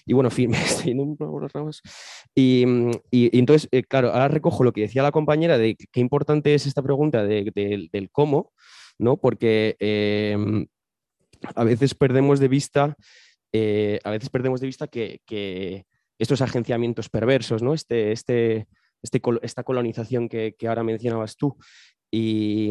Y 0.06 0.12
bueno, 0.12 0.28
en 0.30 0.32
fin, 0.34 0.50
me 0.50 0.56
estoy 0.60 0.86
yendo 0.86 1.02
un 1.04 1.42
las 1.42 1.52
ramas. 1.52 1.80
Y, 2.34 2.64
entonces, 3.12 3.68
eh, 3.70 3.84
claro, 3.84 4.08
ahora 4.10 4.26
recojo 4.28 4.64
lo 4.64 4.72
que 4.72 4.80
decía 4.82 5.02
la 5.04 5.12
compañera 5.12 5.56
de 5.58 5.76
qué 5.76 6.00
importante 6.00 6.54
es 6.54 6.66
esta 6.66 6.82
pregunta 6.82 7.22
de- 7.24 7.52
del- 7.54 7.90
del 7.92 8.10
cómo, 8.10 8.52
¿no? 8.98 9.18
Porque 9.18 9.76
eh, 9.78 10.66
a 11.54 11.64
veces 11.64 11.94
perdemos 11.94 12.40
de 12.40 12.48
vista, 12.48 12.96
eh, 13.52 13.98
a 14.04 14.10
veces 14.10 14.30
perdemos 14.30 14.60
de 14.60 14.66
vista 14.66 14.86
que, 14.86 15.86
estos 16.18 16.42
agenciamientos 16.42 17.08
perversos, 17.08 17.62
¿no? 17.62 17.74
Este, 17.74 18.12
este, 18.12 18.68
este 19.02 19.20
esta 19.42 19.64
colonización 19.64 20.28
que, 20.28 20.54
que 20.56 20.68
ahora 20.68 20.84
mencionabas 20.84 21.36
tú. 21.36 21.56
Y, 22.10 22.70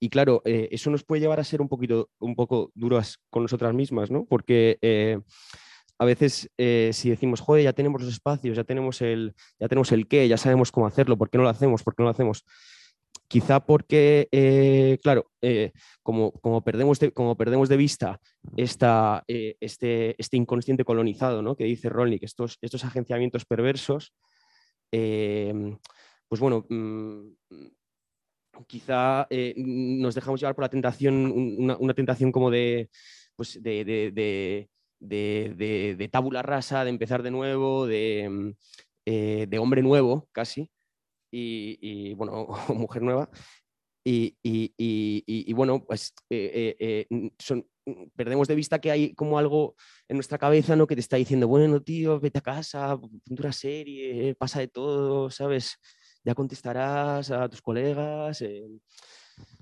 y 0.00 0.08
claro, 0.08 0.42
eh, 0.44 0.68
eso 0.72 0.90
nos 0.90 1.04
puede 1.04 1.20
llevar 1.20 1.38
a 1.38 1.44
ser 1.44 1.60
un 1.60 1.68
poquito, 1.68 2.10
un 2.18 2.34
poco 2.34 2.72
duras 2.74 3.18
con 3.30 3.42
nosotras 3.42 3.72
mismas, 3.74 4.10
¿no? 4.10 4.24
Porque 4.24 4.78
eh, 4.82 5.20
a 5.98 6.04
veces 6.04 6.50
si 6.56 7.10
decimos, 7.10 7.40
joder, 7.40 7.64
ya 7.64 7.72
tenemos 7.72 8.02
los 8.02 8.12
espacios, 8.12 8.56
ya 8.56 8.64
tenemos 8.64 9.00
el, 9.02 9.34
ya 9.58 9.68
tenemos 9.68 9.92
el 9.92 10.08
qué, 10.08 10.26
ya 10.26 10.36
sabemos 10.36 10.72
cómo 10.72 10.86
hacerlo, 10.86 11.16
¿por 11.16 11.30
qué 11.30 11.38
no 11.38 11.44
lo 11.44 11.50
hacemos? 11.50 11.82
¿Por 11.84 11.94
qué 11.94 12.02
no 12.02 12.08
lo 12.08 12.12
hacemos? 12.12 12.44
Quizá 13.30 13.60
porque, 13.64 14.26
eh, 14.32 14.98
claro, 15.04 15.30
eh, 15.40 15.70
como, 16.02 16.32
perdemos 16.64 16.98
de, 16.98 17.12
como 17.12 17.36
perdemos 17.36 17.68
de 17.68 17.76
vista 17.76 18.18
eh, 19.28 19.54
este, 19.60 20.16
este 20.20 20.36
inconsciente 20.36 20.84
colonizado, 20.84 21.40
¿no? 21.40 21.54
que 21.54 21.62
dice 21.62 21.88
Rolnik, 21.88 22.24
estos, 22.24 22.58
agenciamientos 22.84 23.44
perversos, 23.44 24.12
pues 24.90 26.40
bueno, 26.40 26.66
mm, 26.68 27.20
quizá 28.66 29.28
nos 29.56 30.16
dejamos 30.16 30.40
llevar 30.40 30.56
por 30.56 30.64
la 30.64 30.68
tentación, 30.68 31.14
un- 31.14 31.76
una, 31.78 31.94
tentación 31.94 32.32
como 32.32 32.50
de, 32.50 32.90
pues 33.36 33.62
de, 33.62 34.68
tabula 36.10 36.42
rasa, 36.42 36.82
de 36.82 36.90
empezar 36.90 37.22
de 37.22 37.30
nuevo, 37.30 37.86
de, 37.86 38.28
mm, 38.28 38.52
de 39.48 39.58
hombre 39.60 39.82
nuevo 39.82 40.28
casi, 40.32 40.68
y, 41.30 41.78
y, 41.80 42.14
bueno, 42.14 42.42
o 42.68 42.74
mujer 42.74 43.02
nueva. 43.02 43.28
Y, 44.04 44.34
y- 44.42 44.72
y- 44.78 45.52
bueno, 45.52 45.84
pues 45.84 46.14
eh, 46.30 46.76
eh, 46.80 47.06
eh, 47.10 47.30
son- 47.38 47.66
perdemos 48.16 48.48
de 48.48 48.54
vista 48.54 48.80
que 48.80 48.90
hay 48.90 49.14
como 49.14 49.38
algo 49.38 49.74
en 50.08 50.16
nuestra 50.16 50.38
cabeza 50.38 50.74
¿no? 50.74 50.86
que 50.86 50.94
te 50.94 51.00
está 51.02 51.16
diciendo, 51.16 51.46
bueno, 51.48 51.80
tío, 51.82 52.18
vete 52.18 52.38
a 52.38 52.42
casa, 52.42 52.98
una 53.28 53.52
serie, 53.52 54.34
pasa 54.36 54.60
de 54.60 54.68
todo, 54.68 55.30
¿sabes? 55.30 55.76
Ya 56.24 56.34
contestarás 56.34 57.30
a 57.30 57.48
tus 57.48 57.60
colegas. 57.60 58.40
eh, 58.42 58.64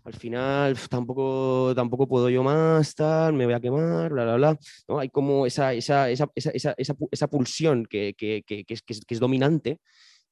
al 0.04 0.14
final 0.14 0.76
tampoco, 0.88 1.72
tampoco 1.74 2.06
puedo 2.08 2.30
yo 2.30 2.42
más, 2.42 2.94
tal, 2.94 3.34
me 3.34 3.44
voy 3.44 3.54
a 3.54 3.60
quemar, 3.60 4.12
bla, 4.12 4.24
bla, 4.24 4.36
bla. 4.36 4.58
¿no? 4.88 4.98
Hay 5.00 5.08
como 5.10 5.46
esa, 5.46 5.74
esa, 5.74 6.10
esa, 6.10 6.28
esa, 6.34 6.50
esa, 6.50 6.74
esa 6.78 6.94
pu- 6.94 7.08
esa 7.10 7.28
pulsión 7.28 7.86
que, 7.86 8.14
que- 8.16 8.42
que 8.46 8.64
es- 8.68 8.82
que 8.82 9.14
es 9.14 9.20
dominante 9.20 9.80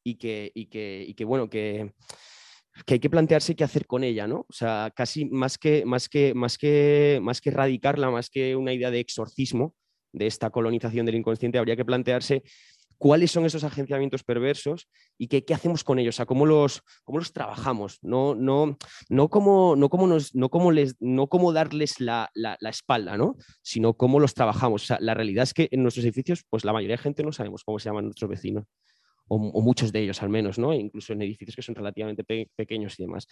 y 0.07 0.15
que, 0.17 0.53
y 0.55 0.67
que, 0.67 1.05
y 1.09 1.15
que, 1.15 1.25
bueno, 1.25 1.51
que, 1.51 1.93
que 2.87 2.95
hay 2.95 3.01
que 3.01 3.11
plantearse 3.11 3.57
qué 3.57 3.65
hacer 3.65 3.87
con 3.89 4.05
ella, 4.05 4.29
¿no? 4.29 4.47
O 4.49 4.53
sea, 4.53 4.93
casi 4.95 5.25
más 5.25 5.59
que, 5.59 5.85
más 5.85 6.09
que, 6.09 6.33
más 6.33 6.59
que, 6.59 7.19
más 7.21 7.41
que 7.41 7.49
erradicarla, 7.51 8.11
más 8.11 8.31
que 8.31 8.55
una 8.55 8.73
idea 8.73 8.93
de 8.93 9.01
exorcismo 9.01 9.75
de 10.13 10.29
esta 10.29 10.51
colonización 10.51 11.07
del 11.07 11.17
inconsciente, 11.17 11.59
habría 11.59 11.75
que 11.75 11.85
plantearse 11.85 12.45
cuáles 12.99 13.33
son 13.33 13.45
esos 13.47 13.65
agenciamientos 13.65 14.23
perversos 14.23 14.89
y 15.19 15.27
qué, 15.27 15.45
qué 15.45 15.55
hacemos 15.55 15.83
con 15.83 15.99
ellos, 15.99 16.15
o 16.15 16.19
sea, 16.19 16.27
cómo 16.27 16.47
los, 16.47 16.83
cómo 17.05 17.19
los 17.19 17.33
trabajamos, 17.33 17.99
no, 18.03 18.37
no, 18.37 18.79
no, 19.09 19.29
cómo, 19.29 19.75
no, 19.75 19.89
cómo 19.89 20.07
nos, 20.07 20.37
no, 20.37 20.49
cómo 20.51 20.71
les, 20.71 20.95
no 21.01 21.27
cómo 21.27 21.53
darles 21.53 21.99
la, 22.01 22.31
la- 22.35 22.57
la 22.61 22.71
espalda, 22.71 23.17
¿no? 23.17 23.37
sino 23.61 23.95
cómo 23.95 24.21
los 24.21 24.35
trabajamos. 24.35 24.85
O 24.85 24.87
sea, 24.87 24.99
la 25.01 25.15
realidad 25.15 25.43
es 25.43 25.53
que 25.53 25.69
en 25.73 25.83
nuestros 25.83 26.05
edificios, 26.05 26.45
pues 26.49 26.65
la 26.65 26.73
mayoría 26.73 26.97
de 26.97 27.03
gente 27.03 27.25
no 27.25 27.33
sabemos 27.33 27.65
cómo 27.65 27.81
se 27.81 27.89
llaman 27.89 28.05
nuestros 28.05 28.31
vecinos 28.31 28.65
o, 29.29 29.37
o 29.37 29.61
muchos 29.63 29.93
de 29.93 30.01
ellos 30.01 30.23
al 30.23 30.29
menos, 30.31 30.59
¿no? 30.59 30.73
Incluso 30.75 31.13
en 31.13 31.23
edificios 31.23 31.57
que 31.57 31.63
son 31.63 31.75
relativamente 31.75 32.25
pe- 32.25 32.51
pequeños 32.57 32.99
y 32.99 33.05
demás. 33.05 33.27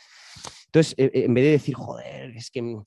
Entonces, 0.67 0.95
eh, 0.99 1.11
eh, 1.15 1.25
en 1.25 1.35
vez 1.35 1.45
de 1.45 1.51
decir, 1.53 1.75
joder, 1.75 2.37
es 2.37 2.51
que 2.51 2.63
mm, 2.63 2.83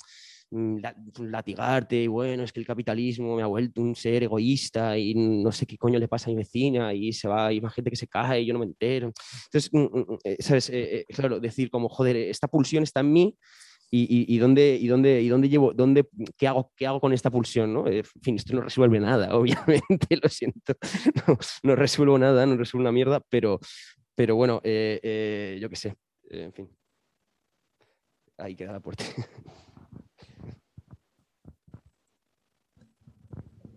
mm, 0.52 0.78
la- 0.80 0.96
latigarte 1.20 2.04
y 2.04 2.08
bueno, 2.08 2.44
es 2.44 2.52
que 2.54 2.60
el 2.60 2.66
capitalismo 2.66 3.36
me 3.36 3.44
ha 3.44 3.48
vuelto 3.48 3.82
un 3.82 3.96
ser 3.96 4.24
egoísta 4.24 4.98
y 4.98 5.14
no 5.16 5.52
sé 5.52 5.66
qué 5.66 5.78
coño 5.78 6.00
le 6.00 6.08
pasa 6.08 6.30
a 6.30 6.34
mi 6.34 6.38
vecina 6.38 6.94
y 6.94 7.14
se 7.14 7.28
va, 7.28 7.52
y 7.54 7.62
más 7.62 7.74
gente 7.74 7.90
que 7.90 7.96
se 7.98 8.08
cae 8.08 8.42
y 8.42 8.46
yo 8.46 8.54
no 8.54 8.60
me 8.60 8.66
entero. 8.66 9.12
Entonces, 9.46 9.70
mm, 9.74 9.88
eh, 10.24 10.38
¿sabes? 10.40 10.70
Eh, 10.70 11.00
eh, 11.00 11.06
claro, 11.14 11.40
decir 11.40 11.70
como, 11.70 11.90
joder, 11.90 12.16
esta 12.18 12.48
pulsión 12.48 12.84
está 12.84 13.02
en 13.02 13.12
mí 13.14 13.36
y, 13.90 14.02
y- 14.04 14.36
y 14.36 14.38
dónde, 14.40 14.78
y 14.80 14.88
dónde, 14.88 15.22
y 15.22 15.28
dónde 15.30 15.50
llevo, 15.50 15.74
dónde, 15.74 16.08
qué 16.38 16.48
hago, 16.48 16.72
qué 16.76 16.88
hago 16.88 17.00
con 17.00 17.14
esta 17.14 17.30
pulsión, 17.32 17.74
¿no? 17.74 17.88
Eh, 17.88 18.00
En 18.00 18.22
fin, 18.22 18.36
esto 18.36 18.54
no 18.56 18.62
resuelve 18.62 19.00
nada, 19.00 19.36
obviamente, 19.38 20.18
lo 20.22 20.30
siento, 20.30 20.74
no, 21.28 21.38
no 21.64 21.76
resuelvo 21.76 22.18
nada, 22.18 22.46
no 22.46 22.58
resuelvo 22.58 22.84
una 22.84 22.92
mierda, 22.92 23.22
pero, 23.30 23.60
pero 24.16 24.36
bueno, 24.36 24.60
eh, 24.64 25.00
eh, 25.04 25.58
yo 25.62 25.70
qué 25.70 25.76
sé, 25.76 25.90
eh, 26.30 26.44
en 26.44 26.54
fin. 26.54 26.70
Ahí 28.38 28.56
queda 28.56 28.72
la 28.74 28.80
puerta. 28.80 29.04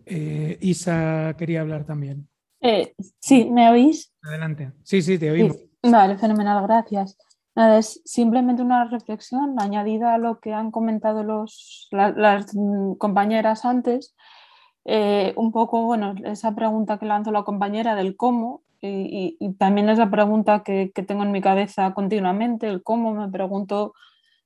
Eh, 0.07 0.59
Isa 0.61 1.35
quería 1.39 1.61
hablar 1.61 1.85
también. 1.87 2.29
Eh, 2.61 2.95
sí, 3.21 3.49
¿me 3.49 3.71
oís? 3.71 4.13
Adelante. 4.23 4.73
Sí, 4.83 5.03
sí, 5.03 5.19
te 5.19 5.31
oímos. 5.31 5.57
Sí. 5.57 5.71
Vale, 5.91 6.19
fenomenal, 6.19 6.63
gracias. 6.67 7.17
Nada, 7.57 7.79
es 7.79 8.01
simplemente 8.05 8.63
una 8.63 8.85
reflexión 8.85 9.59
añadida 9.61 10.15
a 10.15 10.19
lo 10.19 10.41
que 10.41 10.53
han 10.55 10.71
comentado 10.71 11.25
los, 11.25 11.89
la- 11.91 12.13
las 12.13 12.55
mm, 12.55 12.95
compañeras 12.95 13.65
antes. 13.65 14.15
eh, 14.87 15.35
un 15.37 15.53
poco, 15.53 15.85
bueno, 15.85 16.15
esa 16.25 16.55
pregunta 16.55 16.99
que 16.99 17.07
lanzó 17.07 17.33
la 17.33 17.43
compañera 17.45 17.95
del 17.97 18.17
cómo 18.17 18.63
y, 18.83 19.37
también 19.59 19.91
es 19.91 19.99
la 19.99 20.11
pregunta 20.11 20.63
que, 20.65 20.91
tengo 21.07 21.23
en 21.25 21.33
mi 21.33 21.41
cabeza 21.43 21.93
continuamente, 21.95 22.67
el 22.69 22.83
cómo, 22.83 23.13
me 23.15 23.29
pregunto 23.31 23.95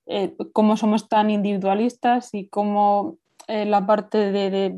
eh, 0.07 0.37
cómo 0.53 0.77
somos 0.77 1.09
tan 1.09 1.31
individualistas 1.31 2.35
y 2.35 2.49
cómo 2.49 3.19
eh, 3.49 3.65
la 3.67 3.87
parte 3.87 4.33
de, 4.33 4.77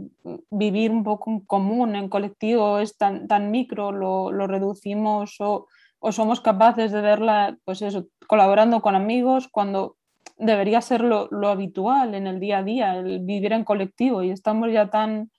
vivir 0.51 0.91
un 0.91 1.05
poco 1.05 1.31
en 1.31 1.41
común, 1.41 1.97
en 1.97 2.09
colectivo, 2.09 2.79
es 2.81 2.97
tan, 2.99 3.29
tan 3.29 3.51
micro, 3.51 3.93
lo, 3.93 4.33
lo 4.33 4.47
reducimos 4.47 5.37
o, 5.41 5.67
o, 5.99 6.13
somos 6.13 6.41
capaces 6.41 6.93
de 6.93 7.01
verla, 7.01 7.59
pues 7.65 7.83
eso, 7.83 8.07
colaborando 8.27 8.81
con 8.81 8.95
amigos, 8.95 9.49
cuando 9.49 9.97
debería 10.39 10.81
ser 10.81 11.01
lo, 11.03 11.29
lo 11.31 11.49
habitual 11.49 12.15
en 12.15 12.27
el 12.27 12.41
día 12.41 12.59
a 12.59 12.63
día, 12.63 12.97
el 12.97 13.21
vivir 13.21 13.53
en 13.53 13.65
colectivo 13.65 14.23
y 14.23 14.31
estamos 14.31 14.71
ya 14.73 14.91
tan 14.91 15.31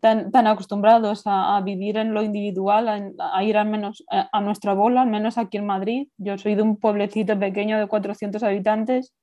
tan, 0.00 0.30
tan 0.30 0.46
acostumbrados 0.46 1.22
a, 1.26 1.60
vivir 1.62 1.96
en 1.96 2.14
lo 2.14 2.22
individual, 2.22 3.14
a, 3.18 3.44
ir 3.44 3.56
al 3.56 3.68
menos 3.68 4.04
a, 4.08 4.40
nuestra 4.40 4.74
bola, 4.74 5.02
al 5.02 5.08
menos 5.08 5.38
aquí 5.38 5.56
en 5.56 5.66
Madrid. 5.66 6.08
Yo 6.18 6.38
soy 6.38 6.54
de 6.54 6.62
un 6.62 6.76
pueblecito 6.76 7.38
pequeño 7.38 7.78
de 7.78 7.86
400 7.86 8.42
habitantes 8.42 9.14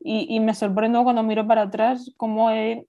y, 0.00 0.38
me 0.40 0.54
sorprendo 0.54 1.04
cuando 1.04 1.22
miro 1.22 1.46
para 1.46 1.62
atrás 1.62 2.12
cómo 2.16 2.50
he, 2.50 2.86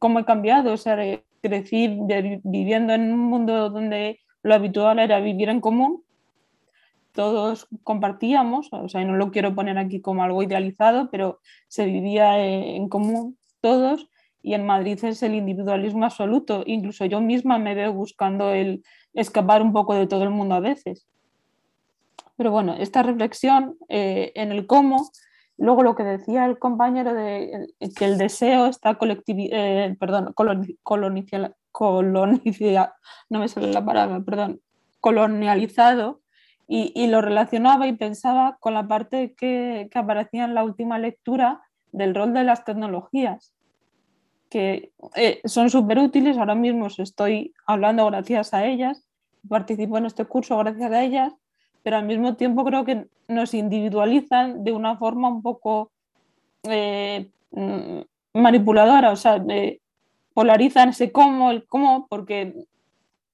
cómo 0.00 0.20
he 0.20 0.24
cambiado. 0.24 0.72
O 0.72 0.76
sea, 0.76 0.96
crecí 1.42 1.98
viviendo 2.44 2.92
en 2.92 3.12
un 3.12 3.20
mundo 3.20 3.70
donde 3.70 4.20
lo 4.42 4.54
habitual 4.54 4.98
era 4.98 5.20
vivir 5.20 5.48
en 5.48 5.60
común. 5.60 6.02
Todos 7.12 7.68
compartíamos, 7.84 8.68
o 8.72 8.88
sea, 8.88 9.04
no 9.04 9.16
lo 9.16 9.30
quiero 9.30 9.54
poner 9.54 9.78
aquí 9.78 10.00
como 10.00 10.22
algo 10.22 10.42
idealizado, 10.42 11.10
pero 11.10 11.40
se 11.68 11.84
vivía 11.84 12.38
eh, 12.38 12.76
en 12.76 12.88
común 12.88 13.36
todos 13.60 14.08
y 14.42 14.54
en 14.54 14.66
Madrid 14.66 14.98
es 15.04 15.22
el 15.22 15.34
individualismo 15.34 16.04
absoluto. 16.04 16.64
Incluso 16.66 17.04
yo 17.04 17.20
misma 17.20 17.58
me 17.58 17.74
veo 17.74 17.92
buscando 17.92 18.52
el 18.52 18.82
escapar 19.14 19.62
un 19.62 19.72
poco 19.72 19.94
de 19.94 20.06
todo 20.06 20.24
el 20.24 20.30
mundo 20.30 20.54
a 20.54 20.60
veces. 20.60 21.06
Pero 22.36 22.50
bueno, 22.50 22.74
esta 22.74 23.02
reflexión 23.02 23.76
eh, 23.88 24.32
en 24.34 24.50
el 24.50 24.66
cómo, 24.66 25.10
luego 25.62 25.84
lo 25.84 25.94
que 25.94 26.02
decía 26.02 26.44
el 26.44 26.58
compañero 26.58 27.14
de 27.14 27.68
que 27.96 28.04
el 28.04 28.18
deseo 28.18 28.66
está 28.66 28.98
eh, 29.00 29.96
perdón, 29.98 30.32
colonizado, 30.34 31.54
no 33.30 33.38
me 33.38 33.48
sale 33.48 33.72
la 33.72 33.84
palabra, 33.84 34.20
perdón, 34.20 34.60
colonializado 35.00 36.20
y, 36.66 36.92
y, 36.96 37.06
lo 37.06 37.20
relacionaba 37.20 37.86
y 37.86 37.92
pensaba 37.92 38.56
con 38.58 38.74
la 38.74 38.88
parte 38.88 39.34
que, 39.34 39.88
que 39.90 39.98
aparecía 39.98 40.44
en 40.44 40.54
la 40.54 40.64
última 40.64 40.98
lectura 40.98 41.62
del 41.92 42.14
rol 42.14 42.34
de 42.34 42.42
las 42.42 42.64
tecnologías 42.64 43.54
que 44.50 44.92
eh, 45.14 45.40
son 45.44 45.70
súper 45.70 45.98
útiles. 45.98 46.36
Ahora 46.38 46.56
mismo 46.56 46.88
estoy 46.88 47.54
hablando 47.66 48.04
gracias 48.06 48.52
a 48.52 48.66
ellas, 48.66 49.06
participo 49.48 49.96
en 49.96 50.06
este 50.06 50.24
curso 50.24 50.58
gracias 50.58 50.90
a 50.90 51.02
ellas, 51.04 51.32
pero 51.82 51.96
al 51.96 52.06
mismo 52.06 52.34
tiempo 52.34 52.64
creo 52.64 52.84
que 52.84 53.06
nos 53.28 53.54
individualizan 53.54 54.64
de 54.64 54.72
una 54.72 54.96
forma 54.96 55.28
un 55.28 55.42
poco 55.42 55.90
eh, 56.64 57.30
mm, 57.50 58.00
manipuladora, 58.34 59.10
o 59.10 59.16
sea, 59.16 59.42
polarizan 60.34 60.90
ese 60.90 61.12
cómo, 61.12 61.50
el 61.50 61.66
cómo, 61.66 62.06
porque 62.08 62.66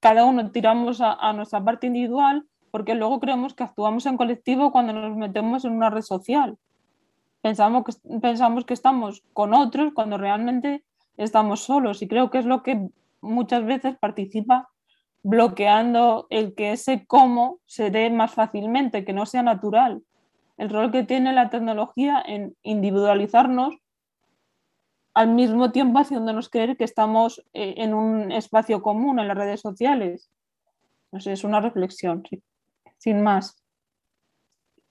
cada 0.01 0.25
uno 0.25 0.51
tiramos 0.51 1.01
a, 1.01 1.13
a, 1.13 1.33
nuestra 1.33 1.63
parte 1.63 1.87
individual, 1.89 2.47
porque 2.71 2.95
luego 2.95 3.21
creemos 3.21 3.55
que 3.55 3.65
actuamos 3.65 4.07
en 4.07 4.17
colectivo 4.17 4.73
cuando 4.73 4.93
nos 4.93 5.17
metemos 5.17 5.65
en 5.65 5.73
una 5.73 5.91
red 5.91 6.03
social. 6.03 6.57
Pensamos 7.43 7.85
que, 7.85 8.19
pensamos 8.21 8.65
que 8.65 8.75
estamos 8.75 9.23
con 9.33 9.55
otros 9.55 9.93
cuando 9.95 10.19
realmente 10.19 10.85
estamos 11.17 11.61
solos 11.61 12.03
y 12.03 12.09
creo 12.09 12.31
que 12.31 12.39
es 12.39 12.45
lo 12.45 12.63
que 12.63 12.89
muchas 13.21 13.65
veces 13.65 13.97
participa 13.99 14.69
bloqueando 15.23 16.27
el 16.31 16.55
que 16.55 16.73
ese 16.73 17.07
cómo 17.07 17.61
se 17.67 17.91
dé 17.91 18.11
más 18.11 18.35
fácilmente, 18.35 19.05
que 19.05 19.13
no 19.13 19.27
sea 19.27 19.43
natural. 19.43 20.03
El 20.57 20.71
rol 20.71 20.91
que 20.91 21.05
tiene 21.05 21.33
la 21.33 21.51
tecnología 21.51 22.23
en 22.25 22.57
individualizarnos 22.63 23.77
al 25.15 25.35
mismo 25.35 25.73
tiempo 25.73 25.99
haciéndonos 25.99 26.49
creer 26.49 26.77
que 26.77 26.85
estamos 26.85 27.45
eh, 27.53 27.75
en 27.79 27.95
un 27.95 28.31
espacio 28.31 28.83
común 28.83 29.19
en 29.19 29.29
las 29.29 29.37
redes 29.37 29.61
sociales. 29.61 30.31
No 31.11 31.21
sé, 31.21 31.33
es 31.33 31.45
una 31.45 31.61
reflexión, 31.61 32.23
sin 32.99 33.23
más. 33.23 33.63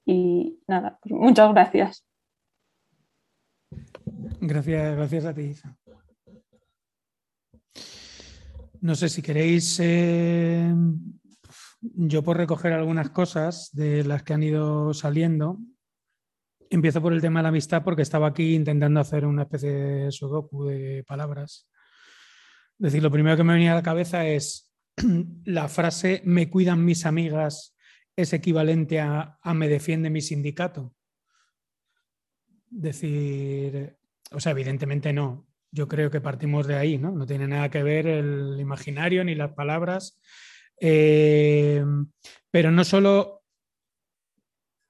Y 0.06 0.60
nada, 0.68 1.00
pues 1.02 1.14
muchas 1.14 1.52
gracias. 1.54 2.06
Gracias, 4.42 4.96
gracias 4.96 5.26
a 5.26 5.34
ti, 5.34 5.54
no 8.88 8.96
sé 8.96 9.10
si 9.10 9.22
queréis, 9.22 9.82
eh, 9.82 10.74
yo 11.82 12.24
por 12.24 12.38
recoger 12.38 12.72
algunas 12.72 13.10
cosas 13.10 13.70
de 13.74 14.06
las 14.06 14.24
que 14.24 14.34
han 14.34 14.44
ido 14.44 14.94
saliendo. 14.94 15.60
Empiezo 16.70 17.02
por 17.02 17.12
el 17.12 17.20
tema 17.20 17.40
de 17.40 17.44
la 17.44 17.50
amistad 17.50 17.84
porque 17.84 18.04
estaba 18.04 18.28
aquí 18.28 18.56
intentando 18.56 19.02
hacer 19.02 19.26
una 19.26 19.42
especie 19.42 19.72
de 19.72 20.12
sudoku 20.14 20.68
de 20.68 21.04
palabras. 21.06 21.70
Es 22.80 22.84
decir, 22.86 23.04
lo 23.04 23.12
primero 23.12 23.36
que 23.36 23.44
me 23.44 23.56
venía 23.56 23.74
a 23.74 23.76
la 23.76 23.84
cabeza 23.84 24.26
es 24.26 24.72
la 25.44 25.68
frase 25.68 26.22
me 26.24 26.50
cuidan 26.50 26.86
mis 26.86 27.06
amigas 27.06 27.76
es 28.16 28.32
equivalente 28.32 29.02
a, 29.02 29.38
a 29.42 29.54
me 29.54 29.68
defiende 29.68 30.10
mi 30.10 30.22
sindicato. 30.22 30.96
Decir, 32.70 33.98
o 34.32 34.40
sea, 34.40 34.54
evidentemente 34.54 35.12
no, 35.12 35.47
yo 35.72 35.88
creo 35.88 36.10
que 36.10 36.22
partimos 36.22 36.68
de 36.68 36.76
ahí, 36.76 36.98
¿no? 36.98 37.12
No 37.12 37.26
tiene 37.26 37.48
nada 37.48 37.70
que 37.70 37.84
ver 37.84 38.08
el 38.08 38.60
imaginario 38.60 39.24
ni 39.24 39.36
las 39.36 39.54
palabras. 39.54 40.20
Eh, 40.80 41.84
pero 42.52 42.72
no 42.72 42.84
solo, 42.84 43.44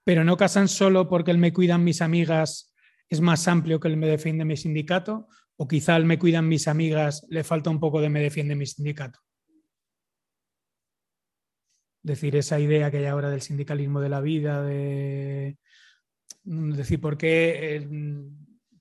pero 0.04 0.24
no 0.24 0.38
casan 0.38 0.68
solo 0.68 1.08
porque 1.08 1.32
el 1.32 1.38
me 1.38 1.54
cuidan 1.54 1.84
mis 1.84 2.02
amigas 2.02 2.74
es 3.10 3.22
más 3.22 3.48
amplio 3.48 3.80
que 3.80 3.88
el 3.88 3.98
me 3.98 4.08
defiende 4.08 4.46
mi 4.46 4.58
sindicato, 4.58 5.28
o 5.56 5.68
quizá 5.68 5.96
el 5.96 6.06
me 6.06 6.20
cuidan 6.20 6.48
mis 6.48 6.68
amigas 6.68 7.26
le 7.30 7.44
falta 7.44 7.70
un 7.70 7.80
poco 7.80 8.02
de 8.02 8.10
me 8.10 8.22
defiende 8.22 8.56
mi 8.56 8.66
sindicato. 8.66 9.20
Decir 12.04 12.36
esa 12.36 12.60
idea 12.60 12.92
que 12.92 12.98
hay 12.98 13.06
ahora 13.06 13.30
del 13.30 13.42
sindicalismo 13.42 14.02
de 14.02 14.10
la 14.10 14.22
vida, 14.22 14.62
de 14.62 15.58
decir 16.44 17.02
por 17.02 17.18
qué, 17.18 17.76
eh, 17.76 17.88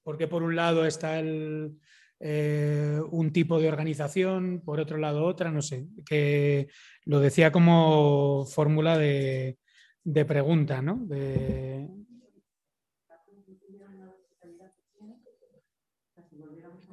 por, 0.06 0.16
qué 0.16 0.28
por 0.28 0.44
un 0.44 0.54
lado 0.54 0.86
está 0.86 1.20
eh, 1.20 3.00
un 3.10 3.32
tipo 3.32 3.58
de 3.58 3.66
organización, 3.66 4.62
por 4.64 4.78
otro 4.78 4.98
lado 4.98 5.24
otra, 5.24 5.50
no 5.50 5.62
sé, 5.62 5.88
que 6.08 6.68
lo 7.06 7.18
decía 7.18 7.50
como 7.50 8.46
fórmula 8.46 8.96
de, 8.98 9.58
pregunta, 10.04 10.80
¿no? 10.80 11.08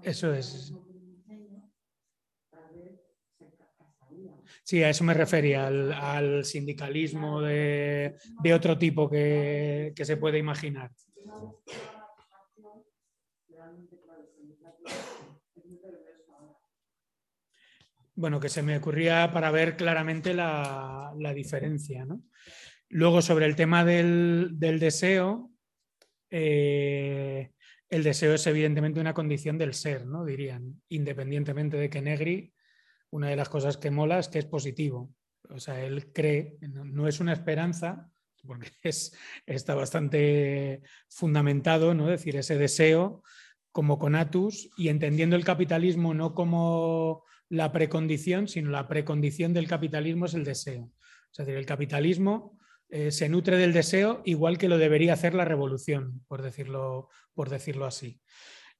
Eso 0.01 0.33
es. 0.33 0.73
Sí, 4.63 4.81
a 4.81 4.89
eso 4.89 5.03
me 5.03 5.13
refería, 5.13 5.67
al, 5.67 6.45
sindicalismo 6.45 7.41
de, 7.41 8.15
otro 8.55 8.75
tipo 8.79 9.07
que 9.07 9.93
se 10.01 10.17
puede 10.17 10.39
imaginar. 10.39 10.89
Bueno, 18.15 18.39
que 18.39 18.49
se 18.49 18.61
me 18.61 18.77
ocurría 18.77 19.31
para 19.33 19.51
ver 19.51 19.75
claramente 19.75 20.33
la, 20.33 21.13
diferencia. 21.35 22.05
Luego, 22.89 23.21
sobre 23.21 23.45
el 23.45 23.55
tema 23.55 23.83
del, 23.83 24.57
deseo, 24.59 25.51
eh, 26.29 27.51
el 27.89 28.03
deseo 28.03 28.33
es 28.35 28.45
evidentemente 28.47 28.99
una 28.99 29.13
condición 29.13 29.57
del 29.57 29.73
ser, 29.73 30.05
¿no? 30.05 30.25
Dirían, 30.25 30.81
independientemente 30.89 31.77
de 31.77 31.89
que 31.89 32.01
Negri, 32.01 32.53
una 33.09 33.29
de 33.29 33.35
las 33.35 33.49
cosas 33.49 33.77
que 33.77 33.91
mola 33.91 34.19
es 34.19 34.29
que 34.29 34.39
es 34.39 34.45
positivo. 34.45 35.13
O 35.49 35.59
sea, 35.59 35.83
él 35.83 36.11
cree, 36.13 36.57
no, 36.61 37.07
es 37.07 37.19
una 37.19 37.33
esperanza, 37.33 38.09
porque 38.45 38.69
es, 38.83 39.15
está 39.45 39.73
bastante 39.75 40.81
fundamentado, 41.09 41.93
¿no? 41.93 42.07
decir, 42.07 42.35
ese 42.35 42.57
deseo 42.57 43.23
como 43.73 43.99
conatus 43.99 44.69
y 44.77 44.87
entendiendo 44.87 45.35
el 45.35 45.43
capitalismo 45.43 46.13
no 46.13 46.33
como 46.33 47.23
la 47.49 47.71
precondición, 47.71 48.47
sino 48.47 48.69
la 48.69 48.87
precondición 48.87 49.51
del 49.51 49.67
capitalismo 49.67 50.27
es 50.27 50.35
el 50.35 50.45
deseo. 50.45 50.91
Es 51.31 51.37
decir, 51.39 51.55
el 51.55 51.65
capitalismo 51.65 52.57
eh, 52.89 53.11
se 53.11 53.27
nutre 53.27 53.57
del 53.57 53.73
deseo 53.73 54.21
igual 54.25 54.59
que 54.59 54.69
lo 54.69 54.77
debería 54.77 55.13
hacer 55.13 55.33
la 55.33 55.43
revolución, 55.43 56.21
por 56.27 56.43
decirlo, 56.43 57.09
por 57.33 57.49
decirlo 57.49 57.85
así. 57.87 58.21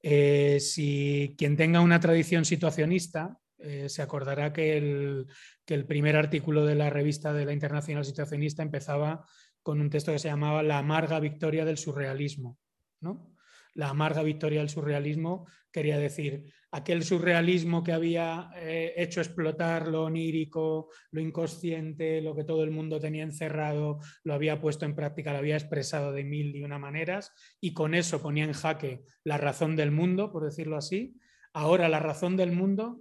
Eh, 0.04 0.60
si 0.60 1.34
quien 1.40 1.58
tenga 1.58 1.82
una 1.82 2.00
tradición 2.00 2.46
situacionista, 2.46 3.40
eh, 3.58 3.90
se 3.90 4.04
acordará 4.04 4.54
que 4.54 4.78
el, 4.78 5.26
que 5.66 5.74
el, 5.74 5.86
primer 5.86 6.18
artículo 6.18 6.66
de 6.66 6.76
la 6.76 6.92
revista 6.92 7.34
de 7.34 7.46
la 7.46 7.54
Internacional 7.54 8.06
Situacionista 8.06 8.62
empezaba 8.62 9.26
con 9.64 9.82
un 9.82 9.90
texto 9.90 10.12
que 10.12 10.20
se 10.20 10.28
llamaba 10.28 10.62
La 10.62 10.78
amarga 10.78 11.20
victoria 11.20 11.66
del 11.66 11.78
surrealismo. 11.78 12.60
¿no? 13.00 13.33
La 13.76 13.90
amarga 13.90 14.24
victoria 14.24 14.60
del 14.60 14.70
surrealismo 14.70 15.48
quería 15.72 15.98
decir 15.98 16.54
aquel 16.74 17.04
surrealismo 17.04 17.84
que 17.84 17.94
había 17.94 18.50
eh, 18.56 18.94
hecho 18.98 19.22
explotar 19.22 19.88
lo 19.88 20.06
onírico, 20.06 20.90
lo 21.12 21.22
inconsciente, 21.22 22.20
lo 22.20 22.36
que 22.36 22.44
todo 22.44 22.64
el 22.64 22.72
mundo 22.72 23.00
tenía 23.00 23.24
encerrado, 23.24 24.00
lo 24.24 24.34
había 24.34 24.60
puesto 24.60 24.86
en 24.86 24.96
práctica, 24.96 25.34
lo 25.34 25.38
había 25.38 25.56
expresado 25.56 26.12
de 26.12 26.24
mil 26.24 26.56
y 26.56 26.64
una 26.64 26.80
maneras 26.80 27.32
y 27.62 27.74
con 27.74 27.94
eso 27.94 28.24
ponía 28.24 28.46
en 28.46 28.54
jaque 28.54 29.04
la 29.24 29.38
razón 29.38 29.76
del 29.76 29.92
mundo, 29.92 30.32
por 30.32 30.44
decirlo 30.44 30.76
así. 30.76 31.16
Ahora 31.54 31.90
la 31.90 32.00
razón 32.00 32.38
del 32.38 32.52
mundo 32.52 33.00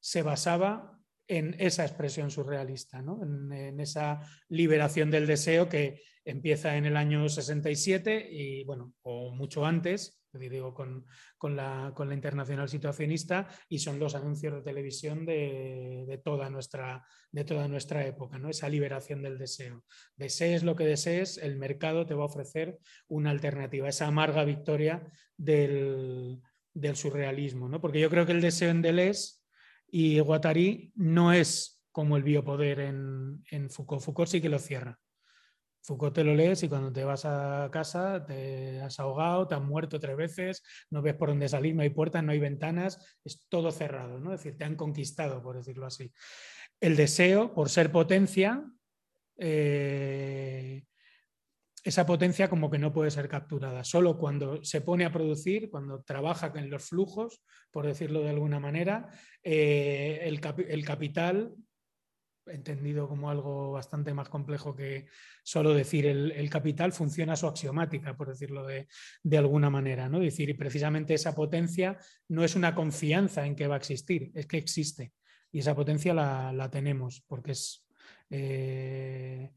se 0.00 0.22
basaba 0.22 0.95
en 1.28 1.56
esa 1.58 1.84
expresión 1.84 2.30
surrealista, 2.30 2.98
en, 2.98 3.52
en 3.52 3.80
esa 3.80 4.20
liberación 4.48 5.10
del 5.10 5.26
deseo 5.26 5.68
que 5.68 6.02
empieza 6.24 6.76
en 6.76 6.86
el 6.86 6.96
año 6.96 7.28
67 7.28 8.28
y 8.30 8.64
bueno, 8.64 8.94
o 9.02 9.34
mucho 9.34 9.64
antes, 9.64 10.20
digo, 10.38 10.74
con, 10.74 11.04
la, 11.56 11.92
internacional 12.12 12.68
situacionista 12.68 13.48
y 13.68 13.78
son 13.78 13.98
los 13.98 14.14
anuncios 14.14 14.54
de 14.54 14.62
televisión 14.62 15.24
de, 15.24 16.20
toda, 16.24 16.50
nuestra, 16.50 17.04
de 17.30 17.44
toda 17.44 17.68
nuestra 17.68 18.06
época, 18.06 18.38
¿no? 18.38 18.50
esa 18.50 18.68
liberación 18.68 19.22
del 19.22 19.38
deseo. 19.38 19.84
Desees 20.16 20.62
lo 20.62 20.76
que 20.76 20.86
desees, 20.86 21.38
el 21.38 21.56
mercado 21.56 22.06
te 22.06 22.14
va 22.14 22.22
a 22.22 22.26
ofrecer 22.26 22.78
una 23.08 23.30
alternativa, 23.30 23.88
esa 23.88 24.06
amarga 24.06 24.44
victoria 24.44 25.10
del, 25.36 26.40
surrealismo, 26.94 27.68
¿no? 27.68 27.80
porque 27.80 28.00
yo 28.00 28.10
creo 28.10 28.26
que 28.26 28.32
el 28.32 28.40
deseo 28.40 28.70
en 28.70 28.82
Deleuze 28.82 29.35
y 29.86 30.18
Guattari 30.20 30.92
no 30.96 31.32
es 31.32 31.82
como 31.92 32.16
el 32.16 32.22
biopoder 32.22 32.80
en, 32.80 33.42
en 33.50 33.70
Foucault. 33.70 34.02
Foucault 34.02 34.28
sí 34.28 34.40
que 34.40 34.48
lo 34.48 34.58
cierra. 34.58 34.98
Foucault 35.86 36.14
te 36.14 36.24
lo 36.24 36.34
lees 36.34 36.62
y 36.64 36.68
cuando 36.68 36.92
te 36.92 37.04
vas 37.04 37.24
a 37.24 37.68
casa 37.70 38.24
te 38.26 38.80
has 38.80 38.98
ahogado, 38.98 39.46
te 39.46 39.54
has 39.54 39.62
muerto 39.62 40.00
tres 40.00 40.16
veces, 40.16 40.62
no 40.90 41.00
ves 41.00 41.14
por 41.14 41.28
dónde 41.28 41.48
salir, 41.48 41.76
no 41.76 41.82
hay 41.82 41.90
puertas, 41.90 42.24
no 42.24 42.32
hay 42.32 42.40
ventanas, 42.40 42.98
es 43.24 43.46
todo 43.48 43.70
cerrado, 43.70 44.18
¿no? 44.18 44.34
Es 44.34 44.40
decir, 44.40 44.58
te 44.58 44.64
han 44.64 44.74
conquistado, 44.74 45.42
por 45.42 45.56
decirlo 45.56 45.86
así. 45.86 46.12
El 46.80 46.96
deseo, 46.96 47.54
por 47.54 47.70
ser 47.70 47.92
potencia, 47.92 48.64
eh, 49.38 50.84
esa 51.86 52.04
potencia 52.04 52.48
como 52.48 52.68
que 52.68 52.80
no 52.80 52.92
puede 52.92 53.12
ser 53.12 53.28
capturada. 53.28 53.84
Solo 53.84 54.18
cuando 54.18 54.62
se 54.64 54.80
pone 54.80 55.04
a 55.04 55.12
producir, 55.12 55.70
cuando 55.70 56.02
trabaja 56.02 56.52
en 56.56 56.68
los 56.68 56.82
flujos, 56.82 57.44
por 57.70 57.86
decirlo 57.86 58.22
de 58.22 58.30
alguna 58.30 58.58
manera, 58.58 59.08
eh, 59.40 60.18
el, 60.24 60.40
capital 60.84 61.54
entendido 62.46 63.08
como 63.08 63.30
algo 63.30 63.70
bastante 63.70 64.12
más 64.12 64.28
complejo 64.28 64.74
que 64.74 65.06
solo 65.44 65.74
decir 65.74 66.06
el, 66.06 66.50
capital, 66.50 66.92
funciona 66.92 67.36
su 67.36 67.46
axiomática, 67.46 68.16
por 68.16 68.30
decirlo 68.30 68.66
de, 68.66 69.38
alguna 69.38 69.70
manera. 69.70 70.08
¿no? 70.08 70.18
Decir, 70.18 70.50
y 70.50 70.54
precisamente 70.54 71.14
esa 71.14 71.36
potencia 71.36 71.98
no 72.26 72.42
es 72.42 72.56
una 72.56 72.74
confianza 72.74 73.46
en 73.46 73.54
que 73.54 73.68
va 73.68 73.76
a 73.76 73.78
existir, 73.78 74.32
es 74.34 74.46
que 74.46 74.58
existe. 74.58 75.12
Y 75.52 75.60
esa 75.60 75.76
potencia 75.76 76.12
la, 76.12 76.68
tenemos, 76.68 77.22
porque 77.28 77.52
es 77.52 77.86
eh, 78.28 79.52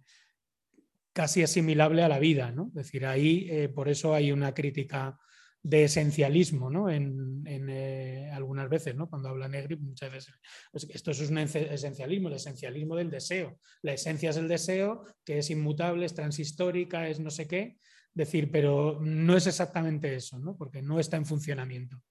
casi 1.14 1.44
asimilable 1.44 2.04
a 2.04 2.10
la 2.10 2.20
vida. 2.20 2.52
¿no? 2.52 2.68
Es 2.70 2.86
decir, 2.86 3.06
ahí 3.06 3.48
eh, 3.50 3.70
por 3.70 3.90
eso 3.90 4.14
hay 4.14 4.32
una 4.32 4.54
crítica 4.54 5.18
de 5.62 5.84
esencialismo, 5.84 6.70
¿no? 6.70 6.90
En, 6.90 7.44
eh, 7.46 8.30
algunas 8.32 8.70
veces, 8.70 8.96
¿no? 8.96 9.10
Cuando 9.10 9.30
habla 9.30 9.50
Negri, 9.50 9.76
muchas 9.76 10.12
veces, 10.12 10.34
esto 10.72 11.12
es 11.12 11.30
un 11.30 11.38
esencialismo, 11.38 12.30
el 12.30 12.36
esencialismo 12.36 12.96
del 12.96 13.10
deseo. 13.10 13.60
La 13.82 13.94
esencia 13.94 14.30
es 14.30 14.38
el 14.38 14.48
deseo, 14.48 15.04
que 15.26 15.40
es 15.40 15.50
inmutable, 15.50 16.06
es 16.06 16.14
transhistórica, 16.14 17.10
es 17.10 17.20
no 17.20 17.30
sé 17.30 17.48
qué. 17.48 17.78
Decir, 18.14 18.50
pero 18.52 19.00
no 19.02 19.36
es 19.36 19.48
exactamente 19.48 20.16
eso. 20.16 20.40
Porque 20.58 20.82
no 20.82 21.00
está 21.00 21.18
en 21.18 21.26
funcionamiento. 21.26 22.02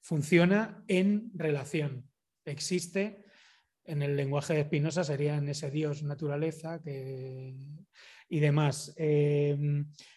Funciona 0.00 0.82
en 0.88 1.30
relación. 1.34 2.08
Existe 2.44 3.24
en 3.84 4.02
el 4.02 4.16
lenguaje 4.16 4.54
de 4.54 4.64
Spinoza, 4.64 5.04
sería 5.04 5.36
en 5.36 5.48
ese 5.48 5.70
Dios 5.70 6.02
naturaleza 6.02 6.80
que, 6.82 7.54
y 8.34 8.40
demás. 8.40 8.92
Eh, 8.96 9.56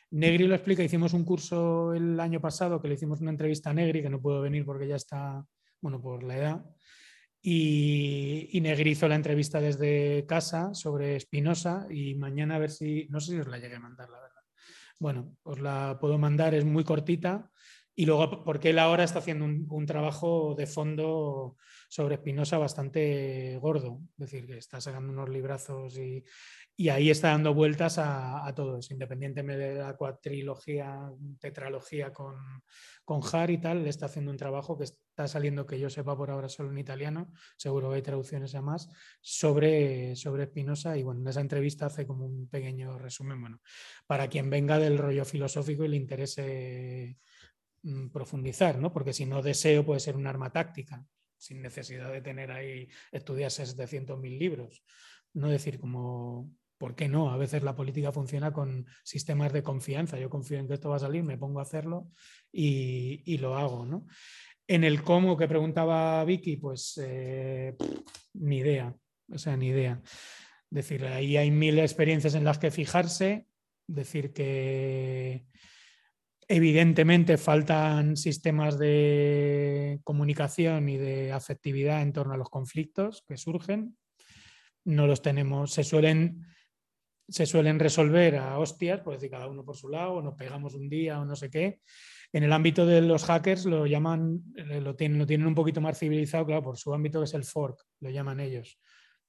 Negri 0.10 0.48
lo 0.48 0.56
explica, 0.56 0.81
hicimos 0.81 1.14
un 1.14 1.23
curso 1.23 1.94
el 1.94 2.19
año 2.19 2.41
pasado 2.41 2.81
que 2.81 2.88
le 2.88 2.95
hicimos 2.95 3.22
una 3.22 3.30
entrevista 3.30 3.69
a 3.69 3.73
Negri, 3.73 4.02
que 4.02 4.10
no 4.10 4.19
puedo 4.19 4.41
venir 4.41 4.65
porque 4.65 4.88
ya 4.88 4.95
está, 4.95 5.45
bueno, 5.81 6.02
por 6.02 6.23
la 6.23 6.35
edad. 6.35 6.65
Y, 7.44 8.57
Negri 8.60 8.91
hizo 8.91 9.07
la 9.07 9.14
entrevista 9.14 9.61
desde 9.61 10.26
casa 10.26 10.73
sobre 10.73 11.15
Espinosa 11.15 11.85
y 11.91 12.15
mañana 12.15 12.56
a 12.56 12.60
ver 12.60 12.72
si, 12.72 13.06
no 13.11 13.19
sé 13.19 13.34
si 13.34 13.39
os 13.39 13.48
la 13.48 13.60
llegué 13.60 13.76
a 13.76 13.81
mandar, 13.81 14.10
la 14.10 14.19
verdad. 14.19 14.41
Bueno, 14.99 15.38
os 15.44 15.60
la 15.60 15.99
puedo 16.02 16.18
mandar, 16.18 16.56
es 16.56 16.65
muy 16.65 16.84
cortita. 16.84 17.52
Y 17.94 18.07
luego, 18.07 18.44
porque 18.44 18.72
él 18.72 18.80
ahora 18.80 19.03
está 19.03 19.19
haciendo 19.19 19.45
un, 19.45 19.68
un 19.69 19.85
trabajo 19.85 20.56
de 20.57 20.65
fondo 20.65 21.56
sobre 21.88 22.15
Espinosa 22.15 22.57
bastante 22.57 23.57
gordo, 23.61 24.02
es 24.14 24.31
decir, 24.31 24.48
que 24.48 24.57
está 24.57 24.81
sacando 24.81 25.14
unos 25.14 25.30
librazos 25.30 25.98
y, 25.98 26.23
y 26.79 26.89
ahí 26.89 27.09
está 27.09 27.29
dando 27.29 27.55
vueltas 27.55 27.97
a, 27.97 28.53
todo 28.55 28.79
independientemente 28.91 29.73
de 29.73 29.79
la 29.79 29.97
cuatrilogía, 29.97 31.09
tetralogía 31.39 32.13
con, 32.13 32.35
con 33.03 33.21
Har 33.33 33.49
y 33.49 33.57
tal, 33.57 33.83
le 33.83 33.89
está 33.89 34.05
haciendo 34.05 34.29
un 34.29 34.37
trabajo 34.37 34.77
que 34.77 34.83
está 34.83 35.27
saliendo, 35.27 35.65
que 35.65 35.79
yo 35.79 35.89
sepa 35.89 36.15
por 36.15 36.29
ahora 36.29 36.47
solo 36.47 36.69
en 36.69 36.77
italiano, 36.77 37.33
seguro 37.57 37.93
hay 37.93 38.03
traducciones 38.03 38.53
a 38.53 38.61
más, 38.61 38.89
sobre, 39.21 40.15
sobre 40.15 40.45
Spinoza. 40.45 40.95
Y 40.95 41.01
bueno, 41.01 41.21
en 41.21 41.27
esa 41.27 41.41
entrevista 41.41 41.87
hace 41.87 42.05
como 42.05 42.27
un 42.27 42.47
pequeño 42.47 42.99
resumen, 42.99 43.41
bueno, 43.41 43.59
para 44.05 44.27
quien 44.27 44.51
venga 44.51 44.77
del 44.77 44.99
rollo 44.99 45.25
filosófico 45.25 45.83
y 45.83 45.87
le 45.87 45.97
interese 45.97 47.17
mm, 47.81 48.09
profundizar, 48.09 48.77
¿no? 48.77 48.93
porque 48.93 49.13
si 49.13 49.25
no 49.25 49.41
deseo 49.41 49.83
puede 49.83 49.99
ser 49.99 50.15
un 50.15 50.27
arma 50.27 50.51
táctica, 50.51 51.03
sin 51.37 51.59
necesidad 51.59 52.11
de 52.11 52.21
tener 52.21 52.51
ahí, 52.51 52.87
estudiarse 53.11 53.63
700.000 53.63 54.37
libros. 54.37 54.83
No 55.33 55.49
decir 55.49 55.79
como 55.79 56.51
¿por 56.77 56.95
qué 56.95 57.07
no? 57.07 57.31
A 57.31 57.37
veces 57.37 57.63
la 57.63 57.75
política 57.75 58.11
funciona 58.11 58.51
con 58.53 58.85
sistemas 59.03 59.51
de 59.53 59.63
confianza. 59.63 60.19
Yo 60.19 60.29
confío 60.29 60.59
en 60.59 60.67
que 60.67 60.75
esto 60.75 60.89
va 60.89 60.97
a 60.97 60.99
salir, 60.99 61.23
me 61.23 61.37
pongo 61.37 61.59
a 61.59 61.63
hacerlo 61.63 62.11
y, 62.51 63.37
lo 63.37 63.57
hago. 63.57 63.85
¿no? 63.85 64.05
En 64.67 64.83
el 64.83 65.01
cómo 65.01 65.37
que 65.37 65.47
preguntaba 65.47 66.23
Vicky, 66.25 66.57
pues 66.57 66.99
eh, 67.03 67.75
ni 68.33 68.57
idea, 68.57 68.95
o 69.31 69.37
sea, 69.37 69.57
ni 69.57 69.67
idea. 69.67 70.01
Decir, 70.69 71.05
ahí 71.05 71.37
hay 71.37 71.51
mil 71.51 71.79
experiencias 71.79 72.35
en 72.35 72.43
las 72.43 72.59
que 72.59 72.71
fijarse, 72.71 73.47
decir 73.87 74.33
que 74.33 75.45
evidentemente 76.49 77.37
faltan 77.37 78.17
sistemas 78.17 78.77
de 78.77 79.99
comunicación 80.03 80.89
y 80.89 80.97
de 80.97 81.31
afectividad 81.31 82.01
en 82.01 82.13
torno 82.13 82.33
a 82.33 82.37
los 82.37 82.49
conflictos 82.49 83.23
que 83.27 83.37
surgen. 83.37 83.97
No 84.83 85.07
los 85.07 85.21
tenemos, 85.21 85.73
se 85.73 85.83
suelen 85.83 86.45
se 87.29 87.45
suelen 87.45 87.79
resolver 87.79 88.37
a 88.37 88.57
hostias, 88.57 89.01
por 89.01 89.13
decir 89.13 89.29
cada 89.29 89.47
uno 89.47 89.65
por 89.65 89.75
su 89.75 89.89
lado, 89.89 90.13
o 90.13 90.21
nos 90.21 90.35
pegamos 90.35 90.73
un 90.75 90.89
día 90.89 91.19
o 91.19 91.25
no 91.25 91.35
sé 91.35 91.49
qué. 91.49 91.81
En 92.31 92.43
el 92.43 92.53
ámbito 92.53 92.85
de 92.85 93.01
los 93.01 93.25
hackers 93.25 93.65
lo 93.65 93.85
llaman, 93.85 94.43
eh, 94.55 94.81
lo 94.81 94.95
tienen, 94.95 95.19
lo 95.19 95.25
tienen 95.25 95.47
un 95.47 95.55
poquito 95.55 95.81
más 95.81 95.99
civilizado, 95.99 96.45
claro, 96.45 96.63
por 96.63 96.77
su 96.77 96.93
ámbito 96.93 97.19
que 97.19 97.25
es 97.25 97.33
el 97.33 97.43
fork, 97.43 97.85
lo 97.99 98.09
llaman 98.09 98.39
ellos. 98.39 98.79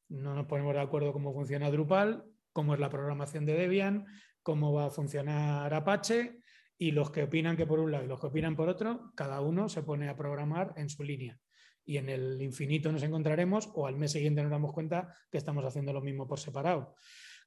No 0.09 0.35
nos 0.35 0.47
ponemos 0.47 0.75
de 0.75 0.81
acuerdo 0.81 1.13
cómo 1.13 1.33
funciona 1.33 1.71
Drupal, 1.71 2.25
cómo 2.53 2.75
es 2.75 2.81
la 2.81 2.89
programación 2.89 3.45
de 3.47 3.55
Debian, 3.55 4.07
cómo 4.43 4.73
va 4.73 4.87
a 4.87 4.91
funcionar 4.91 5.73
Apache 5.75 6.39
y 6.77 6.93
los 6.93 7.11
que 7.11 7.25
opinan 7.25 7.57
que 7.57 7.67
por 7.67 7.81
un 7.81 7.91
lado 7.91 8.05
y 8.05 8.09
los 8.09 8.21
que 8.21 8.29
opinan 8.29 8.57
por 8.57 8.69
otro, 8.69 9.13
cada 9.15 9.41
uno 9.41 9.69
se 9.69 9.83
pone 9.83 10.09
a 10.09 10.17
programar 10.17 10.73
en 10.77 10.89
su 10.89 11.03
línea. 11.03 11.39
Y 11.85 11.97
en 11.97 12.09
el 12.09 12.41
infinito 12.43 12.93
nos 12.93 13.03
encontraremos 13.03 13.71
o 13.75 13.87
al 13.87 13.97
mes 13.97 14.13
siguiente 14.13 14.43
nos 14.43 14.51
damos 14.51 14.73
cuenta 14.73 15.15
que 15.31 15.39
estamos 15.39 15.65
haciendo 15.65 15.93
lo 15.93 16.01
mismo 16.01 16.29
por 16.29 16.39
separado 16.39 16.95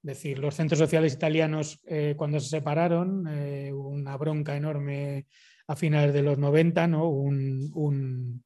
decir, 0.02 0.40
los 0.40 0.56
centros 0.56 0.80
sociales 0.80 1.14
italianos 1.14 1.80
eh, 1.86 2.16
cuando 2.18 2.40
se 2.40 2.50
separaron, 2.50 3.28
eh, 3.28 3.72
hubo 3.74 3.90
una 3.90 4.18
bronca 4.18 4.56
enorme 4.56 5.28
a 5.68 5.76
finales 5.76 6.14
de 6.14 6.22
los 6.22 6.38
90, 6.38 6.88
¿no? 6.88 7.10
un, 7.10 7.72
un, 7.76 8.44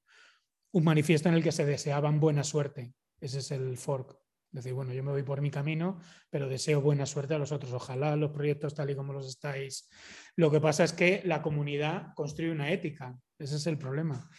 manifiesto 0.83 1.29
en 1.29 1.35
el 1.35 1.43
que 1.43 1.51
se 1.51 1.65
deseaban 1.65 2.19
buena 2.19 2.43
suerte. 2.43 2.93
Ese 3.19 3.39
es 3.39 3.51
el 3.51 3.77
fork. 3.77 4.17
Decir, 4.51 4.73
bueno, 4.73 4.93
yo 4.93 5.03
me 5.03 5.11
voy 5.11 5.23
por 5.23 5.41
mi 5.41 5.49
camino, 5.49 5.99
pero 6.29 6.47
deseo 6.47 6.81
buena 6.81 7.05
suerte 7.05 7.33
a 7.33 7.39
los 7.39 7.51
otros. 7.51 7.73
Ojalá 7.73 8.15
los 8.15 8.31
proyectos 8.31 8.73
tal 8.73 8.89
y 8.89 8.95
como 8.95 9.11
los 9.11 9.27
estáis. 9.27 9.89
Lo 10.35 10.51
que 10.51 10.61
pasa 10.61 10.83
es 10.83 10.93
que 10.93 11.21
la 11.25 11.41
comunidad 11.41 12.13
construye 12.15 12.51
una 12.51 12.71
ética. 12.71 13.17
Ese 13.37 13.55
es 13.55 13.67
el 13.67 13.77
problema. 13.77 14.29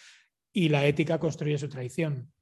Y 0.52 0.68
la 0.68 0.86
ética 0.86 1.18
construye 1.18 1.58
su 1.58 1.68
traición. 1.68 2.32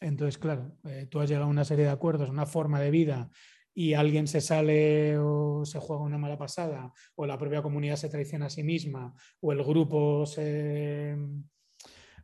Entonces, 0.00 0.38
claro, 0.38 0.76
eh, 0.84 1.06
tú 1.10 1.20
has 1.20 1.28
llegado 1.28 1.46
a 1.46 1.50
una 1.50 1.64
serie 1.64 1.84
de 1.84 1.90
acuerdos, 1.90 2.30
una 2.30 2.46
forma 2.46 2.80
de 2.80 2.90
vida 2.90 3.30
y 3.74 3.94
alguien 3.94 4.26
se 4.26 4.40
sale 4.40 5.18
o 5.18 5.64
se 5.64 5.78
juega 5.78 6.02
una 6.02 6.18
mala 6.18 6.38
pasada, 6.38 6.92
o 7.14 7.26
la 7.26 7.38
propia 7.38 7.62
comunidad 7.62 7.96
se 7.96 8.08
traiciona 8.08 8.46
a 8.46 8.50
sí 8.50 8.62
misma, 8.62 9.14
o 9.40 9.52
el 9.52 9.62
grupo 9.64 10.26
se... 10.26 11.16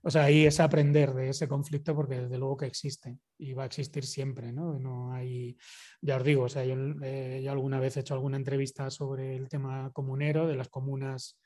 O 0.03 0.11
sea, 0.11 0.25
ahí 0.25 0.47
es 0.47 0.61
aprender 0.61 1.13
de 1.15 1.31
ese 1.31 1.49
conflicto 1.49 1.93
porque 1.97 2.21
desde 2.21 2.39
luego 2.39 2.59
que 2.59 2.67
existe 2.67 3.19
y 3.39 3.55
va 3.55 3.65
a 3.65 3.67
existir 3.67 4.05
siempre, 4.05 4.53
¿no? 4.53 4.79
no 4.79 5.13
hay, 5.13 5.57
ya 6.01 6.17
os 6.19 6.23
digo, 6.23 6.45
o 6.45 6.49
sea, 6.49 6.63
eh, 6.65 7.41
yo, 7.43 7.51
alguna 7.51 7.81
vez 7.81 7.97
he 7.97 8.01
hecho 8.01 8.15
alguna 8.15 8.37
entrevista 8.37 8.89
sobre 8.89 9.35
el 9.35 9.49
tema 9.49 9.91
comunero 9.93 10.47
de 10.47 10.55
las 10.55 10.69
comunas 10.69 11.41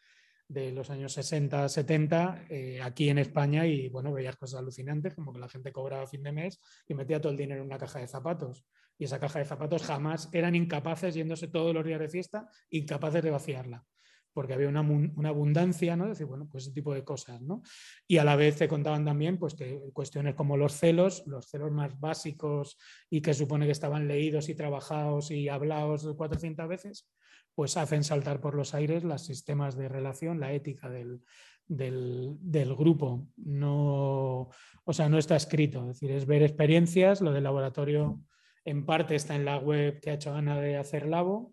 de 0.50 0.72
los 0.72 0.90
años 0.90 1.12
60, 1.12 1.68
70 1.68 2.46
eh, 2.50 2.82
aquí 2.82 3.08
en 3.08 3.18
España 3.18 3.66
y 3.66 3.88
bueno, 3.88 4.12
veías 4.12 4.36
cosas 4.36 4.60
alucinantes, 4.60 5.14
como 5.14 5.32
que 5.32 5.38
la 5.38 5.48
gente 5.48 5.72
cobraba 5.72 6.06
fin 6.06 6.22
de 6.22 6.32
mes 6.32 6.60
y 6.88 6.94
metía 6.94 7.20
todo 7.20 7.30
el 7.30 7.38
dinero 7.38 7.60
en 7.60 7.66
una 7.66 7.78
caja 7.78 8.00
de 8.00 8.08
zapatos. 8.08 8.66
Y 9.00 9.04
esa 9.04 9.18
caja 9.18 9.38
de 9.38 9.46
zapatos 9.46 9.82
jamás 9.82 10.28
eran 10.30 10.54
incapaces, 10.54 11.14
yéndose 11.14 11.48
todos 11.48 11.74
los 11.74 11.84
días 11.84 11.98
de 11.98 12.10
fiesta, 12.10 12.50
incapaces 12.68 13.22
de 13.22 13.30
vaciarla 13.30 13.84
porque 14.32 14.54
había 14.54 14.68
una, 14.68 14.80
abundancia, 15.28 15.96
¿no? 15.96 16.06
decir, 16.06 16.26
bueno, 16.26 16.48
pues 16.50 16.64
ese 16.64 16.72
tipo 16.72 16.94
de 16.94 17.02
cosas, 17.02 17.42
¿no? 17.42 17.62
Y 18.06 18.18
a 18.18 18.24
la 18.24 18.36
vez 18.36 18.56
te 18.56 18.68
contaban 18.68 19.04
también, 19.04 19.38
pues, 19.38 19.54
que 19.54 19.90
cuestiones 19.92 20.36
como 20.36 20.56
los 20.56 20.74
celos, 20.74 21.24
los 21.26 21.46
celos 21.46 21.72
más 21.72 21.98
básicos 21.98 22.78
y 23.10 23.22
que 23.22 23.34
supone 23.34 23.66
que 23.66 23.72
estaban 23.72 24.06
leídos 24.06 24.48
y 24.48 24.54
trabajados 24.54 25.32
y 25.32 25.48
hablados 25.48 26.06
400 26.16 26.68
veces, 26.68 27.08
pues 27.56 27.76
hacen 27.76 28.04
saltar 28.04 28.40
por 28.40 28.54
los 28.54 28.72
aires 28.74 29.02
los 29.02 29.24
sistemas 29.24 29.76
de 29.76 29.88
relación, 29.88 30.38
la 30.38 30.52
ética 30.52 30.88
del, 30.88 31.22
del, 31.66 32.36
del, 32.40 32.74
grupo. 32.76 33.26
No, 33.36 34.48
o 34.84 34.92
sea, 34.92 35.08
no 35.08 35.18
está 35.18 35.34
escrito, 35.34 35.80
es 35.80 36.00
decir, 36.00 36.12
es 36.12 36.26
ver 36.26 36.44
experiencias, 36.44 37.20
lo 37.20 37.32
del 37.32 37.44
laboratorio 37.44 38.20
en 38.64 38.84
parte 38.86 39.14
está 39.14 39.34
en 39.34 39.44
la 39.44 39.58
web 39.58 40.00
que 40.00 40.10
ha 40.10 40.14
hecho 40.14 40.34
Ana 40.34 40.60
de 40.60 40.76
Hacer 40.76 41.06
Labo, 41.06 41.52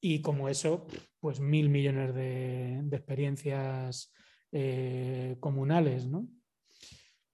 y 0.00 0.20
como 0.20 0.48
eso, 0.48 0.86
pues 1.20 1.38
mil 1.38 1.68
millones 1.68 2.14
de, 2.14 2.80
experiencias 2.90 4.12
eh, 4.50 5.36
comunales, 5.38 6.06
¿no? 6.06 6.28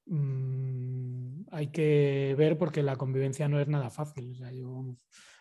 Mm, 0.06 1.44
hay 1.51 1.69
que 1.69 2.35
ver 2.36 2.59
porque 2.59 2.82
la 2.82 2.97
convivencia 2.97 3.48
no 3.48 3.59
es 3.59 3.69
nada 3.69 3.89
fácil. 3.90 4.35
yo, 4.55 4.94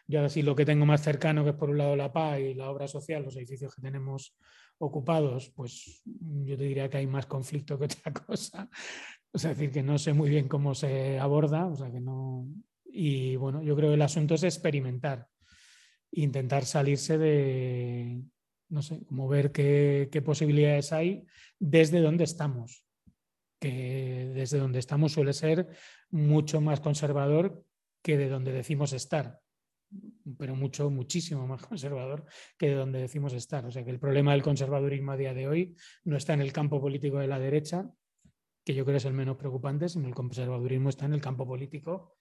yo 0.07 0.23
así 0.23 0.41
lo 0.41 0.55
que 0.55 0.65
tengo 0.65 0.85
más 0.85 1.01
cercano, 1.03 1.43
que 1.43 1.49
es 1.49 1.55
por 1.55 1.69
un 1.69 1.77
lado 1.77 1.95
la 1.97 2.13
paz 2.13 2.39
y 2.39 2.53
la 2.53 2.69
obra 2.69 2.87
social, 2.87 3.23
los 3.23 3.35
edificios 3.35 3.75
que 3.75 3.81
tenemos 3.81 4.37
ocupados, 4.77 5.49
pues 5.49 6.01
yo 6.05 6.57
te 6.57 6.63
diría 6.63 6.89
que 6.89 6.97
hay 6.97 7.07
más 7.07 7.25
conflicto 7.25 7.77
que 7.77 7.85
otra 7.85 8.13
cosa. 8.25 8.69
O 9.33 9.37
sea, 9.37 9.51
es 9.51 9.57
decir, 9.57 9.73
que 9.73 9.83
no 9.83 9.97
sé 9.97 10.13
muy 10.13 10.29
bien 10.29 10.47
cómo 10.47 10.73
se 10.73 11.19
aborda, 11.19 11.65
o 11.65 11.75
sea, 11.75 11.91
que 11.91 11.99
no... 11.99 12.47
Y 12.89 13.35
bueno, 13.35 13.61
yo 13.61 13.75
creo 13.75 13.89
que 13.89 13.95
el 13.95 14.01
asunto 14.01 14.35
es 14.35 14.43
experimentar 14.43 15.27
intentar 16.11 16.65
salirse 16.65 17.17
de, 17.17 18.23
no 18.69 18.81
sé, 18.81 19.03
como 19.05 19.27
ver 19.27 19.51
qué, 19.51 20.21
posibilidades 20.25 20.91
hay 20.93 21.25
desde 21.59 22.01
donde 22.01 22.23
estamos, 22.23 22.85
que 23.59 24.31
desde 24.33 24.59
donde 24.59 24.79
estamos 24.79 25.13
suele 25.13 25.33
ser 25.33 25.67
mucho 26.09 26.61
más 26.61 26.79
conservador 26.79 27.63
que 28.01 28.17
de 28.17 28.29
donde 28.29 28.51
decimos 28.51 28.93
estar, 28.93 29.39
pero 30.37 30.55
mucho, 30.55 30.89
muchísimo 30.89 31.47
más 31.47 31.61
conservador 31.67 32.25
que 32.57 32.69
de 32.69 32.75
donde 32.75 32.99
decimos 32.99 33.33
estar. 33.33 33.65
O 33.65 33.71
sea 33.71 33.83
que 33.83 33.91
el 33.91 33.99
problema 33.99 34.31
del 34.31 34.43
conservadurismo 34.43 35.11
a 35.11 35.17
día 35.17 35.33
de 35.33 35.47
hoy 35.47 35.75
no 36.03 36.17
está 36.17 36.33
en 36.33 36.41
el 36.41 36.53
campo 36.53 36.79
político 36.79 37.19
de 37.19 37.27
la 37.27 37.39
derecha, 37.39 37.89
que 38.63 38.73
yo 38.73 38.85
creo 38.85 38.97
es 38.97 39.05
el 39.05 39.13
menos 39.13 39.37
preocupante, 39.37 39.87
sino 39.87 40.07
el 40.07 40.15
conservadurismo 40.15 40.89
está 40.89 41.05
en 41.05 41.13
el 41.13 41.21
campo 41.21 41.47
político 41.47 42.16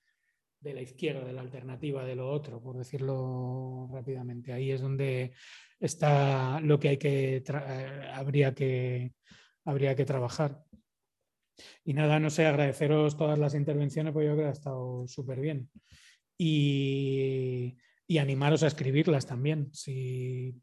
de 0.61 0.75
la 0.75 0.83
izquierda, 0.83 1.25
de 1.25 1.33
la 1.33 1.43
alternativa, 1.43 2.05
de 2.05 2.17
lo 2.17 2.31
otro, 2.31 2.61
por 2.63 2.77
decirlo 2.77 3.89
rápidamente. 3.93 4.53
Ahí 4.53 4.71
es 4.71 4.81
donde 4.81 5.33
está 5.79 6.61
lo 6.61 6.79
que 6.79 6.89
hay 6.89 6.97
que 6.97 7.37
eh, 7.47 8.11
habría 8.13 8.55
que 8.55 9.13
habría 9.65 9.95
que 9.95 10.05
trabajar. 10.05 10.65
Y 11.85 11.95
nada, 11.95 12.21
no 12.21 12.31
sé, 12.31 12.47
agradeceros 12.47 13.17
todas 13.17 13.39
las 13.39 13.55
intervenciones, 13.55 14.13
porque 14.13 14.27
yo 14.27 14.35
creo 14.35 14.45
que 14.45 14.51
ha 14.51 14.53
estado 14.53 15.07
súper 15.07 15.41
bien. 15.41 15.71
Y, 16.39 17.77
y, 18.07 18.19
animaros 18.19 18.63
a 18.63 18.67
escribirlas 18.67 19.27
también. 19.27 19.73
Si 19.73 20.55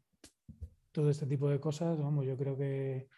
todo 0.92 1.10
este 1.10 1.26
tipo 1.26 1.48
de 1.50 1.58
cosas, 1.58 1.98
vamos, 1.98 2.24
yo 2.26 2.36
creo 2.36 2.56
que, 2.56 3.08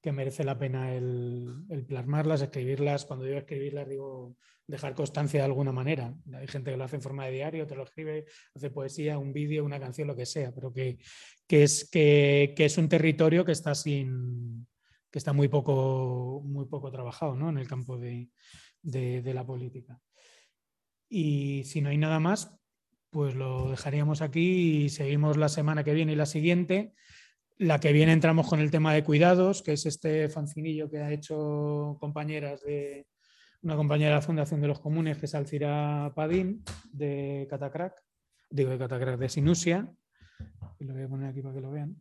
que 0.00 0.12
merece 0.12 0.44
la 0.44 0.58
pena 0.58 0.94
el, 0.94 1.84
plasmarlas, 1.86 2.42
escribirlas. 2.42 3.04
Cuando 3.04 3.24
digo 3.24 3.38
escribirlas, 3.38 3.88
digo 3.88 4.36
dejar 4.66 4.94
constancia 4.94 5.40
de 5.40 5.46
alguna 5.46 5.72
manera. 5.72 6.14
Hay 6.32 6.46
gente 6.46 6.70
que 6.70 6.76
lo 6.76 6.84
hace 6.84 6.96
en 6.96 7.02
forma 7.02 7.26
de 7.26 7.32
diario, 7.32 7.66
te 7.66 7.74
lo 7.74 7.84
escribe, 7.84 8.24
hace 8.54 8.70
poesía, 8.70 9.18
un 9.18 9.32
vídeo, 9.32 9.64
una 9.64 9.80
canción, 9.80 10.08
lo 10.08 10.16
que 10.16 10.26
sea, 10.26 10.52
pero 10.52 10.72
que, 10.72 10.98
que 11.46 11.64
es, 11.64 11.88
que, 11.90 12.54
es 12.56 12.78
un 12.78 12.88
territorio 12.88 13.44
que 13.44 13.52
está 13.52 13.74
sin 13.74 14.66
que 15.10 15.18
está 15.18 15.32
muy 15.32 15.48
poco, 15.48 16.40
muy 16.44 16.66
poco 16.66 16.92
trabajado 16.92 17.34
¿no? 17.34 17.48
en 17.48 17.58
el 17.58 17.66
campo 17.66 17.98
de, 17.98 18.30
de 18.82 19.34
la 19.34 19.44
política. 19.44 20.00
Y 21.08 21.64
si 21.64 21.80
no 21.80 21.88
hay 21.88 21.98
nada 21.98 22.20
más, 22.20 22.56
pues 23.10 23.34
lo 23.34 23.70
dejaríamos 23.70 24.22
aquí 24.22 24.84
y 24.84 24.88
seguimos 24.88 25.36
la 25.36 25.48
semana 25.48 25.82
que 25.82 25.94
viene 25.94 26.12
y 26.12 26.16
la 26.16 26.26
siguiente. 26.26 26.94
La 27.60 27.78
que 27.78 27.92
viene 27.92 28.12
entramos 28.14 28.48
con 28.48 28.60
el 28.60 28.70
tema 28.70 28.94
de 28.94 29.04
cuidados, 29.04 29.60
que 29.60 29.74
es 29.74 29.84
este 29.84 30.30
fancinillo 30.30 30.88
que 30.88 30.96
ha 30.96 31.12
hecho 31.12 31.98
compañeras 32.00 32.62
de, 32.62 33.06
una 33.60 33.76
compañera 33.76 34.12
de 34.12 34.16
la 34.16 34.22
Fundación 34.22 34.62
de 34.62 34.68
los 34.68 34.80
Comunes, 34.80 35.18
que 35.18 35.26
es 35.26 35.34
Alcira 35.34 36.10
Padín, 36.16 36.64
de 36.90 37.46
Catacrac, 37.50 38.02
digo 38.48 38.70
de 38.70 38.78
Catacrac, 38.78 39.18
de 39.18 39.28
Sinusia, 39.28 39.92
lo 40.78 40.94
voy 40.94 41.02
a 41.02 41.08
poner 41.08 41.28
aquí 41.28 41.42
para 41.42 41.54
que 41.54 41.60
lo 41.60 41.70
vean, 41.70 42.00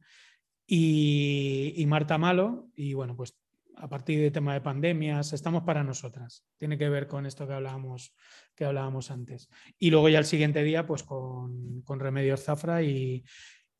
y, 0.65 1.83
Marta 1.89 2.17
Malo, 2.17 2.69
y 2.73 2.93
bueno, 2.93 3.17
pues 3.17 3.37
a 3.75 3.89
partir 3.89 4.21
del 4.21 4.31
tema 4.31 4.53
de 4.53 4.61
pandemias, 4.61 5.33
estamos 5.33 5.63
para 5.63 5.83
nosotras. 5.83 6.45
Tiene 6.57 6.77
que 6.77 6.87
ver 6.87 7.07
con 7.07 7.25
esto 7.25 7.47
que 7.47 7.53
hablábamos, 7.53 8.13
que 8.55 8.65
hablábamos 8.65 9.09
antes. 9.09 9.49
Y 9.77 9.89
luego 9.89 10.09
ya 10.09 10.19
el 10.19 10.25
siguiente 10.25 10.63
día, 10.63 10.85
pues 10.85 11.03
con, 11.03 11.81
con 11.83 11.99
Remedios 11.99 12.43
Zafra 12.43 12.83
y, 12.83 13.23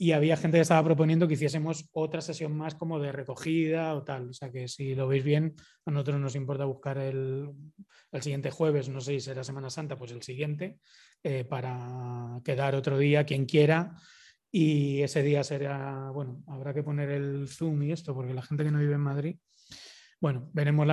y 0.02 0.14
había 0.14 0.38
gente 0.38 0.58
que 0.58 0.62
estaba 0.62 0.82
proponiendo 0.82 1.28
que 1.28 1.34
hiciésemos 1.34 1.90
otra 1.92 2.22
sesión 2.22 2.56
más 2.56 2.74
como 2.74 3.00
de 3.00 3.12
recogida 3.12 3.94
o 3.96 4.04
tal. 4.04 4.30
O 4.30 4.34
sea 4.34 4.50
que 4.50 4.70
si 4.70 4.96
lo 4.96 5.10
veis 5.10 5.26
bien, 5.26 5.56
a 5.86 5.92
nosotros 5.92 6.22
nos 6.22 6.36
importa 6.36 6.64
buscar 6.64 6.98
el, 7.00 7.50
el 8.14 8.22
siguiente 8.22 8.50
jueves, 8.50 8.88
no 8.88 9.02
sé 9.02 9.16
si 9.16 9.20
será 9.20 9.44
Semana 9.44 9.70
Santa, 9.70 9.98
pues 9.98 10.14
el 10.14 10.24
siguiente, 10.24 10.80
eh, 11.22 11.44
para 11.44 12.40
quedar 12.46 12.76
otro 12.76 12.98
día 12.98 13.26
quien 13.26 13.46
quiera. 13.46 13.94
Y 14.50 15.02
ese 15.02 15.22
día 15.22 15.44
será, 15.44 16.10
bueno, 16.12 16.44
habrá 16.48 16.74
que 16.74 16.82
poner 16.82 17.10
el 17.10 17.50
Zoom 17.50 17.84
y 17.84 17.92
esto, 17.92 18.16
porque 18.16 18.34
la 18.34 18.42
gente 18.42 18.64
que 18.64 18.72
no 18.72 18.80
vive 18.80 18.94
en 18.94 19.02
Madrid, 19.02 19.36
bueno, 20.22 20.50
veremos 20.54 20.86
la 20.86 20.88